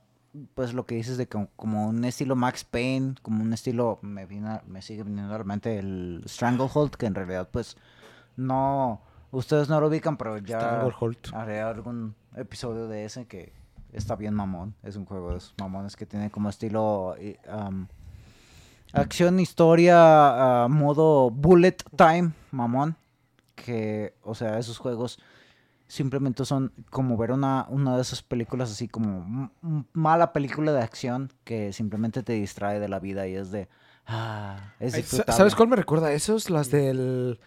pues 0.56 0.74
lo 0.74 0.86
que 0.86 0.96
dices 0.96 1.18
de 1.18 1.28
que 1.28 1.48
como 1.56 1.88
un 1.88 2.04
estilo 2.06 2.36
Max 2.36 2.64
Payne, 2.64 3.16
como 3.22 3.44
un 3.44 3.54
estilo, 3.54 4.00
me, 4.02 4.26
viene 4.26 4.50
a- 4.50 4.64
me 4.68 4.82
sigue 4.82 5.04
viniendo 5.04 5.34
a 5.34 5.38
la 5.38 5.44
mente 5.44 5.78
el 5.80 6.24
Stranglehold, 6.28 6.92
que 6.96 7.06
en 7.06 7.16
realidad, 7.16 7.50
pues, 7.52 7.78
no, 8.36 9.02
ustedes 9.32 9.70
no 9.70 9.80
lo 9.80 9.88
ubican, 9.88 10.18
pero 10.18 10.38
ya 10.40 10.60
Stranglehold. 10.60 11.18
haré 11.34 11.62
algún 11.62 12.16
episodio 12.36 12.88
de 12.88 13.06
ese 13.06 13.26
que 13.28 13.54
está 13.92 14.16
bien 14.16 14.34
mamón. 14.34 14.74
Es 14.82 14.96
un 14.96 15.06
juego 15.06 15.32
de 15.32 15.38
esos 15.38 15.54
mamones 15.60 15.96
que 15.96 16.06
tiene 16.08 16.32
como 16.32 16.50
estilo 16.50 17.16
am, 17.48 17.88
acción, 18.92 19.40
historia, 19.40 20.64
ah, 20.64 20.68
modo 20.68 21.30
bullet 21.30 21.78
time, 21.96 22.32
mamón. 22.52 22.96
Que, 23.56 24.16
o 24.24 24.34
sea, 24.36 24.58
esos 24.58 24.78
juegos 24.80 25.20
simplemente 25.88 26.46
son 26.46 26.72
como 26.90 27.18
ver 27.18 27.32
una, 27.32 27.66
una 27.70 27.96
de 27.96 28.02
esas 28.02 28.22
películas 28.24 28.72
así 28.72 28.88
como 28.88 29.52
mala 29.94 30.34
película 30.34 30.72
de 30.74 30.82
acción 30.82 31.32
que 31.44 31.72
simplemente 31.74 32.24
te 32.24 32.34
distrae 32.34 32.80
de 32.80 32.88
la 32.90 33.00
vida 33.00 33.28
y 33.28 33.36
es 33.36 33.52
de... 33.52 33.68
Ah, 34.06 34.74
es 34.80 34.94
disfrutable. 34.94 35.38
¿Sabes 35.38 35.56
cuál 35.56 35.70
me 35.70 35.76
recuerda 35.76 36.08
a 36.08 36.12
esos? 36.14 36.50
Las 36.50 36.70
del. 36.70 37.40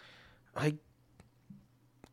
Ay. 0.55 0.81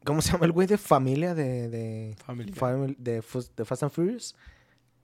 ¿Cómo 0.04 0.22
se 0.22 0.34
llama 0.34 0.46
el 0.46 0.52
güey 0.52 0.68
de 0.68 0.78
familia 0.78 1.34
de. 1.34 1.70
de, 1.70 2.16
Family. 2.26 2.52
Family- 2.52 2.96
de, 3.00 3.22
Fast 3.22 3.84
and 3.84 3.92
Furious? 3.92 4.36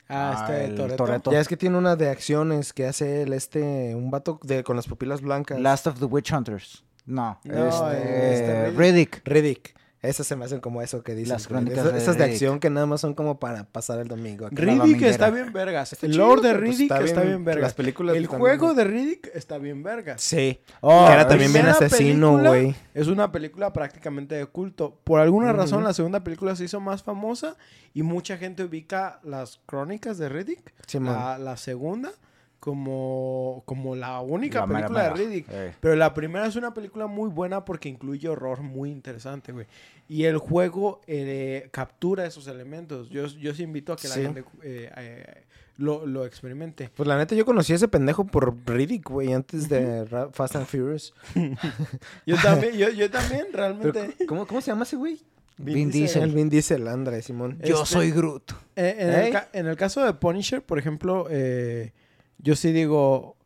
Ah, 0.10 0.46
Ah, 0.46 0.58
este. 0.58 0.96
Toretto. 0.98 1.32
Ya 1.32 1.40
es 1.40 1.48
que 1.48 1.56
tiene 1.56 1.78
una 1.78 1.96
de 1.96 2.10
acciones 2.10 2.74
que 2.74 2.86
hace 2.86 3.22
el 3.22 3.32
este, 3.32 3.96
un 3.96 4.12
vato 4.12 4.41
de, 4.44 4.64
con 4.66 4.76
las 4.76 4.88
pupilas 4.88 5.22
blancas. 5.22 5.58
Last 5.62 5.88
of 5.88 6.00
the 6.00 6.06
Witch 6.06 6.34
Hunters. 6.34 6.84
No, 7.06 7.40
No, 7.46 7.68
este, 7.70 8.34
este, 8.34 8.72
Riddick. 8.72 9.22
Riddick. 9.26 9.74
Esas 10.01 10.26
se 10.27 10.35
me 10.38 10.45
hacen 10.45 10.61
como 10.61 10.81
eso 10.81 11.03
que 11.03 11.13
dices. 11.13 11.27
Las 11.30 11.47
crónicas 11.47 11.80
Esas, 11.80 11.91
de 11.93 11.97
esas 11.99 12.17
de 12.17 12.23
Riddick. 12.23 12.34
acción 12.35 12.59
que 12.61 12.69
nada 12.69 12.85
más 12.85 13.01
son 13.01 13.13
como 13.13 13.38
para 13.38 13.65
pasar 13.65 13.99
el 13.99 14.07
domingo. 14.07 14.47
Riddick 14.49 15.01
está 15.01 15.30
bien 15.30 15.51
vergas. 15.51 15.95
El 16.01 16.15
Lord 16.15 16.41
de 16.41 16.53
Riddick 16.53 16.89
está 16.91 16.99
bien- 17.21 17.27
bien 17.27 17.45
vergas. 17.45 17.63
las 17.63 17.73
películas 17.73 18.15
el 18.15 18.27
juego 18.27 18.73
de 18.73 18.85
Riddick 18.85 19.30
está 19.35 19.57
bien 19.57 19.84
vergas. 19.84 20.21
Sí. 20.21 20.61
Oh, 20.80 21.05
que 21.07 21.11
era 21.13 21.21
es- 21.23 21.27
también 21.27 21.51
bien 21.51 21.65
asesino, 21.67 22.38
güey. 22.39 22.73
Es 22.93 23.07
una 23.07 23.31
película 23.31 23.73
prácticamente 23.73 24.35
de 24.35 24.45
culto. 24.45 24.97
Por 25.03 25.19
alguna 25.19 25.51
razón, 25.51 25.84
la 25.84 25.93
segunda 25.93 26.23
película 26.23 26.55
se 26.55 26.63
hizo 26.63 26.80
más 26.80 27.03
famosa 27.03 27.57
y 27.93 28.01
mucha 28.03 28.38
gente 28.38 28.63
ubica 28.63 29.19
las 29.23 29.59
crónicas 29.65 30.17
de 30.17 30.30
Riddick, 30.30 30.73
Simón. 30.88 31.13
la, 31.13 31.38
la 31.38 31.57
segunda, 31.57 32.11
como, 32.60 33.64
como 33.65 33.95
la 33.95 34.19
única 34.22 34.60
La 34.61 34.68
mera 34.68 34.80
película 34.88 35.03
de 35.03 35.10
mera. 35.11 35.15
Riddick. 35.30 35.45
Eh. 35.49 35.73
Pero 35.80 35.95
la 35.95 36.14
primera 36.14 36.45
es 36.45 36.56
una 36.56 36.73
película 36.73 37.07
muy 37.07 37.30
buena 37.30 37.65
porque 37.65 37.90
incluye 37.90 38.27
horror 38.27 38.61
muy 38.61 38.91
interesante, 38.91 39.52
güey. 39.52 39.65
Y 40.07 40.26
el 40.26 40.38
juego 40.38 41.02
eh, 41.07 41.69
captura 41.72 42.26
esos 42.26 42.48
elementos. 42.48 43.10
Yo, 43.10 43.27
yo 43.27 43.53
sí 43.53 43.64
invito 43.64 43.94
a 43.94 43.95
que 43.98 44.07
la 44.07 44.14
Sí. 44.15 44.22
gente 44.22 44.44
eh, 44.64 44.91
eh, 44.98 45.44
lo, 45.77 46.06
lo 46.06 46.26
experimente. 46.26 46.90
Pues 46.95 47.07
la 47.07 47.18
neta, 47.18 47.36
yo 47.36 47.45
conocí 47.45 47.72
a 47.73 47.77
ese 47.77 47.88
pendejo 47.88 48.26
por 48.26 48.56
Riddick, 48.65 49.07
güey, 49.10 49.31
antes 49.34 49.69
de 49.69 50.06
Fast 50.34 50.56
and 50.57 50.65
Furious. 50.65 51.14
Yo 52.26 52.36
también, 52.44 52.73
yo, 52.77 52.90
yo 52.90 53.10
también 53.10 53.45
Pero, 53.52 53.57
realmente... 53.64 54.26
¿cómo, 54.26 54.45
¿Cómo 54.45 54.61
se 54.61 54.72
llama 54.72 54.84
ese 54.84 54.95
güey? 54.98 55.22
Vin 55.57 55.91
Diesel. 55.91 56.23
El 56.23 56.31
Vin 56.34 56.49
Diesel, 56.49 56.88
André, 56.88 57.22
Simón. 57.22 57.60
Yo 57.64 57.76
Este- 57.84 57.86
soy 57.94 58.11
Groot. 58.11 58.52
Eh, 58.76 58.95
en, 58.99 59.10
¿Eh? 59.10 59.27
el 59.27 59.34
ca- 59.34 59.49
en 59.53 59.68
el 59.68 59.76
caso 59.76 60.03
de 60.06 60.14
Punisher, 60.14 60.61
por 60.61 60.80
ejemplo, 60.80 61.27
eh, 61.30 61.91
yo 62.40 62.56
sí 62.56 62.72
digo, 62.72 63.38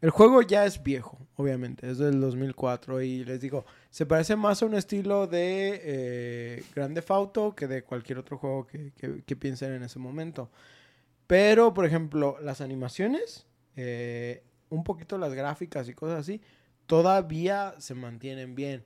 el 0.00 0.10
juego 0.10 0.40
ya 0.42 0.64
es 0.64 0.82
viejo, 0.82 1.18
obviamente, 1.36 1.90
es 1.90 1.98
del 1.98 2.20
2004 2.20 3.02
y 3.02 3.24
les 3.24 3.40
digo, 3.40 3.64
se 3.90 4.06
parece 4.06 4.36
más 4.36 4.62
a 4.62 4.66
un 4.66 4.74
estilo 4.74 5.26
de 5.26 5.80
eh, 5.82 6.64
Grande 6.74 7.02
Auto 7.08 7.54
que 7.54 7.66
de 7.66 7.82
cualquier 7.82 8.18
otro 8.18 8.38
juego 8.38 8.66
que, 8.66 8.92
que- 8.96 9.22
que 9.24 9.36
piensen 9.36 9.72
en 9.72 9.82
ese 9.82 9.98
momento. 9.98 10.50
Pero, 11.26 11.72
por 11.74 11.84
ejemplo, 11.86 12.36
las 12.42 12.60
animaciones, 12.60 13.46
eh, 13.76 14.42
un 14.68 14.84
poquito 14.84 15.16
las 15.18 15.32
gráficas 15.34 15.88
y 15.88 15.94
cosas 15.94 16.20
así, 16.20 16.40
todavía 16.86 17.74
se 17.78 17.94
mantienen 17.94 18.54
bien. 18.54 18.82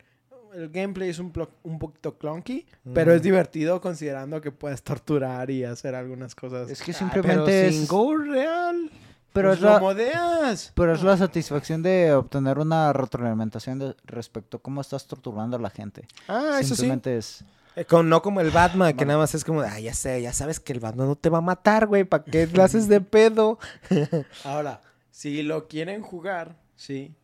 El 0.54 0.68
gameplay 0.68 1.08
es 1.08 1.18
un, 1.18 1.32
un 1.64 1.78
poquito 1.78 2.16
clunky, 2.16 2.64
pero 2.92 3.12
es 3.12 3.22
divertido 3.22 3.80
considerando 3.80 4.40
que 4.40 4.52
puedes 4.52 4.82
torturar 4.82 5.50
y 5.50 5.64
hacer 5.64 5.94
algunas 5.96 6.34
cosas. 6.34 6.70
Es 6.70 6.80
que 6.82 6.92
Ah, 6.92 6.94
simplemente 6.94 7.44
pero 7.44 7.48
es... 7.48 7.74
sin 7.74 7.86
gore 7.88 8.30
real. 8.30 8.90
Pero 9.34 9.48
Pues 9.50 9.58
es 9.58 9.62
lo 9.64 9.70
la... 9.72 9.80
modeas. 9.80 10.72
Pero 10.74 10.94
es 10.94 11.02
la 11.02 11.16
satisfacción 11.18 11.82
de 11.82 12.14
obtener 12.14 12.58
una 12.58 12.92
retroalimentación 12.94 13.78
de- 13.80 13.96
respecto 14.04 14.56
a 14.56 14.62
cómo 14.62 14.80
estás 14.80 15.06
torturando 15.06 15.56
a 15.56 15.60
la 15.60 15.68
gente. 15.70 16.06
Ah, 16.28 16.58
eso 16.60 16.70
sí. 16.70 16.82
Simplemente 16.82 17.18
es... 17.18 17.44
Eh, 17.76 17.84
con- 17.84 18.08
no 18.08 18.22
como 18.22 18.40
el 18.40 18.50
Batman, 18.52 18.92
que 18.92 18.98
Bueno. 18.98 19.08
nada 19.08 19.18
más 19.24 19.34
es 19.34 19.44
como, 19.44 19.60
ah, 19.60 19.80
ya 19.80 19.92
sé, 19.92 20.22
ya 20.22 20.32
sabes 20.32 20.60
que 20.60 20.72
el 20.72 20.78
Batman 20.80 21.08
no 21.08 21.16
te 21.16 21.28
va 21.28 21.38
a 21.38 21.42
matar, 21.42 21.86
güey, 21.88 22.04
¿para 22.04 22.22
qué 22.24 22.46
le 22.46 22.62
haces 22.62 22.86
de 22.88 23.00
pedo? 23.00 23.58
Ahora, 24.44 24.80
si 25.10 25.42
lo 25.42 25.66
quieren 25.68 26.00
jugar, 26.02 26.56
sí. 26.76 27.14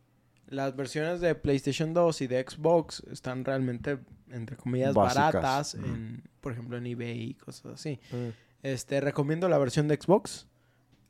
Las 0.47 0.75
versiones 0.75 1.21
de 1.21 1.33
PlayStation 1.35 1.93
2 1.93 2.19
y 2.21 2.27
de 2.27 2.45
Xbox 2.45 3.01
están 3.09 3.45
realmente, 3.45 3.99
entre 4.29 4.57
comillas, 4.57 4.93
Básicas. 4.93 5.33
baratas. 5.33 5.75
En, 5.75 6.21
por 6.41 6.51
ejemplo, 6.51 6.75
en 6.77 6.85
eBay 6.87 7.21
y 7.21 7.33
cosas 7.35 7.71
así. 7.75 8.01
Mm. 8.11 8.27
Este, 8.63 8.99
recomiendo 8.99 9.47
la 9.47 9.57
versión 9.57 9.87
de 9.87 9.95
Xbox. 9.95 10.47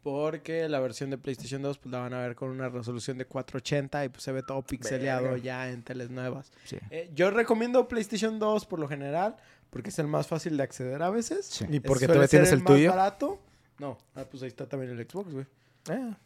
Porque 0.03 0.68
la 0.68 0.80
versión 0.80 1.11
de 1.11 1.18
PlayStation 1.19 1.61
2 1.61 1.78
pues 1.78 1.91
la 1.91 1.99
van 1.99 2.14
a 2.14 2.19
ver 2.22 2.36
con 2.36 2.49
una 2.49 2.69
resolución 2.69 3.18
de 3.19 3.26
480 3.26 4.06
y 4.06 4.10
pues 4.10 4.23
se 4.23 4.32
ve 4.32 4.41
todo 4.41 4.61
pixeleado 4.64 5.23
Verga. 5.26 5.38
ya 5.38 5.69
en 5.69 5.84
teles 5.84 6.10
nuevas. 6.10 6.52
Sí. 6.65 6.78
Eh, 6.90 7.11
yo 7.14 7.30
recomiendo 7.30 7.88
PlayStation 7.88 8.40
2 8.40 8.65
por 8.65 8.80
lo 8.80 8.88
general 8.88 9.36
porque 9.69 9.90
es 9.90 9.99
el 9.99 10.07
más 10.07 10.26
fácil 10.28 10.57
de 10.57 10.64
acceder 10.64 11.03
a 11.03 11.10
veces. 11.11 11.45
Sí. 11.45 11.65
¿Y 11.69 11.76
Es- 11.78 11.82
porque 11.84 12.07
todavía 12.07 12.28
tienes 12.28 12.49
ser 12.49 12.57
el 12.57 12.64
más 12.64 12.73
tuyo? 12.73 12.90
barato. 12.90 13.40
No, 13.78 13.98
ah, 14.15 14.26
pues 14.30 14.41
ahí 14.44 14.49
está 14.49 14.68
también 14.68 14.91
el 14.91 15.07
Xbox, 15.07 15.32
güey. 15.34 15.45
Ah, 15.90 16.18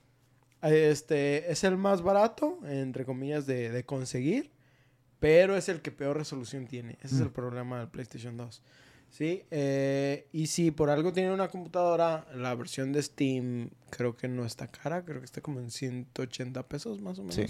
Este 0.62 1.52
es 1.52 1.64
el 1.64 1.78
más 1.78 2.02
barato, 2.02 2.58
entre 2.66 3.06
comillas, 3.06 3.46
de, 3.46 3.70
de 3.70 3.84
conseguir, 3.86 4.52
pero 5.20 5.56
es 5.56 5.70
el 5.70 5.82
que 5.82 5.92
peor 5.92 6.18
resolución 6.18 6.66
tiene. 6.66 6.98
Ese 7.04 7.16
es 7.16 7.22
el 7.22 7.28
Mm. 7.28 7.34
problema 7.34 7.80
del 7.80 7.90
PlayStation 7.90 8.36
2. 8.38 8.62
Sí, 9.10 9.44
eh, 9.50 10.28
y 10.34 10.48
si 10.48 10.72
por 10.72 10.90
algo 10.90 11.14
tienen 11.14 11.32
una 11.32 11.48
computadora, 11.48 12.26
la 12.36 12.54
versión 12.54 12.92
de 12.92 13.02
Steam 13.02 13.70
creo 13.90 14.18
que 14.18 14.28
no 14.28 14.46
está 14.46 14.68
cara, 14.68 15.06
creo 15.06 15.20
que 15.20 15.26
está 15.26 15.40
como 15.40 15.62
en 15.62 15.72
180 15.72 16.64
pesos 16.68 17.00
más 17.00 17.18
o 17.20 17.22
menos. 17.22 17.36
Sí. 17.36 17.46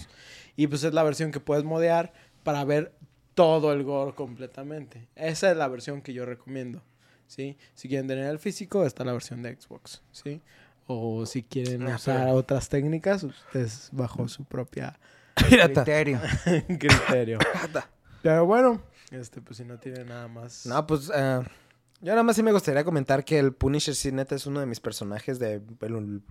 Y 0.55 0.67
pues 0.67 0.83
es 0.83 0.93
la 0.93 1.01
versión 1.01 1.31
que 1.31 1.39
puedes 1.39 1.63
modear 1.63 2.13
para 2.43 2.63
ver 2.65 2.93
todo 3.33 3.73
el 3.73 3.83
gore 3.83 4.13
completamente. 4.13 5.07
Esa 5.15 5.49
es 5.49 5.57
la 5.57 5.67
versión 5.67 6.01
que 6.03 6.13
yo 6.13 6.25
recomiendo. 6.25 6.83
¿sí? 7.27 7.57
Si 7.73 7.87
quieren 7.89 8.07
tener 8.07 8.27
el 8.29 8.37
físico, 8.37 8.85
está 8.85 9.03
la 9.03 9.13
versión 9.13 9.41
de 9.41 9.55
Xbox. 9.59 10.03
¿sí? 10.11 10.41
O 10.85 11.25
si 11.25 11.41
quieren 11.41 11.87
Ah, 11.87 11.95
usar 11.95 12.19
pero- 12.25 12.33
otras 12.35 12.69
técnicas, 12.69 13.23
ustedes 13.23 13.89
bajo 13.91 14.27
su 14.27 14.43
propia. 14.45 14.99
Criterio. 15.33 16.21
criterio. 16.79 17.39
Pero 18.21 18.45
bueno, 18.45 18.81
este 19.11 19.41
pues 19.41 19.57
si 19.57 19.65
no 19.65 19.77
tiene 19.79 20.03
nada 20.05 20.27
más. 20.27 20.65
No, 20.65 20.85
pues 20.87 21.11
ah, 21.13 21.43
yo 22.01 22.11
nada 22.11 22.23
más 22.23 22.35
sí 22.35 22.43
me 22.43 22.51
gustaría 22.51 22.83
comentar 22.83 23.23
que 23.23 23.39
el 23.39 23.53
Punisher 23.53 23.95
sí 23.95 24.11
neta 24.11 24.35
es 24.35 24.45
uno 24.45 24.59
de 24.59 24.65
mis 24.65 24.79
personajes 24.79 25.39
del 25.39 25.63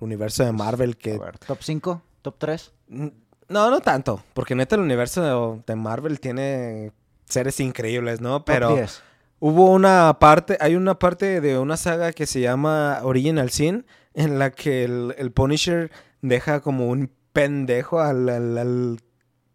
universo 0.01 0.45
de 0.45 0.53
Marvel 0.53 0.97
que... 0.97 1.19
Ver, 1.19 1.39
¿Top 1.39 1.59
5? 1.61 2.03
¿Top 2.23 2.37
3? 2.39 2.73
Mm, 2.89 3.07
No, 3.49 3.71
no 3.71 3.81
tanto, 3.81 4.23
porque 4.35 4.55
neta 4.55 4.77
el 4.77 4.83
universo 4.83 5.63
de 5.67 5.75
Marvel 5.77 6.21
tiene 6.21 6.93
seres 7.27 7.61
increíbles, 7.61 8.21
¿no? 8.21 8.45
Pero... 8.45 8.69
Top 8.69 8.77
10. 8.79 9.03
Hubo 9.41 9.71
una 9.73 10.17
parte, 10.21 10.57
hay 10.61 10.75
una 10.75 10.99
parte 10.99 11.43
de 11.43 11.59
una 11.59 11.77
saga 11.77 12.13
que 12.13 12.25
se 12.27 12.41
llama 12.41 13.01
Original 13.03 13.51
Sin, 13.51 13.85
en 14.15 14.39
la 14.39 14.51
que 14.51 14.85
el, 14.85 15.15
el 15.19 15.33
Punisher 15.33 15.91
deja 16.23 16.61
como 16.61 16.89
un 16.89 17.11
pendejo 17.35 18.01
al, 18.01 18.27
al- 18.31 18.57
al 18.57 19.01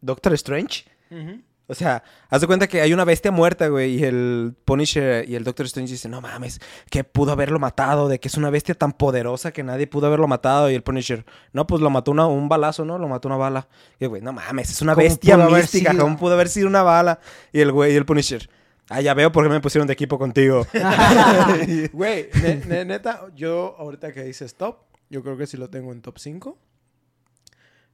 Doctor 0.01 0.33
Strange. 0.33 0.85
Ujú. 1.09 1.41
O 1.71 1.75
sea, 1.75 2.03
haz 2.29 2.41
de 2.41 2.47
cuenta 2.47 2.67
que 2.67 2.81
hay 2.81 2.91
una 2.93 3.05
bestia 3.05 3.29
muerta, 3.31 3.67
güey, 3.67 3.99
y 3.99 4.03
el 4.03 4.55
Punisher 4.65 5.29
y 5.29 5.35
el 5.35 5.43
Doctor 5.43 5.67
Strange 5.67 5.91
dicen, 5.91 6.09
no 6.09 6.19
mames, 6.19 6.59
que 6.89 7.03
pudo 7.03 7.31
haberlo 7.31 7.59
matado, 7.59 8.07
de 8.09 8.19
que 8.19 8.27
es 8.27 8.37
una 8.37 8.49
bestia 8.49 8.73
tan 8.73 8.91
poderosa 8.91 9.51
que 9.51 9.61
nadie 9.61 9.85
pudo 9.85 10.07
haberlo 10.07 10.27
matado. 10.27 10.71
Y 10.71 10.73
el 10.75 10.81
Punisher, 10.81 11.25
no, 11.53 11.67
pues 11.67 11.81
lo 11.81 11.91
mató 11.91 12.09
una- 12.09 12.25
un 12.25 12.49
balazo, 12.49 12.85
¿no? 12.85 12.97
Lo 12.97 13.07
mató 13.07 13.27
una 13.27 13.37
bala. 13.37 13.67
Y 13.99 14.05
el 14.05 14.09
güey, 14.09 14.21
no 14.23 14.33
mames, 14.33 14.71
es 14.71 14.81
una 14.81 14.95
¿Cómo 14.95 15.05
bestia 15.05 15.37
mística? 15.37 15.95
¿cómo 15.95 16.17
pudo 16.17 16.33
haber 16.33 16.49
sido 16.49 16.67
una 16.67 16.81
bala? 16.81 17.19
Y 17.53 17.59
el 17.61 17.71
güey, 17.71 17.93
y 17.93 17.95
el 17.97 18.05
Punisher, 18.05 18.49
ah, 18.89 19.01
ya 19.01 19.13
veo 19.13 19.31
por 19.31 19.43
qué 19.45 19.49
me 19.51 19.61
pusieron 19.61 19.85
de 19.85 19.93
equipo 19.93 20.17
contigo. 20.17 20.65
Güey, 21.93 22.29
ne- 22.41 22.61
ne- 22.67 22.85
neta, 22.85 23.27
yo 23.35 23.75
ahorita 23.77 24.11
que 24.11 24.23
dices 24.23 24.55
top, 24.55 24.77
yo 25.09 25.21
creo 25.23 25.37
que 25.37 25.47
si 25.47 25.57
lo 25.57 25.69
tengo 25.69 25.91
en 25.91 26.01
top 26.01 26.17
5. 26.17 26.57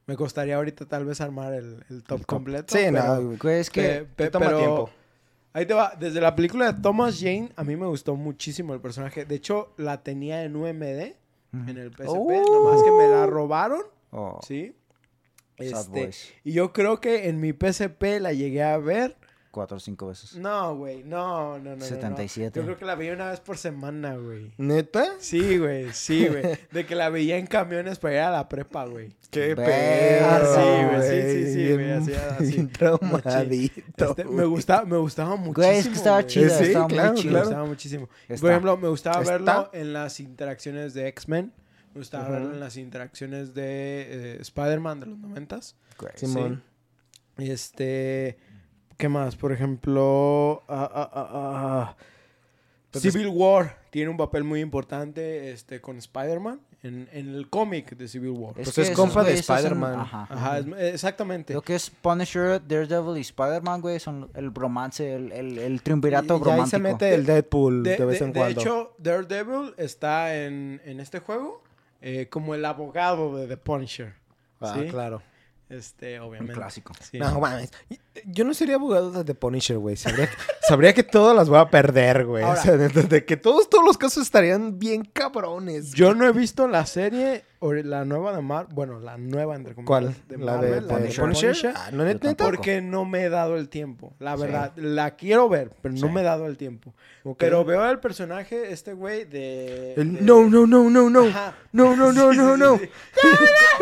Me 0.06 0.16
costaría 0.16 0.56
ahorita 0.56 0.86
tal 0.86 1.04
vez 1.04 1.20
armar 1.20 1.52
el, 1.54 1.84
el 1.90 2.02
top 2.04 2.24
completo. 2.26 2.76
Sí, 2.76 2.84
pero- 2.92 3.02
no, 3.20 3.36
güey. 3.38 3.58
Es 3.60 3.70
que... 3.70 3.82
Pe- 3.82 4.04
pe- 4.04 4.24
te 4.24 4.30
toma 4.30 4.46
pero 4.46 4.58
tiempo. 4.58 4.90
Ahí 5.52 5.66
te 5.66 5.74
va. 5.74 5.94
Desde 5.98 6.20
la 6.20 6.36
película 6.36 6.72
de 6.72 6.80
Thomas 6.80 7.18
Jane, 7.18 7.50
a 7.56 7.64
mí 7.64 7.76
me 7.76 7.86
gustó 7.86 8.14
muchísimo 8.14 8.74
el 8.74 8.80
personaje. 8.80 9.24
De 9.24 9.34
hecho, 9.34 9.72
la 9.78 10.02
tenía 10.02 10.44
en 10.44 10.54
UMD, 10.54 10.82
en 11.68 11.78
el 11.78 11.90
PSP. 11.92 12.08
Oh. 12.08 12.30
Nomás 12.30 12.82
que 12.82 12.90
me 12.90 13.08
la 13.08 13.26
robaron. 13.26 13.80
Oh, 14.10 14.38
¿Sí? 14.46 14.76
Este, 15.56 16.10
y 16.44 16.52
yo 16.52 16.72
creo 16.74 17.00
que 17.00 17.28
en 17.28 17.40
mi 17.40 17.52
PSP 17.52 18.20
la 18.20 18.32
llegué 18.34 18.62
a 18.62 18.76
ver. 18.76 19.16
Cuatro 19.56 19.78
o 19.78 19.80
cinco 19.80 20.08
veces. 20.08 20.36
No, 20.36 20.76
güey. 20.76 21.02
No, 21.02 21.56
no, 21.56 21.58
no, 21.58 21.70
no, 21.70 21.76
no. 21.76 21.84
77. 21.86 22.60
Yo 22.60 22.66
creo 22.66 22.76
que 22.76 22.84
la 22.84 22.94
veía 22.94 23.14
una 23.14 23.30
vez 23.30 23.40
por 23.40 23.56
semana, 23.56 24.14
güey. 24.14 24.52
¿Neta? 24.58 25.14
Sí, 25.18 25.56
güey. 25.56 25.94
Sí, 25.94 26.28
güey. 26.28 26.58
De 26.70 26.84
que 26.84 26.94
la 26.94 27.08
veía 27.08 27.38
en 27.38 27.46
camiones 27.46 27.98
para 27.98 28.14
ir 28.16 28.20
a 28.20 28.30
la 28.30 28.50
prepa, 28.50 28.84
güey. 28.84 29.16
Qué 29.30 29.56
pedo. 29.56 30.26
Ah, 30.26 30.42
sí, 30.44 30.84
güey, 30.94 31.08
sí, 31.08 31.44
sí, 31.46 31.54
sí, 31.54 31.72
güey, 31.72 31.90
así, 31.90 32.12
así. 32.12 32.66
traumadito. 32.66 34.10
Este, 34.10 34.24
me, 34.26 34.44
gustaba, 34.44 34.84
me 34.84 34.98
gustaba 34.98 35.36
muchísimo. 35.36 35.54
Güey, 35.54 35.78
es 35.78 35.88
que 35.88 35.94
estaba 35.94 36.20
güey. 36.20 36.26
chida, 36.26 36.50
Sí, 36.50 36.64
estaba 36.64 36.86
claro, 36.88 37.12
muy 37.12 37.16
Me 37.16 37.22
chida. 37.22 37.30
claro. 37.30 37.46
gustaba 37.46 37.66
muchísimo. 37.66 38.08
Está. 38.28 38.40
Por 38.42 38.50
ejemplo, 38.50 38.76
me 38.76 38.88
gustaba 38.88 39.20
Está. 39.22 39.32
verlo 39.32 39.70
en 39.72 39.92
las 39.94 40.20
interacciones 40.20 40.92
de 40.92 41.08
X-Men. 41.08 41.54
Me 41.94 42.00
gustaba 42.00 42.28
verlo 42.28 42.52
en 42.52 42.60
las 42.60 42.76
interacciones 42.76 43.54
de 43.54 44.34
eh, 44.34 44.38
Spider-Man 44.42 45.00
de 45.00 45.06
los 45.06 45.18
noventas. 45.18 45.76
Simón. 46.16 46.62
Este... 47.38 48.36
¿Qué 48.96 49.08
más? 49.08 49.36
Por 49.36 49.52
ejemplo... 49.52 50.62
ah, 50.68 50.88
ah, 50.92 51.10
ah, 51.14 51.96
Civil 52.98 53.28
War 53.28 53.78
tiene 53.90 54.10
un 54.10 54.16
papel 54.16 54.42
muy 54.42 54.60
importante 54.60 55.50
este, 55.50 55.82
con 55.82 55.98
Spider-Man 55.98 56.60
en, 56.82 57.06
en 57.12 57.34
el 57.34 57.50
cómic 57.50 57.94
de 57.94 58.08
Civil 58.08 58.30
War. 58.30 58.54
Pues 58.54 58.78
es 58.78 58.90
compa 58.92 59.22
de 59.22 59.34
Spider-Man. 59.34 60.00
Ajá. 60.00 60.26
Ajá, 60.30 60.58
es- 60.58 60.66
exactamente. 60.94 61.52
Lo 61.52 61.60
que 61.60 61.74
es 61.74 61.90
Punisher, 61.90 62.66
Daredevil 62.66 63.18
y 63.18 63.20
Spider-Man, 63.20 63.82
güey, 63.82 64.00
son 64.00 64.30
el 64.34 64.48
bromance, 64.48 65.14
el, 65.14 65.30
el, 65.32 65.58
el 65.58 65.82
triunvirato 65.82 66.36
Y- 66.36 66.38
y 66.38 66.40
ahí 66.40 66.44
romántico. 66.44 66.70
se 66.70 66.78
mete 66.78 67.14
el 67.14 67.26
Deadpool 67.26 67.82
de, 67.82 67.96
De, 67.98 68.04
vez 68.06 68.18
de- 68.20 68.24
en 68.24 68.32
de 68.32 68.40
cuando. 68.40 68.60
hecho, 68.62 68.94
Daredevil 68.96 69.74
está 69.76 70.34
en, 70.42 70.80
en 70.86 71.00
este 71.00 71.18
juego 71.18 71.62
eh, 72.00 72.28
como 72.30 72.54
el 72.54 72.64
abogado 72.64 73.36
de 73.36 73.46
The 73.46 73.58
Punisher. 73.58 74.14
ah, 74.60 74.74
¿sí? 74.74 74.86
claro. 74.88 75.20
Este, 75.68 76.20
Un 76.20 76.28
obviamente. 76.28 76.54
clásico. 76.54 76.92
Sí. 77.00 77.18
No 77.18 77.40
mames. 77.40 77.70
Yo 78.24 78.44
no 78.44 78.54
sería 78.54 78.76
abogado 78.76 79.10
de 79.10 79.24
The 79.24 79.34
Punisher, 79.34 79.78
güey. 79.78 79.96
Sabría, 79.96 80.28
sabría 80.68 80.94
que 80.94 81.02
todas 81.02 81.34
las 81.34 81.48
voy 81.48 81.58
a 81.58 81.68
perder, 81.68 82.24
güey. 82.24 82.44
O 82.44 82.54
sea, 82.56 82.76
de, 82.76 82.88
de 82.88 83.24
que 83.24 83.36
todos, 83.36 83.68
todos 83.68 83.84
los 83.84 83.98
casos 83.98 84.22
estarían 84.22 84.78
bien 84.78 85.04
cabrones. 85.04 85.92
Yo 85.92 86.14
no 86.14 86.24
he 86.26 86.32
visto 86.32 86.68
la 86.68 86.86
serie, 86.86 87.44
o 87.58 87.72
la 87.72 88.04
nueva 88.04 88.36
de 88.36 88.42
Marvel, 88.42 88.74
bueno, 88.74 89.00
la 89.00 89.16
nueva 89.16 89.56
entre 89.56 89.74
comillas. 89.74 89.86
¿Cuál? 89.86 90.14
De 90.28 90.36
¿La 90.38 90.52
Marvel, 90.52 90.70
de, 90.70 90.80
la 90.82 90.86
de 90.98 91.08
Punisher? 91.10 91.24
Punisher. 91.24 91.72
Ah, 91.76 91.90
no, 91.92 92.04
neta. 92.04 92.34
Porque 92.36 92.80
no 92.82 93.04
me 93.04 93.24
he 93.24 93.28
dado 93.28 93.56
el 93.56 93.68
tiempo. 93.68 94.14
La 94.18 94.36
Sí. 94.36 94.42
verdad, 94.42 94.72
la 94.76 95.16
quiero 95.16 95.48
ver, 95.48 95.70
pero 95.82 95.94
no 95.94 96.06
Sí. 96.08 96.12
me 96.12 96.20
he 96.20 96.24
dado 96.24 96.46
el 96.46 96.56
tiempo. 96.56 96.94
Pero 97.38 97.64
veo 97.64 97.88
el 97.90 97.98
personaje, 97.98 98.72
este 98.72 98.92
güey, 98.92 99.24
de... 99.24 99.94
De- 99.96 100.04
no, 100.04 100.48
no, 100.48 100.66
no, 100.66 100.88
no, 100.90 101.10
no. 101.10 101.24
Ajá. 101.26 101.54
No, 101.72 101.96
no, 101.96 102.12
no, 102.12 102.30
Sí, 102.32 102.38
no, 102.38 102.54
sí, 102.54 102.60
no. 102.60 102.78
sí. 102.78 102.88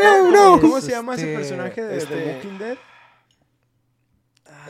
No, 0.03 0.31
no. 0.31 0.61
¿Cómo 0.61 0.81
se 0.81 0.91
llama 0.93 1.15
ese 1.15 1.25
este- 1.25 1.37
personaje 1.37 1.83
de, 1.83 1.89
de 1.89 1.99
este- 1.99 2.27
Walking 2.35 2.59
Dead? 2.59 2.77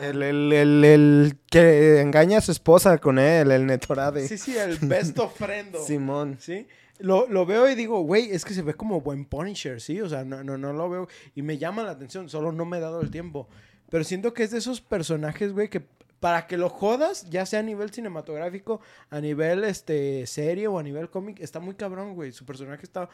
El, 0.01 0.21
el, 0.23 0.51
el, 0.51 0.83
el 0.83 1.37
que 1.49 2.01
engaña 2.01 2.39
a 2.39 2.41
su 2.41 2.51
esposa 2.51 2.97
con 2.97 3.17
él, 3.17 3.49
el 3.51 3.65
Netorade. 3.65 4.27
Sí, 4.27 4.37
sí, 4.37 4.57
el 4.57 4.77
best 4.81 5.17
of 5.19 5.33
friend. 5.37 5.73
Simón. 5.87 6.37
¿Sí? 6.39 6.67
Lo, 6.99 7.27
lo 7.27 7.45
veo 7.45 7.69
y 7.69 7.75
digo, 7.75 8.01
güey, 8.01 8.31
es 8.31 8.45
que 8.45 8.53
se 8.53 8.61
ve 8.61 8.73
como 8.73 9.01
buen 9.01 9.25
Punisher, 9.25 9.81
¿sí? 9.81 9.99
O 10.01 10.07
sea, 10.07 10.23
no, 10.23 10.43
no, 10.43 10.57
no 10.57 10.71
lo 10.73 10.89
veo 10.89 11.07
y 11.35 11.41
me 11.41 11.57
llama 11.57 11.83
la 11.83 11.91
atención, 11.91 12.29
solo 12.29 12.51
no 12.51 12.65
me 12.65 12.77
he 12.77 12.79
dado 12.81 13.01
el 13.01 13.11
tiempo. 13.11 13.47
Pero 13.89 14.03
siento 14.03 14.33
que 14.33 14.43
es 14.43 14.51
de 14.51 14.57
esos 14.59 14.81
personajes, 14.81 15.51
güey, 15.53 15.69
que 15.69 15.85
para 16.21 16.47
que 16.47 16.57
lo 16.57 16.69
jodas, 16.69 17.29
ya 17.29 17.45
sea 17.45 17.59
a 17.59 17.63
nivel 17.63 17.91
cinematográfico, 17.91 18.79
a 19.09 19.19
nivel 19.19 19.63
este 19.65 20.25
serie 20.25 20.67
o 20.67 20.79
a 20.79 20.83
nivel 20.83 21.09
cómic, 21.09 21.39
está 21.41 21.59
muy 21.59 21.75
cabrón, 21.75 22.15
güey. 22.15 22.31
Su 22.31 22.45
personaje 22.45 22.83
está 22.83 23.09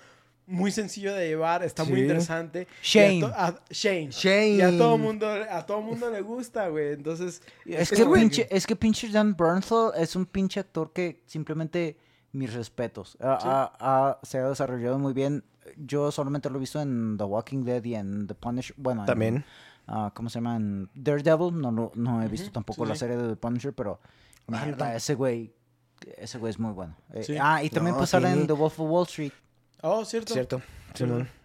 muy 0.46 0.72
sencillo 0.72 1.14
de 1.14 1.28
llevar, 1.28 1.64
está 1.64 1.84
muy 1.84 2.02
interesante. 2.02 2.68
Shane. 2.84 3.26
A 3.26 3.48
a- 3.48 3.64
Shane. 3.70 4.10
Shane. 4.12 4.48
Y 4.50 4.62
a 4.62 4.78
todo 4.78 4.98
mundo, 4.98 5.28
a 5.28 5.66
todo 5.66 5.82
mundo 5.82 6.10
le 6.10 6.22
gusta, 6.22 6.68
güey. 6.70 6.94
Entonces, 6.94 7.42
Es 7.66 7.92
es 7.92 7.98
que, 8.00 8.06
pinche, 8.06 8.48
es 8.50 8.68
que 8.68 8.76
pinche 8.76 9.10
Dan 9.10 9.36
Bernthal 9.36 9.92
es 9.98 10.16
un 10.16 10.26
pinche 10.26 10.60
actor 10.60 10.94
que 10.94 11.22
simplemente 11.26 11.98
mis 12.34 12.54
respetos. 12.54 13.18
Ha- 13.22 13.40
Sí. 13.40 13.48
ha- 13.50 13.72
ha- 13.80 14.20
se 14.24 14.38
ha 14.40 14.48
desarrollado 14.50 14.98
muy 15.00 15.14
bien. 15.14 15.44
Yo 15.78 16.12
solamente 16.12 16.50
lo 16.50 16.58
he 16.58 16.60
visto 16.60 16.82
en 16.82 17.18
The 17.18 17.24
Walking 17.24 17.64
Dead 17.64 17.84
y 17.84 17.96
en 17.96 18.28
The 18.28 18.36
Punisher. 18.36 18.76
Bueno, 18.78 19.02
en, 19.02 19.06
También. 19.08 19.46
ah, 19.88 20.12
¿Cómo 20.14 20.30
se 20.30 20.36
llama? 20.40 20.56
En 20.56 20.90
Daredevil. 20.96 21.60
No, 21.60 21.72
lo- 21.72 21.92
no 21.96 22.22
he 22.24 22.28
visto 22.28 22.46
Ujú, 22.48 22.54
tampoco 22.54 22.84
sí, 22.86 22.90
la 22.90 22.96
sí. 22.96 23.00
serie 23.00 23.18
de 23.18 23.30
The 23.30 23.36
Punisher, 23.36 23.74
pero 23.74 24.00
mierda, 24.48 24.90
no. 24.90 24.96
ese 24.96 25.16
güey. 25.16 25.54
Ese 26.18 26.40
güey 26.40 26.50
es 26.50 26.60
muy 26.60 26.72
bueno. 26.74 26.96
Eh. 27.14 27.38
Ah, 27.40 27.64
y 27.64 27.70
también 27.70 27.94
No, 27.94 28.00
pues 28.00 28.10
sale 28.10 28.32
en 28.32 28.48
The 28.48 28.54
Wolf 28.54 28.80
of 28.80 28.90
Wall 28.90 29.04
Street. 29.06 29.34
oh, 29.84 30.04
cierto. 30.04 30.34
Cierto. 30.34 30.62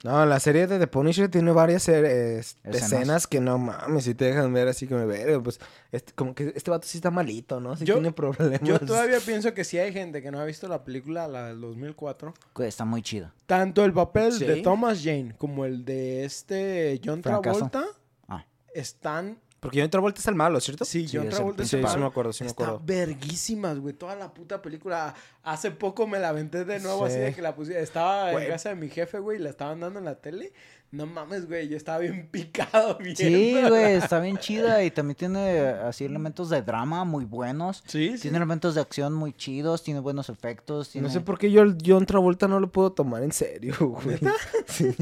No, 0.05 0.27
la 0.27 0.41
serie 0.41 0.67
de 0.67 0.79
The 0.79 0.87
Punisher 0.87 1.29
tiene 1.31 1.53
varias 1.53 1.89
eh, 1.89 2.39
es- 2.39 2.59
Escenas. 2.65 2.83
escenas. 2.93 3.27
que 3.27 3.41
no 3.41 3.59
mames, 3.59 4.05
si 4.05 4.15
te 4.15 4.27
dejan 4.27 4.53
ver 4.53 4.69
así 4.69 4.87
como 4.87 5.07
ver, 5.07 5.41
pues 5.43 5.61
este, 5.93 6.13
como 6.15 6.35
que 6.35 6.53
este 6.55 6.71
vato 6.71 6.87
sí 6.87 6.99
está 6.99 7.11
malito, 7.11 7.61
¿no? 7.61 7.77
Sí 7.77 7.85
Yo- 7.85 7.95
tiene 7.95 8.13
problemas. 8.13 8.61
Yo 8.63 8.79
todavía 8.81 9.19
pienso 9.25 9.55
que 9.55 9.65
si 9.65 9.79
hay 9.79 9.93
gente 9.93 10.23
que 10.23 10.31
no 10.31 10.41
ha 10.41 10.45
visto 10.45 10.69
la 10.69 10.85
película, 10.85 11.29
la 11.29 11.49
del 11.49 11.61
2004, 11.61 12.35
Güey, 12.55 12.69
está 12.69 12.85
muy 12.85 13.03
chido. 13.03 13.31
tanto 13.47 13.85
el 13.85 13.93
papel 13.93 14.33
Sí. 14.33 14.45
de 14.45 14.63
Thomas 14.63 15.01
Jane 15.03 15.35
como 15.39 15.65
el 15.65 15.85
de 15.85 16.25
este 16.25 17.01
John. 17.05 17.23
Travolta 17.23 17.85
Ah. 18.29 18.45
están... 18.75 19.39
Porque 19.61 19.81
John 19.81 19.91
Travolta 19.91 20.21
es 20.21 20.27
el 20.29 20.35
malo, 20.35 20.61
¿cierto? 20.61 20.85
Sí, 20.85 21.09
Sí, 21.09 21.17
John 21.17 21.27
es 21.27 21.33
el 21.33 21.37
Travolta 21.37 21.63
es 21.63 21.69
Sí, 21.71 21.77
el 21.77 21.83
sí 21.83 21.87
malo. 21.89 22.01
me 22.01 22.07
acuerdo, 22.07 22.33
sí 22.33 22.45
me 22.45 22.49
Está 22.51 22.65
acuerdo. 22.65 22.83
verguísimas, 22.85 23.79
güey. 23.79 23.95
Toda 23.95 24.15
la 24.17 24.33
puta 24.33 24.61
película. 24.63 25.15
Hace 25.43 25.71
poco 25.71 26.07
me 26.07 26.19
la 26.19 26.29
aventé 26.31 26.65
de 26.65 26.79
nuevo 26.81 27.05
así 27.07 27.19
de 27.19 27.29
Sí. 27.31 27.35
que 27.37 27.43
la 27.43 27.55
puse. 27.55 27.81
Estaba 27.81 28.33
Güey. 28.33 28.45
en 28.47 28.51
casa 28.53 28.69
de 28.71 28.75
mi 28.77 28.89
jefe, 28.91 29.19
güey, 29.19 29.39
y 29.39 29.43
la 29.43 29.51
estaban 29.51 29.81
dando 29.81 29.99
en 29.99 30.05
la 30.05 30.17
tele. 30.17 30.53
No 30.93 31.05
mames, 31.05 31.47
güey. 31.49 31.69
Yo 31.69 31.77
estaba 31.77 31.99
bien 31.99 32.29
picado, 32.31 32.97
bien. 32.99 33.17
Sí, 33.17 33.57
güey, 33.69 33.95
está 33.95 34.21
bien 34.21 34.39
chida 34.39 34.85
y 34.85 34.91
también 34.93 35.17
tiene 35.17 35.61
así 35.69 36.05
elementos 36.05 36.49
de 36.51 36.63
drama 36.63 37.05
muy 37.05 37.25
buenos. 37.25 37.83
Sí, 37.87 38.13
sí. 38.17 38.23
Tiene 38.23 38.37
elementos 38.37 38.75
de 38.77 38.81
acción 38.83 39.13
muy 39.13 39.33
chidos, 39.33 39.83
tiene 39.83 39.99
buenos 40.01 40.29
efectos. 40.29 40.91
Tiene... 40.91 41.09
No 41.09 41.13
sé 41.13 41.21
por 41.21 41.39
qué 41.39 41.51
yo 41.51 41.63
el 41.63 41.77
John 41.85 42.07
Travolta 42.07 42.47
no 42.47 42.61
lo 42.61 42.71
puedo 42.71 42.93
tomar 42.93 43.23
en 43.25 43.33
serio, 43.33 43.75
güey. 43.81 44.19
Sí, 44.67 44.95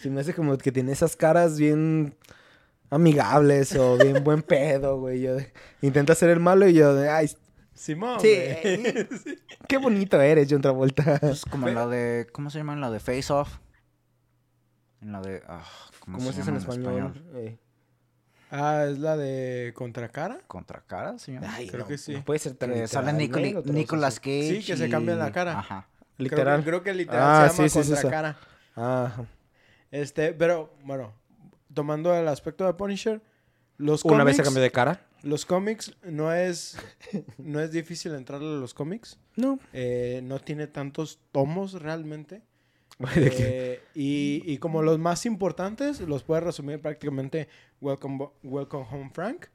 sí 0.00 0.10
me 0.10 0.20
hace 0.20 0.32
como 0.32 0.56
que 0.58 0.70
tiene 0.70 0.92
esas 0.92 1.16
caras 1.16 1.58
bien 1.58 2.14
amigables 2.94 3.74
o 3.76 3.96
bien 3.96 4.22
buen 4.22 4.42
pedo, 4.42 4.98
güey. 5.00 5.20
Yo 5.22 5.34
de- 5.36 5.52
intenta 5.80 6.14
ser 6.14 6.30
el 6.30 6.40
malo 6.40 6.68
y 6.68 6.74
yo 6.74 6.94
de, 6.94 7.08
ay, 7.08 7.30
Simón, 7.74 8.20
Sí. 8.20 8.28
güey. 8.62 9.08
qué 9.68 9.78
bonito 9.78 10.20
eres, 10.20 10.46
John 10.50 10.60
Travolta. 10.60 11.16
Es 11.22 11.44
como 11.44 11.68
en 11.68 11.74
la 11.74 11.86
de. 11.86 12.28
¿Cómo 12.32 12.50
se 12.50 12.58
llama? 12.58 12.74
En 12.74 12.80
la 12.80 12.90
de 12.90 13.00
Face 13.00 13.32
Off. 13.32 13.58
En 15.00 15.12
la 15.12 15.20
de. 15.20 15.42
ah, 15.48 15.64
¿Cómo, 16.00 16.18
¿Cómo 16.18 16.32
se 16.32 16.40
es 16.40 16.46
eso 16.46 16.50
en 16.50 16.60
llama 16.60 16.74
español? 16.74 17.24
Eh, 17.34 17.58
Ah, 18.54 18.84
es 18.86 18.98
la 18.98 19.16
de 19.16 19.72
Contracara. 19.74 20.40
¿Contracara 20.46 21.18
llama? 21.32 21.54
Ay, 21.54 21.68
Creo 21.68 21.80
no, 21.80 21.86
que 21.88 21.96
sí. 21.96 22.12
no 22.12 22.22
puede 22.22 22.38
ser 22.38 22.52
tan 22.54 22.68
que 22.68 22.74
literal, 22.80 22.86
sale. 22.88 23.06
Sí, 24.60 24.62
que 24.62 24.76
se 24.76 24.90
cambian 24.90 25.18
la 25.18 25.32
cara. 25.32 25.58
Ajá. 25.58 25.88
Literal. 26.18 26.60
Creo, 26.60 26.82
creo 26.82 26.82
que 26.82 26.92
literal 26.92 27.22
Ah, 27.46 27.48
se 27.48 27.56
llama 27.56 27.68
sí, 27.70 27.78
sí, 27.78 27.82
sí, 27.82 27.88
sí. 27.88 27.94
Contracara. 28.02 28.36
Ajá. 28.76 29.24
Este, 29.90 30.34
pero, 30.34 30.74
bueno, 30.84 31.14
tomando 31.74 32.14
el 32.14 32.28
aspecto 32.28 32.64
de 32.66 32.74
Punisher, 32.74 33.22
los 33.78 34.04
Una 34.04 34.24
vez 34.24 34.36
se 34.36 34.42
cambió 34.42 34.62
de 34.62 34.70
cara. 34.70 35.06
Los 35.22 35.46
cómics 35.46 35.94
no 36.02 36.32
es, 36.32 36.76
no 37.38 37.60
es 37.60 37.70
difícil 37.72 38.14
entrarle 38.14 38.48
a 38.48 38.58
los 38.58 38.74
cómics. 38.74 39.18
No. 39.36 39.58
Eh, 39.72 40.20
no 40.24 40.38
tiene 40.40 40.66
tantos 40.66 41.20
tomos 41.30 41.74
realmente. 41.74 42.42
Güey, 42.98 43.14
¿de 43.20 43.30
qué? 43.30 43.72
Eh, 43.72 43.80
y, 43.94 44.42
y 44.46 44.58
como 44.58 44.82
los 44.82 44.98
más 44.98 45.24
importantes, 45.26 46.00
los 46.00 46.22
puedes 46.22 46.44
resumir 46.44 46.80
prácticamente 46.80 47.48
Welcome, 47.80 48.30
Welcome 48.42 48.86
Home 48.90 49.10
Frank, 49.14 49.46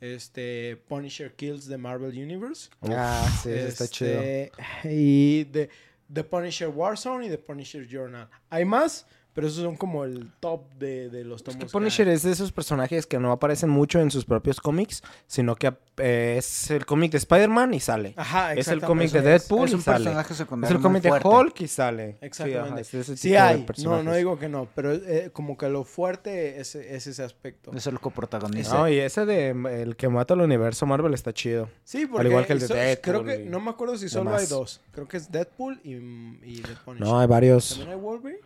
este, 0.00 0.76
Punisher 0.88 1.34
Kills 1.34 1.66
the 1.68 1.78
Marvel 1.78 2.10
Universe. 2.10 2.70
Ah, 2.82 3.26
sí, 3.42 3.50
está 3.50 3.88
chido. 3.88 4.20
este, 4.20 4.52
Y 4.84 5.46
The, 5.46 5.70
The 6.12 6.24
Punisher 6.24 6.68
Warzone 6.68 7.26
y 7.26 7.30
The 7.30 7.38
Punisher 7.38 7.86
Journal. 7.86 8.28
Hay 8.50 8.64
más, 8.64 9.06
pero 9.34 9.46
esos 9.48 9.62
son 9.62 9.76
como 9.76 10.04
el 10.04 10.30
top 10.40 10.62
de, 10.78 11.10
de 11.10 11.24
los 11.24 11.40
Es 11.40 11.44
tomos. 11.44 11.58
que 11.60 11.66
que 11.66 11.72
Punisher 11.72 12.08
hay. 12.08 12.14
es 12.14 12.22
de 12.22 12.32
esos 12.32 12.52
personajes 12.52 13.06
que 13.06 13.18
no 13.18 13.32
aparecen 13.32 13.68
mucho 13.68 14.00
en 14.00 14.10
sus 14.10 14.24
propios 14.24 14.60
cómics, 14.60 15.02
sino 15.26 15.56
que 15.56 15.74
eh, 15.98 16.36
es 16.38 16.70
el 16.70 16.86
cómic 16.86 17.12
de 17.12 17.18
Spider-Man 17.18 17.74
y 17.74 17.80
sale. 17.80 18.14
Ajá, 18.16 18.54
es 18.54 18.68
el 18.68 18.80
cómic 18.80 19.10
de 19.10 19.18
Es- 19.18 19.24
Deadpool 19.24 19.66
Es 19.66 19.72
y 19.72 19.74
un 19.74 19.82
sale. 19.82 20.04
personaje 20.04 20.32
Es 20.32 20.70
el 20.70 20.80
cómic 20.80 21.02
de. 21.02 21.10
Hulk 21.24 21.60
y 21.60 21.68
sale. 21.68 22.16
Exactamente. 22.20 22.84
Sí, 22.84 22.96
ajá, 22.98 23.12
es 23.12 23.20
Sí 23.20 23.36
hay, 23.36 23.66
no, 23.84 24.02
no 24.02 24.14
digo 24.14 24.38
que 24.38 24.48
no, 24.48 24.68
pero 24.74 24.92
eh, 24.92 25.30
como 25.32 25.56
que 25.56 25.68
lo 25.68 25.84
fuerte 25.84 26.60
es, 26.60 26.74
es 26.74 27.06
ese 27.06 27.22
aspecto. 27.22 27.72
Es 27.74 27.86
el 27.86 27.98
coprotagonista. 28.00 28.74
No, 28.74 28.88
y 28.88 28.98
ese 28.98 29.24
de 29.26 29.50
el 29.82 29.96
que 29.96 30.08
mata 30.08 30.34
al 30.34 30.40
universo 30.40 30.86
Marvel 30.86 31.14
está 31.14 31.32
chido. 31.32 31.68
Sí, 31.84 32.06
porque 32.06 32.28
igual 32.28 32.46
que 32.46 32.52
el 32.54 32.60
de 32.60 32.68
so- 32.68 32.74
Deadpool 32.74 33.02
creo 33.02 33.24
que 33.24 33.44
y 33.44 33.48
no 33.48 33.60
me 33.60 33.70
acuerdo 33.70 33.96
si 33.98 34.08
solo 34.08 34.30
hay 34.30 34.36
demás. 34.36 34.48
dos. 34.48 34.80
Creo 34.92 35.08
que 35.08 35.16
es 35.16 35.30
Deadpool 35.30 35.80
y, 35.84 35.94
y 35.94 36.62
The 36.62 36.74
Punisher. 36.84 37.06
No, 37.06 37.18
hay 37.18 37.26
varios. 37.26 37.70
¿También 37.70 37.90
hay 37.90 37.96
Wolverine? 38.00 38.40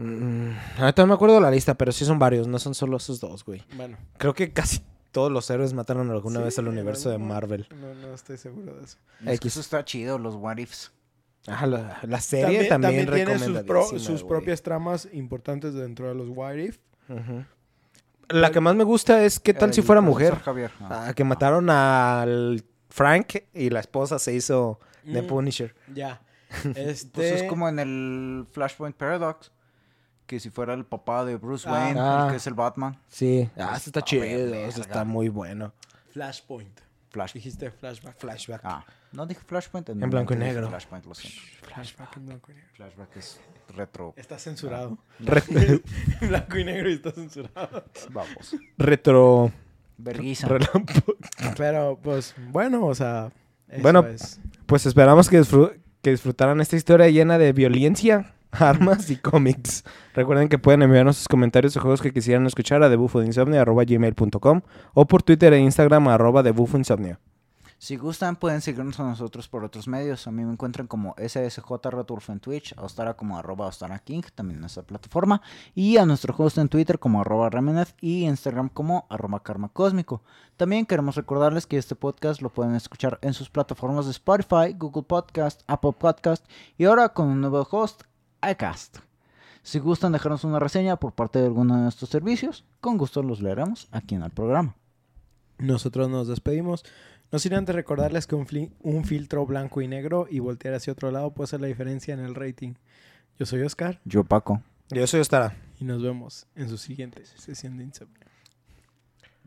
Mm, 0.00 0.50
ahorita 0.78 1.02
no 1.02 1.08
me 1.08 1.14
acuerdo 1.14 1.40
la 1.40 1.50
lista, 1.50 1.74
pero 1.74 1.90
sí 1.92 2.04
son 2.04 2.18
varios, 2.18 2.46
no 2.46 2.58
son 2.58 2.74
solo 2.74 2.96
esos 2.98 3.18
dos, 3.20 3.44
güey. 3.44 3.64
Bueno. 3.74 3.96
Creo 4.16 4.32
que 4.32 4.52
casi 4.52 4.80
todos 5.10 5.32
los 5.32 5.50
héroes 5.50 5.72
mataron 5.72 6.08
alguna 6.10 6.38
Sí, 6.38 6.44
vez 6.44 6.58
al 6.60 6.68
universo 6.68 7.10
de 7.10 7.18
Marvel. 7.18 7.66
No, 7.80 7.94
no 7.94 8.14
estoy 8.14 8.36
seguro 8.36 8.76
de 8.76 8.84
eso. 8.84 8.96
Es 9.26 9.40
que 9.40 9.48
eso 9.48 9.60
está 9.60 9.84
chido, 9.84 10.18
los 10.18 10.36
what 10.36 10.58
ifs. 10.58 10.92
Ajá, 11.46 11.66
la, 11.66 11.98
la 12.02 12.20
serie 12.20 12.64
también, 12.68 13.10
tiene 13.10 13.38
sus, 13.38 13.60
pro- 13.62 13.86
propias 14.28 14.62
tramas 14.62 15.08
importantes 15.12 15.72
dentro 15.74 16.08
de 16.08 16.14
los 16.14 16.28
What 16.28 16.54
If. 16.56 16.78
La 18.28 18.50
que 18.52 18.60
más 18.60 18.74
me 18.76 18.84
gusta 18.84 19.24
es 19.24 19.40
qué 19.40 19.54
tal 19.54 19.72
si 19.72 19.80
El 19.80 19.86
fuera 19.86 20.02
mujer. 20.02 20.36
Javier. 20.40 20.70
Ah. 20.80 21.06
Ah, 21.08 21.14
que 21.14 21.24
mataron 21.24 21.70
al 21.70 22.62
Frank 22.90 23.36
y 23.54 23.70
la 23.70 23.80
esposa 23.80 24.18
se 24.18 24.34
hizo 24.34 24.78
de 25.04 25.22
Mm. 25.22 25.26
Punisher. 25.26 25.74
Ya. 25.94 26.20
Este... 26.74 27.08
Pues 27.14 27.32
es 27.32 27.42
como 27.44 27.68
en 27.68 27.78
el 27.78 28.46
Flashpoint 28.52 28.94
Paradox. 28.96 29.50
Que 30.28 30.38
si 30.38 30.50
fuera 30.50 30.74
el 30.74 30.84
papá 30.84 31.24
de 31.24 31.36
Bruce 31.36 31.68
Ah. 31.68 31.72
Wayne, 31.72 31.98
Ah. 32.00 32.22
el 32.26 32.30
que 32.32 32.36
es 32.36 32.46
el 32.46 32.54
Batman. 32.54 32.96
Sí. 33.08 33.50
Ah, 33.56 33.72
eso 33.76 33.88
está 33.88 33.98
Ah, 34.00 34.04
chido. 34.04 34.22
verga. 34.22 34.58
Eso 34.60 34.80
está 34.82 35.02
muy 35.04 35.28
bueno. 35.28 35.72
Flashpoint. 36.12 36.80
Flash. 37.10 37.32
Dijiste 37.32 37.70
flashback. 37.70 38.18
Flashback. 38.18 38.60
Ah, 38.64 38.84
no 39.12 39.24
dije 39.26 39.40
Flashpoint. 39.46 39.88
En 39.88 39.98
blanco 40.10 40.34
y 40.34 40.36
negro. 40.36 40.68
Flashpoint, 40.68 41.06
lo 41.06 41.14
siento. 41.14 41.40
Flashback 41.62 42.16
en 42.18 42.26
blanco 42.26 42.52
y 42.52 42.54
negro. 42.54 42.70
Flashback 42.74 43.16
es 43.16 43.40
retro. 43.74 44.12
Está 44.16 44.38
censurado. 44.38 44.98
Re- 45.18 45.42
en 46.20 46.28
blanco 46.28 46.58
y 46.58 46.64
negro 46.64 46.90
y 46.90 46.92
está 46.94 47.10
censurado. 47.12 47.84
Vamos. 48.10 48.54
retro. 48.76 49.50
Verguiza. 49.96 50.46
Pero, 51.56 51.98
pues, 52.02 52.34
bueno, 52.50 52.84
o 52.86 52.94
sea... 52.94 53.32
eso 53.68 53.82
Bueno, 53.82 54.06
es. 54.06 54.38
Pues 54.66 54.84
esperamos 54.86 55.28
que 55.30 55.42
disfrutaran 56.02 56.60
esta 56.60 56.76
historia 56.76 57.08
llena 57.08 57.38
de 57.38 57.52
violencia. 57.52 58.34
armas 58.52 59.10
y 59.10 59.16
cómics. 59.16 59.84
Recuerden 60.14 60.48
que 60.48 60.58
pueden 60.58 60.82
enviarnos 60.82 61.16
sus 61.16 61.28
comentarios 61.28 61.76
o 61.76 61.80
juegos 61.80 62.00
que 62.00 62.12
quisieran 62.12 62.46
escuchar 62.46 62.82
a 62.82 62.88
debufodeinsomnia.gmail.com 62.88 64.60
o 64.94 65.06
por 65.06 65.22
Twitter 65.22 65.52
e 65.52 65.60
Instagram 65.60 66.08
arroba 66.08 66.42
debufoinsomnia. 66.42 67.18
Si 67.80 67.96
gustan, 67.96 68.34
pueden 68.34 68.60
seguirnos 68.60 68.98
a 68.98 69.04
nosotros 69.04 69.46
por 69.46 69.62
otros 69.62 69.86
medios. 69.86 70.26
A 70.26 70.32
mí 70.32 70.44
me 70.44 70.50
encuentran 70.50 70.88
como 70.88 71.14
SSJ 71.16 71.70
Returfo 71.84 72.32
en 72.32 72.40
Twitch, 72.40 72.74
a 72.76 72.82
Ostara 72.82 73.14
como 73.14 73.38
arroba 73.38 73.66
Ostara 73.66 74.00
King, 74.00 74.22
también 74.34 74.58
en 74.58 74.64
esa 74.64 74.82
plataforma, 74.82 75.42
y 75.76 75.96
a 75.96 76.04
nuestro 76.04 76.34
host 76.36 76.58
en 76.58 76.68
Twitter 76.68 76.98
como 76.98 77.20
arroba 77.20 77.50
Remenez 77.50 77.94
y 78.00 78.24
Instagram 78.24 78.68
como 78.68 79.06
arroba 79.10 79.44
Karma 79.44 79.68
Cósmico. 79.68 80.22
También 80.56 80.86
queremos 80.86 81.14
recordarles 81.14 81.68
que 81.68 81.78
este 81.78 81.94
podcast 81.94 82.42
lo 82.42 82.52
pueden 82.52 82.74
escuchar 82.74 83.20
en 83.22 83.32
sus 83.32 83.48
plataformas 83.48 84.06
de 84.06 84.10
Spotify, 84.10 84.74
Google 84.76 85.04
Podcast, 85.04 85.62
Apple 85.68 85.94
Podcast 85.96 86.44
y 86.78 86.84
ahora 86.84 87.10
con 87.10 87.28
un 87.28 87.40
nuevo 87.40 87.64
host, 87.70 88.02
iCast. 88.42 88.98
Si 89.62 89.78
gustan 89.78 90.12
dejarnos 90.12 90.44
una 90.44 90.58
reseña 90.58 90.96
por 90.96 91.12
parte 91.12 91.38
de 91.38 91.46
alguno 91.46 91.82
de 91.82 91.88
estos 91.88 92.08
servicios, 92.08 92.64
con 92.80 92.96
gusto 92.96 93.22
los 93.22 93.40
leeremos 93.42 93.88
aquí 93.90 94.14
en 94.14 94.22
el 94.22 94.30
programa. 94.30 94.76
Nosotros 95.58 96.08
nos 96.08 96.28
despedimos. 96.28 96.84
No 97.30 97.38
sin 97.38 97.52
antes 97.54 97.74
recordarles 97.74 98.26
que 98.26 98.34
un 98.34 99.04
filtro 99.04 99.44
blanco 99.44 99.82
y 99.82 99.88
negro 99.88 100.26
y 100.30 100.38
voltear 100.38 100.74
hacia 100.74 100.92
otro 100.92 101.10
lado 101.10 101.32
puede 101.32 101.44
hacer 101.44 101.60
la 101.60 101.66
diferencia 101.66 102.14
en 102.14 102.20
el 102.20 102.34
rating. 102.34 102.74
Yo 103.38 103.44
soy 103.44 103.62
Oscar 103.62 104.00
Yo, 104.04 104.24
Paco. 104.24 104.62
Yo 104.90 105.06
soy 105.06 105.20
Ostara. 105.20 105.54
y 105.78 105.84
nos 105.84 106.02
vemos 106.02 106.46
en 106.56 106.68
su 106.70 106.78
siguiente 106.78 107.26
sesión 107.26 107.76
de 107.76 107.84
insomnio. 107.84 108.18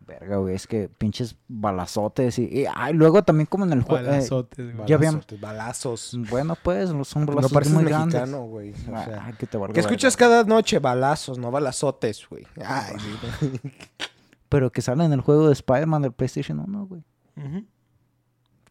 Verga, 0.05 0.37
güey, 0.37 0.55
es 0.55 0.67
que 0.67 0.89
pinches 0.89 1.35
balazotes 1.47 2.37
y, 2.39 2.43
y- 2.45 2.65
ay, 2.73 2.93
luego 2.93 3.23
también 3.23 3.45
como 3.45 3.65
en 3.65 3.71
el 3.73 3.81
juego. 3.83 4.05
Balazotes, 4.05 4.75
güey. 4.75 4.87
ya 4.87 4.95
habían- 4.95 5.23
Balazos. 5.39 6.17
bueno, 6.29 6.55
pues, 6.61 6.89
son 7.07 7.25
No 7.25 7.33
balazos 7.33 7.53
pareces 7.53 7.73
muy 7.73 7.83
mexicano, 7.83 8.09
grandes. 8.11 8.35
güey. 8.49 8.71
O 8.89 8.95
Ah, 8.95 9.05
sea, 9.05 9.35
que 9.37 9.47
te 9.47 9.57
valga 9.57 9.73
¿Qué 9.73 9.79
escuchas 9.79 10.17
verga. 10.17 10.29
cada 10.37 10.43
noche? 10.43 10.79
Balazos, 10.79 11.37
no 11.37 11.49
balazotes, 11.51 12.27
güey. 12.29 12.45
Ay, 12.65 12.95
sí. 12.99 13.61
Pero 14.49 14.71
que 14.71 14.81
sale 14.81 15.05
en 15.05 15.13
el 15.13 15.21
juego 15.21 15.47
de 15.47 15.53
Spider-Man 15.53 16.01
del 16.01 16.11
PlayStation 16.11 16.59
1, 16.59 16.85
güey. 16.87 17.03
Ujú. 17.37 17.65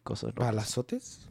Cosas 0.03 0.29
locas. 0.35 0.45
¿Balazotes? 0.47 1.29